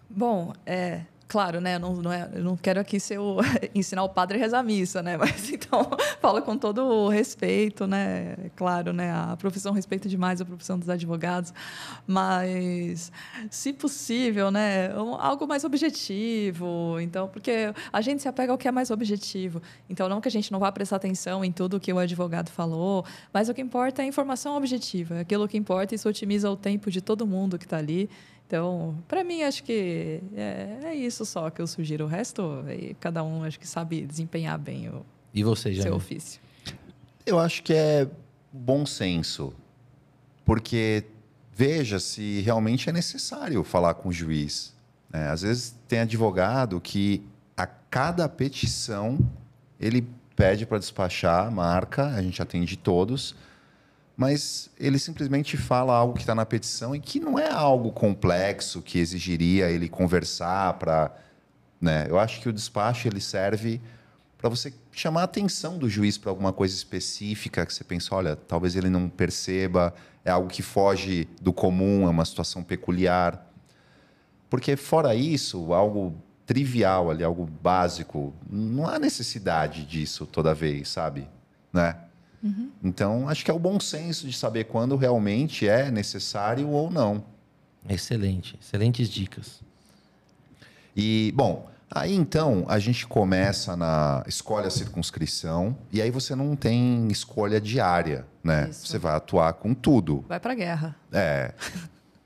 Bom, 0.08 0.52
é, 0.64 1.04
claro, 1.28 1.60
né? 1.60 1.76
Eu 1.76 1.80
não, 1.80 1.96
não, 1.96 2.12
é, 2.12 2.30
eu 2.34 2.42
não 2.42 2.56
quero 2.56 2.80
aqui 2.80 2.98
ser 3.00 3.18
o, 3.18 3.38
ensinar 3.74 4.02
o 4.04 4.08
padre 4.08 4.38
a 4.38 4.40
rezar 4.40 4.60
a 4.60 4.62
missa, 4.62 5.02
né? 5.02 5.16
Mas 5.18 5.50
então 5.50 5.88
falo 6.20 6.42
com 6.42 6.56
todo 6.56 6.84
o 6.84 7.08
respeito, 7.08 7.86
né? 7.86 8.36
Claro, 8.54 8.92
né? 8.92 9.12
A 9.12 9.36
profissão 9.36 9.72
respeita 9.72 10.08
demais 10.08 10.40
a 10.40 10.44
profissão 10.44 10.78
dos 10.78 10.88
advogados, 10.88 11.52
mas 12.06 13.10
se 13.50 13.72
possível, 13.72 14.50
né? 14.50 14.90
Algo 15.18 15.46
mais 15.46 15.64
objetivo. 15.64 16.98
Então, 17.00 17.28
porque 17.28 17.72
a 17.92 18.00
gente 18.00 18.22
se 18.22 18.28
apega 18.28 18.52
ao 18.52 18.58
que 18.58 18.68
é 18.68 18.72
mais 18.72 18.90
objetivo. 18.90 19.60
Então, 19.88 20.08
não 20.08 20.20
que 20.20 20.28
a 20.28 20.30
gente 20.30 20.52
não 20.52 20.58
vá 20.58 20.70
prestar 20.70 20.96
atenção 20.96 21.44
em 21.44 21.52
tudo 21.52 21.80
que 21.80 21.92
o 21.92 21.98
advogado 21.98 22.50
falou, 22.50 23.04
mas 23.32 23.48
o 23.48 23.54
que 23.54 23.60
importa 23.60 24.02
é 24.02 24.04
a 24.04 24.08
informação 24.08 24.56
objetiva. 24.56 25.20
Aquilo 25.20 25.46
que 25.48 25.56
importa 25.56 25.94
isso 25.94 26.08
otimiza 26.08 26.50
o 26.50 26.56
tempo 26.56 26.90
de 26.90 27.00
todo 27.00 27.26
mundo 27.26 27.58
que 27.58 27.64
está 27.64 27.78
ali. 27.78 28.08
Então, 28.46 28.96
para 29.08 29.24
mim, 29.24 29.42
acho 29.42 29.64
que 29.64 30.20
é, 30.34 30.78
é, 30.84 30.94
isso 30.94 31.26
só 31.26 31.50
que 31.50 31.60
eu 31.60 31.66
sugiro. 31.66 32.04
O 32.04 32.08
resto, 32.08 32.64
é, 32.68 32.94
cada 33.00 33.22
um 33.24 33.42
acho 33.42 33.58
que 33.58 33.66
sabe 33.66 34.06
desempenhar 34.06 34.56
bem 34.58 34.88
o 34.88 35.04
e 35.34 35.42
você, 35.42 35.74
seu 35.74 35.94
ofício. 35.94 36.40
Eu 37.26 37.38
acho 37.38 37.62
que 37.62 37.74
é 37.74 38.08
bom 38.52 38.86
senso, 38.86 39.52
porque 40.44 41.04
veja 41.52 41.98
se 41.98 42.40
realmente 42.40 42.88
é 42.88 42.92
necessário 42.92 43.62
falar 43.64 43.94
com 43.94 44.08
o 44.08 44.12
juiz. 44.12 44.74
Né? 45.10 45.28
Às 45.28 45.42
vezes 45.42 45.74
tem 45.88 46.00
advogado 46.00 46.80
que 46.80 47.22
a 47.56 47.66
cada 47.66 48.28
petição 48.28 49.18
ele 49.78 50.06
pede 50.36 50.64
para 50.64 50.78
despachar, 50.78 51.50
marca, 51.50 52.06
a 52.14 52.22
gente 52.22 52.40
atende 52.40 52.76
todos 52.76 53.34
mas 54.16 54.70
ele 54.78 54.98
simplesmente 54.98 55.56
fala 55.56 55.94
algo 55.94 56.14
que 56.14 56.20
está 56.20 56.34
na 56.34 56.46
petição 56.46 56.96
e 56.96 57.00
que 57.00 57.20
não 57.20 57.38
é 57.38 57.50
algo 57.50 57.92
complexo 57.92 58.80
que 58.80 58.98
exigiria 58.98 59.70
ele 59.70 59.88
conversar 59.88 60.74
para, 60.74 61.14
né? 61.80 62.06
Eu 62.08 62.18
acho 62.18 62.40
que 62.40 62.48
o 62.48 62.52
despacho 62.52 63.06
ele 63.06 63.20
serve 63.20 63.80
para 64.38 64.48
você 64.48 64.72
chamar 64.92 65.22
a 65.22 65.24
atenção 65.24 65.76
do 65.76 65.88
juiz 65.88 66.16
para 66.16 66.30
alguma 66.30 66.52
coisa 66.52 66.74
específica 66.74 67.66
que 67.66 67.74
você 67.74 67.84
pensa, 67.84 68.14
olha, 68.14 68.36
talvez 68.36 68.74
ele 68.74 68.88
não 68.88 69.08
perceba, 69.08 69.94
é 70.24 70.30
algo 70.30 70.48
que 70.48 70.62
foge 70.62 71.28
do 71.40 71.52
comum, 71.52 72.06
é 72.06 72.10
uma 72.10 72.24
situação 72.24 72.62
peculiar. 72.62 73.46
Porque 74.48 74.76
fora 74.76 75.14
isso, 75.14 75.74
algo 75.74 76.14
trivial 76.46 77.10
ali, 77.10 77.24
algo 77.24 77.44
básico, 77.44 78.32
não 78.48 78.86
há 78.86 78.98
necessidade 78.98 79.84
disso 79.84 80.24
toda 80.24 80.54
vez, 80.54 80.88
sabe? 80.88 81.28
Né? 81.72 81.96
Uhum. 82.46 82.70
Então, 82.82 83.28
acho 83.28 83.44
que 83.44 83.50
é 83.50 83.54
o 83.54 83.58
bom 83.58 83.80
senso 83.80 84.26
de 84.26 84.36
saber 84.36 84.64
quando 84.64 84.96
realmente 84.96 85.68
é 85.68 85.90
necessário 85.90 86.68
ou 86.68 86.90
não. 86.90 87.24
Excelente, 87.88 88.58
excelentes 88.60 89.08
dicas. 89.08 89.60
E, 90.96 91.32
bom, 91.36 91.68
aí 91.90 92.14
então 92.14 92.64
a 92.68 92.78
gente 92.78 93.06
começa 93.06 93.76
na 93.76 94.24
escolha 94.26 94.68
a 94.68 94.70
circunscrição 94.70 95.76
e 95.92 96.00
aí 96.00 96.10
você 96.10 96.34
não 96.34 96.56
tem 96.56 97.08
escolha 97.08 97.60
diária, 97.60 98.26
né? 98.42 98.68
Isso. 98.70 98.86
Você 98.86 98.98
vai 98.98 99.14
atuar 99.14 99.52
com 99.54 99.74
tudo. 99.74 100.24
Vai 100.28 100.40
para 100.40 100.54
guerra. 100.54 100.96
É. 101.12 101.52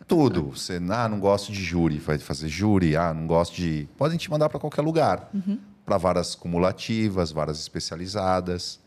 tudo. 0.07 0.51
Você, 0.57 0.81
ah, 0.91 1.09
não 1.09 1.19
gosto 1.19 1.53
de 1.53 1.63
júri, 1.63 1.99
vai 1.99 2.19
fazer 2.19 2.49
júri, 2.49 2.97
ah, 2.97 3.13
não 3.13 3.27
gosto 3.27 3.55
de. 3.57 3.89
Podem 3.97 4.19
te 4.19 4.31
mandar 4.31 4.49
para 4.49 4.59
qualquer 4.59 4.83
lugar. 4.83 5.29
Uhum. 5.35 5.59
Para 5.85 5.97
varas 5.97 6.35
cumulativas, 6.35 7.33
varas 7.33 7.59
especializadas. 7.59 8.79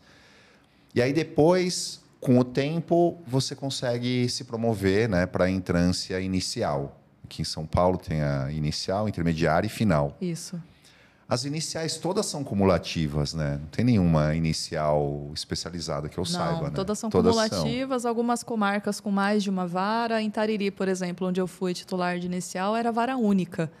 E 0.94 1.02
aí 1.02 1.12
depois, 1.12 2.00
com 2.20 2.38
o 2.38 2.44
tempo, 2.44 3.18
você 3.26 3.54
consegue 3.54 4.28
se 4.28 4.44
promover 4.44 5.08
né, 5.08 5.26
para 5.26 5.46
a 5.46 5.50
entrância 5.50 6.20
inicial. 6.20 7.00
Aqui 7.24 7.42
em 7.42 7.44
São 7.44 7.66
Paulo 7.66 7.98
tem 7.98 8.22
a 8.22 8.52
inicial, 8.52 9.08
intermediária 9.08 9.66
e 9.66 9.70
final. 9.70 10.16
Isso. 10.20 10.60
As 11.26 11.44
iniciais 11.44 11.96
todas 11.96 12.26
são 12.26 12.44
cumulativas, 12.44 13.32
né? 13.32 13.58
Não 13.60 13.66
tem 13.68 13.84
nenhuma 13.84 14.34
inicial 14.34 15.30
especializada 15.34 16.08
que 16.08 16.18
eu 16.18 16.22
Não, 16.22 16.30
saiba, 16.30 16.64
né? 16.64 16.74
Todas 16.74 16.98
são 16.98 17.08
todas 17.08 17.34
cumulativas, 17.34 18.02
são. 18.02 18.08
algumas 18.10 18.42
comarcas 18.42 19.00
com 19.00 19.10
mais 19.10 19.42
de 19.42 19.48
uma 19.48 19.66
vara. 19.66 20.20
Em 20.20 20.30
Tariri, 20.30 20.70
por 20.70 20.86
exemplo, 20.86 21.26
onde 21.26 21.40
eu 21.40 21.46
fui 21.46 21.72
titular 21.72 22.18
de 22.18 22.26
inicial, 22.26 22.76
era 22.76 22.92
vara 22.92 23.16
única. 23.16 23.72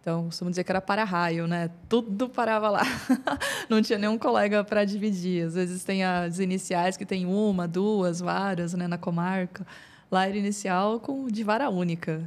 Então, 0.00 0.24
costumo 0.24 0.50
dizer 0.50 0.64
que 0.64 0.72
era 0.72 0.80
para-raio, 0.80 1.46
né? 1.46 1.70
Tudo 1.88 2.28
parava 2.28 2.70
lá. 2.70 2.82
Não 3.68 3.82
tinha 3.82 3.98
nenhum 3.98 4.16
colega 4.16 4.62
para 4.64 4.84
dividir. 4.84 5.46
Às 5.46 5.54
vezes 5.54 5.84
tem 5.84 6.04
as 6.04 6.38
iniciais 6.38 6.96
que 6.96 7.04
tem 7.04 7.26
uma, 7.26 7.66
duas 7.66 8.20
varas 8.20 8.74
né, 8.74 8.86
na 8.86 8.96
comarca. 8.96 9.66
Lá 10.10 10.26
era 10.26 10.36
inicial 10.36 11.00
com, 11.00 11.26
de 11.26 11.42
vara 11.42 11.68
única. 11.68 12.22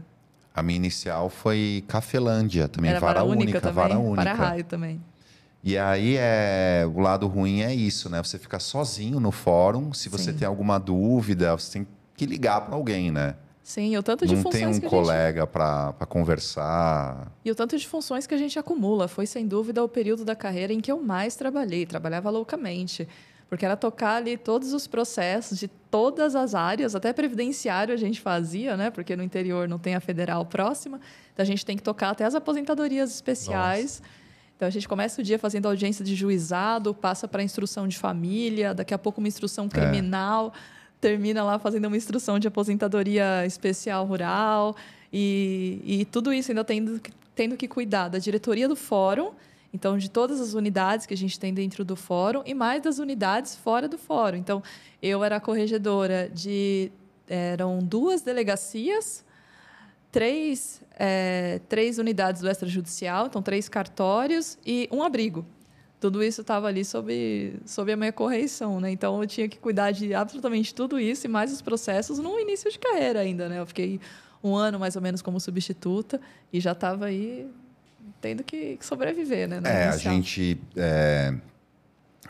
A 0.54 0.62
minha 0.62 0.76
inicial 0.76 1.30
foi 1.30 1.84
Cafelândia, 1.88 2.68
também 2.68 2.92
era 2.92 3.00
vara, 3.00 3.22
vara 3.22 3.26
única, 3.26 3.44
única 3.44 3.62
também, 3.62 3.76
vara 3.76 4.00
única. 4.00 4.24
Para-raio 4.24 4.64
também. 4.66 5.02
E 5.64 5.78
aí 5.78 6.18
é 6.18 6.84
o 6.94 7.00
lado 7.00 7.28
ruim 7.28 7.62
é 7.62 7.74
isso, 7.74 8.10
né? 8.10 8.22
Você 8.22 8.38
fica 8.38 8.60
sozinho 8.60 9.20
no 9.20 9.32
fórum. 9.32 9.94
Se 9.94 10.10
você 10.10 10.32
Sim. 10.32 10.40
tem 10.40 10.48
alguma 10.48 10.80
dúvida, 10.80 11.56
você 11.56 11.80
tem 11.80 11.88
que 12.16 12.26
ligar 12.26 12.62
para 12.62 12.76
alguém, 12.76 13.12
né? 13.12 13.36
Sim, 13.72 13.96
o 13.96 14.04
tanto 14.04 14.28
de 14.28 14.36
não 14.36 14.44
funções. 14.44 14.64
Não 14.64 14.80
tem 14.82 14.86
um 14.86 14.90
colega 14.90 15.42
gente... 15.44 15.50
para 15.50 16.06
conversar. 16.10 17.32
E 17.44 17.50
o 17.50 17.56
tanto 17.56 17.78
de 17.78 17.88
funções 17.88 18.28
que 18.28 18.34
a 18.34 18.38
gente 18.38 18.60
acumula. 18.60 19.08
Foi, 19.08 19.26
sem 19.26 19.48
dúvida, 19.48 19.82
o 19.82 19.88
período 19.88 20.26
da 20.26 20.36
carreira 20.36 20.74
em 20.74 20.82
que 20.82 20.92
eu 20.92 21.02
mais 21.02 21.38
trabalhei. 21.38 21.86
Trabalhava 21.86 22.30
loucamente. 22.30 23.08
Porque 23.48 23.64
era 23.64 23.78
tocar 23.78 24.16
ali 24.16 24.36
todos 24.36 24.74
os 24.74 24.88
processos 24.88 25.58
de 25.58 25.70
todas 25.70 26.36
as 26.36 26.54
áreas, 26.54 26.96
até 26.96 27.14
previdenciário 27.14 27.94
a 27.94 27.98
gente 27.98 28.20
fazia, 28.20 28.76
né? 28.76 28.90
Porque 28.90 29.16
no 29.16 29.24
interior 29.24 29.70
não 29.70 29.80
tem 29.80 29.96
a 29.96 30.02
federal 30.02 30.46
próxima. 30.46 31.00
Então 31.34 31.42
a 31.42 31.48
gente 31.48 31.66
tem 31.66 31.78
que 31.78 31.84
tocar 31.84 32.10
até 32.10 32.26
as 32.26 32.36
aposentadorias 32.36 33.10
especiais. 33.10 34.02
Nossa. 34.02 34.12
Então 34.58 34.68
a 34.68 34.72
gente 34.72 34.88
começa 34.88 35.22
o 35.22 35.24
dia 35.24 35.40
fazendo 35.40 35.68
audiência 35.68 36.04
de 36.04 36.14
juizado, 36.14 36.94
passa 36.94 37.26
para 37.26 37.42
instrução 37.42 37.88
de 37.88 37.98
família, 37.98 38.74
daqui 38.74 38.94
a 38.94 38.98
pouco 38.98 39.22
uma 39.22 39.30
instrução 39.30 39.68
é. 39.68 39.70
criminal. 39.70 40.54
É 40.54 40.81
termina 41.02 41.44
lá 41.44 41.58
fazendo 41.58 41.86
uma 41.86 41.98
instrução 41.98 42.38
de 42.38 42.48
aposentadoria 42.48 43.44
especial 43.46 44.06
rural 44.06 44.76
e, 45.12 45.82
e 45.84 46.06
tudo 46.06 46.32
isso 46.32 46.52
ainda 46.52 46.64
tendo, 46.64 47.02
tendo 47.36 47.58
que 47.58 47.68
cuidar 47.68 48.08
da 48.08 48.20
diretoria 48.20 48.68
do 48.68 48.76
fórum, 48.76 49.32
então 49.74 49.98
de 49.98 50.10
todas 50.10 50.40
as 50.40 50.54
unidades 50.54 51.08
que 51.08 51.14
a 51.14 51.18
gente 51.18 51.40
tem 51.40 51.54
dentro 51.54 51.84
do 51.84 51.96
fórum 51.96 52.44
e 52.46 52.54
mais 52.54 52.84
das 52.84 53.00
unidades 53.00 53.56
fora 53.56 53.88
do 53.88 53.98
fórum. 53.98 54.38
Então 54.38 54.62
eu 55.02 55.24
era 55.24 55.40
corregedora 55.40 56.30
de 56.30 56.92
eram 57.28 57.80
duas 57.80 58.22
delegacias, 58.22 59.26
três 60.12 60.82
é, 61.00 61.60
três 61.68 61.98
unidades 61.98 62.42
do 62.42 62.50
extrajudicial, 62.50 63.26
então 63.26 63.42
três 63.42 63.68
cartórios 63.68 64.56
e 64.64 64.88
um 64.92 65.02
abrigo 65.02 65.44
tudo 66.02 66.24
isso 66.24 66.42
estava 66.42 66.68
ali 66.68 66.84
sob, 66.84 67.54
sob 67.64 67.92
a 67.92 67.96
minha 67.96 68.12
correição, 68.12 68.80
né? 68.80 68.90
Então 68.90 69.22
eu 69.22 69.28
tinha 69.28 69.48
que 69.48 69.60
cuidar 69.60 69.92
de 69.92 70.16
absolutamente 70.16 70.74
tudo 70.74 71.00
isso 71.00 71.28
e 71.28 71.30
mais 71.30 71.54
os 71.54 71.62
processos 71.62 72.18
no 72.18 72.40
início 72.40 72.72
de 72.72 72.80
carreira 72.80 73.20
ainda, 73.20 73.48
né? 73.48 73.60
Eu 73.60 73.68
fiquei 73.68 74.02
um 74.44 74.56
ano 74.56 74.80
mais 74.80 74.96
ou 74.96 75.02
menos 75.02 75.22
como 75.22 75.40
substituta 75.40 76.20
e 76.52 76.60
já 76.60 76.72
estava 76.72 77.06
aí 77.06 77.48
tendo 78.20 78.44
que 78.44 78.80
sobreviver, 78.82 79.48
né? 79.48 79.62
É, 79.64 79.90
inicial. 79.90 79.94
a 79.94 80.16
gente. 80.16 80.60
É... 80.76 81.36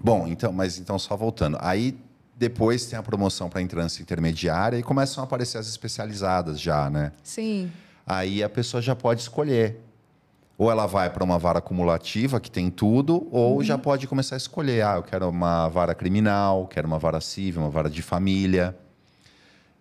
Bom, 0.02 0.27
então, 0.27 0.52
mas 0.52 0.77
então 0.77 0.99
só 0.99 1.15
voltando. 1.15 1.57
Aí 1.61 1.98
depois 2.35 2.85
tem 2.88 2.99
a 2.99 3.03
promoção 3.03 3.49
para 3.49 3.61
entrância 3.61 4.02
intermediária 4.02 4.77
e 4.77 4.84
começam 4.84 5.23
a 5.23 5.26
aparecer 5.26 5.57
as 5.57 5.68
especializadas 5.68 6.60
já, 6.60 6.89
né? 6.89 7.14
Sim. 7.23 7.72
Aí 8.06 8.43
a 8.43 8.49
pessoa 8.49 8.81
já 8.81 8.98
pode 8.98 9.22
escolher 9.22 9.80
ou 10.61 10.69
ela 10.69 10.85
vai 10.85 11.09
para 11.09 11.23
uma 11.23 11.39
vara 11.39 11.57
acumulativa, 11.57 12.39
que 12.39 12.51
tem 12.51 12.69
tudo, 12.69 13.27
ou 13.31 13.55
uhum. 13.55 13.63
já 13.63 13.79
pode 13.79 14.07
começar 14.07 14.35
a 14.35 14.38
escolher. 14.38 14.85
Ah, 14.85 14.97
eu 14.97 15.01
quero 15.01 15.27
uma 15.27 15.67
vara 15.67 15.95
criminal, 15.95 16.67
quero 16.67 16.85
uma 16.85 16.99
vara 16.99 17.19
civil, 17.19 17.63
uma 17.63 17.69
vara 17.71 17.89
de 17.89 18.03
família. 18.03 18.77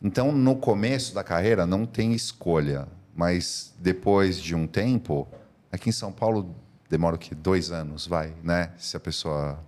Então, 0.02 0.32
no 0.32 0.57
começo 0.57 1.15
da 1.15 1.23
carreira, 1.23 1.66
não 1.66 1.85
tem 1.85 2.15
escolha. 2.15 2.89
Mas 3.15 3.74
depois 3.78 4.40
de 4.40 4.55
um 4.55 4.66
tempo, 4.66 5.28
aqui 5.70 5.90
em 5.90 5.93
São 5.93 6.11
Paulo 6.11 6.57
demora 6.89 7.15
o 7.15 7.19
quê? 7.19 7.35
Dois 7.35 7.70
anos, 7.70 8.07
vai, 8.07 8.32
né? 8.43 8.73
Se 8.78 8.97
a 8.97 9.01
pessoa 9.01 9.62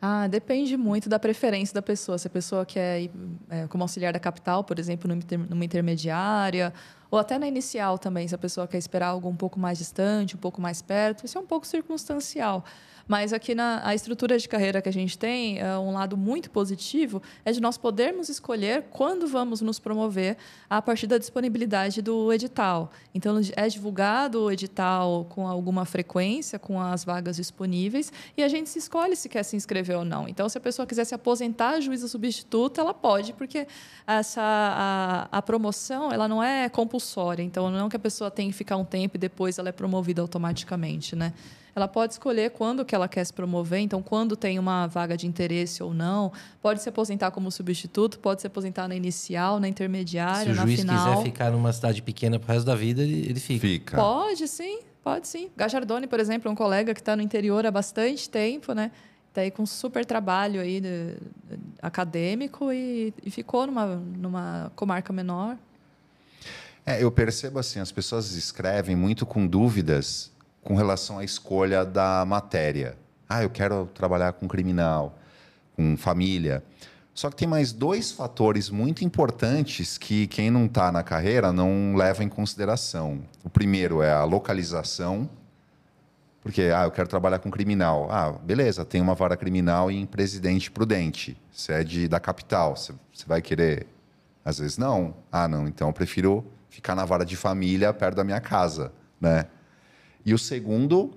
ah, 0.00 0.28
depende 0.28 0.76
muito 0.76 1.08
da 1.08 1.18
preferência 1.18 1.74
da 1.74 1.82
pessoa. 1.82 2.16
Se 2.16 2.26
a 2.26 2.30
pessoa 2.30 2.64
quer 2.64 3.02
ir 3.02 3.10
é, 3.50 3.66
como 3.66 3.82
auxiliar 3.82 4.12
da 4.12 4.20
capital, 4.20 4.62
por 4.64 4.78
exemplo, 4.78 5.10
numa 5.50 5.64
intermediária, 5.64 6.72
ou 7.10 7.18
até 7.18 7.38
na 7.38 7.46
inicial 7.46 7.98
também, 7.98 8.28
se 8.28 8.34
a 8.34 8.38
pessoa 8.38 8.68
quer 8.68 8.78
esperar 8.78 9.08
algo 9.08 9.28
um 9.28 9.36
pouco 9.36 9.58
mais 9.58 9.78
distante, 9.78 10.36
um 10.36 10.38
pouco 10.38 10.60
mais 10.60 10.80
perto, 10.80 11.26
isso 11.26 11.36
é 11.36 11.40
um 11.40 11.46
pouco 11.46 11.66
circunstancial. 11.66 12.64
Mas 13.10 13.32
aqui 13.32 13.56
na 13.56 13.80
a 13.84 13.92
estrutura 13.92 14.38
de 14.38 14.48
carreira 14.48 14.80
que 14.80 14.88
a 14.88 14.92
gente 14.92 15.18
tem, 15.18 15.58
é 15.58 15.76
um 15.76 15.92
lado 15.92 16.16
muito 16.16 16.48
positivo 16.48 17.20
é 17.44 17.50
de 17.50 17.60
nós 17.60 17.76
podermos 17.76 18.28
escolher 18.28 18.84
quando 18.88 19.26
vamos 19.26 19.60
nos 19.60 19.80
promover 19.80 20.36
a 20.68 20.80
partir 20.80 21.08
da 21.08 21.18
disponibilidade 21.18 22.00
do 22.00 22.32
edital. 22.32 22.92
Então, 23.12 23.40
é 23.56 23.66
divulgado 23.66 24.44
o 24.44 24.52
edital 24.52 25.26
com 25.28 25.48
alguma 25.48 25.84
frequência, 25.84 26.56
com 26.56 26.80
as 26.80 27.04
vagas 27.04 27.34
disponíveis, 27.34 28.12
e 28.36 28.44
a 28.44 28.48
gente 28.48 28.68
se 28.68 28.78
escolhe 28.78 29.16
se 29.16 29.28
quer 29.28 29.42
se 29.42 29.56
inscrever 29.56 29.96
ou 29.96 30.04
não. 30.04 30.28
Então, 30.28 30.48
se 30.48 30.56
a 30.56 30.60
pessoa 30.60 30.86
quiser 30.86 31.04
se 31.04 31.12
aposentar 31.12 31.80
juíza 31.80 32.06
substituta, 32.06 32.80
ela 32.80 32.94
pode, 32.94 33.32
porque 33.32 33.66
essa 34.06 34.40
a, 34.40 35.28
a 35.32 35.42
promoção 35.42 36.12
ela 36.12 36.28
não 36.28 36.40
é 36.40 36.68
compulsória. 36.68 36.99
Então, 37.42 37.70
não 37.70 37.88
que 37.88 37.96
a 37.96 38.00
pessoa 38.00 38.30
tenha 38.30 38.50
que 38.50 38.56
ficar 38.56 38.76
um 38.76 38.84
tempo 38.84 39.16
e 39.16 39.18
depois 39.18 39.58
ela 39.58 39.68
é 39.68 39.72
promovida 39.72 40.22
automaticamente, 40.22 41.16
né? 41.16 41.32
ela 41.74 41.88
pode 41.88 42.14
escolher 42.14 42.50
quando 42.50 42.84
que 42.84 42.94
ela 42.94 43.08
quer 43.08 43.24
se 43.24 43.32
promover, 43.32 43.80
então 43.80 44.02
quando 44.02 44.36
tem 44.36 44.58
uma 44.58 44.86
vaga 44.86 45.16
de 45.16 45.26
interesse 45.26 45.82
ou 45.82 45.94
não, 45.94 46.32
pode 46.60 46.82
se 46.82 46.88
aposentar 46.88 47.30
como 47.30 47.50
substituto, 47.50 48.18
pode 48.18 48.40
se 48.40 48.46
aposentar 48.46 48.88
na 48.88 48.94
inicial, 48.94 49.60
na 49.60 49.68
intermediária, 49.68 50.52
na 50.52 50.66
final. 50.66 50.66
Se 50.66 50.72
o 50.72 50.76
juiz 50.76 51.04
quiser 51.04 51.22
ficar 51.22 51.50
numa 51.50 51.72
cidade 51.72 52.02
pequena 52.02 52.38
pro 52.38 52.52
resto 52.52 52.66
da 52.66 52.74
vida, 52.74 53.02
ele, 53.02 53.26
ele 53.28 53.40
fica. 53.40 53.60
fica. 53.60 53.96
Pode, 53.96 54.46
sim, 54.48 54.80
pode 55.02 55.28
sim. 55.28 55.50
Gajardoni, 55.56 56.06
por 56.06 56.20
exemplo, 56.20 56.48
é 56.48 56.52
um 56.52 56.56
colega 56.56 56.92
que 56.94 57.00
está 57.00 57.16
no 57.16 57.22
interior 57.22 57.64
há 57.64 57.70
bastante 57.70 58.28
tempo, 58.28 58.72
né? 58.72 58.90
Está 59.28 59.42
aí 59.42 59.50
com 59.50 59.62
um 59.62 59.66
super 59.66 60.04
trabalho 60.04 60.60
aí 60.60 60.80
de, 60.80 61.14
de, 61.14 61.58
acadêmico 61.80 62.72
e, 62.72 63.14
e 63.24 63.30
ficou 63.30 63.64
numa, 63.64 63.86
numa 63.94 64.72
comarca 64.74 65.12
menor. 65.12 65.56
É, 66.90 67.04
eu 67.04 67.10
percebo 67.12 67.60
assim, 67.60 67.78
as 67.78 67.92
pessoas 67.92 68.32
escrevem 68.32 68.96
muito 68.96 69.24
com 69.24 69.46
dúvidas 69.46 70.32
com 70.60 70.74
relação 70.74 71.20
à 71.20 71.24
escolha 71.24 71.84
da 71.84 72.24
matéria. 72.26 72.96
Ah, 73.28 73.44
eu 73.44 73.48
quero 73.48 73.88
trabalhar 73.94 74.32
com 74.32 74.48
criminal, 74.48 75.16
com 75.76 75.96
família. 75.96 76.64
Só 77.14 77.30
que 77.30 77.36
tem 77.36 77.46
mais 77.46 77.70
dois 77.70 78.10
fatores 78.10 78.70
muito 78.70 79.04
importantes 79.04 79.96
que 79.96 80.26
quem 80.26 80.50
não 80.50 80.66
está 80.66 80.90
na 80.90 81.04
carreira 81.04 81.52
não 81.52 81.94
leva 81.94 82.24
em 82.24 82.28
consideração. 82.28 83.20
O 83.44 83.48
primeiro 83.48 84.02
é 84.02 84.10
a 84.10 84.24
localização, 84.24 85.30
porque 86.40 86.72
ah, 86.74 86.82
eu 86.86 86.90
quero 86.90 87.08
trabalhar 87.08 87.38
com 87.38 87.52
criminal. 87.52 88.08
Ah, 88.10 88.32
beleza, 88.32 88.84
tem 88.84 89.00
uma 89.00 89.14
vara 89.14 89.36
criminal 89.36 89.92
em 89.92 90.04
Presidente 90.04 90.72
Prudente. 90.72 91.40
Você 91.52 91.72
é 91.72 91.84
de, 91.84 92.08
da 92.08 92.18
capital, 92.18 92.74
você, 92.74 92.92
você 93.14 93.26
vai 93.28 93.40
querer? 93.40 93.86
Às 94.44 94.58
vezes 94.58 94.76
não. 94.76 95.14
Ah, 95.30 95.46
não, 95.46 95.68
então 95.68 95.86
eu 95.86 95.92
prefiro 95.92 96.44
ficar 96.70 96.94
na 96.94 97.04
vara 97.04 97.24
de 97.24 97.36
família 97.36 97.92
perto 97.92 98.16
da 98.16 98.24
minha 98.24 98.40
casa, 98.40 98.92
né? 99.20 99.46
E 100.24 100.32
o 100.32 100.38
segundo 100.38 101.12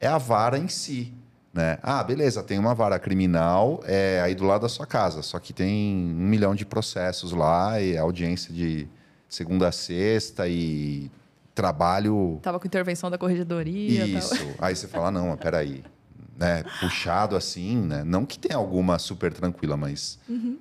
é 0.00 0.06
a 0.06 0.18
vara 0.18 0.56
em 0.58 0.68
si. 0.68 1.12
Né? 1.52 1.78
Ah, 1.82 2.02
beleza, 2.02 2.42
tem 2.42 2.58
uma 2.58 2.74
vara 2.74 2.98
criminal 2.98 3.82
é, 3.84 4.22
aí 4.22 4.34
do 4.34 4.44
lado 4.44 4.62
da 4.62 4.70
sua 4.70 4.86
casa, 4.86 5.20
só 5.20 5.38
que 5.38 5.52
tem 5.52 5.94
um 6.16 6.26
milhão 6.26 6.54
de 6.54 6.64
processos 6.64 7.32
lá 7.32 7.78
e 7.78 7.98
audiência 7.98 8.54
de 8.54 8.88
segunda 9.28 9.68
a 9.68 9.72
sexta 9.72 10.48
e 10.48 11.10
trabalho. 11.54 12.38
Tava 12.42 12.58
com 12.58 12.66
intervenção 12.66 13.10
da 13.10 13.18
corregedoria. 13.18 14.06
Isso. 14.06 14.34
Aí 14.58 14.74
você 14.74 14.88
fala, 14.88 15.10
não, 15.10 15.36
peraí. 15.36 15.84
Né? 16.38 16.64
Puxado 16.80 17.36
assim, 17.36 17.76
né? 17.76 18.02
Não 18.02 18.24
que 18.24 18.38
tenha 18.38 18.56
alguma 18.56 18.98
super 18.98 19.32
tranquila, 19.32 19.76
mas 19.76 20.18
uhum. 20.26 20.56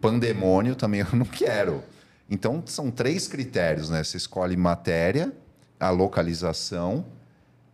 pandemônio 0.00 0.74
também 0.74 1.00
eu 1.00 1.16
não 1.16 1.24
quero. 1.24 1.84
Então 2.28 2.62
são 2.66 2.90
três 2.90 3.26
critérios, 3.26 3.88
né? 3.88 4.04
Você 4.04 4.16
escolhe 4.16 4.56
matéria, 4.56 5.32
a 5.80 5.90
localização 5.90 7.04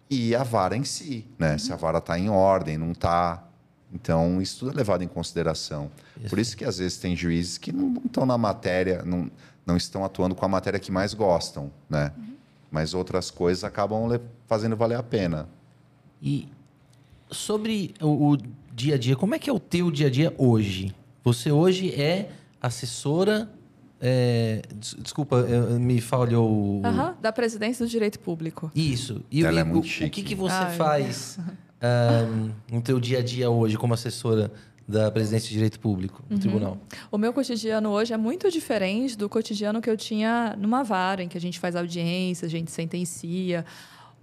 e 0.08 0.34
a 0.34 0.42
vara 0.42 0.76
em 0.76 0.84
si, 0.84 1.26
né? 1.38 1.52
Uhum. 1.52 1.58
Se 1.58 1.72
a 1.72 1.76
vara 1.76 1.98
está 1.98 2.18
em 2.18 2.28
ordem, 2.28 2.78
não 2.78 2.92
está. 2.92 3.48
Então, 3.92 4.42
isso 4.42 4.60
tudo 4.60 4.72
é 4.72 4.74
levado 4.74 5.02
em 5.02 5.08
consideração. 5.08 5.90
Isso. 6.16 6.28
Por 6.28 6.38
isso 6.38 6.56
que, 6.56 6.64
às 6.64 6.78
vezes, 6.78 6.98
tem 6.98 7.14
juízes 7.14 7.58
que 7.58 7.72
não 7.72 7.94
estão 8.04 8.26
na 8.26 8.36
matéria, 8.36 9.02
não, 9.04 9.30
não 9.64 9.76
estão 9.76 10.04
atuando 10.04 10.34
com 10.34 10.44
a 10.44 10.48
matéria 10.48 10.80
que 10.80 10.90
mais 10.90 11.14
gostam, 11.14 11.70
né? 11.88 12.12
Uhum. 12.16 12.34
Mas 12.70 12.92
outras 12.92 13.30
coisas 13.30 13.62
acabam 13.62 14.20
fazendo 14.46 14.76
valer 14.76 14.98
a 14.98 15.02
pena. 15.02 15.48
E 16.20 16.48
sobre 17.30 17.94
o, 18.00 18.32
o 18.32 18.38
dia 18.72 18.96
a 18.96 18.98
dia, 18.98 19.16
como 19.16 19.34
é 19.34 19.38
que 19.38 19.48
é 19.48 19.52
o 19.52 19.60
teu 19.60 19.90
dia 19.90 20.08
a 20.08 20.10
dia 20.10 20.34
hoje? 20.36 20.94
Você 21.22 21.52
hoje 21.52 21.94
é 21.94 22.30
assessora 22.60 23.48
é, 24.00 24.62
desculpa, 25.02 25.42
me 25.78 26.00
falhou. 26.00 26.82
Uhum, 26.82 27.14
da 27.20 27.32
presidência 27.32 27.84
do 27.86 27.88
direito 27.88 28.18
público. 28.18 28.70
Isso. 28.74 29.22
E 29.30 29.44
Ela 29.44 29.56
o, 29.56 29.60
é 29.60 29.64
muito 29.64 29.86
chique. 29.86 30.06
o 30.06 30.10
que, 30.10 30.22
que 30.22 30.34
você 30.34 30.54
Ai, 30.54 30.76
faz 30.76 31.38
um, 32.30 32.50
no 32.70 32.82
teu 32.82 33.00
dia 33.00 33.18
a 33.20 33.22
dia 33.22 33.48
hoje 33.50 33.76
como 33.76 33.94
assessora 33.94 34.52
da 34.86 35.10
presidência 35.10 35.48
de 35.48 35.54
direito 35.54 35.80
público 35.80 36.22
no 36.28 36.36
uhum. 36.36 36.40
tribunal? 36.40 36.78
O 37.10 37.16
meu 37.16 37.32
cotidiano 37.32 37.88
hoje 37.90 38.12
é 38.12 38.16
muito 38.16 38.50
diferente 38.50 39.16
do 39.16 39.28
cotidiano 39.28 39.80
que 39.80 39.88
eu 39.88 39.96
tinha 39.96 40.54
numa 40.58 40.82
vara, 40.82 41.22
em 41.22 41.28
que 41.28 41.38
a 41.38 41.40
gente 41.40 41.58
faz 41.58 41.74
audiência, 41.74 42.46
a 42.46 42.50
gente 42.50 42.70
sentencia. 42.70 43.64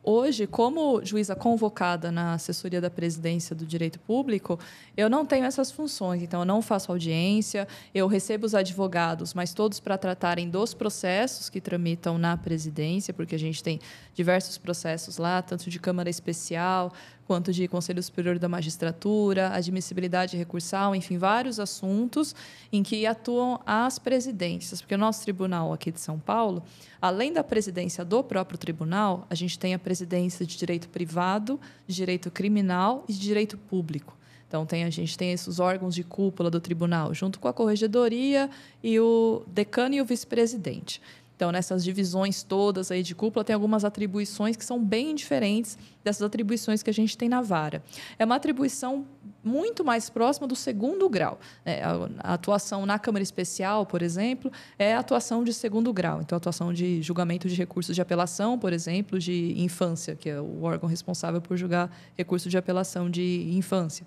Hoje, 0.03 0.47
como 0.47 1.05
juíza 1.05 1.35
convocada 1.35 2.11
na 2.11 2.33
assessoria 2.33 2.81
da 2.81 2.89
presidência 2.89 3.55
do 3.55 3.67
direito 3.67 3.99
público, 3.99 4.59
eu 4.97 5.07
não 5.07 5.25
tenho 5.25 5.45
essas 5.45 5.71
funções. 5.71 6.23
Então, 6.23 6.39
eu 6.39 6.45
não 6.45 6.59
faço 6.59 6.91
audiência, 6.91 7.67
eu 7.93 8.07
recebo 8.07 8.47
os 8.47 8.55
advogados, 8.55 9.35
mas 9.35 9.53
todos 9.53 9.79
para 9.79 9.99
tratarem 9.99 10.49
dos 10.49 10.73
processos 10.73 11.49
que 11.49 11.61
tramitam 11.61 12.17
na 12.17 12.35
presidência, 12.35 13.13
porque 13.13 13.35
a 13.35 13.39
gente 13.39 13.61
tem 13.61 13.79
diversos 14.13 14.57
processos 14.57 15.17
lá, 15.17 15.41
tanto 15.41 15.69
de 15.69 15.79
Câmara 15.79 16.09
Especial 16.09 16.91
quanto 17.31 17.53
de 17.53 17.65
Conselho 17.65 18.03
Superior 18.03 18.37
da 18.37 18.49
Magistratura, 18.49 19.53
admissibilidade 19.53 20.35
recursal, 20.35 20.93
enfim, 20.93 21.17
vários 21.17 21.61
assuntos 21.61 22.35
em 22.73 22.83
que 22.83 23.05
atuam 23.05 23.57
as 23.65 23.97
presidências. 23.97 24.81
Porque 24.81 24.95
o 24.95 24.97
nosso 24.97 25.23
tribunal 25.23 25.71
aqui 25.71 25.93
de 25.93 26.01
São 26.01 26.19
Paulo, 26.19 26.61
além 27.01 27.31
da 27.31 27.41
presidência 27.41 28.03
do 28.03 28.21
próprio 28.21 28.57
tribunal, 28.57 29.25
a 29.29 29.35
gente 29.35 29.57
tem 29.57 29.73
a 29.73 29.79
presidência 29.79 30.45
de 30.45 30.57
direito 30.57 30.89
privado, 30.89 31.57
de 31.87 31.95
direito 31.95 32.29
criminal 32.29 33.05
e 33.07 33.13
de 33.13 33.19
direito 33.19 33.57
público. 33.57 34.17
Então, 34.51 34.65
tem, 34.65 34.83
a 34.83 34.89
gente 34.89 35.17
tem 35.17 35.31
esses 35.31 35.61
órgãos 35.61 35.95
de 35.95 36.03
cúpula 36.03 36.51
do 36.51 36.59
tribunal, 36.59 37.13
junto 37.13 37.39
com 37.39 37.47
a 37.47 37.53
corregedoria 37.53 38.49
e 38.83 38.99
o 38.99 39.43
decano 39.47 39.95
e 39.95 40.01
o 40.01 40.05
vice-presidente. 40.05 41.01
Então, 41.41 41.51
nessas 41.51 41.83
divisões 41.83 42.43
todas 42.43 42.91
aí 42.91 43.01
de 43.01 43.15
cúpula, 43.15 43.43
tem 43.43 43.55
algumas 43.55 43.83
atribuições 43.83 44.55
que 44.55 44.63
são 44.63 44.79
bem 44.79 45.15
diferentes 45.15 45.75
dessas 46.03 46.21
atribuições 46.21 46.83
que 46.83 46.89
a 46.91 46.93
gente 46.93 47.17
tem 47.17 47.27
na 47.27 47.41
vara. 47.41 47.83
É 48.19 48.23
uma 48.23 48.35
atribuição 48.35 49.07
muito 49.43 49.83
mais 49.83 50.07
próxima 50.07 50.45
do 50.45 50.55
segundo 50.55 51.09
grau. 51.09 51.39
É, 51.65 51.81
a 51.83 52.35
atuação 52.35 52.85
na 52.85 52.99
Câmara 52.99 53.23
Especial, 53.23 53.87
por 53.87 54.03
exemplo, 54.03 54.51
é 54.77 54.93
atuação 54.93 55.43
de 55.43 55.51
segundo 55.51 55.91
grau. 55.91 56.21
Então, 56.21 56.37
atuação 56.37 56.71
de 56.71 57.01
julgamento 57.01 57.49
de 57.49 57.55
recursos 57.55 57.95
de 57.95 58.01
apelação, 58.03 58.59
por 58.59 58.71
exemplo, 58.71 59.17
de 59.17 59.55
infância, 59.57 60.15
que 60.15 60.29
é 60.29 60.39
o 60.39 60.61
órgão 60.61 60.87
responsável 60.87 61.41
por 61.41 61.57
julgar 61.57 61.89
recursos 62.15 62.51
de 62.51 62.57
apelação 62.59 63.09
de 63.09 63.49
infância. 63.51 64.05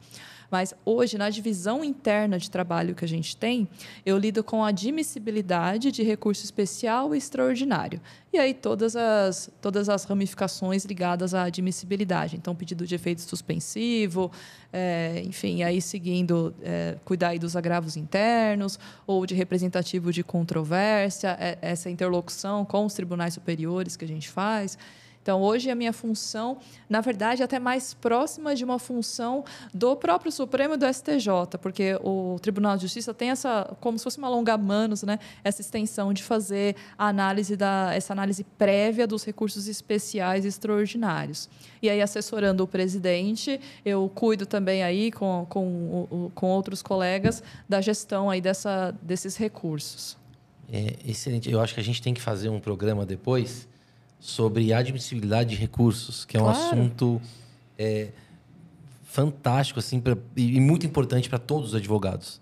Mas 0.50 0.74
hoje, 0.84 1.18
na 1.18 1.30
divisão 1.30 1.84
interna 1.84 2.38
de 2.38 2.50
trabalho 2.50 2.94
que 2.94 3.04
a 3.04 3.08
gente 3.08 3.36
tem, 3.36 3.68
eu 4.04 4.16
lido 4.18 4.42
com 4.44 4.64
a 4.64 4.68
admissibilidade 4.68 5.90
de 5.90 6.02
recurso 6.02 6.44
especial 6.44 7.14
e 7.14 7.18
extraordinário. 7.18 8.00
E 8.32 8.38
aí 8.38 8.52
todas 8.52 8.96
as, 8.96 9.50
todas 9.60 9.88
as 9.88 10.04
ramificações 10.04 10.84
ligadas 10.84 11.34
à 11.34 11.44
admissibilidade. 11.44 12.36
Então, 12.36 12.54
pedido 12.54 12.86
de 12.86 12.94
efeito 12.94 13.22
suspensivo, 13.22 14.30
é, 14.72 15.22
enfim, 15.24 15.62
aí 15.62 15.80
seguindo, 15.80 16.54
é, 16.62 16.96
cuidar 17.04 17.38
dos 17.38 17.54
agravos 17.54 17.96
internos, 17.96 18.78
ou 19.06 19.24
de 19.24 19.34
representativo 19.34 20.12
de 20.12 20.24
controvérsia, 20.24 21.36
é, 21.38 21.58
essa 21.62 21.88
interlocução 21.88 22.64
com 22.64 22.84
os 22.84 22.94
tribunais 22.94 23.34
superiores 23.34 23.96
que 23.96 24.04
a 24.04 24.08
gente 24.08 24.28
faz. 24.28 24.76
Então, 25.24 25.40
hoje 25.40 25.70
a 25.70 25.74
minha 25.74 25.92
função, 25.94 26.58
na 26.86 27.00
verdade, 27.00 27.40
é 27.40 27.46
até 27.46 27.58
mais 27.58 27.94
próxima 27.94 28.54
de 28.54 28.62
uma 28.62 28.78
função 28.78 29.42
do 29.72 29.96
próprio 29.96 30.30
Supremo 30.30 30.74
e 30.74 30.76
do 30.76 30.86
STJ, 30.86 31.56
porque 31.62 31.98
o 32.02 32.36
Tribunal 32.42 32.76
de 32.76 32.82
Justiça 32.82 33.14
tem 33.14 33.30
essa, 33.30 33.74
como 33.80 33.96
se 33.96 34.04
fosse 34.04 34.18
uma 34.18 34.28
longa 34.28 34.58
manos, 34.58 35.02
né, 35.02 35.18
essa 35.42 35.62
extensão 35.62 36.12
de 36.12 36.22
fazer 36.22 36.76
a 36.98 37.08
análise 37.08 37.56
da, 37.56 37.94
essa 37.94 38.12
análise 38.12 38.44
prévia 38.58 39.06
dos 39.06 39.24
recursos 39.24 39.66
especiais 39.66 40.44
extraordinários. 40.44 41.48
E 41.80 41.88
aí, 41.88 42.02
assessorando 42.02 42.62
o 42.62 42.66
presidente, 42.66 43.58
eu 43.82 44.10
cuido 44.14 44.44
também 44.44 44.82
aí 44.82 45.10
com, 45.10 45.46
com, 45.48 46.30
com 46.34 46.46
outros 46.48 46.82
colegas 46.82 47.42
da 47.66 47.80
gestão 47.80 48.28
aí 48.28 48.42
dessa, 48.42 48.94
desses 49.00 49.38
recursos. 49.38 50.18
É, 50.70 50.96
excelente. 51.06 51.50
Eu 51.50 51.62
acho 51.62 51.72
que 51.72 51.80
a 51.80 51.84
gente 51.84 52.02
tem 52.02 52.12
que 52.12 52.20
fazer 52.20 52.50
um 52.50 52.60
programa 52.60 53.06
depois 53.06 53.66
sobre 54.24 54.72
admissibilidade 54.72 55.50
de 55.50 55.56
recursos, 55.56 56.24
que 56.24 56.34
é 56.34 56.40
um 56.40 56.44
claro. 56.44 56.58
assunto 56.58 57.20
é, 57.78 58.08
fantástico 59.02 59.78
assim 59.78 60.00
pra, 60.00 60.16
e 60.34 60.58
muito 60.60 60.86
importante 60.86 61.28
para 61.28 61.38
todos 61.38 61.68
os 61.68 61.74
advogados, 61.74 62.40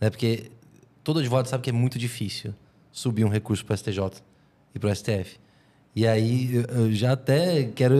né? 0.00 0.10
Porque 0.10 0.52
todo 1.02 1.18
advogado 1.18 1.48
sabe 1.48 1.64
que 1.64 1.70
é 1.70 1.72
muito 1.72 1.98
difícil 1.98 2.54
subir 2.92 3.24
um 3.24 3.28
recurso 3.28 3.64
para 3.64 3.74
o 3.74 3.76
STJ 3.76 4.22
e 4.76 4.78
para 4.78 4.90
o 4.90 4.94
STF. 4.94 5.40
E 5.96 6.06
aí 6.06 6.64
eu 6.68 6.92
já 6.92 7.12
até 7.14 7.64
quero 7.64 7.96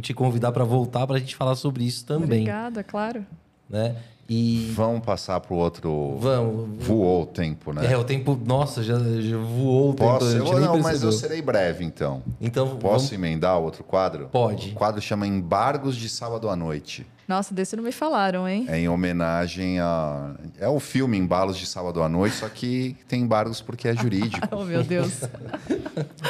te 0.00 0.12
convidar 0.12 0.50
para 0.50 0.64
voltar 0.64 1.06
para 1.06 1.14
a 1.14 1.18
gente 1.20 1.36
falar 1.36 1.54
sobre 1.54 1.84
isso 1.84 2.04
também. 2.04 2.40
Obrigada, 2.40 2.82
claro. 2.82 3.24
Né? 3.70 3.94
E 4.28 4.72
vamos 4.74 5.04
passar 5.04 5.38
para 5.40 5.54
o 5.54 5.56
outro. 5.56 6.16
Vamos. 6.18 6.84
Voou 6.86 7.22
o 7.22 7.26
tempo, 7.26 7.72
né? 7.72 7.92
É, 7.92 7.96
o 7.96 8.04
tempo. 8.04 8.40
Nossa, 8.44 8.82
já, 8.82 8.98
já 8.98 9.36
voou 9.36 9.90
o 9.90 9.94
Posso? 9.94 10.32
tempo. 10.32 10.48
Eu, 10.48 10.60
não, 10.60 10.80
mas 10.80 11.02
eu 11.02 11.12
serei 11.12 11.42
breve, 11.42 11.84
então. 11.84 12.22
Então. 12.40 12.76
Posso 12.76 13.08
vamos... 13.08 13.12
emendar 13.12 13.58
outro 13.58 13.84
quadro? 13.84 14.28
Pode. 14.32 14.70
O 14.70 14.74
quadro 14.74 15.00
chama 15.00 15.26
Embargos 15.26 15.96
de 15.96 16.08
Sábado 16.08 16.48
à 16.48 16.56
Noite. 16.56 17.06
Nossa, 17.26 17.54
desse 17.54 17.74
não 17.74 17.82
me 17.82 17.92
falaram, 17.92 18.46
hein? 18.46 18.66
É 18.68 18.78
em 18.78 18.88
homenagem 18.88 19.80
a. 19.80 20.34
É 20.58 20.68
o 20.68 20.78
filme 20.78 21.16
Embalos 21.16 21.56
de 21.56 21.66
Sábado 21.66 22.02
à 22.02 22.08
Noite, 22.08 22.36
só 22.36 22.48
que 22.48 22.96
tem 23.08 23.22
embargos 23.22 23.60
porque 23.60 23.88
é 23.88 23.96
jurídico. 23.96 24.46
oh, 24.50 24.64
meu 24.64 24.82
Deus. 24.82 25.22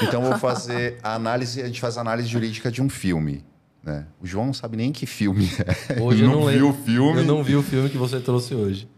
então 0.02 0.22
vou 0.22 0.38
fazer 0.38 0.98
a 1.02 1.14
análise, 1.14 1.60
a 1.60 1.66
gente 1.66 1.80
faz 1.80 1.98
a 1.98 2.00
análise 2.00 2.28
jurídica 2.28 2.70
de 2.70 2.80
um 2.80 2.88
filme. 2.88 3.44
Né? 3.84 4.06
O 4.18 4.26
João 4.26 4.46
não 4.46 4.54
sabe 4.54 4.76
nem 4.78 4.90
que 4.90 5.04
filme 5.04 5.46
é. 5.90 6.00
Hoje 6.00 6.22
eu 6.22 6.30
não, 6.30 6.46
viu 6.46 6.70
o 6.70 6.72
filme. 6.72 7.20
Eu 7.20 7.24
não 7.24 7.44
vi 7.44 7.54
o 7.54 7.62
filme 7.62 7.90
que 7.90 7.98
você 7.98 8.18
trouxe 8.18 8.54
hoje. 8.54 8.88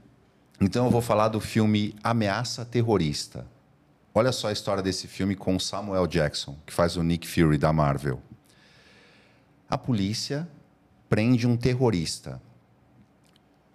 Então 0.61 0.87
eu 0.87 0.91
vou 0.91 1.03
falar 1.03 1.29
do 1.29 1.41
filme 1.41 1.95
Ameaça 2.05 2.65
Terrorista. 2.65 3.47
Olha 4.15 4.31
só 4.31 4.49
a 4.49 4.53
história 4.53 4.83
desse 4.83 5.09
filme 5.09 5.35
com 5.35 5.59
Samuel 5.59 6.07
Jackson, 6.07 6.57
que 6.65 6.73
faz 6.73 6.97
o 6.97 7.03
Nick 7.03 7.27
Fury 7.27 7.59
da 7.59 7.73
Marvel. 7.73 8.23
A 9.69 9.77
polícia 9.77 10.49
prende 11.09 11.47
um 11.47 11.57
terrorista. 11.57 12.41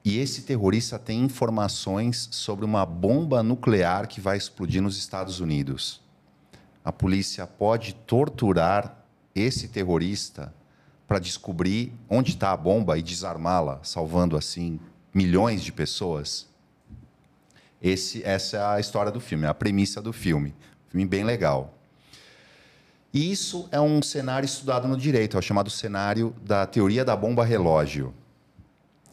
E 0.04 0.18
esse 0.18 0.44
terrorista 0.44 0.98
tem 0.98 1.22
informações 1.22 2.30
sobre 2.32 2.64
uma 2.64 2.86
bomba 2.86 3.44
nuclear 3.44 4.08
que 4.08 4.22
vai 4.22 4.38
explodir 4.38 4.82
nos 4.82 4.98
Estados 4.98 5.42
Unidos. 5.42 6.02
A 6.84 6.92
polícia 6.92 7.46
pode 7.46 7.94
torturar 7.94 9.06
esse 9.36 9.68
terrorista 9.68 10.52
para 11.12 11.20
descobrir 11.20 11.92
onde 12.10 12.32
está 12.32 12.54
a 12.54 12.56
bomba 12.56 12.98
e 12.98 13.02
desarmá-la, 13.02 13.82
salvando 13.84 14.38
assim 14.38 14.80
milhões 15.14 15.62
de 15.62 15.70
pessoas. 15.70 16.48
Esse, 17.82 18.24
essa 18.24 18.56
é 18.56 18.64
a 18.64 18.80
história 18.80 19.12
do 19.12 19.20
filme, 19.20 19.46
a 19.46 19.54
premissa 19.54 20.02
do 20.02 20.14
filme. 20.14 20.56
Filme 20.88 21.06
bem 21.06 21.26
legal. 21.26 21.74
E 23.14 23.30
isso 23.30 23.68
é 23.74 23.82
um 23.82 24.02
cenário 24.02 24.46
estudado 24.46 24.88
no 24.88 24.96
direito, 24.96 25.36
é 25.36 25.40
o 25.42 25.44
chamado 25.44 25.70
cenário 25.70 26.34
da 26.42 26.66
teoria 26.66 27.04
da 27.04 27.14
bomba 27.14 27.44
relógio. 27.44 28.14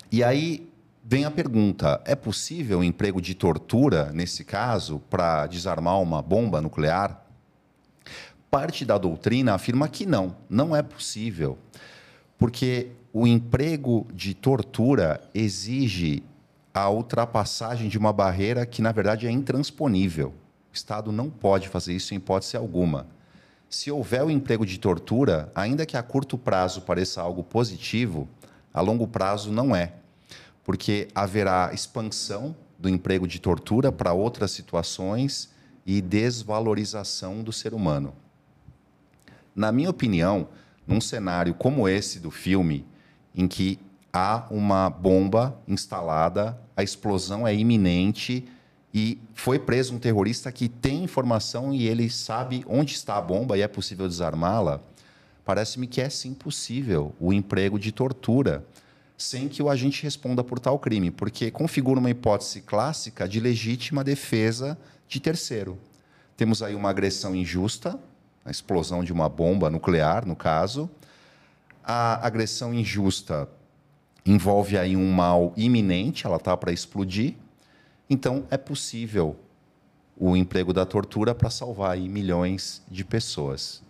E 0.08 0.22
aí 0.22 0.72
vem 1.02 1.24
a 1.24 1.32
pergunta: 1.32 2.00
é 2.04 2.14
possível 2.14 2.78
o 2.78 2.84
emprego 2.84 3.20
de 3.20 3.34
tortura, 3.34 4.12
nesse 4.12 4.44
caso, 4.44 5.00
para 5.10 5.48
desarmar 5.48 6.00
uma 6.00 6.22
bomba 6.22 6.60
nuclear? 6.60 7.26
Parte 8.50 8.84
da 8.84 8.96
doutrina 8.96 9.54
afirma 9.54 9.88
que 9.88 10.06
não, 10.06 10.34
não 10.48 10.74
é 10.74 10.82
possível, 10.82 11.58
porque 12.38 12.92
o 13.12 13.26
emprego 13.26 14.06
de 14.12 14.34
tortura 14.34 15.20
exige 15.34 16.22
a 16.72 16.88
ultrapassagem 16.88 17.88
de 17.88 17.98
uma 17.98 18.12
barreira 18.12 18.64
que, 18.64 18.80
na 18.80 18.92
verdade, 18.92 19.26
é 19.26 19.30
intransponível. 19.30 20.28
O 20.70 20.74
Estado 20.74 21.10
não 21.10 21.28
pode 21.28 21.68
fazer 21.68 21.94
isso 21.94 22.14
em 22.14 22.16
hipótese 22.16 22.56
alguma 22.56 23.06
se 23.68 23.90
houver 23.90 24.24
o 24.24 24.30
emprego 24.30 24.64
de 24.64 24.78
tortura, 24.78 25.52
ainda 25.54 25.84
que 25.84 25.96
a 25.96 26.02
curto 26.02 26.38
prazo 26.38 26.82
pareça 26.82 27.20
algo 27.20 27.44
positivo, 27.44 28.28
a 28.72 28.80
longo 28.80 29.06
prazo 29.06 29.52
não 29.52 29.76
é, 29.76 29.92
porque 30.64 31.08
haverá 31.14 31.70
expansão 31.72 32.56
do 32.78 32.88
emprego 32.88 33.26
de 33.26 33.38
tortura 33.38 33.92
para 33.92 34.12
outras 34.12 34.52
situações 34.52 35.50
e 35.84 36.00
desvalorização 36.00 37.42
do 37.42 37.52
ser 37.52 37.74
humano. 37.74 38.14
Na 39.58 39.72
minha 39.72 39.90
opinião, 39.90 40.46
num 40.86 41.00
cenário 41.00 41.52
como 41.52 41.88
esse 41.88 42.20
do 42.20 42.30
filme, 42.30 42.86
em 43.34 43.48
que 43.48 43.76
há 44.12 44.46
uma 44.52 44.88
bomba 44.88 45.60
instalada, 45.66 46.56
a 46.76 46.84
explosão 46.84 47.44
é 47.44 47.52
iminente 47.52 48.46
e 48.94 49.18
foi 49.34 49.58
preso 49.58 49.96
um 49.96 49.98
terrorista 49.98 50.52
que 50.52 50.68
tem 50.68 51.02
informação 51.02 51.74
e 51.74 51.88
ele 51.88 52.08
sabe 52.08 52.64
onde 52.68 52.94
está 52.94 53.16
a 53.16 53.20
bomba 53.20 53.58
e 53.58 53.60
é 53.60 53.66
possível 53.66 54.06
desarmá-la, 54.06 54.80
parece-me 55.44 55.88
que 55.88 56.00
é 56.00 56.08
sim 56.08 56.34
possível 56.34 57.12
o 57.18 57.32
emprego 57.32 57.80
de 57.80 57.90
tortura 57.90 58.64
sem 59.16 59.48
que 59.48 59.60
o 59.60 59.68
agente 59.68 60.04
responda 60.04 60.44
por 60.44 60.60
tal 60.60 60.78
crime, 60.78 61.10
porque 61.10 61.50
configura 61.50 61.98
uma 61.98 62.10
hipótese 62.10 62.60
clássica 62.60 63.28
de 63.28 63.40
legítima 63.40 64.04
defesa 64.04 64.78
de 65.08 65.18
terceiro. 65.18 65.76
Temos 66.36 66.62
aí 66.62 66.76
uma 66.76 66.90
agressão 66.90 67.34
injusta, 67.34 67.98
a 68.44 68.50
explosão 68.50 69.04
de 69.04 69.12
uma 69.12 69.28
bomba 69.28 69.70
nuclear, 69.70 70.26
no 70.26 70.36
caso. 70.36 70.90
A 71.84 72.26
agressão 72.26 72.74
injusta 72.74 73.48
envolve 74.24 74.76
aí 74.76 74.96
um 74.96 75.10
mal 75.10 75.52
iminente, 75.56 76.26
ela 76.26 76.36
está 76.36 76.56
para 76.56 76.72
explodir, 76.72 77.34
então, 78.08 78.46
é 78.50 78.56
possível 78.56 79.36
o 80.16 80.36
emprego 80.36 80.72
da 80.72 80.86
tortura 80.86 81.34
para 81.34 81.50
salvar 81.50 81.92
aí 81.92 82.08
milhões 82.08 82.82
de 82.90 83.04
pessoas. 83.04 83.82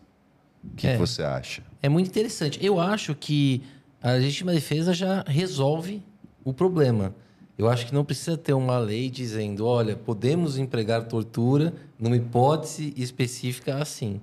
O 0.62 0.74
que, 0.74 0.86
é, 0.86 0.92
que, 0.92 0.98
você 0.98 1.22
acha? 1.22 1.62
É 1.80 1.88
muito 1.88 2.08
interessante. 2.08 2.58
Eu 2.64 2.80
acho 2.80 3.14
que 3.14 3.62
a 4.02 4.12
legítima 4.12 4.52
defesa 4.52 4.92
já 4.92 5.22
resolve 5.26 6.02
o 6.44 6.52
problema. 6.52 7.14
Eu 7.56 7.68
acho 7.68 7.86
que 7.86 7.94
não 7.94 8.04
precisa 8.04 8.36
ter 8.36 8.52
uma 8.52 8.78
lei 8.78 9.08
dizendo, 9.08 9.64
olha, 9.64 9.96
podemos 9.96 10.58
empregar 10.58 11.04
tortura 11.04 11.72
numa 11.98 12.16
hipótese 12.16 12.92
específica 12.96 13.76
assim. 13.76 14.20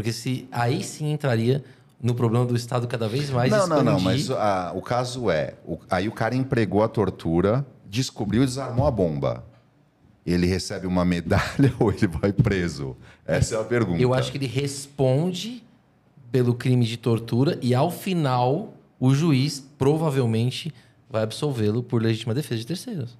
Porque 0.00 0.14
se 0.14 0.48
aí 0.50 0.82
sim 0.82 1.12
entraria 1.12 1.62
no 2.02 2.14
problema 2.14 2.46
do 2.46 2.56
Estado 2.56 2.88
cada 2.88 3.06
vez 3.06 3.28
mais 3.28 3.50
Não, 3.50 3.64
expandir. 3.64 3.84
não, 3.84 3.92
não, 3.92 4.00
mas 4.00 4.30
o 4.74 4.80
caso 4.80 5.30
é, 5.30 5.54
o, 5.66 5.78
aí 5.90 6.08
o 6.08 6.12
cara 6.12 6.34
empregou 6.34 6.82
a 6.82 6.88
tortura 6.88 7.66
descobriu 7.90 8.42
e 8.42 8.46
desarmou 8.46 8.86
a 8.86 8.90
bomba, 8.90 9.44
ele 10.24 10.46
recebe 10.46 10.86
uma 10.86 11.04
medalha 11.04 11.74
ou 11.78 11.92
ele 11.92 12.06
vai 12.06 12.32
preso? 12.32 12.96
Essa 13.26 13.56
é 13.56 13.60
a 13.60 13.64
pergunta. 13.64 14.00
Eu 14.00 14.14
acho 14.14 14.32
que 14.32 14.38
ele 14.38 14.46
responde 14.46 15.62
pelo 16.32 16.54
crime 16.54 16.86
de 16.86 16.96
tortura 16.96 17.58
e, 17.60 17.74
ao 17.74 17.90
final, 17.90 18.72
o 18.98 19.12
juiz 19.12 19.62
provavelmente 19.76 20.72
vai 21.10 21.24
absolvê-lo 21.24 21.82
por 21.82 22.00
legítima 22.00 22.32
defesa 22.32 22.60
de 22.60 22.66
terceiros. 22.66 23.18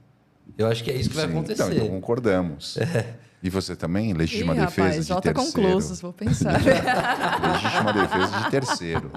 Eu 0.56 0.66
acho 0.66 0.82
que 0.84 0.90
é 0.90 0.94
isso 0.94 1.08
que 1.08 1.14
Sim, 1.16 1.22
vai 1.22 1.30
acontecer. 1.30 1.62
Então, 1.62 1.72
então 1.72 1.88
concordamos. 1.88 2.76
É. 2.76 3.14
E 3.42 3.48
você 3.48 3.74
também? 3.74 4.12
Legítima 4.12 4.54
Ih, 4.54 4.60
defesa 4.60 4.82
rapaz, 4.82 5.06
de 5.06 5.12
volta 5.12 5.32
terceiro. 5.32 5.52
conclusos, 5.52 6.00
vou 6.00 6.12
pensar. 6.12 6.60
Legítima 6.60 7.92
defesa 7.94 8.44
de 8.44 8.50
terceiro. 8.50 9.10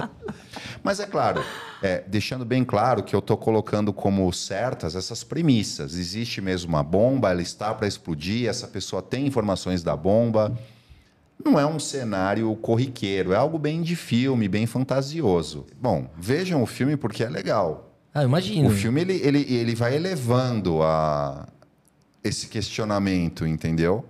Mas 0.82 1.00
é 1.02 1.06
claro, 1.06 1.44
é, 1.82 2.04
deixando 2.08 2.46
bem 2.46 2.64
claro 2.64 3.04
que 3.04 3.14
eu 3.14 3.20
estou 3.20 3.36
colocando 3.36 3.92
como 3.92 4.32
certas 4.32 4.96
essas 4.96 5.24
premissas. 5.26 5.96
Existe 5.96 6.40
mesmo 6.40 6.70
uma 6.70 6.84
bomba, 6.84 7.32
ela 7.32 7.42
está 7.42 7.74
para 7.74 7.86
explodir, 7.88 8.48
essa 8.48 8.68
pessoa 8.68 9.02
tem 9.02 9.28
informações 9.28 9.84
da 9.84 9.96
bomba. 9.96 10.58
Não 11.44 11.60
é 11.60 11.66
um 11.66 11.80
cenário 11.80 12.56
corriqueiro, 12.56 13.34
é 13.34 13.36
algo 13.36 13.60
bem 13.60 13.82
de 13.82 13.96
filme, 13.96 14.48
bem 14.48 14.66
fantasioso. 14.66 15.66
Bom, 15.82 16.10
vejam 16.18 16.64
o 16.64 16.66
filme 16.66 16.96
porque 16.96 17.24
é 17.24 17.30
legal. 17.30 17.93
Ah, 18.14 18.24
imagino. 18.24 18.70
O 18.70 18.72
filme 18.72 19.02
ele, 19.02 19.14
ele, 19.14 19.54
ele 19.54 19.76
vai 19.76 19.96
elevando 19.96 20.84
a, 20.84 21.48
esse 22.24 22.48
questionamento, 22.48 23.46
entendeu? 23.46 24.06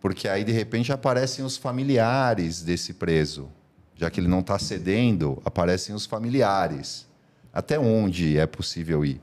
Porque 0.00 0.28
aí, 0.28 0.44
de 0.44 0.52
repente, 0.52 0.92
aparecem 0.92 1.44
os 1.44 1.56
familiares 1.56 2.62
desse 2.62 2.94
preso. 2.94 3.48
Já 3.96 4.08
que 4.08 4.20
ele 4.20 4.28
não 4.28 4.40
está 4.40 4.58
cedendo, 4.58 5.42
aparecem 5.44 5.94
os 5.94 6.06
familiares. 6.06 7.06
Até 7.52 7.78
onde 7.78 8.38
é 8.38 8.46
possível 8.46 9.04
ir? 9.04 9.20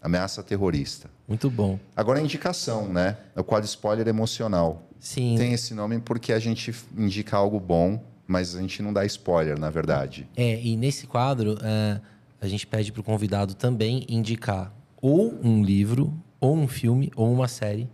Ameaça 0.00 0.42
terrorista. 0.42 1.10
Muito 1.28 1.50
bom. 1.50 1.78
Agora 1.94 2.18
a 2.18 2.22
indicação, 2.22 2.88
né? 2.88 3.18
É 3.36 3.40
o 3.40 3.44
quadro 3.44 3.66
spoiler 3.66 4.08
emocional. 4.08 4.88
Sim. 4.98 5.34
Tem 5.36 5.52
esse 5.52 5.74
nome 5.74 5.98
porque 5.98 6.32
a 6.32 6.38
gente 6.38 6.74
indica 6.96 7.36
algo 7.36 7.60
bom, 7.60 8.02
mas 8.26 8.56
a 8.56 8.60
gente 8.60 8.82
não 8.82 8.92
dá 8.92 9.04
spoiler, 9.04 9.58
na 9.58 9.68
verdade. 9.68 10.26
É, 10.34 10.60
e 10.60 10.76
nesse 10.76 11.06
quadro, 11.06 11.54
uh, 11.54 12.00
a 12.42 12.48
gente 12.48 12.66
pede 12.66 12.92
para 12.92 13.00
o 13.00 13.04
convidado 13.04 13.54
também 13.54 14.04
indicar 14.06 14.74
ou 15.00 15.34
um 15.42 15.64
livro, 15.64 16.12
ou 16.38 16.54
um 16.54 16.68
filme, 16.68 17.10
ou 17.16 17.32
uma 17.32 17.48
série 17.48 17.88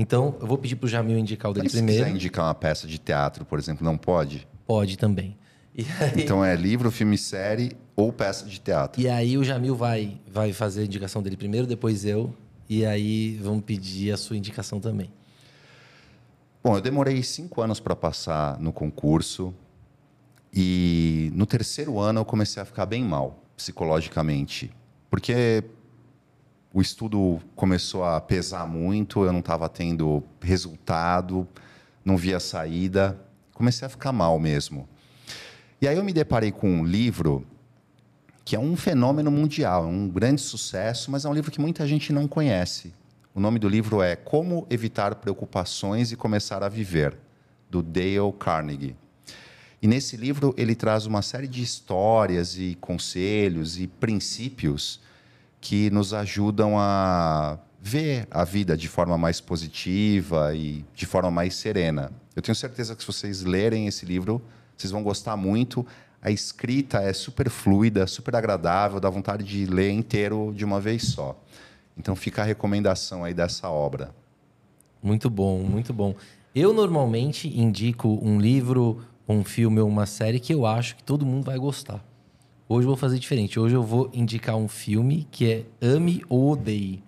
então, 0.00 0.36
eu 0.40 0.46
vou 0.46 0.56
pedir 0.56 0.76
para 0.76 0.86
o 0.86 0.88
Jamil 0.88 1.18
indicar 1.18 1.50
o 1.50 1.54
dele 1.54 1.64
Mas 1.64 1.72
primeiro. 1.72 1.98
Se 1.98 2.04
quiser 2.04 2.14
indicar 2.14 2.44
uma 2.44 2.54
peça 2.54 2.86
de 2.86 2.98
teatro, 2.98 3.44
por 3.44 3.58
exemplo, 3.58 3.84
não 3.84 3.98
pode? 3.98 4.46
Pode 4.64 4.96
também. 4.96 5.36
Aí... 5.76 6.22
Então 6.22 6.44
é 6.44 6.54
livro, 6.54 6.88
filme, 6.92 7.18
série 7.18 7.72
ou 7.96 8.12
peça 8.12 8.46
de 8.46 8.60
teatro. 8.60 9.02
E 9.02 9.08
aí 9.08 9.36
o 9.36 9.42
Jamil 9.42 9.74
vai, 9.74 10.20
vai 10.30 10.52
fazer 10.52 10.82
a 10.82 10.84
indicação 10.84 11.20
dele 11.20 11.36
primeiro, 11.36 11.66
depois 11.66 12.04
eu. 12.04 12.32
E 12.68 12.86
aí 12.86 13.40
vamos 13.42 13.64
pedir 13.64 14.12
a 14.12 14.16
sua 14.16 14.36
indicação 14.36 14.78
também. 14.78 15.10
Bom, 16.62 16.76
eu 16.76 16.80
demorei 16.80 17.20
cinco 17.24 17.60
anos 17.60 17.80
para 17.80 17.96
passar 17.96 18.56
no 18.60 18.72
concurso. 18.72 19.52
E 20.54 21.32
no 21.34 21.44
terceiro 21.44 21.98
ano 21.98 22.20
eu 22.20 22.24
comecei 22.24 22.62
a 22.62 22.64
ficar 22.64 22.86
bem 22.86 23.02
mal, 23.02 23.42
psicologicamente. 23.58 24.70
Porque 25.10 25.64
o 26.72 26.80
estudo 26.80 27.40
começou 27.56 28.04
a 28.04 28.20
pesar 28.20 28.66
muito, 28.68 29.24
eu 29.24 29.32
não 29.32 29.40
estava 29.40 29.68
tendo 29.68 30.22
resultado, 30.40 31.46
não 32.04 32.16
via 32.16 32.38
saída. 32.38 33.18
Comecei 33.52 33.84
a 33.84 33.88
ficar 33.88 34.12
mal 34.12 34.38
mesmo. 34.38 34.88
E 35.82 35.88
aí 35.88 35.96
eu 35.96 36.04
me 36.04 36.12
deparei 36.12 36.52
com 36.52 36.70
um 36.70 36.84
livro 36.84 37.44
que 38.44 38.54
é 38.56 38.58
um 38.58 38.76
fenômeno 38.76 39.30
mundial, 39.30 39.84
é 39.84 39.86
um 39.88 40.08
grande 40.08 40.40
sucesso, 40.40 41.10
mas 41.10 41.24
é 41.24 41.28
um 41.28 41.34
livro 41.34 41.50
que 41.50 41.60
muita 41.60 41.86
gente 41.86 42.12
não 42.12 42.26
conhece. 42.28 42.94
O 43.34 43.40
nome 43.40 43.58
do 43.58 43.68
livro 43.68 44.00
é 44.00 44.16
Como 44.16 44.66
Evitar 44.70 45.16
Preocupações 45.16 46.12
e 46.12 46.16
Começar 46.16 46.62
a 46.62 46.68
Viver, 46.68 47.18
do 47.68 47.82
Dale 47.82 48.32
Carnegie. 48.38 48.96
E 49.80 49.86
nesse 49.86 50.16
livro 50.16 50.54
ele 50.56 50.74
traz 50.74 51.06
uma 51.06 51.22
série 51.22 51.46
de 51.46 51.62
histórias 51.62 52.58
e 52.58 52.76
conselhos 52.80 53.78
e 53.78 53.86
princípios 53.86 55.00
que 55.60 55.90
nos 55.90 56.12
ajudam 56.12 56.78
a 56.78 57.58
ver 57.80 58.26
a 58.30 58.44
vida 58.44 58.76
de 58.76 58.88
forma 58.88 59.16
mais 59.16 59.40
positiva 59.40 60.54
e 60.54 60.84
de 60.94 61.06
forma 61.06 61.30
mais 61.30 61.54
serena. 61.54 62.10
Eu 62.34 62.42
tenho 62.42 62.54
certeza 62.54 62.94
que 62.94 63.02
se 63.02 63.06
vocês 63.06 63.42
lerem 63.42 63.86
esse 63.86 64.04
livro, 64.04 64.42
vocês 64.76 64.90
vão 64.90 65.02
gostar 65.02 65.36
muito. 65.36 65.86
A 66.20 66.30
escrita 66.30 66.98
é 66.98 67.12
super 67.12 67.48
fluida, 67.48 68.06
super 68.06 68.34
agradável, 68.34 68.98
dá 68.98 69.08
vontade 69.08 69.44
de 69.44 69.66
ler 69.66 69.90
inteiro 69.90 70.52
de 70.56 70.64
uma 70.64 70.80
vez 70.80 71.04
só. 71.04 71.40
Então 71.96 72.14
fica 72.16 72.42
a 72.42 72.44
recomendação 72.44 73.24
aí 73.24 73.32
dessa 73.32 73.68
obra. 73.68 74.14
Muito 75.02 75.30
bom, 75.30 75.62
muito 75.62 75.92
bom. 75.92 76.14
Eu 76.54 76.72
normalmente 76.72 77.48
indico 77.48 78.08
um 78.22 78.40
livro, 78.40 79.00
um 79.34 79.44
filme 79.44 79.80
ou 79.80 79.88
uma 79.88 80.06
série 80.06 80.40
que 80.40 80.54
eu 80.54 80.64
acho 80.64 80.96
que 80.96 81.04
todo 81.04 81.26
mundo 81.26 81.44
vai 81.44 81.58
gostar. 81.58 82.04
Hoje 82.68 82.84
eu 82.84 82.88
vou 82.88 82.96
fazer 82.96 83.18
diferente. 83.18 83.58
Hoje 83.58 83.74
eu 83.74 83.82
vou 83.82 84.10
indicar 84.12 84.56
um 84.56 84.68
filme 84.68 85.26
que 85.30 85.50
é 85.50 85.64
Ame 85.80 86.22
ou 86.28 86.52
Odeie. 86.52 87.02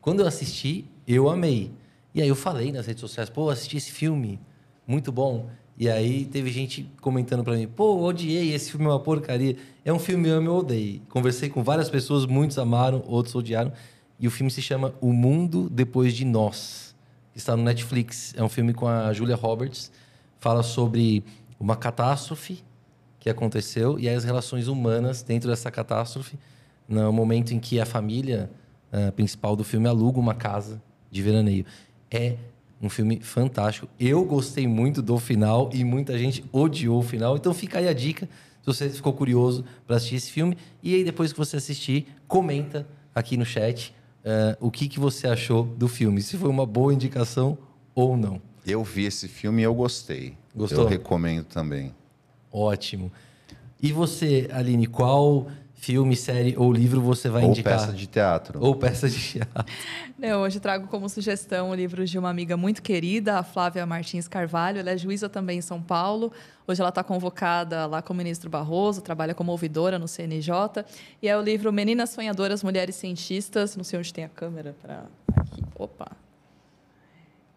Quando 0.00 0.20
eu 0.20 0.26
assisti, 0.26 0.84
eu 1.06 1.28
amei. 1.28 1.70
E 2.14 2.20
aí 2.20 2.28
eu 2.28 2.36
falei 2.36 2.70
nas 2.70 2.86
redes 2.86 3.00
sociais, 3.00 3.30
pô, 3.30 3.48
assisti 3.48 3.76
esse 3.76 3.90
filme, 3.90 4.38
muito 4.86 5.10
bom. 5.10 5.48
E 5.78 5.88
aí 5.88 6.24
teve 6.26 6.50
gente 6.50 6.88
comentando 7.00 7.42
para 7.42 7.54
mim, 7.56 7.66
pô, 7.66 7.96
odiei, 8.02 8.52
esse 8.52 8.70
filme 8.70 8.86
é 8.86 8.90
uma 8.90 9.00
porcaria. 9.00 9.56
É 9.84 9.92
um 9.92 9.98
filme 9.98 10.28
ame 10.28 10.48
ou 10.48 10.60
odeie. 10.60 11.02
Conversei 11.08 11.48
com 11.48 11.62
várias 11.62 11.88
pessoas, 11.88 12.26
muitos 12.26 12.58
amaram, 12.58 13.02
outros 13.06 13.34
odiaram. 13.34 13.72
E 14.20 14.28
o 14.28 14.30
filme 14.30 14.50
se 14.50 14.62
chama 14.62 14.94
O 15.00 15.12
Mundo 15.12 15.68
Depois 15.70 16.14
de 16.14 16.24
Nós. 16.24 16.94
Está 17.34 17.56
no 17.56 17.62
Netflix. 17.64 18.34
É 18.36 18.42
um 18.44 18.48
filme 18.48 18.72
com 18.72 18.86
a 18.86 19.12
Julia 19.12 19.34
Roberts. 19.34 19.90
Fala 20.38 20.62
sobre 20.62 21.24
uma 21.62 21.76
catástrofe 21.76 22.64
que 23.20 23.30
aconteceu 23.30 23.96
e 23.96 24.08
as 24.08 24.24
relações 24.24 24.66
humanas 24.66 25.22
dentro 25.22 25.48
dessa 25.48 25.70
catástrofe. 25.70 26.36
No 26.88 27.12
momento 27.12 27.54
em 27.54 27.60
que 27.60 27.78
a 27.78 27.86
família 27.86 28.50
uh, 28.92 29.12
principal 29.12 29.54
do 29.54 29.62
filme 29.62 29.88
aluga 29.88 30.18
uma 30.18 30.34
casa 30.34 30.82
de 31.08 31.22
veraneio. 31.22 31.64
É 32.10 32.36
um 32.82 32.88
filme 32.90 33.20
fantástico. 33.20 33.88
Eu 33.98 34.24
gostei 34.24 34.66
muito 34.66 35.00
do 35.00 35.16
final 35.20 35.70
e 35.72 35.84
muita 35.84 36.18
gente 36.18 36.44
odiou 36.50 36.98
o 36.98 37.02
final. 37.02 37.36
Então 37.36 37.54
fica 37.54 37.78
aí 37.78 37.86
a 37.86 37.92
dica, 37.92 38.26
se 38.26 38.66
você 38.66 38.90
ficou 38.90 39.12
curioso 39.12 39.64
para 39.86 39.96
assistir 39.96 40.16
esse 40.16 40.32
filme. 40.32 40.58
E 40.82 40.96
aí, 40.96 41.04
depois 41.04 41.32
que 41.32 41.38
você 41.38 41.56
assistir, 41.56 42.08
comenta 42.26 42.88
aqui 43.14 43.36
no 43.36 43.44
chat 43.44 43.94
uh, 44.24 44.56
o 44.58 44.68
que, 44.68 44.88
que 44.88 44.98
você 44.98 45.28
achou 45.28 45.62
do 45.62 45.86
filme, 45.86 46.20
se 46.20 46.36
foi 46.36 46.50
uma 46.50 46.66
boa 46.66 46.92
indicação 46.92 47.56
ou 47.94 48.16
não. 48.16 48.42
Eu 48.66 48.82
vi 48.82 49.04
esse 49.04 49.28
filme 49.28 49.62
e 49.62 49.64
eu 49.64 49.74
gostei. 49.74 50.41
Gostou? 50.54 50.84
Eu 50.84 50.88
recomendo 50.88 51.44
também. 51.44 51.94
Ótimo. 52.52 53.10
E 53.82 53.92
você, 53.92 54.48
Aline, 54.52 54.86
qual 54.86 55.46
filme, 55.82 56.14
série 56.14 56.54
ou 56.56 56.72
livro 56.72 57.00
você 57.00 57.28
vai 57.28 57.42
ou 57.42 57.50
indicar? 57.50 57.72
Ou 57.72 57.80
peça 57.80 57.92
de 57.92 58.06
teatro. 58.06 58.64
Ou 58.64 58.74
peça 58.76 59.10
de 59.10 59.18
teatro. 59.18 59.64
Eu 60.22 60.38
hoje 60.38 60.60
trago 60.60 60.86
como 60.86 61.08
sugestão 61.08 61.70
o 61.70 61.74
livro 61.74 62.04
de 62.04 62.16
uma 62.16 62.30
amiga 62.30 62.56
muito 62.56 62.80
querida, 62.80 63.40
a 63.40 63.42
Flávia 63.42 63.84
Martins 63.84 64.28
Carvalho. 64.28 64.78
Ela 64.78 64.92
é 64.92 64.96
juíza 64.96 65.28
também 65.28 65.58
em 65.58 65.62
São 65.62 65.82
Paulo. 65.82 66.30
Hoje 66.68 66.80
ela 66.80 66.90
está 66.90 67.02
convocada 67.02 67.86
lá 67.86 68.00
com 68.00 68.12
o 68.12 68.16
ministro 68.16 68.48
Barroso, 68.48 69.02
trabalha 69.02 69.34
como 69.34 69.50
ouvidora 69.50 69.98
no 69.98 70.06
CNJ. 70.06 70.84
E 71.20 71.26
é 71.26 71.36
o 71.36 71.42
livro 71.42 71.72
Meninas 71.72 72.10
Sonhadoras, 72.10 72.62
Mulheres 72.62 72.94
Cientistas. 72.94 73.76
Não 73.76 73.82
sei 73.82 73.98
onde 73.98 74.14
tem 74.14 74.22
a 74.22 74.28
câmera 74.28 74.76
para 74.80 75.06
aqui. 75.34 75.60
Opa! 75.76 76.21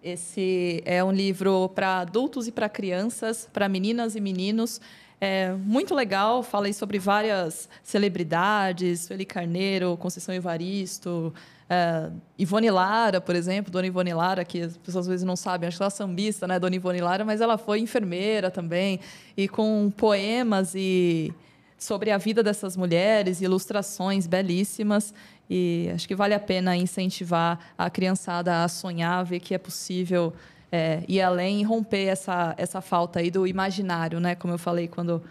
Esse 0.06 0.84
é 0.86 1.04
um 1.04 1.12
livro 1.12 1.68
para 1.70 2.02
adultos 2.02 2.48
e 2.48 2.52
para 2.52 2.70
crianças, 2.70 3.50
para 3.52 3.68
meninas 3.68 4.16
e 4.16 4.22
meninos. 4.22 4.80
É 5.20 5.52
muito 5.54 5.96
legal, 5.96 6.44
falei 6.44 6.74
sobre 6.74 7.00
várias 7.00 7.68
celebridades, 7.82 9.08
Feli 9.08 9.26
Carneiro, 9.26 9.98
Conceição 9.98 10.36
Evaristo, 10.36 11.34
é, 11.68 12.12
Ivone 12.38 12.70
Lara, 12.70 13.20
por 13.20 13.36
exemplo, 13.36 13.72
Dona 13.72 13.88
Ivone 13.88 14.14
Lara, 14.14 14.46
que 14.46 14.62
as 14.62 14.78
pessoas 14.78 15.06
às 15.06 15.08
vezes 15.08 15.26
não 15.26 15.36
sabem, 15.36 15.68
acho 15.68 15.78
que 15.78 15.82
ela 15.82 15.88
é 15.88 15.90
sambista, 15.90 16.48
né, 16.48 16.60
Dona 16.60 16.76
Ivone 16.76 17.02
Lara, 17.02 17.26
mas 17.26 17.42
ela 17.42 17.58
foi 17.58 17.80
enfermeira 17.80 18.52
também, 18.52 19.00
e 19.36 19.48
com 19.48 19.92
poemas 19.98 20.76
e 20.76 21.34
sobre 21.78 22.12
a 22.12 22.18
vida 22.18 22.44
dessas 22.44 22.78
mulheres, 22.78 23.42
ilustrações 23.42 24.28
belíssimas, 24.28 25.14
e 25.50 25.90
acho 25.94 26.08
que 26.08 26.16
vale 26.16 26.34
a 26.34 26.40
pena 26.40 26.76
incentivar 26.76 27.60
a 27.78 27.90
criançada 27.90 28.64
a 28.64 28.68
sonhar, 28.68 29.24
ver 29.24 29.40
que 29.40 29.54
é 29.54 29.58
possível 29.58 30.34
é, 30.72 31.04
ir 31.08 31.22
além 31.22 31.62
e 31.62 31.64
romper 31.64 32.06
essa, 32.06 32.54
essa 32.58 32.82
falta 32.82 33.20
aí 33.20 33.30
do 33.30 33.46
imaginário, 33.46 34.20
né? 34.20 34.36
Como 34.36 34.54
eu 34.54 34.58
falei, 34.58 34.88
quando 34.88 35.22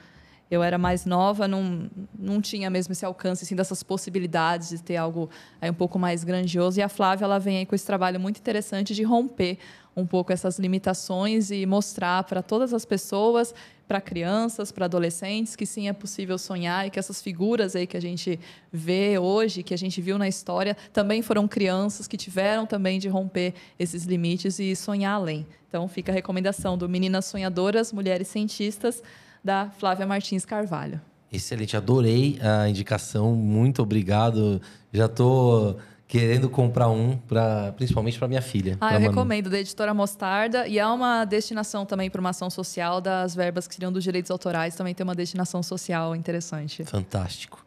eu 0.50 0.62
era 0.62 0.78
mais 0.78 1.04
nova, 1.04 1.48
não, 1.48 1.90
não 2.16 2.40
tinha 2.40 2.70
mesmo 2.70 2.92
esse 2.92 3.04
alcance 3.04 3.44
assim, 3.44 3.56
dessas 3.56 3.82
possibilidades 3.82 4.70
de 4.70 4.82
ter 4.82 4.96
algo 4.96 5.28
aí 5.60 5.70
um 5.70 5.74
pouco 5.74 5.98
mais 5.98 6.22
grandioso. 6.22 6.78
E 6.78 6.82
a 6.82 6.88
Flávia 6.88 7.24
ela 7.24 7.38
vem 7.38 7.58
aí 7.58 7.66
com 7.66 7.74
esse 7.74 7.86
trabalho 7.86 8.20
muito 8.20 8.38
interessante 8.38 8.94
de 8.94 9.02
romper 9.02 9.58
um 9.96 10.06
pouco 10.06 10.32
essas 10.32 10.58
limitações 10.58 11.50
e 11.50 11.64
mostrar 11.66 12.24
para 12.24 12.42
todas 12.42 12.72
as 12.72 12.84
pessoas 12.84 13.54
para 13.86 14.00
crianças, 14.00 14.72
para 14.72 14.86
adolescentes, 14.86 15.54
que 15.54 15.66
sim 15.66 15.88
é 15.88 15.92
possível 15.92 16.38
sonhar 16.38 16.86
e 16.86 16.90
que 16.90 16.98
essas 16.98 17.20
figuras 17.20 17.76
aí 17.76 17.86
que 17.86 17.96
a 17.96 18.00
gente 18.00 18.38
vê 18.72 19.18
hoje, 19.18 19.62
que 19.62 19.74
a 19.74 19.78
gente 19.78 20.00
viu 20.00 20.18
na 20.18 20.28
história, 20.28 20.76
também 20.92 21.22
foram 21.22 21.46
crianças 21.46 22.08
que 22.08 22.16
tiveram 22.16 22.66
também 22.66 22.98
de 22.98 23.08
romper 23.08 23.54
esses 23.78 24.04
limites 24.04 24.58
e 24.58 24.74
sonhar 24.74 25.14
além. 25.14 25.46
Então 25.68 25.86
fica 25.88 26.12
a 26.12 26.14
recomendação 26.14 26.78
do 26.78 26.88
Meninas 26.88 27.26
Sonhadoras, 27.26 27.92
Mulheres 27.92 28.28
Cientistas, 28.28 29.02
da 29.42 29.70
Flávia 29.78 30.06
Martins 30.06 30.44
Carvalho. 30.44 31.00
Excelente, 31.32 31.76
adorei 31.76 32.38
a 32.40 32.68
indicação, 32.68 33.34
muito 33.34 33.82
obrigado. 33.82 34.62
Já 34.92 35.06
estou 35.06 35.74
tô 35.74 35.80
querendo 36.06 36.48
comprar 36.48 36.88
um, 36.88 37.16
pra, 37.16 37.72
principalmente 37.72 38.18
para 38.18 38.28
minha 38.28 38.42
filha. 38.42 38.76
Ah, 38.80 38.94
eu 38.94 39.00
Manu. 39.00 39.10
recomendo, 39.10 39.50
da 39.50 39.58
editora 39.58 39.94
Mostarda. 39.94 40.66
E 40.66 40.78
há 40.78 40.92
uma 40.92 41.24
destinação 41.24 41.86
também 41.86 42.10
para 42.10 42.20
uma 42.20 42.30
ação 42.30 42.50
social 42.50 43.00
das 43.00 43.34
verbas 43.34 43.66
que 43.66 43.74
seriam 43.74 43.92
dos 43.92 44.04
direitos 44.04 44.30
autorais. 44.30 44.74
Também 44.74 44.94
tem 44.94 45.04
uma 45.04 45.14
destinação 45.14 45.62
social 45.62 46.14
interessante. 46.14 46.84
Fantástico. 46.84 47.64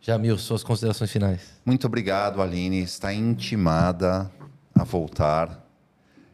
Jamil, 0.00 0.38
suas 0.38 0.62
considerações 0.62 1.10
finais. 1.10 1.40
Muito 1.64 1.86
obrigado, 1.86 2.40
Aline. 2.40 2.82
Está 2.82 3.12
intimada 3.12 4.30
a 4.74 4.84
voltar. 4.84 5.66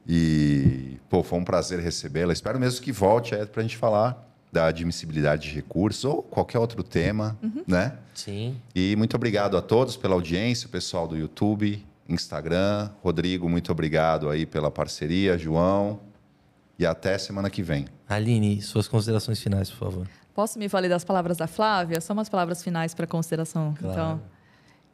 E, 0.06 0.98
pô, 1.08 1.22
foi 1.22 1.38
um 1.38 1.44
prazer 1.44 1.80
recebê-la. 1.80 2.32
Espero 2.32 2.60
mesmo 2.60 2.80
que 2.80 2.92
volte 2.92 3.34
para 3.46 3.60
a 3.60 3.62
gente 3.62 3.76
falar 3.76 4.25
da 4.56 4.68
admissibilidade 4.68 5.50
de 5.50 5.54
recursos 5.54 6.02
ou 6.06 6.22
qualquer 6.22 6.58
outro 6.58 6.82
tema, 6.82 7.36
uhum. 7.42 7.62
né? 7.66 7.92
Sim. 8.14 8.56
E 8.74 8.96
muito 8.96 9.14
obrigado 9.14 9.54
a 9.54 9.60
todos 9.60 9.98
pela 9.98 10.14
audiência, 10.14 10.66
o 10.66 10.70
pessoal 10.70 11.06
do 11.06 11.14
YouTube, 11.14 11.84
Instagram. 12.08 12.88
Rodrigo, 13.02 13.50
muito 13.50 13.70
obrigado 13.70 14.30
aí 14.30 14.46
pela 14.46 14.70
parceria, 14.70 15.36
João. 15.36 16.00
E 16.78 16.86
até 16.86 17.18
semana 17.18 17.50
que 17.50 17.62
vem. 17.62 17.84
Aline, 18.08 18.62
suas 18.62 18.88
considerações 18.88 19.42
finais, 19.42 19.70
por 19.70 19.78
favor. 19.78 20.08
Posso 20.34 20.58
me 20.58 20.68
valer 20.68 20.88
das 20.88 21.04
palavras 21.04 21.36
da 21.36 21.46
Flávia? 21.46 22.00
São 22.00 22.16
umas 22.16 22.30
palavras 22.30 22.62
finais 22.62 22.94
para 22.94 23.06
consideração. 23.06 23.74
Claro. 23.78 23.92
Então, 23.92 24.22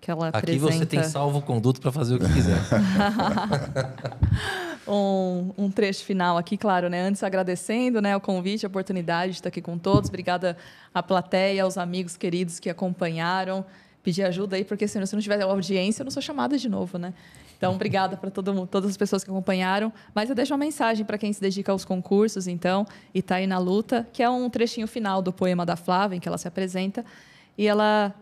que 0.00 0.10
ela 0.10 0.28
Aqui 0.28 0.38
apresenta... 0.38 0.72
você 0.72 0.86
tem 0.86 1.04
salvo 1.04 1.40
conduto 1.40 1.80
para 1.80 1.92
fazer 1.92 2.16
o 2.16 2.18
que 2.18 2.32
quiser. 2.32 2.58
um, 4.86 5.50
um, 5.56 5.70
trecho 5.70 6.04
final 6.04 6.36
aqui, 6.36 6.56
claro, 6.56 6.88
né? 6.88 7.00
Antes 7.02 7.22
agradecendo 7.22 8.00
né, 8.00 8.16
o 8.16 8.20
convite, 8.20 8.66
a 8.66 8.68
oportunidade 8.68 9.32
de 9.32 9.38
estar 9.38 9.48
aqui 9.48 9.60
com 9.62 9.78
todos. 9.78 10.08
Obrigada 10.08 10.56
à 10.92 11.02
plateia, 11.02 11.62
aos 11.62 11.78
amigos 11.78 12.16
queridos 12.16 12.58
que 12.58 12.68
acompanharam. 12.68 13.64
Pedir 14.02 14.24
ajuda 14.24 14.56
aí, 14.56 14.64
porque 14.64 14.88
se 14.88 14.98
não 14.98 15.06
tiver 15.06 15.40
audiência, 15.42 16.02
eu 16.02 16.04
não 16.04 16.10
sou 16.10 16.22
chamada 16.22 16.58
de 16.58 16.68
novo, 16.68 16.98
né? 16.98 17.14
Então, 17.56 17.74
obrigada 17.74 18.16
para 18.16 18.28
todas 18.28 18.90
as 18.90 18.96
pessoas 18.96 19.22
que 19.22 19.30
acompanharam. 19.30 19.92
Mas 20.12 20.28
eu 20.28 20.34
deixo 20.34 20.52
uma 20.52 20.58
mensagem 20.58 21.06
para 21.06 21.16
quem 21.16 21.32
se 21.32 21.40
dedica 21.40 21.70
aos 21.70 21.84
concursos, 21.84 22.48
então, 22.48 22.84
e 23.14 23.20
está 23.20 23.36
aí 23.36 23.46
na 23.46 23.58
luta, 23.58 24.08
que 24.12 24.20
é 24.20 24.28
um 24.28 24.50
trechinho 24.50 24.88
final 24.88 25.22
do 25.22 25.32
poema 25.32 25.64
da 25.64 25.76
Flávia, 25.76 26.16
em 26.16 26.20
que 26.20 26.26
ela 26.26 26.38
se 26.38 26.48
apresenta. 26.48 27.04
E 27.56 27.68
ela 27.68 28.12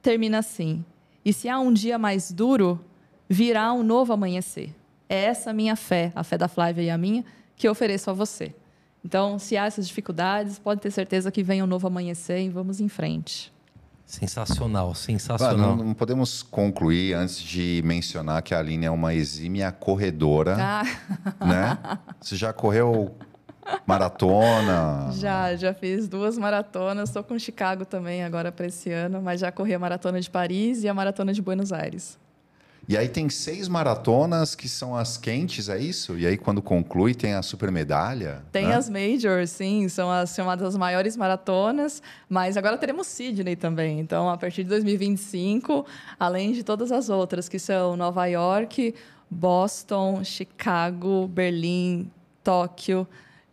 termina 0.00 0.38
assim: 0.38 0.82
e 1.22 1.32
se 1.32 1.48
há 1.48 1.58
um 1.58 1.72
dia 1.72 1.98
mais 1.98 2.30
duro, 2.32 2.80
virá 3.28 3.72
um 3.72 3.82
novo 3.82 4.12
amanhecer. 4.12 4.72
É 5.08 5.24
essa 5.24 5.50
a 5.50 5.52
minha 5.52 5.76
fé, 5.76 6.12
a 6.14 6.24
fé 6.24 6.36
da 6.36 6.48
Flávia 6.48 6.82
e 6.82 6.90
a 6.90 6.98
minha, 6.98 7.24
que 7.56 7.66
eu 7.66 7.72
ofereço 7.72 8.10
a 8.10 8.12
você. 8.12 8.54
Então, 9.04 9.38
se 9.38 9.56
há 9.56 9.66
essas 9.66 9.86
dificuldades, 9.86 10.58
pode 10.58 10.80
ter 10.80 10.90
certeza 10.90 11.30
que 11.30 11.42
vem 11.42 11.62
um 11.62 11.66
novo 11.66 11.86
amanhecer 11.86 12.44
e 12.44 12.48
vamos 12.48 12.80
em 12.80 12.88
frente. 12.88 13.52
Sensacional, 14.04 14.94
sensacional. 14.94 15.76
não, 15.76 15.84
não, 15.84 15.94
podemos 15.94 16.42
concluir 16.42 17.14
antes 17.14 17.40
de 17.40 17.82
mencionar 17.84 18.40
que 18.40 18.54
a 18.54 18.58
Aline 18.60 18.86
é 18.86 18.90
uma 18.90 19.14
exímia 19.14 19.72
corredora. 19.72 20.56
Ah. 20.58 20.82
Né? 21.44 21.78
Você 22.20 22.36
já 22.36 22.52
correu 22.52 23.16
Maratona? 23.84 25.10
Já, 25.12 25.56
já 25.56 25.74
fiz 25.74 26.08
duas 26.08 26.38
maratonas. 26.38 27.08
Estou 27.08 27.24
com 27.24 27.38
Chicago 27.38 27.84
também 27.84 28.22
agora 28.22 28.52
para 28.52 28.66
esse 28.66 28.90
ano, 28.92 29.20
mas 29.20 29.40
já 29.40 29.50
corri 29.50 29.74
a 29.74 29.78
maratona 29.78 30.20
de 30.20 30.30
Paris 30.30 30.84
e 30.84 30.88
a 30.88 30.94
maratona 30.94 31.32
de 31.32 31.42
Buenos 31.42 31.72
Aires. 31.72 32.18
E 32.88 32.96
aí 32.96 33.08
tem 33.08 33.28
seis 33.28 33.66
maratonas 33.66 34.54
que 34.54 34.68
são 34.68 34.94
as 34.94 35.16
quentes, 35.16 35.68
é 35.68 35.76
isso? 35.76 36.16
E 36.16 36.24
aí 36.24 36.36
quando 36.36 36.62
conclui 36.62 37.14
tem 37.14 37.34
a 37.34 37.42
super 37.42 37.72
medalha? 37.72 38.44
Tem 38.52 38.68
né? 38.68 38.76
as 38.76 38.88
majors, 38.88 39.50
sim, 39.50 39.88
são 39.88 40.08
as 40.08 40.32
chamadas 40.34 40.76
maiores 40.76 41.16
maratonas, 41.16 42.00
mas 42.28 42.56
agora 42.56 42.78
teremos 42.78 43.08
Sydney 43.08 43.56
também. 43.56 43.98
Então, 43.98 44.30
a 44.30 44.36
partir 44.36 44.62
de 44.62 44.68
2025, 44.70 45.84
além 46.18 46.52
de 46.52 46.62
todas 46.62 46.92
as 46.92 47.08
outras, 47.08 47.48
que 47.48 47.58
são 47.58 47.96
Nova 47.96 48.24
York, 48.26 48.94
Boston, 49.28 50.22
Chicago, 50.22 51.26
Berlim, 51.26 52.08
Tóquio 52.44 53.04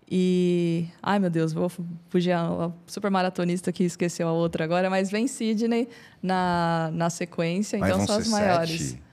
e. 0.10 0.86
Ai, 1.02 1.18
meu 1.18 1.32
Deus, 1.32 1.54
vou 1.54 1.72
fugir 2.10 2.34
a 2.34 2.72
super 2.86 3.10
maratonista 3.10 3.72
que 3.72 3.84
esqueceu 3.84 4.28
a 4.28 4.32
outra 4.32 4.64
agora, 4.64 4.92
mas 4.92 5.10
vem 5.10 5.28
Sydney 5.28 5.90
na, 6.22 6.92
na 6.94 7.10
sequência, 7.10 7.80
Mas 7.80 7.90
então 7.90 8.06
são 8.06 8.18
as 8.18 8.28
maiores. 8.28 8.82
sete? 8.82 9.04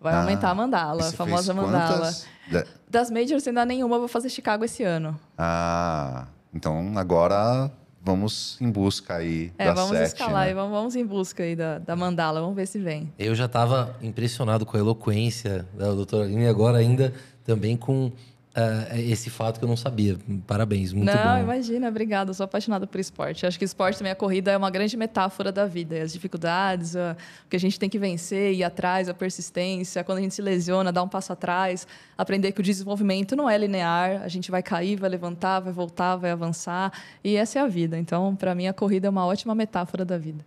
Vai 0.00 0.14
Ah, 0.14 0.20
aumentar 0.20 0.50
a 0.50 0.54
mandala, 0.54 1.08
a 1.08 1.12
famosa 1.12 1.52
mandala. 1.52 2.12
Da- 2.50 2.64
Das 2.88 3.10
majors 3.10 3.46
ainda 3.46 3.64
nenhuma, 3.66 3.98
vou 3.98 4.08
fazer 4.08 4.28
Chicago 4.30 4.64
esse 4.64 4.82
ano. 4.82 5.18
Ah, 5.36 6.26
então 6.54 6.92
agora 6.96 7.70
vamos 8.02 8.56
em 8.60 8.70
busca 8.70 9.16
aí 9.16 9.52
É, 9.58 9.66
da 9.66 9.74
vamos 9.74 9.90
sete, 9.98 10.06
escalar 10.14 10.44
né? 10.46 10.52
e 10.52 10.54
vamos, 10.54 10.70
vamos 10.70 10.96
em 10.96 11.04
busca 11.04 11.42
aí 11.42 11.54
da, 11.54 11.78
da 11.78 11.94
mandala, 11.96 12.40
vamos 12.40 12.56
ver 12.56 12.66
se 12.66 12.78
vem. 12.78 13.12
Eu 13.18 13.34
já 13.34 13.44
estava 13.46 13.94
impressionado 14.00 14.64
com 14.64 14.76
a 14.76 14.80
eloquência 14.80 15.66
da 15.74 15.86
doutora 15.92 16.24
Aline, 16.24 16.44
e 16.44 16.48
agora 16.48 16.78
ainda 16.78 17.12
também 17.44 17.76
com 17.76 18.10
ah, 18.58 18.98
esse 18.98 19.30
fato 19.30 19.60
que 19.60 19.64
eu 19.64 19.68
não 19.68 19.76
sabia. 19.76 20.18
Parabéns, 20.44 20.92
muito 20.92 21.06
Não, 21.06 21.36
bom. 21.36 21.42
imagina, 21.42 21.88
obrigada. 21.88 22.30
Eu 22.30 22.34
sou 22.34 22.42
apaixonada 22.42 22.88
por 22.88 22.98
esporte. 22.98 23.46
Acho 23.46 23.56
que 23.56 23.64
esporte 23.64 23.98
também, 23.98 24.10
a 24.10 24.16
corrida 24.16 24.50
é 24.50 24.56
uma 24.56 24.68
grande 24.68 24.96
metáfora 24.96 25.52
da 25.52 25.64
vida. 25.64 26.02
As 26.02 26.12
dificuldades, 26.12 26.96
o 26.96 27.14
que 27.48 27.54
a 27.54 27.60
gente 27.60 27.78
tem 27.78 27.88
que 27.88 28.00
vencer, 28.00 28.54
ir 28.54 28.64
atrás, 28.64 29.08
a 29.08 29.14
persistência. 29.14 30.02
Quando 30.02 30.18
a 30.18 30.20
gente 30.22 30.34
se 30.34 30.42
lesiona, 30.42 30.90
dar 30.90 31.04
um 31.04 31.08
passo 31.08 31.32
atrás. 31.32 31.86
Aprender 32.16 32.50
que 32.50 32.60
o 32.60 32.64
desenvolvimento 32.64 33.36
não 33.36 33.48
é 33.48 33.56
linear. 33.56 34.22
A 34.22 34.28
gente 34.28 34.50
vai 34.50 34.62
cair, 34.62 34.96
vai 34.96 35.08
levantar, 35.08 35.60
vai 35.60 35.72
voltar, 35.72 36.16
vai 36.16 36.32
avançar. 36.32 36.92
E 37.22 37.36
essa 37.36 37.60
é 37.60 37.62
a 37.62 37.68
vida. 37.68 37.96
Então, 37.96 38.34
para 38.34 38.56
mim, 38.56 38.66
a 38.66 38.72
corrida 38.72 39.06
é 39.06 39.10
uma 39.10 39.24
ótima 39.24 39.54
metáfora 39.54 40.04
da 40.04 40.18
vida. 40.18 40.44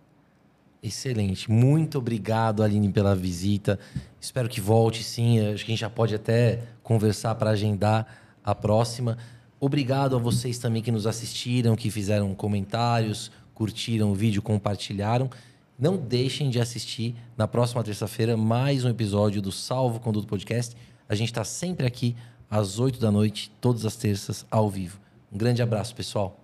Excelente. 0.82 1.48
Muito 1.48 1.98
obrigado, 1.98 2.60
Aline, 2.60 2.90
pela 2.90 3.14
visita. 3.14 3.78
Espero 4.20 4.48
que 4.48 4.60
volte, 4.60 5.04
sim. 5.04 5.38
Acho 5.38 5.64
que 5.64 5.70
a 5.70 5.74
gente 5.74 5.80
já 5.80 5.88
pode 5.88 6.12
até 6.12 6.60
conversar 6.82 7.36
para 7.36 7.50
agendar 7.50 8.04
a 8.42 8.52
próxima. 8.52 9.16
Obrigado 9.60 10.16
a 10.16 10.18
vocês 10.18 10.58
também 10.58 10.82
que 10.82 10.90
nos 10.90 11.06
assistiram, 11.06 11.76
que 11.76 11.88
fizeram 11.88 12.34
comentários, 12.34 13.30
curtiram 13.54 14.10
o 14.10 14.14
vídeo, 14.14 14.42
compartilharam. 14.42 15.30
Não 15.78 15.96
deixem 15.96 16.50
de 16.50 16.58
assistir 16.58 17.14
na 17.36 17.46
próxima 17.46 17.84
terça-feira 17.84 18.36
mais 18.36 18.84
um 18.84 18.88
episódio 18.88 19.40
do 19.40 19.52
Salvo 19.52 20.00
Conduto 20.00 20.26
Podcast. 20.26 20.76
A 21.08 21.14
gente 21.14 21.28
está 21.28 21.44
sempre 21.44 21.86
aqui 21.86 22.16
às 22.50 22.80
8 22.80 22.98
da 22.98 23.10
noite, 23.12 23.52
todas 23.60 23.86
as 23.86 23.94
terças, 23.94 24.44
ao 24.50 24.68
vivo. 24.68 24.98
Um 25.32 25.38
grande 25.38 25.62
abraço, 25.62 25.94
pessoal. 25.94 26.41